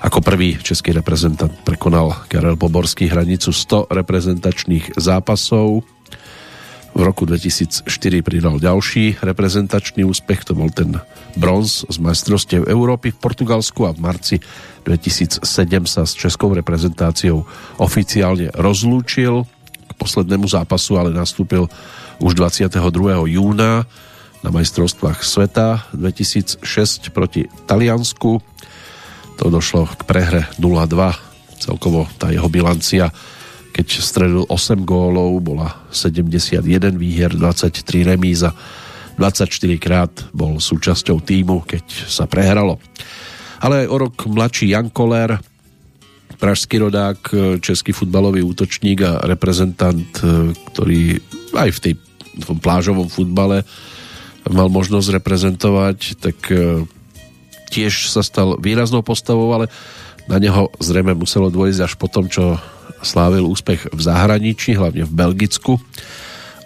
Ako 0.00 0.20
prvý 0.20 0.60
český 0.60 0.92
reprezentant 0.92 1.52
prekonal 1.64 2.28
Karel 2.28 2.54
Poborský 2.60 3.08
hranicu 3.08 3.50
100 3.50 3.90
reprezentačných 3.90 4.94
zápasov. 5.00 5.82
V 6.96 7.04
roku 7.04 7.28
2004 7.28 7.84
pridal 8.24 8.56
ďalší 8.56 9.20
reprezentačný 9.20 10.00
úspech, 10.08 10.48
to 10.48 10.56
bol 10.56 10.72
ten 10.72 10.96
bronz 11.36 11.84
z 11.84 12.00
majstrovstiev 12.00 12.64
Európy 12.64 13.12
v 13.12 13.20
Portugalsku 13.20 13.84
a 13.84 13.92
v 13.92 14.00
marci 14.00 14.40
2007 14.88 15.44
sa 15.84 16.08
s 16.08 16.16
českou 16.16 16.56
reprezentáciou 16.56 17.44
oficiálne 17.76 18.48
rozlúčil 18.56 19.44
k 19.84 19.92
poslednému 19.92 20.48
zápasu, 20.48 20.96
ale 20.96 21.12
nastúpil 21.12 21.68
už 22.16 22.32
22. 22.32 22.80
júna 23.28 23.84
na 24.40 24.48
majstrovstvách 24.48 25.20
sveta 25.20 25.92
2006 25.92 26.64
proti 27.12 27.44
Taliansku. 27.68 28.40
To 29.36 29.44
došlo 29.52 29.84
k 29.84 30.00
prehre 30.08 30.42
0-2. 30.56 31.12
Celkovo 31.60 32.08
tá 32.16 32.32
jeho 32.32 32.48
bilancia, 32.48 33.12
keď 33.76 33.86
stredil 34.00 34.42
8 34.48 34.88
gólov, 34.88 35.36
bola 35.44 35.84
71 35.92 36.96
výhier, 36.96 37.28
23 37.36 38.08
remíz 38.08 38.40
a 38.40 38.56
24 39.20 39.52
krát 39.76 40.12
bol 40.32 40.56
súčasťou 40.56 41.20
týmu, 41.20 41.68
keď 41.68 42.08
sa 42.08 42.24
prehralo. 42.24 42.80
Ale 43.60 43.84
aj 43.84 43.88
o 43.92 43.96
rok 44.00 44.16
mladší 44.24 44.72
Jan 44.72 44.88
Koller, 44.88 45.36
pražský 46.40 46.88
rodák, 46.88 47.20
český 47.60 47.92
futbalový 47.92 48.44
útočník 48.44 49.04
a 49.04 49.24
reprezentant, 49.24 50.08
ktorý 50.72 51.20
aj 51.56 51.70
v 51.76 51.80
tej 51.80 51.94
v 52.36 52.44
tom 52.44 52.58
plážovom 52.60 53.08
futbale 53.08 53.64
mal 54.46 54.68
možnosť 54.70 55.18
reprezentovať, 55.18 55.98
tak 56.20 56.38
e, 56.52 56.86
tiež 57.72 58.12
sa 58.12 58.22
stal 58.22 58.60
výraznou 58.62 59.02
postavou, 59.02 59.50
ale 59.50 59.66
na 60.30 60.38
neho 60.38 60.70
zrejme 60.78 61.18
muselo 61.18 61.50
dôjsť 61.50 61.80
až 61.82 61.92
po 61.98 62.06
tom, 62.06 62.30
čo 62.30 62.60
slávil 63.06 63.46
úspech 63.46 63.94
v 63.94 64.00
zahraničí, 64.02 64.74
hlavne 64.74 65.06
v 65.06 65.12
Belgicku 65.14 65.78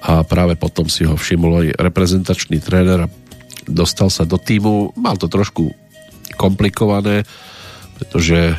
a 0.01 0.25
práve 0.25 0.57
potom 0.57 0.89
si 0.89 1.05
ho 1.05 1.12
všimol 1.12 1.53
aj 1.61 1.69
reprezentačný 1.77 2.57
tréner 2.65 3.05
a 3.05 3.12
dostal 3.69 4.09
sa 4.09 4.25
do 4.25 4.41
týmu. 4.41 4.97
Mal 4.97 5.21
to 5.21 5.29
trošku 5.29 5.69
komplikované, 6.41 7.29
pretože 8.01 8.53
e, 8.53 8.55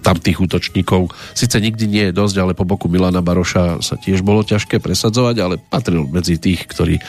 tam 0.00 0.16
tých 0.16 0.40
útočníkov 0.40 1.12
síce 1.36 1.60
nikdy 1.60 1.84
nie 1.84 2.04
je 2.08 2.16
dosť, 2.16 2.36
ale 2.40 2.52
po 2.56 2.64
boku 2.64 2.88
Milana 2.88 3.20
Baroša 3.20 3.84
sa 3.84 4.00
tiež 4.00 4.24
bolo 4.24 4.40
ťažké 4.40 4.80
presadzovať, 4.80 5.36
ale 5.44 5.60
patril 5.60 6.08
medzi 6.08 6.40
tých, 6.40 6.64
ktorí 6.64 7.00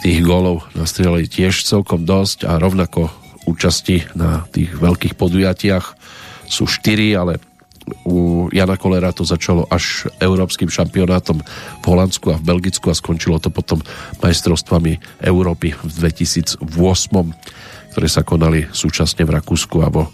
tých 0.00 0.18
gólov 0.24 0.64
nastrelili 0.72 1.28
tiež 1.28 1.60
celkom 1.60 2.08
dosť 2.08 2.48
a 2.48 2.56
rovnako 2.56 3.12
účasti 3.44 4.16
na 4.16 4.48
tých 4.48 4.72
veľkých 4.72 5.16
podujatiach 5.16 5.84
sú 6.48 6.64
štyri, 6.64 7.12
ale 7.12 7.36
u 8.06 8.48
Jana 8.52 8.76
Kolera 8.76 9.14
to 9.14 9.22
začalo 9.22 9.66
až 9.70 10.08
európskym 10.18 10.68
šampionátom 10.68 11.38
v 11.80 11.84
Holandsku 11.84 12.34
a 12.34 12.40
v 12.40 12.46
Belgicku 12.46 12.90
a 12.90 12.98
skončilo 12.98 13.38
to 13.38 13.52
potom 13.52 13.82
majstrovstvami 14.22 15.22
Európy 15.22 15.74
v 15.74 15.90
2008, 15.90 16.62
ktoré 17.94 18.08
sa 18.08 18.22
konali 18.22 18.66
súčasne 18.70 19.22
v 19.26 19.34
Rakúsku 19.38 19.76
a 19.82 19.88
vo 19.88 20.08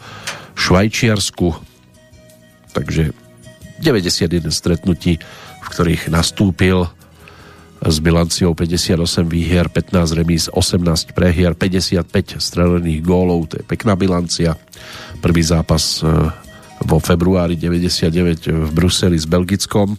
Švajčiarsku 0.56 1.76
takže 2.76 3.16
91 3.80 4.52
stretnutí, 4.52 5.16
v 5.64 5.66
ktorých 5.72 6.12
nastúpil 6.12 6.84
s 7.80 7.96
bilanciou 8.00 8.56
58 8.56 9.28
výhier, 9.28 9.68
15 9.68 10.16
remíz, 10.16 10.48
18 10.48 11.12
prehier, 11.12 11.52
55 11.52 12.40
strelených 12.40 13.00
gólov, 13.04 13.52
to 13.52 13.60
je 13.60 13.64
pekná 13.64 13.96
bilancia. 13.96 14.56
Prvý 15.20 15.44
zápas 15.44 16.00
e, 16.00 16.08
vo 16.86 17.02
februári 17.02 17.58
99 17.58 18.46
v 18.46 18.70
Bruseli 18.70 19.18
s 19.18 19.26
Belgickom, 19.26 19.98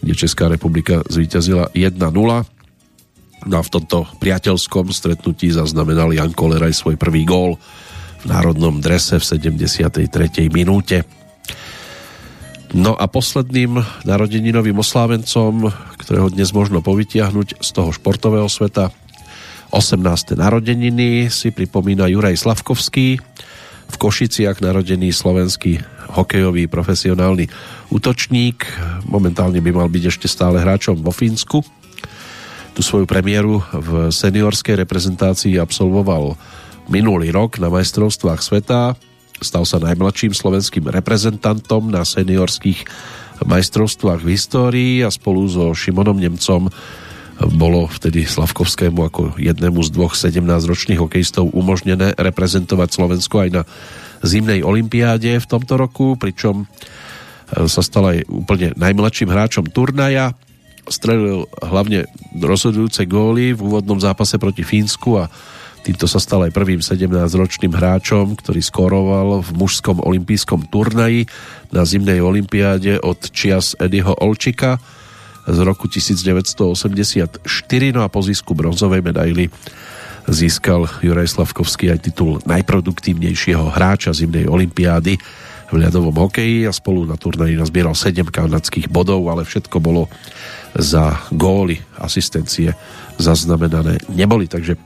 kde 0.00 0.14
Česká 0.16 0.48
republika 0.48 1.04
zvíťazila 1.04 1.70
1-0. 1.76 2.00
No 3.44 3.54
a 3.60 3.62
v 3.62 3.72
tomto 3.72 4.08
priateľskom 4.18 4.88
stretnutí 4.88 5.52
zaznamenal 5.52 6.16
Jan 6.16 6.32
Koler 6.32 6.64
aj 6.64 6.80
svoj 6.80 6.96
prvý 6.96 7.28
gól 7.28 7.60
v 8.24 8.24
národnom 8.24 8.80
drese 8.80 9.20
v 9.20 9.24
73. 9.24 10.08
minúte. 10.48 11.04
No 12.74 12.96
a 12.96 13.06
posledným 13.06 13.78
narodeninovým 14.02 14.74
oslávencom, 14.80 15.70
ktorého 16.00 16.32
dnes 16.32 16.50
možno 16.50 16.82
povytiahnuť 16.82 17.62
z 17.62 17.68
toho 17.70 17.94
športového 17.94 18.48
sveta, 18.50 18.90
18. 19.70 20.38
narodeniny 20.38 21.30
si 21.30 21.50
pripomína 21.50 22.06
Juraj 22.06 22.38
Slavkovský, 22.38 23.18
v 23.90 23.96
Košiciach 23.96 24.60
narodený 24.60 25.12
slovenský 25.12 25.80
hokejový 26.14 26.68
profesionálny 26.68 27.50
útočník. 27.90 28.64
Momentálne 29.08 29.58
by 29.60 29.70
mal 29.72 29.88
byť 29.90 30.04
ešte 30.10 30.26
stále 30.30 30.62
hráčom 30.62 31.00
vo 31.00 31.10
Fínsku. 31.10 31.60
Tu 32.74 32.80
svoju 32.82 33.06
premiéru 33.06 33.62
v 33.70 34.10
seniorskej 34.10 34.82
reprezentácii 34.82 35.58
absolvoval 35.60 36.34
minulý 36.90 37.30
rok 37.30 37.62
na 37.62 37.70
majstrovstvách 37.70 38.40
sveta 38.42 38.98
Stal 39.42 39.66
sa 39.66 39.82
najmladším 39.82 40.30
slovenským 40.30 40.86
reprezentantom 40.86 41.90
na 41.90 42.06
seniorských 42.06 42.86
majstrovstvách 43.42 44.22
v 44.22 44.30
histórii 44.30 44.94
a 45.02 45.10
spolu 45.10 45.44
so 45.50 45.74
Šimonom 45.74 46.16
Nemcom 46.16 46.70
bolo 47.42 47.90
vtedy 47.90 48.22
Slavkovskému 48.22 49.00
ako 49.10 49.22
jednému 49.36 49.82
z 49.82 49.90
dvoch 49.90 50.14
17-ročných 50.14 51.02
hokejistov 51.02 51.50
umožnené 51.50 52.14
reprezentovať 52.14 52.88
Slovensko 52.94 53.42
aj 53.42 53.50
na 53.50 53.62
zimnej 54.22 54.62
olympiáde 54.62 55.42
v 55.42 55.46
tomto 55.50 55.74
roku, 55.74 56.14
pričom 56.14 56.64
e, 56.64 56.66
sa 57.66 57.82
stal 57.82 58.14
aj 58.14 58.18
úplne 58.30 58.72
najmladším 58.78 59.28
hráčom 59.28 59.66
turnaja. 59.74 60.32
Strelil 60.86 61.50
hlavne 61.58 62.06
rozhodujúce 62.38 63.08
góly 63.10 63.56
v 63.56 63.60
úvodnom 63.60 63.98
zápase 63.98 64.38
proti 64.38 64.62
Fínsku 64.62 65.18
a 65.18 65.26
Týmto 65.84 66.08
sa 66.08 66.16
stal 66.16 66.48
aj 66.48 66.56
prvým 66.56 66.80
17-ročným 66.80 67.76
hráčom, 67.76 68.40
ktorý 68.40 68.64
skoroval 68.64 69.44
v 69.44 69.50
mužskom 69.52 70.00
olympijskom 70.00 70.72
turnaji 70.72 71.28
na 71.76 71.84
zimnej 71.84 72.24
olympiáde 72.24 72.96
od 73.04 73.20
čias 73.28 73.76
Eddieho 73.76 74.16
Olčika 74.16 74.80
z 75.44 75.58
roku 75.60 75.86
1984, 75.88 77.44
no 77.92 78.00
a 78.00 78.08
po 78.08 78.20
zisku 78.24 78.56
bronzovej 78.56 79.04
medaily 79.04 79.52
získal 80.24 80.88
Juraj 81.04 81.28
Slavkovský 81.28 81.92
aj 81.92 82.00
titul 82.08 82.40
najproduktívnejšieho 82.48 83.68
hráča 83.68 84.16
zimnej 84.16 84.48
olympiády 84.48 85.20
v 85.68 85.74
ľadovom 85.76 86.16
hokeji 86.16 86.64
a 86.64 86.72
spolu 86.72 87.04
na 87.04 87.20
turnaji 87.20 87.60
nazbieral 87.60 87.92
7 87.92 88.24
kanadských 88.28 88.88
bodov, 88.88 89.26
ale 89.28 89.44
všetko 89.44 89.76
bolo 89.80 90.08
za 90.76 91.28
góly, 91.32 91.80
asistencie 92.00 92.72
zaznamenané 93.20 94.00
neboli, 94.12 94.48
takže 94.48 94.80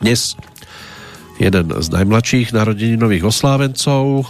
dnes 0.00 0.36
jeden 1.40 1.72
z 1.72 1.88
najmladších 1.92 2.52
narodeninových 2.52 3.28
oslávencov. 3.28 4.28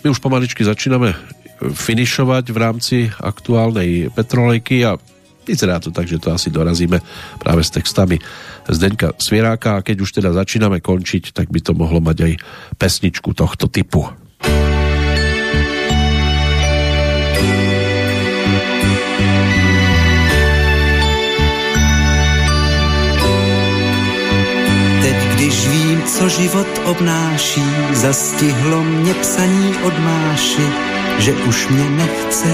My 0.00 0.06
už 0.08 0.20
pomaličky 0.20 0.64
začíname 0.64 1.12
finišovať 1.60 2.44
v 2.48 2.58
rámci 2.58 2.96
aktuálnej 3.20 4.08
petrolejky 4.16 4.88
a 4.88 4.96
vyzerá 5.44 5.76
to 5.80 5.92
tak, 5.92 6.08
že 6.08 6.20
to 6.20 6.32
asi 6.32 6.48
dorazíme 6.48 7.00
práve 7.36 7.60
s 7.60 7.74
textami 7.74 8.16
Zdeňka 8.70 9.18
Svieráka 9.20 9.80
a 9.80 9.84
keď 9.84 9.96
už 10.04 10.10
teda 10.20 10.30
začíname 10.32 10.80
končiť, 10.80 11.36
tak 11.36 11.52
by 11.52 11.60
to 11.60 11.72
mohlo 11.76 12.00
mať 12.00 12.18
aj 12.22 12.32
pesničku 12.78 13.34
tohto 13.34 13.66
typu. 13.66 14.08
Když 25.50 25.68
vím, 25.68 26.02
co 26.02 26.28
život 26.28 26.80
obnáší, 26.84 27.62
zastihlo 27.92 28.82
mě 28.82 29.14
psaní 29.14 29.74
od 29.82 29.94
že 31.18 31.32
už 31.32 31.68
mě 31.68 31.90
nechce. 31.90 32.48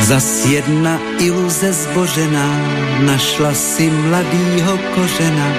Zas 0.00 0.46
jedna 0.46 1.00
iluze 1.18 1.72
zbožená, 1.72 2.60
našla 3.00 3.54
si 3.54 3.90
mladýho 3.90 4.78
kořena, 4.94 5.52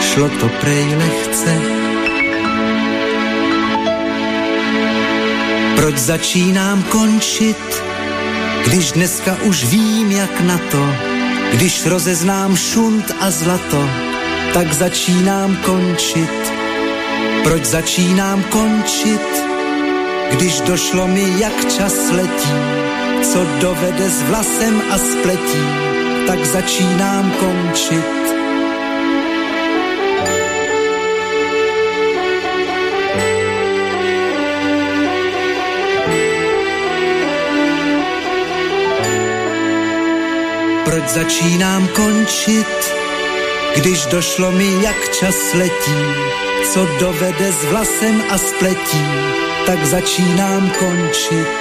šlo 0.00 0.28
to 0.28 0.48
prej 0.48 0.94
lehce. 0.96 1.60
Proč 5.76 5.96
začínám 5.96 6.82
končit, 6.82 7.82
když 8.64 8.92
dneska 8.92 9.36
už 9.42 9.64
vím, 9.64 10.10
jak 10.10 10.40
na 10.40 10.58
to, 10.58 11.09
když 11.52 11.86
rozeznám 11.86 12.56
šunt 12.56 13.12
a 13.20 13.30
zlato, 13.30 13.90
tak 14.54 14.72
začínám 14.72 15.56
končit. 15.56 16.52
Proč 17.44 17.64
začínám 17.64 18.42
končit, 18.42 19.42
když 20.32 20.60
došlo 20.60 21.08
mi, 21.08 21.40
jak 21.40 21.72
čas 21.76 22.10
letí, 22.10 22.52
co 23.32 23.46
dovede 23.60 24.10
s 24.10 24.22
vlasem 24.22 24.82
a 24.90 24.98
spletí, 24.98 25.64
tak 26.26 26.44
začínám 26.44 27.30
končit. 27.30 28.39
Proč 40.90 41.08
začínám 41.08 41.88
končit, 41.88 42.94
když 43.76 44.06
došlo 44.06 44.52
mi, 44.52 44.82
jak 44.82 45.08
čas 45.18 45.54
letí, 45.54 46.00
co 46.72 46.86
dovede 47.00 47.52
s 47.52 47.64
vlasem 47.64 48.22
a 48.30 48.38
spletí, 48.38 49.06
tak 49.66 49.86
začínám 49.86 50.70
končit. 50.70 51.60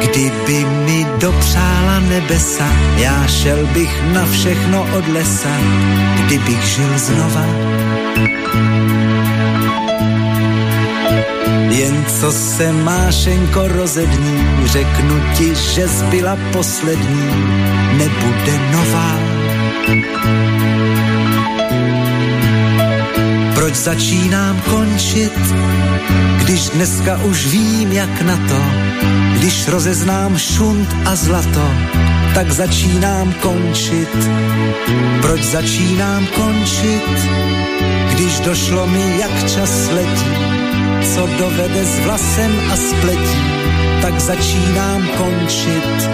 Kdyby 0.00 0.64
mi 0.64 1.06
dopřála 1.18 2.00
nebesa, 2.00 2.68
já 2.96 3.26
šel 3.26 3.66
bych 3.66 4.02
na 4.12 4.26
všechno 4.26 4.88
od 4.98 5.08
lesa, 5.08 5.56
kdybych 6.26 6.62
žil 6.62 6.98
znova. 6.98 7.46
Jen 11.72 12.04
co 12.20 12.32
se 12.32 12.72
Mášenko 12.72 13.68
rozední, 13.68 14.66
řeknu 14.66 15.20
ti, 15.38 15.54
že 15.54 15.88
zbyla 15.88 16.38
poslední, 16.52 17.30
nebude 17.96 18.58
nová. 18.72 19.18
Proč 23.54 23.74
začínám 23.74 24.60
končit, 24.70 25.32
když 26.44 26.68
dneska 26.68 27.20
už 27.24 27.46
vím, 27.46 27.92
jak 27.92 28.22
na 28.22 28.36
to, 28.36 28.62
když 29.36 29.68
rozeznám 29.68 30.38
šunt 30.38 30.96
a 31.06 31.16
zlato, 31.16 31.70
tak 32.34 32.50
začínám 32.52 33.32
končit. 33.32 34.16
Proč 35.20 35.42
začínám 35.42 36.26
končit, 36.26 37.02
když 38.14 38.40
došlo 38.40 38.86
mi, 38.86 39.18
jak 39.18 39.50
čas 39.50 39.90
letí, 39.90 40.51
co 41.14 41.26
dovede 41.26 41.84
s 41.84 41.98
vlasem 41.98 42.52
a 42.72 42.76
spletí, 42.76 43.42
tak 44.02 44.20
začínám 44.20 45.08
končit. 45.18 46.10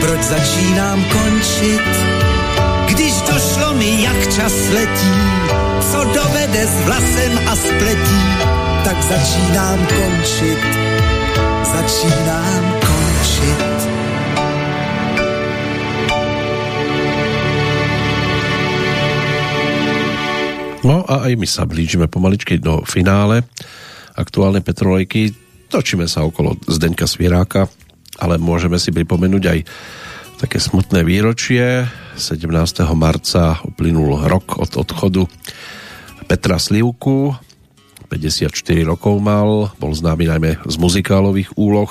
Proč 0.00 0.20
začínám 0.20 1.04
končit, 1.04 1.88
když 2.86 3.12
došlo 3.20 3.74
mi, 3.74 4.02
jak 4.02 4.34
čas 4.36 4.52
letí, 4.72 5.14
co 5.92 6.04
dovede 6.04 6.66
s 6.66 6.84
vlasem 6.84 7.40
a 7.46 7.56
spletí, 7.56 8.22
tak 8.84 9.02
začínám 9.02 9.86
končit, 9.86 10.89
začínám 11.70 12.62
končit. 12.82 13.80
No 20.80 21.04
a 21.04 21.28
aj 21.28 21.32
my 21.36 21.46
sa 21.46 21.68
blížime 21.68 22.08
pomaličky 22.08 22.56
do 22.56 22.82
finále 22.88 23.44
aktuálnej 24.16 24.64
Petrolejky. 24.64 25.32
Točíme 25.68 26.08
sa 26.08 26.24
okolo 26.24 26.56
Zdeňka 26.66 27.04
Svieráka, 27.04 27.68
ale 28.18 28.40
môžeme 28.40 28.80
si 28.80 28.90
pripomenúť 28.90 29.44
aj 29.44 29.58
také 30.40 30.56
smutné 30.56 31.04
výročie. 31.04 31.84
17. 32.16 32.48
marca 32.96 33.60
uplynul 33.62 34.24
rok 34.24 34.56
od 34.56 34.72
odchodu 34.80 35.28
Petra 36.24 36.56
Slivku. 36.56 37.36
54 38.10 38.50
rokov 38.82 39.22
mal, 39.22 39.70
bol 39.78 39.94
známy 39.94 40.26
najmä 40.26 40.50
z 40.66 40.76
muzikálových 40.82 41.54
úloh 41.54 41.86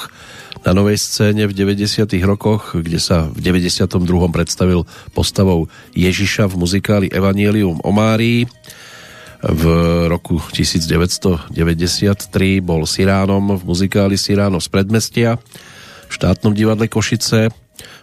na 0.67 0.75
novej 0.75 0.99
scéne 0.99 1.47
v 1.47 1.55
90. 1.55 2.11
rokoch, 2.27 2.75
kde 2.75 2.99
sa 2.99 3.31
v 3.31 3.39
92. 3.39 4.03
predstavil 4.27 4.83
postavou 5.15 5.71
Ježiša 5.95 6.51
v 6.51 6.55
muzikáli 6.59 7.07
Evangelium 7.07 7.79
o 7.79 7.91
Márii. 7.95 8.43
V 9.39 9.63
roku 10.11 10.43
1993 10.51 11.55
bol 12.59 12.83
Siránom 12.83 13.55
v 13.55 13.63
muzikáli 13.63 14.19
Siráno 14.19 14.59
z 14.59 14.67
predmestia 14.67 15.39
v 15.39 16.11
štátnom 16.11 16.51
divadle 16.51 16.91
Košice. 16.91 17.47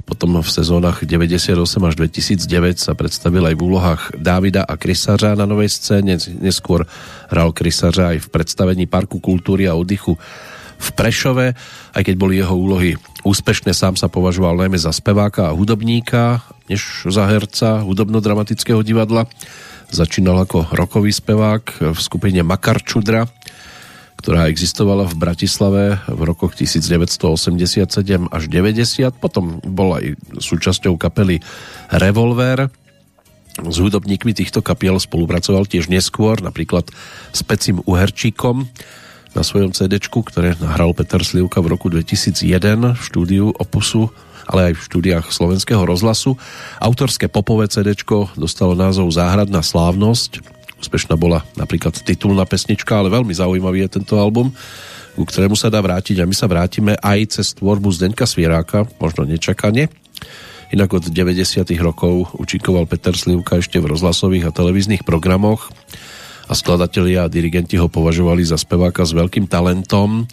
Potom 0.07 0.39
v 0.39 0.47
sezónach 0.47 1.03
98 1.03 1.59
až 1.83 1.95
2009 1.99 2.79
sa 2.79 2.95
predstavil 2.95 3.43
aj 3.43 3.55
v 3.59 3.63
úlohách 3.67 4.03
Dávida 4.15 4.63
a 4.63 4.79
Krysařa 4.79 5.35
na 5.35 5.51
novej 5.51 5.67
scéne. 5.75 6.15
Neskôr 6.39 6.87
hral 7.27 7.51
Krysařa 7.51 8.15
aj 8.15 8.19
v 8.23 8.29
predstavení 8.31 8.87
Parku 8.87 9.19
kultúry 9.19 9.67
a 9.67 9.75
oddychu 9.75 10.15
v 10.77 10.89
Prešove, 10.95 11.59
aj 11.97 12.03
keď 12.05 12.15
boli 12.15 12.39
jeho 12.39 12.55
úlohy 12.55 12.95
úspešné, 13.27 13.75
sám 13.75 13.99
sa 13.99 14.07
považoval 14.07 14.55
najmä 14.61 14.79
za 14.79 14.95
speváka 14.95 15.51
a 15.51 15.57
hudobníka, 15.57 16.45
než 16.71 17.11
za 17.11 17.27
herca 17.27 17.83
hudobno-dramatického 17.83 18.85
divadla. 18.87 19.27
Začínal 19.91 20.47
ako 20.47 20.71
rokový 20.71 21.11
spevák 21.11 21.95
v 21.95 21.99
skupine 21.99 22.43
Makarčudra, 22.47 23.27
ktorá 24.27 24.51
existovala 24.51 25.07
v 25.07 25.23
Bratislave 25.23 26.03
v 26.11 26.21
rokoch 26.27 26.59
1987 26.59 27.79
až 28.27 28.43
90. 28.51 29.23
Potom 29.23 29.63
bol 29.63 29.95
aj 29.95 30.19
súčasťou 30.43 30.99
kapely 30.99 31.39
Revolver. 31.95 32.67
S 33.63 33.77
hudobníkmi 33.79 34.35
týchto 34.35 34.67
kapiel 34.67 34.99
spolupracoval 34.99 35.71
tiež 35.71 35.87
neskôr, 35.87 36.43
napríklad 36.43 36.91
s 37.31 37.41
Pecim 37.47 37.79
Uherčíkom 37.87 38.67
na 39.39 39.47
svojom 39.47 39.71
CD, 39.71 40.03
ktoré 40.03 40.59
nahral 40.59 40.91
Peter 40.91 41.23
Slivka 41.23 41.63
v 41.63 41.79
roku 41.79 41.87
2001 41.87 42.99
v 42.99 43.01
štúdiu 43.07 43.55
Opusu 43.55 44.11
ale 44.47 44.71
aj 44.71 44.73
v 44.79 44.87
štúdiách 44.87 45.27
slovenského 45.35 45.83
rozhlasu. 45.83 46.39
Autorské 46.79 47.27
popové 47.27 47.67
CD 47.67 47.99
dostalo 48.39 48.79
názov 48.79 49.11
Záhradná 49.11 49.59
slávnosť. 49.59 50.56
Úspešná 50.77 51.17
bola 51.17 51.43
napríklad 51.57 51.97
titulná 52.05 52.45
pesnička, 52.45 53.01
ale 53.01 53.09
veľmi 53.09 53.33
zaujímavý 53.33 53.89
je 53.89 54.01
tento 54.01 54.21
album, 54.21 54.53
ku 55.17 55.25
ktorému 55.25 55.57
sa 55.57 55.73
dá 55.73 55.81
vrátiť 55.81 56.21
a 56.21 56.29
my 56.29 56.37
sa 56.37 56.45
vrátime 56.45 56.93
aj 57.01 57.41
cez 57.41 57.57
tvorbu 57.57 57.89
Zdenka 57.97 58.29
Svieráka, 58.29 58.85
možno 59.01 59.25
nečakane. 59.25 59.89
Inak 60.75 60.99
od 60.99 61.09
90. 61.09 61.63
rokov 61.79 62.37
učinkoval 62.37 62.91
Peter 62.91 63.15
Slivka 63.15 63.63
ešte 63.63 63.79
v 63.79 63.97
rozhlasových 63.97 64.51
a 64.51 64.55
televíznych 64.55 65.07
programoch 65.07 65.71
a 66.47 66.53
skladatelia 66.53 67.27
a 67.27 67.33
dirigenti 67.33 67.79
ho 67.79 67.87
považovali 67.87 68.43
za 68.43 68.59
speváka 68.59 69.07
s 69.07 69.15
veľkým 69.15 69.47
talentom 69.47 70.27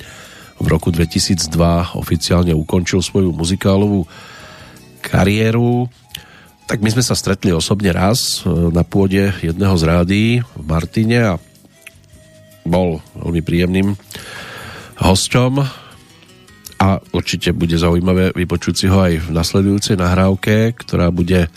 v 0.61 0.67
roku 0.69 0.93
2002 0.93 1.53
oficiálne 1.97 2.53
ukončil 2.53 3.01
svoju 3.01 3.33
muzikálovú 3.33 4.05
kariéru. 5.03 5.89
Tak 6.63 6.79
my 6.79 6.89
sme 6.89 7.03
sa 7.03 7.13
stretli 7.13 7.51
osobne 7.51 7.91
raz 7.91 8.41
e, 8.43 8.49
na 8.71 8.87
pôde 8.87 9.35
jedného 9.43 9.75
z 9.75 9.83
rádií 9.83 10.29
v 10.55 10.63
Martine 10.63 11.19
a 11.21 11.33
bol 12.63 13.03
veľmi 13.19 13.43
príjemným 13.43 13.87
hosťom 14.97 15.83
a 16.83 16.99
určite 17.15 17.51
bude 17.55 17.75
zaujímavé 17.75 18.35
vypočuť 18.35 18.73
si 18.75 18.85
ho 18.87 18.99
aj 18.99 19.27
v 19.27 19.29
nasledujúcej 19.31 19.95
nahrávke, 19.99 20.75
ktorá 20.75 21.11
bude 21.11 21.47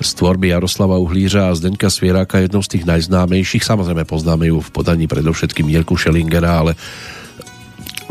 z 0.00 0.10
tvorby 0.16 0.48
Jaroslava 0.48 0.96
Uhlířa 0.96 1.52
a 1.52 1.56
Zdeňka 1.56 1.92
Svieráka 1.92 2.40
jednou 2.40 2.64
z 2.64 2.76
tých 2.76 2.88
najznámejších. 2.88 3.60
Samozrejme 3.60 4.08
poznáme 4.08 4.48
ju 4.48 4.64
v 4.64 4.72
podaní 4.72 5.04
predovšetkým 5.04 5.68
Jirku 5.68 6.00
Schellingera, 6.00 6.64
ale 6.64 6.72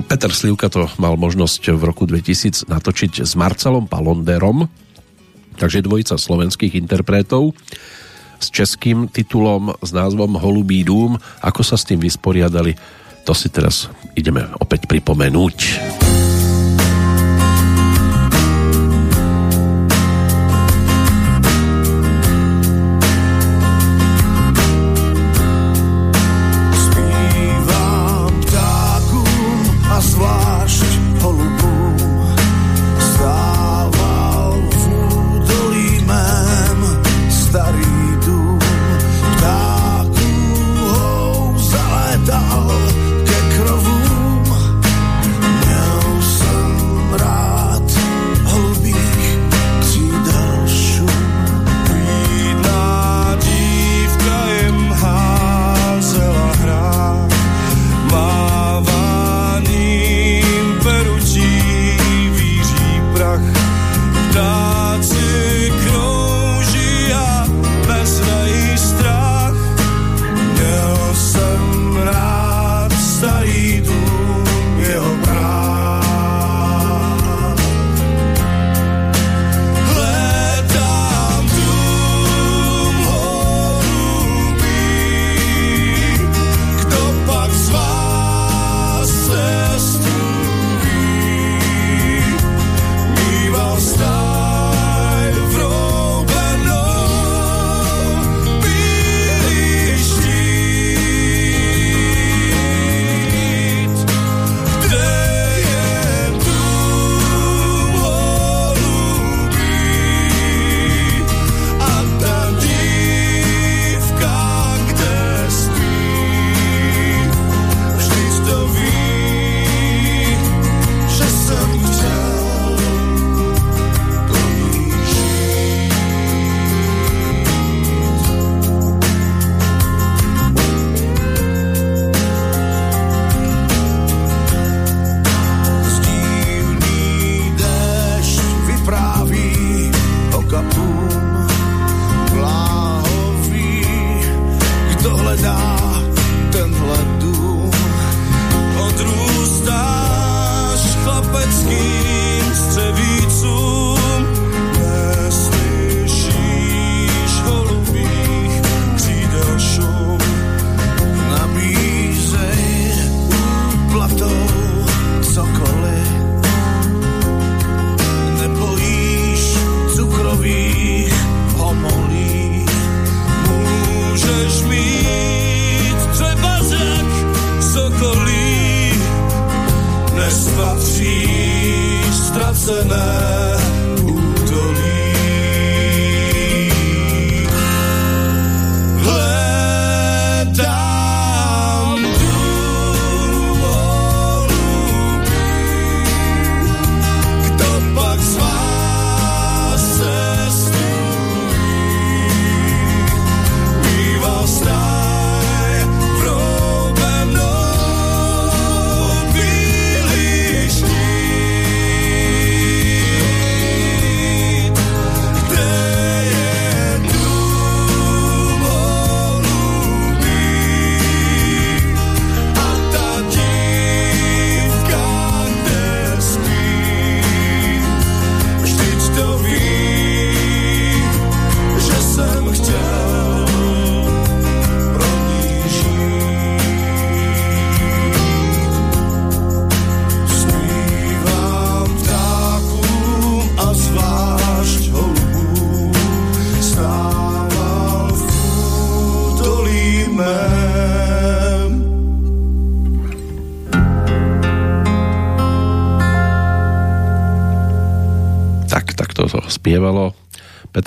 Peter 0.05 0.29
Slivka 0.29 0.69
to 0.69 0.85
mal 1.01 1.17
možnosť 1.17 1.73
v 1.73 1.81
roku 1.81 2.05
2000 2.05 2.69
natočiť 2.69 3.25
s 3.25 3.33
Marcelom 3.33 3.89
Palonderom, 3.89 4.69
takže 5.59 5.83
dvojica 5.83 6.15
slovenských 6.15 6.79
interpretov 6.79 7.51
s 8.39 8.47
českým 8.47 9.11
titulom 9.11 9.75
s 9.83 9.91
názvom 9.91 10.39
Holubý 10.39 10.87
dům. 10.87 11.19
Ako 11.43 11.59
sa 11.61 11.75
s 11.75 11.83
tým 11.83 11.99
vysporiadali, 11.99 12.79
to 13.27 13.35
si 13.35 13.51
teraz 13.51 13.91
ideme 14.15 14.47
opäť 14.63 14.87
pripomenúť. 14.87 15.57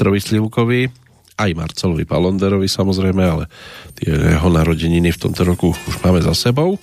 Petrovi 0.03 0.19
Slivkovi, 0.19 0.83
aj 1.39 1.55
Marcelovi 1.55 2.03
Palonderovi 2.03 2.67
samozrejme, 2.67 3.23
ale 3.23 3.47
tie 3.95 4.11
jeho 4.11 4.51
narodeniny 4.51 5.15
v 5.15 5.21
tomto 5.23 5.47
roku 5.47 5.71
už 5.71 6.03
máme 6.03 6.19
za 6.19 6.35
sebou. 6.35 6.75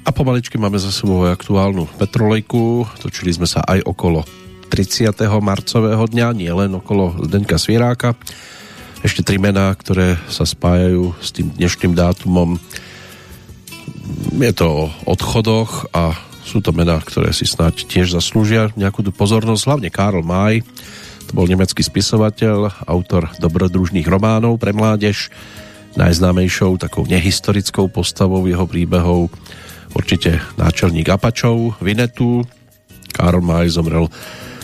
A 0.00 0.16
pomaličky 0.16 0.56
máme 0.56 0.80
za 0.80 0.88
sebou 0.88 1.28
aj 1.28 1.36
aktuálnu 1.36 1.84
Petrolejku. 2.00 2.88
Točili 3.04 3.36
sme 3.36 3.44
sa 3.44 3.60
aj 3.68 3.84
okolo 3.84 4.24
30. 4.72 5.12
marcového 5.44 6.00
dňa, 6.08 6.32
nie 6.32 6.48
okolo 6.80 7.20
Zdeňka 7.20 7.60
Svieráka. 7.60 8.16
Ešte 9.04 9.20
tri 9.20 9.36
mená, 9.36 9.68
ktoré 9.76 10.16
sa 10.32 10.48
spájajú 10.48 11.12
s 11.20 11.36
tým 11.36 11.52
dnešným 11.52 11.92
dátumom. 11.92 12.56
Je 14.40 14.52
to 14.56 14.88
o 14.88 14.88
odchodoch 15.04 15.92
a 15.92 16.16
sú 16.48 16.64
to 16.64 16.72
mená, 16.72 16.96
ktoré 16.96 17.28
si 17.36 17.44
snáď 17.44 17.84
tiež 17.84 18.16
zaslúžia 18.16 18.72
nejakú 18.72 19.04
tú 19.04 19.12
pozornosť. 19.12 19.68
Hlavne 19.68 19.92
Karl 19.92 20.24
to 20.24 20.64
bol 21.32 21.48
nemecký 21.48 21.80
spisovateľ, 21.80 22.84
autor 22.84 23.32
dobrodružných 23.40 24.04
románov 24.04 24.60
pre 24.60 24.76
mládež, 24.76 25.32
najznámejšou 25.96 26.80
takou 26.80 27.08
nehistorickou 27.08 27.88
postavou 27.88 28.44
jeho 28.48 28.64
príbehov 28.68 29.32
určite 29.92 30.40
náčelník 30.56 31.08
Apačov, 31.08 31.76
Vinetu. 31.80 32.44
Karl 33.12 33.44
May 33.44 33.68
zomrel 33.68 34.08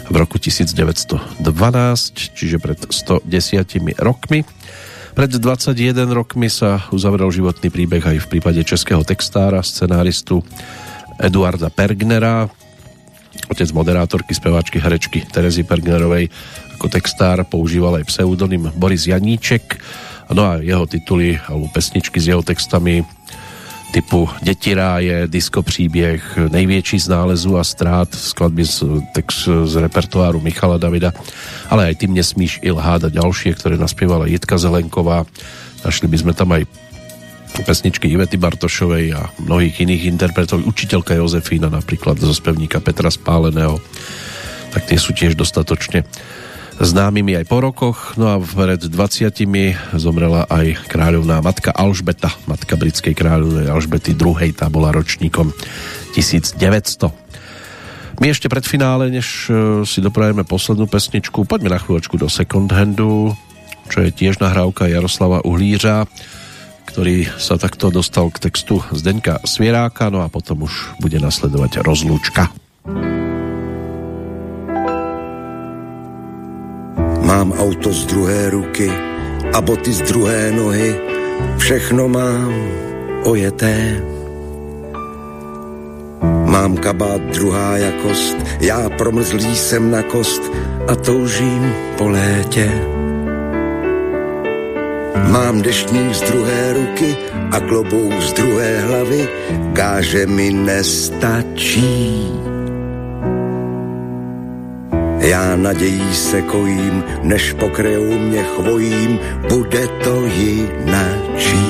v 0.08 0.14
roku 0.16 0.40
1912, 0.40 1.36
čiže 2.32 2.56
pred 2.56 2.80
110 2.80 3.28
rokmi. 4.00 4.40
Pred 5.12 5.30
21 5.36 6.08
rokmi 6.14 6.48
sa 6.48 6.88
uzavrel 6.94 7.28
životný 7.28 7.68
príbeh 7.68 8.00
aj 8.00 8.16
v 8.24 8.26
prípade 8.36 8.64
českého 8.64 9.04
textára, 9.04 9.60
scenáristu 9.60 10.40
Eduarda 11.20 11.68
Pergnera, 11.68 12.48
otec 13.48 13.68
moderátorky, 13.72 14.34
speváčky, 14.34 14.78
herečky 14.78 15.24
Terezy 15.28 15.62
Pergnerovej. 15.64 16.28
Ako 16.78 16.86
textár 16.88 17.42
používal 17.44 17.98
aj 17.98 18.08
pseudonym 18.08 18.70
Boris 18.78 19.06
Janíček, 19.10 19.82
no 20.30 20.44
a 20.46 20.62
jeho 20.62 20.86
tituly 20.86 21.40
alebo 21.48 21.66
pesničky 21.72 22.20
s 22.20 22.30
jeho 22.30 22.42
textami 22.44 23.02
typu 23.90 24.28
Deti 24.42 24.74
ráje, 24.74 25.28
Disko 25.28 25.62
příběh, 25.62 26.38
Největší 26.52 26.98
z 27.00 27.08
nálezu 27.08 27.58
a 27.58 27.64
strát, 27.64 28.14
skladby 28.14 28.64
z, 28.64 28.84
text 29.12 29.48
z 29.64 29.74
repertoáru 29.76 30.40
Michala 30.40 30.76
Davida, 30.78 31.12
ale 31.72 31.92
aj 31.92 31.94
Ty 31.94 32.06
nesmíš 32.12 32.60
i 32.62 32.70
lhát 32.70 33.04
a 33.04 33.08
ďalšie, 33.08 33.56
ktoré 33.56 33.80
naspievala 33.80 34.28
Jitka 34.28 34.60
Zelenková. 34.60 35.24
Našli 35.84 36.06
by 36.08 36.16
sme 36.20 36.32
tam 36.36 36.52
aj 36.52 36.68
pesničky 37.64 38.08
Ivety 38.08 38.36
Bartošovej 38.40 39.04
a 39.16 39.28
mnohých 39.42 39.84
iných 39.84 40.08
interpretov. 40.08 40.64
Učiteľka 40.64 41.16
Jozefína 41.16 41.68
napríklad 41.68 42.20
zo 42.20 42.32
spevníka 42.32 42.80
Petra 42.80 43.08
Spáleného. 43.08 43.80
Tak 44.72 44.88
tie 44.88 44.98
sú 45.00 45.16
tiež 45.16 45.34
dostatočne 45.34 46.04
známymi 46.78 47.34
aj 47.34 47.44
po 47.50 47.58
rokoch. 47.58 48.14
No 48.14 48.30
a 48.30 48.36
pred 48.38 48.78
20 48.78 49.98
zomrela 49.98 50.46
aj 50.46 50.86
kráľovná 50.86 51.42
matka 51.42 51.74
Alžbeta, 51.74 52.30
matka 52.46 52.78
britskej 52.78 53.14
kráľovnej 53.18 53.66
Alžbety 53.66 54.14
II. 54.14 54.38
Tá 54.54 54.70
bola 54.70 54.94
ročníkom 54.94 55.50
1900. 56.14 57.28
My 58.18 58.34
ešte 58.34 58.50
pred 58.50 58.66
finále, 58.66 59.14
než 59.14 59.46
e, 59.46 59.86
si 59.86 60.02
doprajeme 60.02 60.42
poslednú 60.42 60.90
pesničku, 60.90 61.46
poďme 61.46 61.70
na 61.70 61.78
chvíľočku 61.78 62.18
do 62.18 62.26
second 62.26 62.66
handu, 62.66 63.30
čo 63.86 64.02
je 64.02 64.10
tiež 64.10 64.42
nahrávka 64.42 64.90
Jaroslava 64.90 65.46
Uhlířa, 65.46 66.02
ktorý 66.88 67.28
sa 67.36 67.60
takto 67.60 67.92
dostal 67.92 68.32
k 68.32 68.48
textu 68.48 68.80
Zdeňka 68.88 69.44
Svieráka, 69.44 70.08
no 70.08 70.24
a 70.24 70.32
potom 70.32 70.64
už 70.64 70.96
bude 71.04 71.20
nasledovať 71.20 71.84
rozlúčka. 71.84 72.48
Mám 77.28 77.52
auto 77.60 77.92
z 77.92 78.08
druhé 78.08 78.48
ruky 78.48 78.88
a 79.52 79.60
boty 79.60 79.92
z 79.92 80.00
druhé 80.08 80.48
nohy. 80.48 80.96
Všechno 81.60 82.08
mám 82.08 82.48
ojeté. 83.28 84.00
Mám 86.48 86.80
kabát 86.80 87.20
druhá 87.36 87.76
jakost, 87.76 88.36
já 88.60 88.88
promrzlý 88.88 89.56
jsem 89.56 89.90
na 89.90 90.02
kost 90.02 90.42
a 90.88 90.96
toužím 90.96 91.74
po 91.98 92.08
létě. 92.08 92.72
Mám 95.26 95.62
deštník 95.62 96.14
z 96.14 96.20
druhé 96.30 96.72
ruky 96.72 97.16
a 97.50 97.60
klobouk 97.60 98.20
z 98.20 98.32
druhé 98.32 98.80
hlavy, 98.80 99.28
gáže 99.72 100.26
mi 100.26 100.52
nestačí. 100.52 102.28
Já 105.18 105.56
nadějí 105.56 106.14
se 106.14 106.42
kojím, 106.42 107.04
než 107.22 107.52
pokryjou 107.52 108.18
mě 108.18 108.42
chvojím, 108.42 109.18
bude 109.48 109.88
to 110.04 110.26
jinačí. 110.26 111.68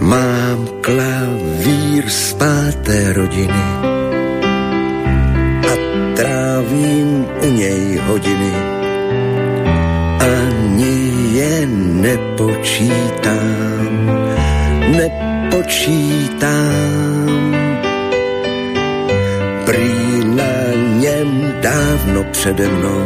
Mám 0.00 0.68
klavír 0.80 2.08
z 2.08 2.32
páté 2.32 3.12
rodiny 3.12 3.64
a 5.62 5.72
trávím 6.16 7.26
u 7.42 7.46
něj 7.46 8.00
hodiny. 8.06 8.79
Ani 10.20 10.96
je 11.32 11.66
nepočítám, 12.04 13.92
nepočítám. 14.96 16.60
Prý 19.64 20.24
na 20.24 20.54
něm 21.00 21.54
dávno 21.60 22.24
přede 22.30 22.68
mnou 22.68 23.04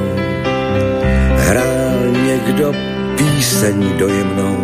hrál 1.36 1.98
někdo 2.26 2.72
píseň 3.16 3.98
dojemnou 3.98 4.62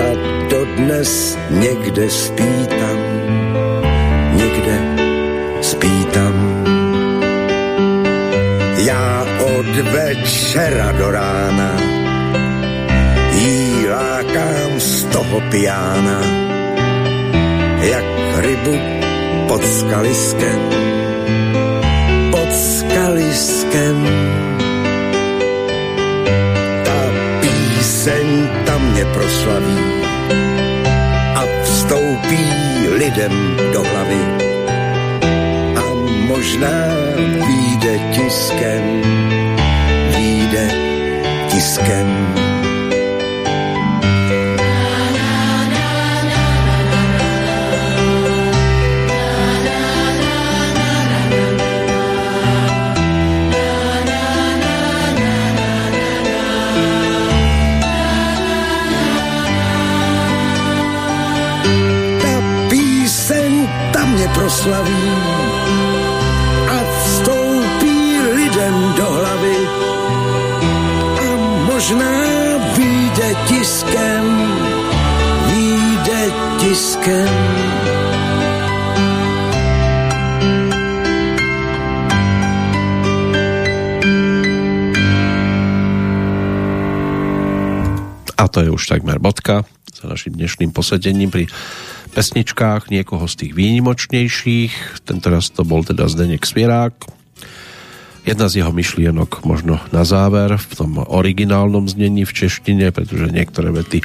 a 0.00 0.08
dodnes 0.50 1.38
někde 1.50 2.10
spí 2.10 2.66
tam, 2.68 2.98
někde 4.36 4.80
spí 5.60 6.04
večera 9.92 10.92
do 10.92 11.10
rána 11.10 11.70
jí 13.32 13.86
lákám 13.88 14.80
z 14.80 15.04
toho 15.04 15.40
pijána, 15.50 16.20
jak 17.80 18.04
rybu 18.38 18.76
pod 19.48 19.64
skaliskem, 19.64 20.60
pod 22.30 22.50
skaliskem. 22.52 23.96
Ta 26.84 27.00
píseň 27.40 28.48
tam 28.66 28.92
mě 28.92 29.04
proslaví 29.04 29.78
a 31.34 31.42
vstoupí 31.62 32.44
lidem 32.98 33.56
do 33.72 33.82
hlavy. 33.82 34.44
možná 36.44 36.86
výjde 37.46 37.98
tiskem, 38.12 38.84
tiskem. 41.54 42.34
Proslaví 64.34 65.43
tiskem. 76.74 77.30
A 88.34 88.50
to 88.50 88.58
je 88.58 88.74
už 88.74 88.90
takmer 88.90 89.22
bodka 89.22 89.62
za 89.94 90.10
našim 90.10 90.34
dnešným 90.34 90.74
posedením 90.74 91.30
pri 91.30 91.46
pesničkách 92.10 92.90
niekoho 92.90 93.22
z 93.30 93.46
tých 93.46 93.52
výnimočnejších. 93.54 95.06
Tentoraz 95.06 95.54
to 95.54 95.62
bol 95.62 95.86
teda 95.86 96.10
Zdenek 96.10 96.42
Svierák. 96.42 97.06
Jedna 98.26 98.50
z 98.50 98.66
jeho 98.66 98.74
myšlienok 98.74 99.46
možno 99.46 99.78
na 99.94 100.02
záver 100.02 100.58
v 100.58 100.72
tom 100.74 100.98
originálnom 100.98 101.86
znení 101.86 102.26
v 102.26 102.34
češtine, 102.34 102.90
pretože 102.90 103.30
niektoré 103.30 103.70
vety 103.70 104.02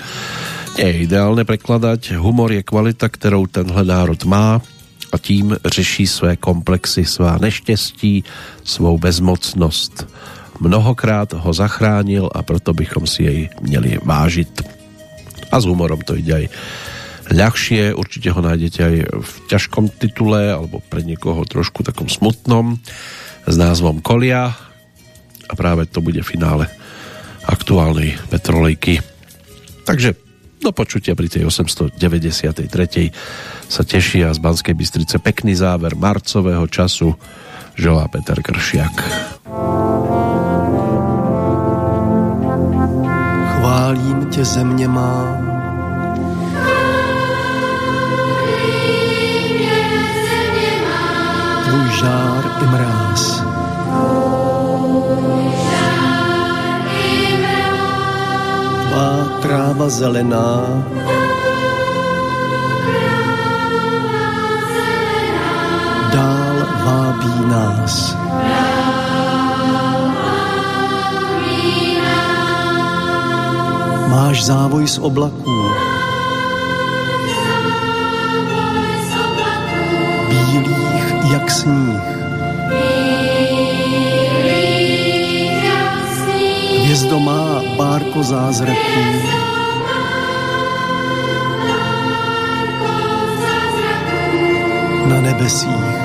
nie 0.80 0.96
je 0.96 1.12
ideálne 1.12 1.44
prekladať. 1.44 2.16
Humor 2.16 2.56
je 2.56 2.64
kvalita, 2.64 3.12
ktorou 3.12 3.52
tenhle 3.52 3.84
národ 3.84 4.16
má 4.24 4.64
a 5.12 5.16
tím 5.20 5.60
řeší 5.60 6.08
své 6.08 6.40
komplexy, 6.40 7.04
svá 7.04 7.36
neštěstí, 7.36 8.24
svou 8.64 8.96
bezmocnost. 8.96 10.08
Mnohokrát 10.64 11.36
ho 11.36 11.52
zachránil 11.52 12.32
a 12.32 12.40
proto 12.48 12.72
bychom 12.72 13.04
si 13.04 13.24
jej 13.28 13.40
měli 13.60 14.00
vážit. 14.00 14.64
A 15.52 15.60
s 15.60 15.68
humorom 15.68 16.00
to 16.00 16.16
ide 16.16 16.32
aj 16.32 16.46
ľahšie, 17.28 17.92
určite 17.92 18.32
ho 18.32 18.40
nájdete 18.40 18.80
aj 18.80 18.96
v 19.20 19.32
ťažkom 19.52 19.92
titule 20.00 20.48
alebo 20.48 20.80
pre 20.88 21.04
niekoho 21.04 21.44
trošku 21.44 21.84
takom 21.84 22.08
smutnom 22.08 22.80
s 23.44 23.56
názvom 23.60 24.00
Kolia 24.00 24.56
a 25.44 25.54
práve 25.60 25.92
to 25.92 26.00
bude 26.00 26.24
finále 26.24 26.72
aktuálnej 27.44 28.16
Petrolejky. 28.32 29.04
Takže 29.84 30.29
do 30.60 30.76
počutia 30.76 31.16
pri 31.16 31.32
tej 31.32 31.48
893. 31.48 32.68
sa 33.72 33.82
teší 33.88 34.28
a 34.28 34.36
z 34.36 34.40
Banskej 34.44 34.76
Bystrice 34.76 35.16
pekný 35.24 35.56
záver 35.56 35.96
marcového 35.96 36.68
času 36.68 37.16
želá 37.80 38.08
Peter 38.12 38.44
Kršiak. 38.44 38.96
Chválím 43.56 44.28
tě 44.30 44.46
země 44.46 44.88
má. 44.88 45.38
Tvůj 51.64 51.90
žár 52.00 52.44
i 52.64 52.66
mráz. 52.68 53.44
Tvá 58.90 59.38
tráva 59.46 59.86
zelená. 59.86 60.66
Dál 66.10 66.58
vábí 66.86 67.36
nás. 67.46 68.18
Máš 74.10 74.50
závoj 74.50 74.88
z 74.90 74.98
oblaků. 74.98 75.58
Bílých 80.30 81.06
jak 81.30 81.46
sníh. 81.52 82.10
Hvězdo 86.82 87.20
má 87.20 87.59
bárko 87.80 88.24
zázraků. 88.24 89.00
Na 95.08 95.22
nebesích. 95.22 95.99